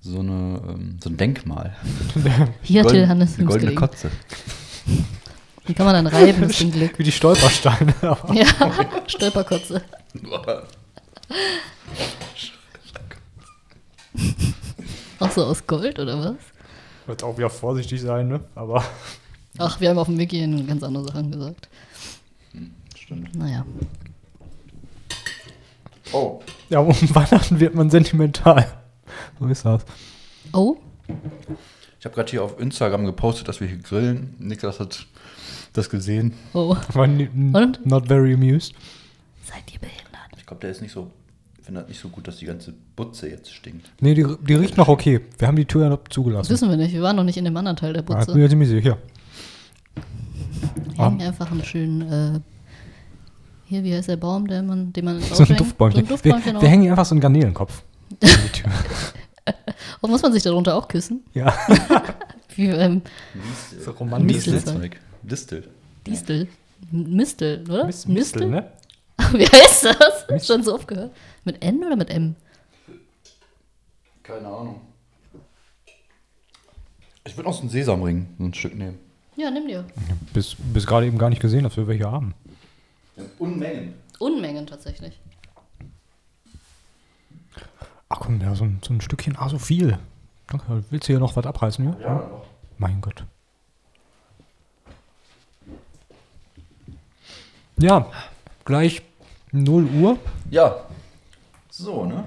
so, 0.00 0.18
eine, 0.18 0.60
ähm, 0.68 0.98
so 1.02 1.08
ein 1.08 1.16
Denkmal. 1.16 1.74
Hier 2.62 2.82
hat 2.82 2.90
Till 2.90 3.08
Hannes 3.08 3.38
eine 3.38 3.46
goldene 3.46 3.72
gelegen. 3.72 3.80
Kotze. 3.80 4.10
Die 5.68 5.74
kann 5.74 5.86
man 5.86 5.94
dann 5.94 6.06
reiben, 6.06 6.48
Ding 6.58 6.70
Glück. 6.72 6.98
Wie 6.98 7.04
die 7.04 7.12
Stolpersteine. 7.12 7.94
aber 8.02 8.34
Ja, 8.34 8.46
Stolperkotze. 9.06 9.82
Auch 15.18 15.30
so 15.30 15.44
aus 15.44 15.66
Gold 15.66 15.98
oder 15.98 16.18
was? 16.18 16.36
Wird 17.06 17.22
auch 17.22 17.36
wieder 17.36 17.50
vorsichtig 17.50 18.00
sein, 18.00 18.28
ne? 18.28 18.40
Aber 18.54 18.84
Ach, 19.58 19.80
wir 19.80 19.90
haben 19.90 19.98
auf 19.98 20.06
dem 20.06 20.18
Wiki 20.18 20.40
ganz 20.66 20.82
andere 20.82 21.04
Sachen 21.04 21.30
gesagt. 21.30 21.68
Stimmt. 22.96 23.34
Naja. 23.34 23.64
Oh. 26.12 26.40
ja, 26.68 26.78
um 26.80 26.94
Weihnachten 27.14 27.60
wird 27.60 27.74
man 27.74 27.90
sentimental. 27.90 28.66
So 29.38 29.46
ist 29.46 29.64
das. 29.64 29.84
Oh, 30.52 30.76
Ich 31.98 32.04
habe 32.04 32.14
gerade 32.14 32.30
hier 32.30 32.42
auf 32.42 32.60
Instagram 32.60 33.04
gepostet, 33.04 33.48
dass 33.48 33.60
wir 33.60 33.66
hier 33.66 33.78
grillen. 33.78 34.34
Niklas 34.38 34.78
hat 34.80 35.06
das 35.74 35.90
gesehen. 35.90 36.32
oh. 36.54 36.74
War 36.94 37.04
Und? 37.04 37.84
not 37.84 38.06
very 38.08 38.32
amused. 38.34 38.72
Seid 39.44 39.62
ihr 39.72 39.78
behindert? 39.80 40.04
Ich 40.38 40.46
glaube, 40.46 40.60
der 40.62 40.70
ist 40.70 40.80
nicht 40.82 40.92
so, 40.92 41.10
findet 41.62 41.88
nicht 41.88 42.00
so 42.00 42.08
gut, 42.08 42.26
dass 42.26 42.36
die 42.38 42.46
ganze 42.46 42.74
Butze 42.96 43.28
jetzt 43.28 43.52
stinkt. 43.52 43.90
Nee, 44.00 44.14
die, 44.14 44.24
die 44.46 44.54
riecht 44.54 44.76
noch 44.76 44.88
okay. 44.88 45.20
Wir 45.38 45.48
haben 45.48 45.56
die 45.56 45.64
Tür 45.66 45.82
ja 45.84 45.88
noch 45.90 45.98
Das 46.04 46.14
zugelassen. 46.14 46.50
wissen 46.50 46.70
wir 46.70 46.76
nicht. 46.76 46.92
Wir 46.94 47.02
waren 47.02 47.16
noch 47.16 47.24
nicht 47.24 47.36
in 47.36 47.44
dem 47.44 47.56
anderen 47.56 47.76
Teil 47.76 47.92
der 47.92 48.02
Ah, 48.02 48.04
ich 48.04 48.08
bin 48.08 48.26
Butze. 48.26 48.38
mir 48.38 48.48
ziemlich 48.48 48.68
sicher. 48.70 48.98
hängen 50.96 51.20
einfach 51.22 51.50
einen 51.50 51.64
schönen, 51.64 52.02
äh, 52.36 52.40
hier, 53.66 53.82
wie 53.84 53.94
heißt 53.94 54.08
der 54.08 54.16
Baum, 54.16 54.46
der 54.46 54.62
man, 54.62 54.92
den 54.92 55.04
man 55.04 55.20
So 55.20 55.42
ein? 55.44 55.56
Duftbäumchen. 55.56 56.06
So 56.06 56.14
ein 56.14 56.24
wir, 56.24 56.32
Duftbäumchen 56.32 56.52
wir 56.54 56.58
auch. 56.60 56.70
hängen 56.70 56.90
einfach 56.90 57.04
so 57.06 57.14
einen 57.14 57.20
Garnelenkopf. 57.20 57.82
an 58.22 58.28
die 58.44 58.52
Tür. 58.52 58.70
Und 60.00 60.10
muss 60.10 60.22
man 60.22 60.32
sich 60.32 60.42
darunter 60.42 60.74
auch 60.76 60.86
küssen? 60.88 61.22
ja. 61.34 61.52
Wie 62.56 62.66
ähm, 62.68 63.02
So 63.84 63.90
romantisch. 63.90 64.46
Mistel. 64.46 64.90
Distel. 65.24 65.68
Distel. 66.06 66.48
Mistel, 66.90 67.64
oder? 67.68 67.86
Mis- 67.86 68.06
Mistel, 68.08 68.48
ne? 68.48 68.72
Wie 69.32 69.46
heißt 69.46 69.84
das? 69.86 70.26
Mistel. 70.28 70.40
Schon 70.56 70.62
so 70.64 70.74
oft 70.74 70.86
gehört. 70.88 71.12
Mit 71.44 71.62
N 71.62 71.82
oder 71.84 71.96
mit 71.96 72.10
M? 72.10 72.36
Keine 74.22 74.46
Ahnung. 74.48 74.80
Ich 77.26 77.36
würde 77.36 77.48
noch 77.48 77.54
so 77.54 77.60
einen 77.62 77.70
Sesamring, 77.70 78.26
so 78.38 78.44
ein 78.44 78.54
Stück 78.54 78.74
nehmen. 78.74 78.98
Ja, 79.36 79.50
nimm 79.50 79.66
dir. 79.66 79.84
Bis, 80.32 80.56
bis 80.58 80.86
gerade 80.86 81.06
eben 81.06 81.18
gar 81.18 81.30
nicht 81.30 81.40
gesehen, 81.40 81.64
dass 81.64 81.76
wir 81.76 81.86
welche 81.86 82.10
haben. 82.10 82.34
Unmengen. 83.38 83.94
Unmengen 84.18 84.66
tatsächlich. 84.66 85.18
Ach 88.08 88.20
komm, 88.20 88.40
ja, 88.40 88.54
so 88.54 88.64
ein, 88.64 88.78
so 88.84 88.92
ein 88.92 89.00
Stückchen. 89.00 89.36
Ah, 89.36 89.48
so 89.48 89.58
viel. 89.58 89.98
Danke. 90.48 90.84
Willst 90.90 91.08
du 91.08 91.12
hier 91.14 91.20
noch 91.20 91.34
was 91.36 91.46
abreißen, 91.46 91.84
ja? 91.84 91.96
Ja, 92.00 92.14
noch. 92.14 92.46
Mein 92.78 93.00
Gott. 93.00 93.24
Ja, 97.78 98.06
gleich 98.64 99.02
0 99.52 99.84
Uhr. 99.84 100.18
Ja. 100.50 100.76
So, 101.70 102.04
ne? 102.04 102.24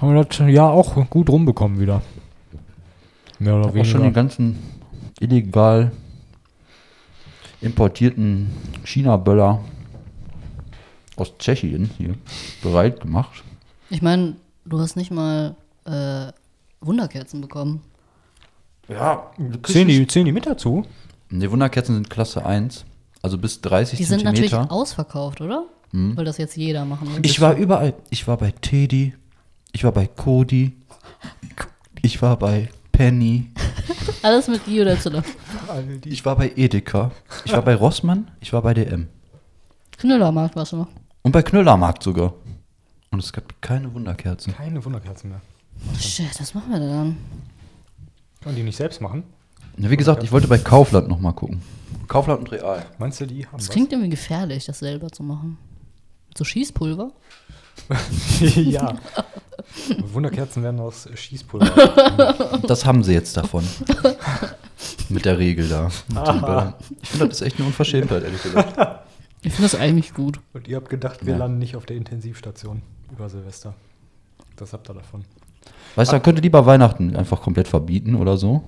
Haben 0.00 0.14
wir 0.14 0.24
das 0.24 0.38
Jahr 0.38 0.70
auch 0.72 1.08
gut 1.10 1.28
rumbekommen 1.30 1.78
wieder. 1.80 2.02
Mehr 3.38 3.54
oder 3.56 3.66
Auch 3.68 3.72
schon 3.72 3.84
den 3.84 3.92
weniger. 3.94 4.10
ganzen 4.12 4.58
illegal 5.18 5.92
importierten 7.60 8.50
China-Böller 8.84 9.60
aus 11.16 11.36
Tschechien 11.38 11.90
hier 11.98 12.14
bereit 12.62 13.00
gemacht. 13.00 13.44
Ich 13.90 14.02
meine, 14.02 14.36
du 14.64 14.78
hast 14.80 14.96
nicht 14.96 15.10
mal 15.10 15.54
äh, 15.84 16.32
Wunderkerzen 16.80 17.40
bekommen. 17.40 17.82
Ja, 18.88 19.30
Zählen 19.64 19.88
die, 19.88 20.06
zählen 20.06 20.26
die 20.26 20.32
mit 20.32 20.46
dazu? 20.46 20.84
Die 21.30 21.50
Wunderkerzen 21.50 21.94
sind 21.94 22.10
Klasse 22.10 22.44
1, 22.44 22.84
also 23.22 23.38
bis 23.38 23.60
30 23.60 23.98
Die 23.98 24.04
sind 24.04 24.24
natürlich 24.24 24.54
ausverkauft, 24.54 25.40
oder? 25.40 25.66
Weil 25.92 26.24
das 26.24 26.38
jetzt 26.38 26.56
jeder 26.56 26.84
machen 26.84 27.12
will. 27.12 27.20
Ich 27.26 27.40
war 27.40 27.56
überall. 27.56 27.94
Ich 28.10 28.28
war 28.28 28.36
bei 28.36 28.52
Teddy, 28.52 29.14
ich 29.72 29.82
war 29.84 29.92
bei 29.92 30.06
Cody, 30.06 30.76
ich 32.02 32.22
war 32.22 32.38
bei 32.38 32.68
Penny, 32.92 33.50
Alles 34.22 34.48
mit 34.48 34.66
I 34.68 34.82
oder 34.82 34.92
Y. 34.92 35.22
ich 36.04 36.24
war 36.24 36.36
bei 36.36 36.52
Edeka, 36.54 37.10
ich 37.44 37.52
war 37.52 37.62
bei 37.62 37.74
Rossmann, 37.74 38.30
ich 38.40 38.52
war 38.52 38.62
bei 38.62 38.74
DM. 38.74 39.08
Knüllermarkt 39.92 40.56
warst 40.56 40.72
du 40.72 40.76
noch. 40.76 40.88
Und 41.22 41.32
bei 41.32 41.42
Knüllermarkt 41.42 42.02
sogar. 42.02 42.34
Und 43.10 43.18
es 43.22 43.32
gab 43.32 43.60
keine 43.60 43.92
Wunderkerzen. 43.92 44.54
Keine 44.54 44.84
Wunderkerzen 44.84 45.30
mehr. 45.30 45.40
Shit, 45.98 46.38
was 46.38 46.54
machen 46.54 46.70
wir 46.70 46.78
denn 46.78 46.90
dann? 46.90 47.16
Wollen 48.42 48.56
die 48.56 48.62
nicht 48.62 48.76
selbst 48.76 49.00
machen? 49.00 49.24
Ja, 49.78 49.90
wie 49.90 49.96
gesagt, 49.96 50.22
ich 50.22 50.32
wollte 50.32 50.48
bei 50.48 50.58
Kaufland 50.58 51.08
nochmal 51.08 51.32
gucken. 51.32 51.62
Kaufland 52.08 52.40
und 52.40 52.52
Real. 52.52 52.84
Meinst 52.98 53.20
du, 53.20 53.26
die 53.26 53.46
haben 53.46 53.56
Das 53.58 53.68
was? 53.68 53.72
klingt 53.72 53.92
irgendwie 53.92 54.10
gefährlich, 54.10 54.66
das 54.66 54.78
selber 54.80 55.10
zu 55.10 55.22
machen. 55.22 55.56
Mit 56.28 56.38
so 56.38 56.44
Schießpulver? 56.44 57.12
ja. 58.40 58.94
Wunderkerzen 60.12 60.62
werden 60.62 60.80
aus 60.80 61.08
Schießpulver. 61.14 62.60
Das 62.66 62.84
haben 62.84 63.02
sie 63.04 63.12
jetzt 63.12 63.36
davon. 63.36 63.64
Mit 65.08 65.24
der 65.24 65.38
Regel 65.38 65.68
da. 65.68 65.88
Mit 66.08 66.26
den 66.26 66.40
Böllern. 66.40 66.74
Ich 67.02 67.08
finde, 67.10 67.28
das 67.28 67.40
ist 67.40 67.46
echt 67.46 67.58
eine 67.58 67.66
Unverschämtheit, 67.66 68.22
ehrlich 68.24 68.42
gesagt. 68.42 69.04
Ich 69.42 69.52
finde 69.54 69.70
das 69.70 69.80
eigentlich 69.80 70.12
gut. 70.14 70.40
Und 70.52 70.68
ihr 70.68 70.76
habt 70.76 70.90
gedacht, 70.90 71.24
wir 71.24 71.32
Ja. 71.34 71.38
landen 71.38 71.58
nicht 71.58 71.74
auf 71.76 71.86
der 71.86 71.96
Intensivstation 71.96 72.82
über 73.10 73.28
Silvester. 73.28 73.74
Das 74.56 74.72
habt 74.72 74.90
ihr 74.90 74.94
davon. 74.94 75.24
Weißt 75.94 76.12
du, 76.12 76.16
man 76.16 76.22
könnte 76.22 76.42
lieber 76.42 76.66
Weihnachten 76.66 77.16
einfach 77.16 77.40
komplett 77.40 77.66
verbieten 77.68 78.14
oder 78.14 78.36
so. 78.36 78.62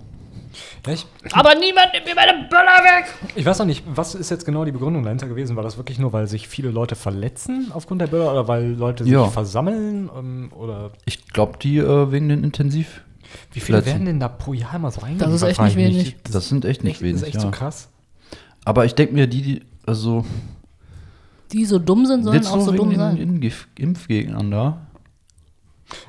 Ich, 0.89 1.07
Aber 1.33 1.55
niemand 1.55 1.93
nimmt 1.93 2.07
mir 2.07 2.15
meine 2.15 2.49
Böller 2.49 2.79
weg! 2.85 3.07
ich 3.35 3.45
weiß 3.47 3.59
noch 3.61 3.66
nicht, 3.66 3.83
was 3.87 4.15
ist 4.15 4.31
jetzt 4.31 4.45
genau 4.45 4.65
die 4.65 4.73
Begründung 4.73 5.03
dahinter 5.03 5.29
gewesen? 5.29 5.57
War 5.57 5.62
das 5.62 5.77
wirklich 5.77 5.99
nur, 5.99 6.12
weil 6.12 6.27
sich 6.27 6.49
viele 6.49 6.70
Leute 6.70 6.95
verletzen 6.95 7.70
aufgrund 7.74 8.01
der 8.01 8.07
Böller 8.09 8.33
oder 8.33 8.49
weil 8.49 8.73
Leute 8.73 9.05
sich 9.05 9.12
Ja. 9.12 9.27
versammeln? 9.29 10.11
Ähm, 10.16 10.53
oder 10.57 10.91
Ich 11.05 11.27
glaube, 11.29 11.59
die 11.59 11.79
äh, 11.79 12.11
wegen 12.12 12.29
den 12.29 12.45
Intensiv. 12.45 13.03
wie 13.53 13.61
viele 13.61 13.79
Verletzen. 13.79 13.87
werden 13.87 14.07
denn 14.07 14.20
da 14.20 14.29
pro 14.29 14.53
Jahr 14.53 14.79
mal 14.79 14.91
so 14.91 15.01
reingeliefert? 15.01 15.33
Das 15.33 15.43
ist 15.43 15.49
echt 15.49 15.57
Frag 15.57 15.65
nicht 15.66 15.77
ich 15.79 15.85
mich. 15.85 15.95
wenig. 15.97 16.16
Das, 16.24 16.33
Das 16.33 16.49
sind 16.49 16.65
echt 16.65 16.85
nicht 16.85 17.01
wenig. 17.01 17.16
ist 17.16 17.23
echt 17.23 17.35
ja. 17.37 17.41
so 17.41 17.51
krass. 17.51 17.89
Aber 18.65 18.85
ich 18.85 18.95
denke 18.95 19.15
mir, 19.15 19.27
die, 19.27 19.43
die, 19.43 19.62
also, 19.87 20.24
Die 21.53 21.65
so 21.65 21.79
dumm 21.79 22.07
sind, 22.07 22.24
sollen 22.24 22.37
jetzt 22.37 22.49
auch 22.49 22.61
so 22.61 22.66
so 22.66 22.73
wegen 22.73 22.77
dumm 22.83 22.91
den 22.91 22.99
sein. 22.99 23.16
Impf 23.16 23.66
Impfgegnern 23.77 24.51
da, 24.51 24.79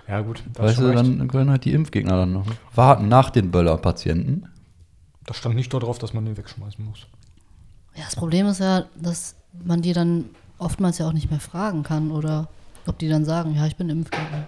Ja, 0.07 0.21
gut. 0.21 0.43
Das, 0.53 0.65
weißt 0.65 0.79
du, 0.79 0.85
recht. 0.87 0.97
dann 0.97 1.27
können 1.27 1.49
halt 1.49 1.65
die 1.65 1.73
Impfgegner 1.73 2.17
dann 2.17 2.33
noch 2.33 2.45
warten 2.75 3.07
nach 3.07 3.29
den 3.29 3.51
Böller-Patienten. 3.51 4.45
das 5.25 5.37
stand 5.37 5.55
nicht 5.55 5.73
darauf, 5.73 5.99
dass 5.99 6.13
man 6.13 6.25
den 6.25 6.37
wegschmeißen 6.37 6.83
muss. 6.83 7.07
Ja, 7.95 8.05
das 8.05 8.15
Problem 8.15 8.47
ist 8.47 8.59
ja, 8.59 8.85
dass 8.95 9.35
man 9.63 9.81
die 9.81 9.93
dann 9.93 10.25
oftmals 10.57 10.97
ja 10.97 11.07
auch 11.07 11.13
nicht 11.13 11.29
mehr 11.29 11.39
fragen 11.39 11.83
kann 11.83 12.11
oder 12.11 12.47
ob 12.85 12.97
die 12.99 13.09
dann 13.09 13.25
sagen, 13.25 13.55
ja, 13.55 13.65
ich 13.65 13.75
bin 13.75 13.89
Impfgegner. 13.89 14.47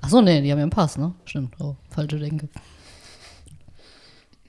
Achso, 0.00 0.20
nee, 0.20 0.40
die 0.40 0.50
haben 0.50 0.58
ja 0.58 0.64
einen 0.64 0.70
Pass, 0.70 0.96
ne? 0.98 1.12
Stimmt, 1.24 1.54
oh, 1.60 1.76
falsche 1.90 2.18
Denke. 2.18 2.48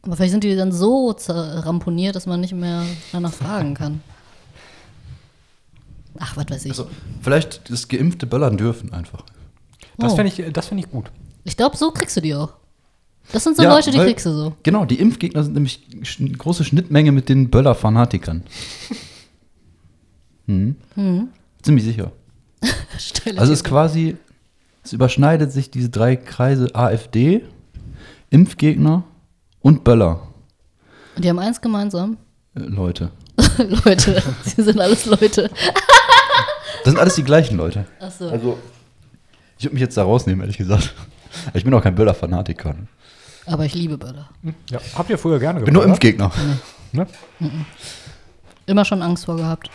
Aber 0.02 0.16
vielleicht 0.16 0.32
sind 0.32 0.44
die 0.44 0.56
dann 0.56 0.72
so 0.72 1.16
ramponiert, 1.28 2.16
dass 2.16 2.26
man 2.26 2.42
nicht 2.42 2.54
mehr 2.54 2.84
danach 3.12 3.34
fragen 3.34 3.74
kann. 3.74 4.02
Ach, 6.20 6.36
was 6.36 6.50
weiß 6.50 6.66
ich. 6.66 6.72
Also, 6.72 6.90
vielleicht 7.22 7.70
das 7.72 7.88
geimpfte 7.88 8.28
Böllern 8.28 8.58
dürfen 8.58 8.94
einfach. 8.94 9.24
Das 9.98 10.14
Oh. 10.14 10.16
fände 10.16 10.32
ich, 10.36 10.54
das 10.54 10.68
fänd 10.68 10.80
ich 10.84 10.90
gut. 10.90 11.12
Ich 11.44 11.56
glaube, 11.58 11.78
so 11.78 11.92
kriegst 11.92 12.16
du 12.18 12.22
die 12.22 12.34
auch. 12.36 12.54
Das 13.32 13.44
sind 13.44 13.56
so 13.56 13.64
Ja, 13.64 13.74
Leute, 13.74 13.92
die 13.92 13.98
weil- 13.98 14.08
kriegst 14.08 14.26
du 14.26 14.32
so. 14.34 14.56
Genau, 14.64 14.86
die 14.86 15.00
Impfgegner 15.00 15.44
sind 15.44 15.54
nämlich 15.54 15.80
sch- 16.02 16.20
eine 16.20 16.32
große 16.32 16.64
Schnittmenge 16.66 17.12
mit 17.12 17.30
den 17.30 17.50
Böller-Fanatikern. 17.50 18.44
Mhm. 20.46 20.76
Ziemlich 21.62 21.86
sicher. 21.86 22.12
Also 23.38 23.54
es 23.54 23.60
ist 23.60 23.64
quasi, 23.64 24.18
es 24.84 24.94
überschneidet 24.94 25.52
sich 25.52 25.72
diese 25.72 25.90
drei 25.90 26.16
Kreise 26.16 26.74
AfD, 26.76 27.44
Impfgegner 28.30 29.04
und 29.62 29.84
Böller. 29.84 30.28
Und 31.16 31.24
die 31.26 31.30
haben 31.30 31.40
eins 31.40 31.60
gemeinsam. 31.62 32.18
Äh, 32.56 32.60
Leute. 32.62 33.12
Leute, 33.86 34.22
sie 34.44 34.62
sind 34.62 34.80
alles 34.80 35.06
Leute. 35.06 35.50
Das 36.84 36.94
sind 36.94 37.00
alles 37.00 37.16
die 37.16 37.24
gleichen 37.24 37.58
Leute. 37.58 37.86
Achso. 38.00 38.30
Also, 38.30 38.58
ich 39.58 39.66
würde 39.66 39.74
mich 39.76 39.82
jetzt 39.82 39.98
da 39.98 40.04
rausnehmen, 40.04 40.42
ehrlich 40.42 40.58
gesagt. 40.58 40.94
Ich 41.54 41.64
bin 41.64 41.74
auch 41.74 41.82
kein 41.82 41.96
Böller-Fanatiker. 41.96 42.76
Aber 43.46 43.66
ich 43.66 43.74
liebe 43.74 43.98
Böller. 43.98 44.30
Ja, 44.70 44.80
habt 44.96 45.10
ihr 45.10 45.18
früher 45.18 45.40
gerne 45.40 45.60
Ich 45.60 45.66
bin 45.66 45.74
nur? 45.74 45.84
Impfgegner. 45.84 46.32
Ne? 46.92 47.08
Immer 48.66 48.86
schon 48.86 49.02
Angst 49.02 49.26
vor 49.26 49.36
gehabt. 49.36 49.70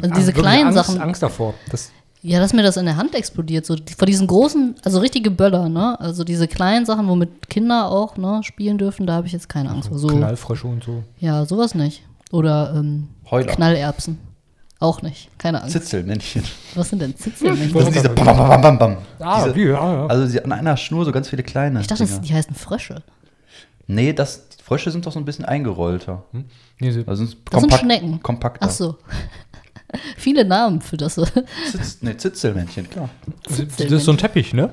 Also 0.00 0.14
diese 0.14 0.28
wirklich 0.28 0.44
kleinen 0.44 0.66
Angst, 0.68 0.76
Sachen. 0.76 1.00
Angst 1.00 1.22
davor. 1.22 1.54
Das, 1.70 1.90
Ja, 2.22 2.38
dass 2.38 2.52
mir 2.52 2.62
das 2.62 2.76
in 2.76 2.86
der 2.86 2.96
Hand 2.96 3.14
explodiert. 3.14 3.66
So 3.66 3.76
vor 3.98 4.06
diesen 4.06 4.26
großen, 4.26 4.76
also 4.84 5.00
richtige 5.00 5.30
Böller, 5.30 5.68
ne? 5.68 5.98
Also 6.00 6.24
diese 6.24 6.48
kleinen 6.48 6.86
Sachen, 6.86 7.08
womit 7.08 7.50
Kinder 7.50 7.90
auch 7.90 8.16
ne, 8.16 8.40
spielen 8.44 8.78
dürfen, 8.78 9.06
da 9.06 9.14
habe 9.14 9.26
ich 9.26 9.32
jetzt 9.32 9.48
keine 9.48 9.70
Angst 9.70 9.88
vor. 9.88 9.98
So, 9.98 10.08
Knallfrösche 10.08 10.68
und 10.68 10.84
so. 10.84 11.02
ja, 11.18 11.44
sowas 11.44 11.74
nicht. 11.74 12.02
Oder 12.30 12.74
ähm. 12.76 13.08
Knallerbsen. 13.28 14.18
Auch 14.80 15.02
nicht. 15.02 15.28
Keine 15.38 15.60
Angst. 15.62 15.72
Zitzelmännchen. 15.72 16.42
Was 16.74 16.88
sind 16.88 17.00
denn 17.02 17.14
Zitzelmännchen? 17.16 17.72
Das 17.74 17.84
sind 17.84 17.94
diese 17.94 18.08
bam, 18.08 18.24
bam, 18.24 18.36
bam, 18.36 18.60
bam, 18.62 18.78
bam. 18.78 18.96
Ah, 19.18 19.42
diese, 19.44 19.54
die, 19.54 19.62
ja, 19.64 19.92
ja. 19.92 20.06
Also 20.06 20.26
sie 20.26 20.42
an 20.42 20.52
einer 20.52 20.76
Schnur 20.78 21.04
so 21.04 21.12
ganz 21.12 21.28
viele 21.28 21.42
kleine. 21.42 21.80
Ich 21.82 21.86
dachte, 21.86 22.02
das, 22.02 22.20
die 22.22 22.32
heißen 22.32 22.54
Frösche. 22.54 23.02
Nee, 23.86 24.12
das, 24.14 24.48
die 24.48 24.62
Frösche 24.62 24.90
sind 24.90 25.04
doch 25.04 25.12
so 25.12 25.18
ein 25.18 25.24
bisschen 25.26 25.44
eingerollter. 25.44 26.24
nee, 26.78 26.90
sie, 26.90 27.04
Also 27.06 27.26
sind 27.26 27.36
Das 27.50 27.60
sind 27.60 27.74
Schnecken. 27.74 28.22
Kompakter. 28.22 28.66
Ach 28.66 28.70
so. 28.72 28.96
Viele 30.16 30.44
Namen 30.44 30.80
für 30.80 30.96
das. 30.96 31.16
Zitz, 31.16 31.98
nee, 32.00 32.16
Zitzelmännchen, 32.16 32.88
klar. 32.88 33.10
das 33.48 33.58
ist 33.58 34.04
so 34.04 34.12
ein 34.12 34.18
Teppich, 34.18 34.54
ne? 34.54 34.72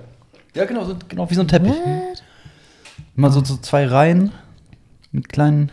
Ja, 0.53 0.65
genau, 0.65 0.85
so, 0.85 0.95
genau 1.09 1.29
wie 1.29 1.33
so 1.35 1.41
ein 1.41 1.47
Teppich. 1.47 1.73
Immer 3.15 3.31
so, 3.31 3.43
so 3.43 3.57
zwei 3.57 3.87
Reihen 3.87 4.31
mit 5.11 5.27
kleinen. 5.27 5.71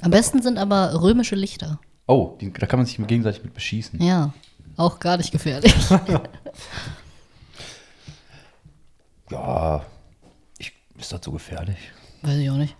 Am 0.00 0.10
besten 0.10 0.42
sind 0.42 0.58
aber 0.58 1.00
römische 1.00 1.36
Lichter. 1.36 1.78
Oh, 2.12 2.36
die, 2.40 2.52
da 2.52 2.66
kann 2.66 2.78
man 2.78 2.84
sich 2.86 2.96
gegenseitig 2.98 3.42
mit 3.42 3.54
beschießen. 3.54 4.02
Ja, 4.02 4.32
auch 4.76 4.98
gar 5.00 5.16
nicht 5.16 5.32
gefährlich. 5.32 5.74
Ja, 9.30 9.82
ich, 10.58 10.72
ist 10.98 11.10
das 11.12 11.24
so 11.24 11.32
gefährlich? 11.32 11.78
Weiß 12.22 12.36
ich 12.36 12.50
auch 12.50 12.56
nicht. 12.56 12.76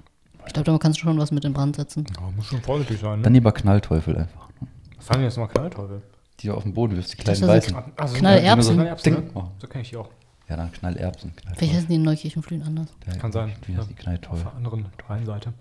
Ich 0.47 0.53
glaube, 0.53 0.71
da 0.71 0.77
kannst 0.77 0.99
du 0.99 1.05
schon 1.05 1.19
was 1.19 1.31
mit 1.31 1.45
in 1.47 1.53
Brand 1.55 1.77
setzen. 1.77 2.05
Ja, 2.15 2.31
muss 2.37 2.47
schon 2.47 2.61
vorsichtig 2.61 3.01
sein, 3.01 3.19
ne? 3.21 3.23
Dann 3.23 3.33
lieber 3.33 3.53
Knallteufel 3.53 4.17
einfach. 4.19 4.49
Ne? 4.61 4.69
Was 4.97 5.07
fanden 5.07 5.25
jetzt 5.25 5.39
mal 5.39 5.47
Knallteufel? 5.47 6.03
Die 6.41 6.49
du 6.49 6.55
auf 6.55 6.65
den 6.65 6.75
Boden 6.75 6.95
wirfst, 6.97 7.13
die 7.13 7.17
kleinen 7.19 7.41
weißen. 7.47 7.75
Also, 7.97 8.17
Knallerbsen. 8.17 8.75
Knallerbsen, 8.75 9.15
Ding. 9.15 9.35
ne? 9.35 9.51
So 9.61 9.67
kenne 9.67 9.83
ich 9.83 9.91
die 9.91 9.97
auch. 9.97 10.11
Ja, 10.49 10.57
dann 10.57 10.71
Knallerbsen. 10.73 11.31
Vielleicht 11.33 11.43
Knallteufel. 11.47 11.77
heißen 11.77 11.89
die 11.89 11.95
in 11.95 12.03
Neukirchenflühen 12.03 12.63
anders. 12.65 12.89
Der- 13.07 13.17
Kann 13.17 13.33
sein. 13.33 13.53
Wie 13.67 13.77
heißt 13.77 13.89
die 13.89 13.95
Auf 13.95 13.99
Knallteufel? 14.01 14.43
der 14.45 14.55
anderen 14.55 14.87
Rheinseite. 15.09 15.53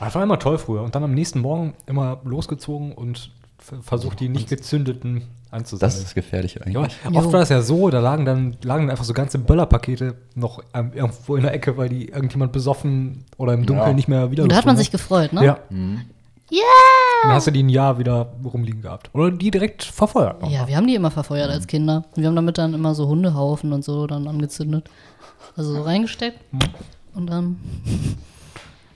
Das 0.00 0.14
war 0.14 0.22
immer 0.22 0.38
toll 0.38 0.58
früher. 0.58 0.82
Und 0.82 0.94
dann 0.94 1.04
am 1.04 1.14
nächsten 1.14 1.40
Morgen 1.40 1.74
immer 1.86 2.20
losgezogen 2.24 2.92
und 2.92 3.30
versucht, 3.58 4.18
die 4.20 4.28
nicht 4.28 4.48
gezündeten 4.48 5.22
Das 5.50 5.60
anzusammeln. 5.60 5.96
ist 5.98 6.04
das 6.04 6.14
Gefährliche 6.14 6.58
Ja, 6.60 6.64
eigentlich. 6.80 6.98
oft 7.06 7.26
Jo. 7.26 7.32
war 7.32 7.40
das 7.40 7.48
ja 7.48 7.62
so, 7.62 7.90
da 7.90 8.00
lagen 8.00 8.24
dann, 8.24 8.56
lagen 8.64 8.84
dann 8.84 8.90
einfach 8.90 9.04
so 9.04 9.12
ganze 9.14 9.38
Böllerpakete 9.38 10.16
noch 10.34 10.60
ähm, 10.74 10.90
irgendwo 10.94 11.36
in 11.36 11.42
der 11.42 11.54
Ecke, 11.54 11.76
weil 11.76 11.88
die 11.88 12.08
irgendjemand 12.08 12.50
besoffen 12.52 13.24
oder 13.36 13.52
im 13.54 13.64
Dunkeln 13.64 13.90
Ja. 13.90 13.94
nicht 13.94 14.08
mehr 14.08 14.30
wieder 14.32 14.42
Und 14.42 14.50
da 14.50 14.56
hat 14.56 14.66
man 14.66 14.76
sich 14.76 14.90
gefreut, 14.90 15.32
ne? 15.32 15.44
Ja. 15.44 15.58
Mhm. 15.70 16.02
Dann 17.22 17.32
hast 17.34 17.46
du 17.46 17.50
die 17.52 17.62
ein 17.62 17.68
Jahr 17.68 17.98
wieder 17.98 18.32
rumliegen 18.44 18.82
gehabt. 18.82 19.10
Oder 19.14 19.30
die 19.30 19.50
direkt 19.52 19.84
verfeuert. 19.84 20.42
noch. 20.42 20.50
Ja, 20.50 20.66
wir 20.66 20.76
haben 20.76 20.88
die 20.88 20.96
immer 20.96 21.10
verfeuert 21.12 21.50
als 21.50 21.66
Kinder. 21.68 22.04
Und 22.16 22.20
wir 22.22 22.26
haben 22.28 22.34
damit 22.36 22.58
dann 22.58 22.74
immer 22.74 22.94
so 22.96 23.06
Hundehaufen 23.06 23.72
und 23.72 23.84
so 23.84 24.06
dann 24.08 24.26
angezündet. 24.26 24.90
Also 25.56 25.72
so 25.74 25.82
reingesteckt 25.82 26.38
und 27.14 27.26
dann 27.30 27.58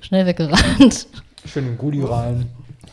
schnell 0.06 0.26
weggerannt. 0.26 1.06
Schön 1.44 1.66
in 1.66 1.78
Gulli 1.78 2.02
rein. 2.02 2.48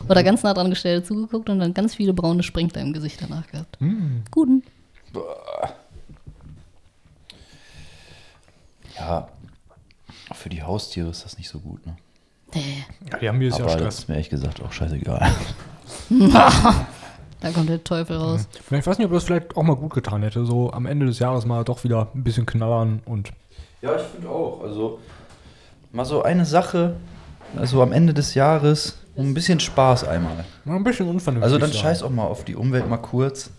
Oder 0.08 0.22
ganz 0.22 0.42
nah 0.42 0.52
dran 0.52 0.70
gestellt, 0.70 1.06
zugeguckt 1.06 1.48
und 1.48 1.60
dann 1.60 1.72
ganz 1.72 1.94
viele 1.94 2.12
braune 2.12 2.42
Sprinkler 2.42 2.82
im 2.82 2.92
Gesicht 2.92 3.22
danach 3.22 3.46
gehabt. 3.46 3.78
Guten. 4.30 4.62
Ja, 8.98 9.28
für 10.32 10.48
die 10.48 10.62
Haustiere 10.62 11.08
ist 11.10 11.24
das 11.24 11.38
nicht 11.38 11.48
so 11.48 11.58
gut, 11.60 11.84
ne? 11.86 11.96
Nee, 12.54 12.84
Ja, 13.10 13.18
die 13.18 13.28
haben 13.28 13.40
Jahr 13.42 13.54
Aber 13.54 13.64
das 13.64 13.72
Stress. 13.74 13.98
ist 14.00 14.08
mir 14.08 14.14
ehrlich 14.14 14.30
gesagt 14.30 14.62
auch 14.62 14.72
scheißegal. 14.72 15.32
da 16.10 17.50
kommt 17.52 17.68
der 17.68 17.82
Teufel 17.82 18.16
raus. 18.16 18.46
Ich 18.70 18.86
weiß 18.86 18.98
nicht, 18.98 19.06
ob 19.06 19.12
das 19.12 19.24
vielleicht 19.24 19.56
auch 19.56 19.62
mal 19.64 19.74
gut 19.76 19.92
getan 19.94 20.22
hätte. 20.22 20.44
So 20.44 20.72
am 20.72 20.86
Ende 20.86 21.06
des 21.06 21.18
Jahres 21.18 21.46
mal 21.46 21.64
doch 21.64 21.82
wieder 21.82 22.08
ein 22.14 22.22
bisschen 22.22 22.46
knallern 22.46 23.00
und 23.06 23.32
Ja, 23.82 23.96
ich 23.96 24.02
finde 24.02 24.28
auch. 24.28 24.60
Also 24.62 25.00
mal 25.94 26.04
so 26.04 26.22
eine 26.22 26.44
Sache, 26.44 26.96
also 27.56 27.80
am 27.82 27.92
Ende 27.92 28.12
des 28.12 28.34
Jahres, 28.34 28.98
ein 29.16 29.32
bisschen 29.32 29.60
Spaß 29.60 30.04
einmal. 30.04 30.44
mal 30.64 30.76
ein 30.76 30.84
bisschen 30.84 31.08
unvernünftig. 31.08 31.44
Also 31.44 31.58
dann 31.58 31.70
sein. 31.70 31.80
scheiß 31.80 32.02
auch 32.02 32.10
mal 32.10 32.24
auf 32.24 32.44
die 32.44 32.56
Umwelt 32.56 32.88
mal 32.88 32.96
kurz 32.98 33.50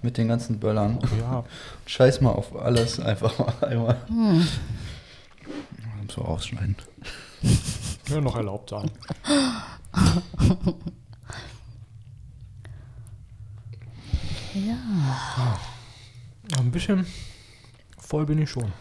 mit 0.00 0.16
den 0.16 0.28
ganzen 0.28 0.58
Böllern. 0.58 0.98
Ja, 1.20 1.44
Scheiß 1.86 2.22
mal 2.22 2.30
auf 2.30 2.56
alles 2.56 2.98
einfach 2.98 3.38
mal 3.38 3.54
einmal. 3.68 3.96
So 6.12 6.22
ausschneiden. 6.22 6.76
ja, 8.08 8.20
noch 8.20 8.36
erlaubt 8.36 8.70
sein. 8.70 8.90
Ja. 14.54 15.58
Ein 16.58 16.70
bisschen 16.70 17.06
voll 17.98 18.24
bin 18.24 18.40
ich 18.40 18.48
schon. 18.48 18.72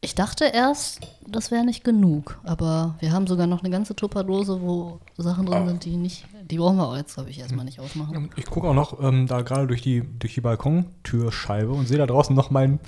Ich 0.00 0.14
dachte 0.14 0.44
erst, 0.44 1.00
das 1.26 1.50
wäre 1.50 1.64
nicht 1.64 1.82
genug. 1.82 2.38
Aber 2.44 2.94
wir 3.00 3.12
haben 3.12 3.26
sogar 3.26 3.46
noch 3.46 3.62
eine 3.62 3.70
ganze 3.70 3.96
Tupperdose, 3.96 4.60
wo 4.60 5.00
Sachen 5.16 5.46
drin 5.46 5.66
sind, 5.66 5.84
die 5.84 5.96
nicht. 5.96 6.24
Die 6.50 6.56
brauchen 6.56 6.76
wir 6.76 6.86
auch 6.86 6.96
jetzt, 6.96 7.14
glaube 7.14 7.30
ich, 7.30 7.40
erstmal 7.40 7.64
nicht 7.64 7.80
aufmachen. 7.80 8.30
Ich 8.36 8.46
gucke 8.46 8.68
auch 8.68 8.74
noch 8.74 9.02
ähm, 9.02 9.26
da 9.26 9.42
gerade 9.42 9.66
durch 9.66 9.82
die, 9.82 10.02
durch 10.18 10.34
die 10.34 10.40
Balkontürscheibe 10.40 11.72
und 11.72 11.88
sehe 11.88 11.98
da 11.98 12.06
draußen 12.06 12.34
noch 12.34 12.50
meinen 12.50 12.78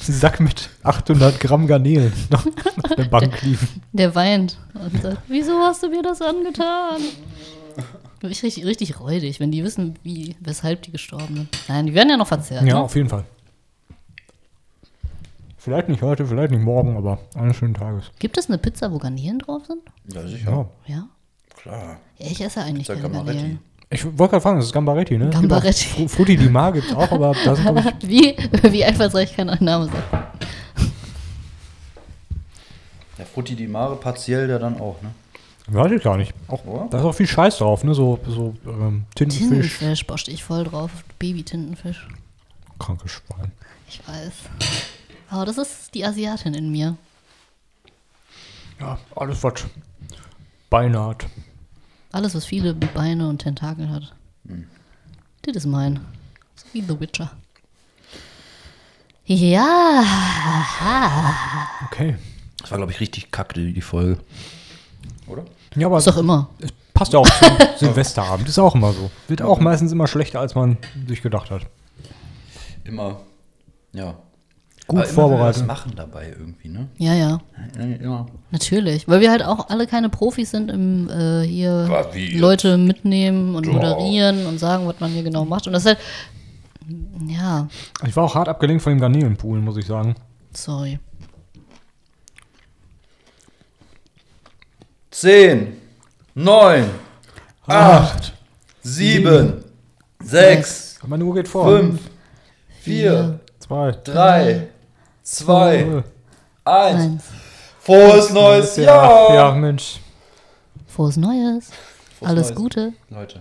Sack 0.00 0.40
mit 0.40 0.70
800 0.82 1.38
Gramm 1.40 1.66
Garnelen 1.66 2.12
noch 2.30 2.44
auf 2.46 2.94
der 2.96 3.04
Bank 3.04 3.40
liegen. 3.42 3.82
Der 3.92 4.14
weint 4.14 4.58
und 4.74 5.00
sagt, 5.00 5.22
wieso 5.28 5.58
hast 5.60 5.82
du 5.82 5.88
mir 5.88 6.02
das 6.02 6.20
angetan? 6.20 7.00
Ich 8.22 8.42
richtig, 8.42 8.64
richtig 8.66 9.00
räudig, 9.00 9.40
wenn 9.40 9.52
die 9.52 9.62
wissen, 9.62 9.98
wie, 10.02 10.36
weshalb 10.40 10.82
die 10.82 10.90
gestorben 10.90 11.36
sind. 11.36 11.48
Nein, 11.68 11.86
die 11.86 11.94
werden 11.94 12.10
ja 12.10 12.16
noch 12.16 12.26
verzehrt. 12.26 12.62
Ja, 12.62 12.74
ne? 12.74 12.80
auf 12.80 12.96
jeden 12.96 13.08
Fall. 13.08 13.24
Vielleicht 15.66 15.88
nicht 15.88 16.00
heute, 16.00 16.24
vielleicht 16.24 16.52
nicht 16.52 16.62
morgen, 16.62 16.96
aber 16.96 17.18
eines 17.34 17.56
schönen 17.56 17.74
Tages. 17.74 18.12
Gibt 18.20 18.38
es 18.38 18.46
eine 18.48 18.56
Pizza, 18.56 18.92
wo 18.92 18.98
Garnelen 18.98 19.40
drauf 19.40 19.62
sind? 19.66 19.80
Ja, 20.14 20.20
Ja. 20.20 20.28
sicher. 20.28 20.68
Ja? 20.86 21.08
Klar. 21.56 21.96
ja 22.18 22.26
ich 22.30 22.40
esse 22.40 22.60
eigentlich 22.60 22.86
Pizza 22.86 22.94
keine 23.00 23.08
Camaretti. 23.14 23.36
Garnelen. 23.38 23.58
Ich 23.90 24.04
wollte 24.04 24.30
gerade 24.30 24.40
fragen, 24.42 24.56
das 24.58 24.66
ist 24.66 24.72
Gambaretti, 24.72 25.18
ne? 25.18 25.28
Gambaretti. 25.30 25.86
Fru- 25.88 26.06
Frutti 26.08 26.36
di 26.36 26.48
Mar 26.48 26.70
gibt 26.70 26.86
es 26.86 26.94
auch, 26.94 27.10
aber 27.10 27.34
da 27.44 27.56
sind, 27.56 27.78
ich, 28.00 28.08
Wie, 28.08 28.36
wie 28.70 28.84
einfallsreich 28.84 29.34
kann 29.34 29.50
ein 29.50 29.64
Name 29.64 29.86
sein? 29.86 30.02
Ja, 33.18 33.24
Frutti 33.24 33.56
di 33.56 33.66
Mare 33.66 33.96
partiell 33.96 34.48
ja 34.48 34.60
dann 34.60 34.80
auch, 34.80 35.02
ne? 35.02 35.10
weiß 35.66 35.90
ich 35.90 36.02
gar 36.04 36.16
nicht. 36.16 36.32
Auch, 36.46 36.62
da 36.90 36.98
ist 36.98 37.04
auch 37.04 37.12
viel 37.12 37.26
Scheiß 37.26 37.58
drauf, 37.58 37.82
ne? 37.82 37.92
So, 37.92 38.20
so 38.28 38.54
ähm, 38.66 39.04
Tintenfisch, 39.16 39.78
Tintenfisch, 39.78 40.06
boah, 40.06 40.16
stehe 40.16 40.36
ich 40.36 40.44
voll 40.44 40.62
drauf. 40.62 40.92
Baby-Tintenfisch. 41.18 42.06
krankes 42.78 43.10
Schwein. 43.10 43.50
Ich 43.88 44.00
weiß. 44.06 44.32
Aber 45.30 45.44
das 45.44 45.58
ist 45.58 45.94
die 45.94 46.04
Asiatin 46.04 46.54
in 46.54 46.70
mir. 46.70 46.96
Ja, 48.80 48.98
alles, 49.14 49.42
was 49.42 49.64
Beine 50.70 51.02
hat. 51.04 51.26
Alles, 52.12 52.34
was 52.34 52.44
viele 52.44 52.74
Beine 52.74 53.28
und 53.28 53.38
Tentakel 53.38 53.88
hat. 53.90 54.14
Das 55.42 55.56
ist 55.56 55.66
mein. 55.66 56.00
So 56.54 56.66
wie 56.72 56.82
The 56.82 56.98
Witcher. 57.00 57.30
Ja. 59.24 60.04
Okay. 61.86 62.16
Das 62.60 62.70
war, 62.70 62.78
glaube 62.78 62.92
ich, 62.92 63.00
richtig 63.00 63.30
kacke, 63.30 63.54
die 63.54 63.72
die 63.72 63.80
Folge. 63.80 64.18
Oder? 65.26 65.44
Ja, 65.74 65.86
aber 65.88 65.98
Ist 65.98 66.06
doch 66.06 66.16
immer. 66.16 66.48
es 66.58 66.70
passt 66.94 67.12
ja 67.12 67.18
auch 67.18 67.28
zum 67.38 67.56
Silvesterabend. 67.78 68.48
Ist 68.48 68.58
auch 68.58 68.74
immer 68.74 68.92
so. 68.92 69.10
Wird 69.28 69.42
auch 69.42 69.58
meistens 69.58 69.92
immer 69.92 70.06
schlechter, 70.06 70.40
als 70.40 70.54
man 70.54 70.78
sich 71.08 71.22
gedacht 71.22 71.50
hat. 71.50 71.62
Immer. 72.84 73.20
Ja. 73.92 74.16
Gut 74.88 74.98
Aber 75.00 75.08
immer 75.08 75.14
vorbereitet. 75.14 75.62
was 75.62 75.66
machen 75.66 75.92
dabei 75.96 76.28
irgendwie, 76.38 76.68
ne? 76.68 76.86
Ja, 76.96 77.12
ja. 77.14 77.40
Ja, 77.76 77.84
Immer. 77.96 78.26
Natürlich. 78.52 79.08
Weil 79.08 79.20
wir 79.20 79.30
halt 79.32 79.42
auch 79.44 79.68
alle 79.68 79.86
keine 79.88 80.08
Profis 80.08 80.52
sind 80.52 80.70
im 80.70 81.10
äh, 81.10 81.42
hier 81.42 81.86
Was? 81.88 82.06
Leute 82.34 82.78
mitnehmen 82.78 83.56
und 83.56 83.66
Ja. 83.66 83.72
moderieren 83.72 84.46
und 84.46 84.58
sagen, 84.58 84.86
was 84.86 85.00
man 85.00 85.10
hier 85.10 85.24
genau 85.24 85.44
macht. 85.44 85.66
Und 85.66 85.72
das 85.72 85.82
ist 85.84 85.88
halt. 85.88 85.98
Ja, 87.26 87.66
Ich 88.06 88.14
war 88.14 88.22
auch 88.22 88.34
hart 88.36 88.48
abgelenkt 88.48 88.80
von 88.82 88.92
dem 88.92 89.00
Garnelenpool, 89.00 89.60
muss 89.60 89.76
ich 89.76 89.86
sagen. 89.86 90.14
sorry. 90.54 91.00
Zehn, 95.10 95.76
neun, 96.34 96.84
acht, 97.66 98.34
sieben, 98.82 99.64
sechs, 100.22 100.98
Meine 101.06 101.24
Uhr 101.24 101.34
geht 101.34 101.48
vor. 101.48 101.64
fünf, 101.66 102.00
vier, 102.80 103.40
Zwei. 103.58 103.92
drei, 104.04 104.68
zwei, 105.26 105.76
Äh, 105.80 106.02
eins. 106.64 107.00
Eins. 107.02 107.24
Frohes 107.80 108.30
neues 108.30 108.76
Ja, 108.76 108.82
Jahr! 108.84 109.34
ja, 109.34 109.50
Mensch. 109.52 110.00
Frohes 110.86 111.16
Neues. 111.16 111.70
Frohes 112.18 112.28
Alles 112.30 112.46
Neues. 112.48 112.56
Gute. 112.56 112.92
Leute. 113.10 113.40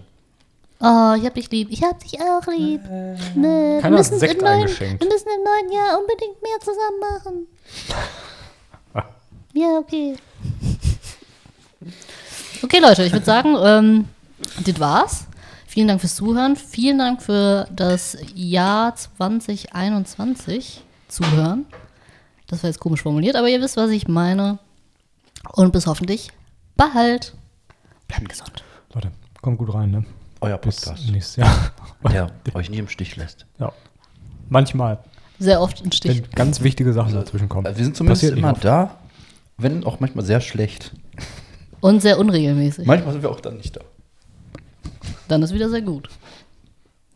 Oh, 0.82 1.14
ich 1.18 1.26
hab 1.26 1.34
dich 1.34 1.50
lieb. 1.52 1.70
Ich 1.72 1.82
hab 1.84 2.00
dich 2.00 2.20
auch 2.20 2.46
lieb. 2.48 2.82
Ne, 2.84 3.80
Keiner 3.82 3.82
wir 3.82 3.84
hat 3.84 3.92
müssen 3.92 4.20
Sekt 4.20 4.34
im 4.34 4.40
neuen, 4.42 4.54
eingeschenkt. 4.62 5.02
Wir 5.02 5.10
müssen 5.10 5.28
im 5.36 5.44
neuen 5.44 5.72
Jahr 5.72 5.98
unbedingt 6.00 6.42
mehr 6.44 6.60
zusammen 6.60 7.00
machen. 8.94 9.04
ja, 9.54 9.78
okay. 9.80 10.16
Okay, 12.62 12.80
Leute, 12.80 13.04
ich 13.04 13.14
würde 13.14 13.26
sagen, 13.26 13.56
ähm, 13.64 14.10
das 14.66 14.80
war's. 14.80 15.26
Vielen 15.66 15.88
Dank 15.88 16.02
fürs 16.02 16.16
Zuhören. 16.16 16.56
Vielen 16.56 16.98
Dank 17.00 17.22
für 17.22 17.68
das 17.72 18.18
Jahr 18.34 18.96
2021 18.96 20.84
Zuhören. 21.08 21.66
Das 22.48 22.64
war 22.64 22.70
jetzt 22.70 22.80
komisch 22.80 23.02
formuliert, 23.02 23.36
aber 23.36 23.50
ihr 23.50 23.62
wisst, 23.62 23.78
was 23.78 23.90
ich 23.90 24.08
meine. 24.08 24.60
Und 25.54 25.72
bis 25.72 25.88
hoffentlich 25.88 26.32
bald. 26.76 27.36
Bleibt 28.08 28.30
gesund. 28.30 28.64
Leute, 28.94 29.12
kommt 29.42 29.58
gut 29.58 29.74
rein, 29.74 29.92
ne? 29.92 30.06
Euer 30.42 30.58
Bis 30.58 30.82
Podcast. 30.82 31.10
nächstes 31.10 31.38
Jahr. 31.38 31.72
Der 32.12 32.32
euch 32.54 32.70
nie 32.70 32.78
im 32.78 32.88
Stich 32.88 33.16
lässt. 33.16 33.46
Ja. 33.60 33.72
Manchmal, 34.50 35.00
Sehr 35.40 35.60
oft 35.60 35.84
ein 35.84 35.92
Stich. 35.92 36.22
wenn 36.24 36.30
ganz 36.32 36.62
wichtige 36.62 36.94
Sachen 36.94 37.14
dazwischen 37.14 37.50
kommen. 37.50 37.66
Wir 37.66 37.84
sind 37.84 37.96
zumindest 37.98 38.22
Passiert 38.22 38.38
immer 38.38 38.54
da, 38.54 38.98
wenn 39.58 39.84
auch 39.84 40.00
manchmal 40.00 40.24
sehr 40.24 40.40
schlecht. 40.42 40.92
Und 41.82 42.02
sehr 42.02 42.20
unregelmäßig. 42.20 42.86
Manchmal 42.86 43.14
sind 43.14 43.22
wir 43.24 43.32
auch 43.32 43.40
dann 43.42 43.58
nicht 43.58 43.76
da. 43.76 43.82
Dann 45.28 45.42
ist 45.42 45.54
wieder 45.54 45.70
sehr 45.70 45.82
gut. 45.82 46.10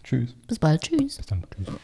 Tschüss. 0.04 0.34
Bis 0.48 0.58
bald. 0.58 0.82
Tschüss. 0.82 1.18
Bis 1.18 1.26
dann. 1.28 1.44
Tschüss. 1.56 1.76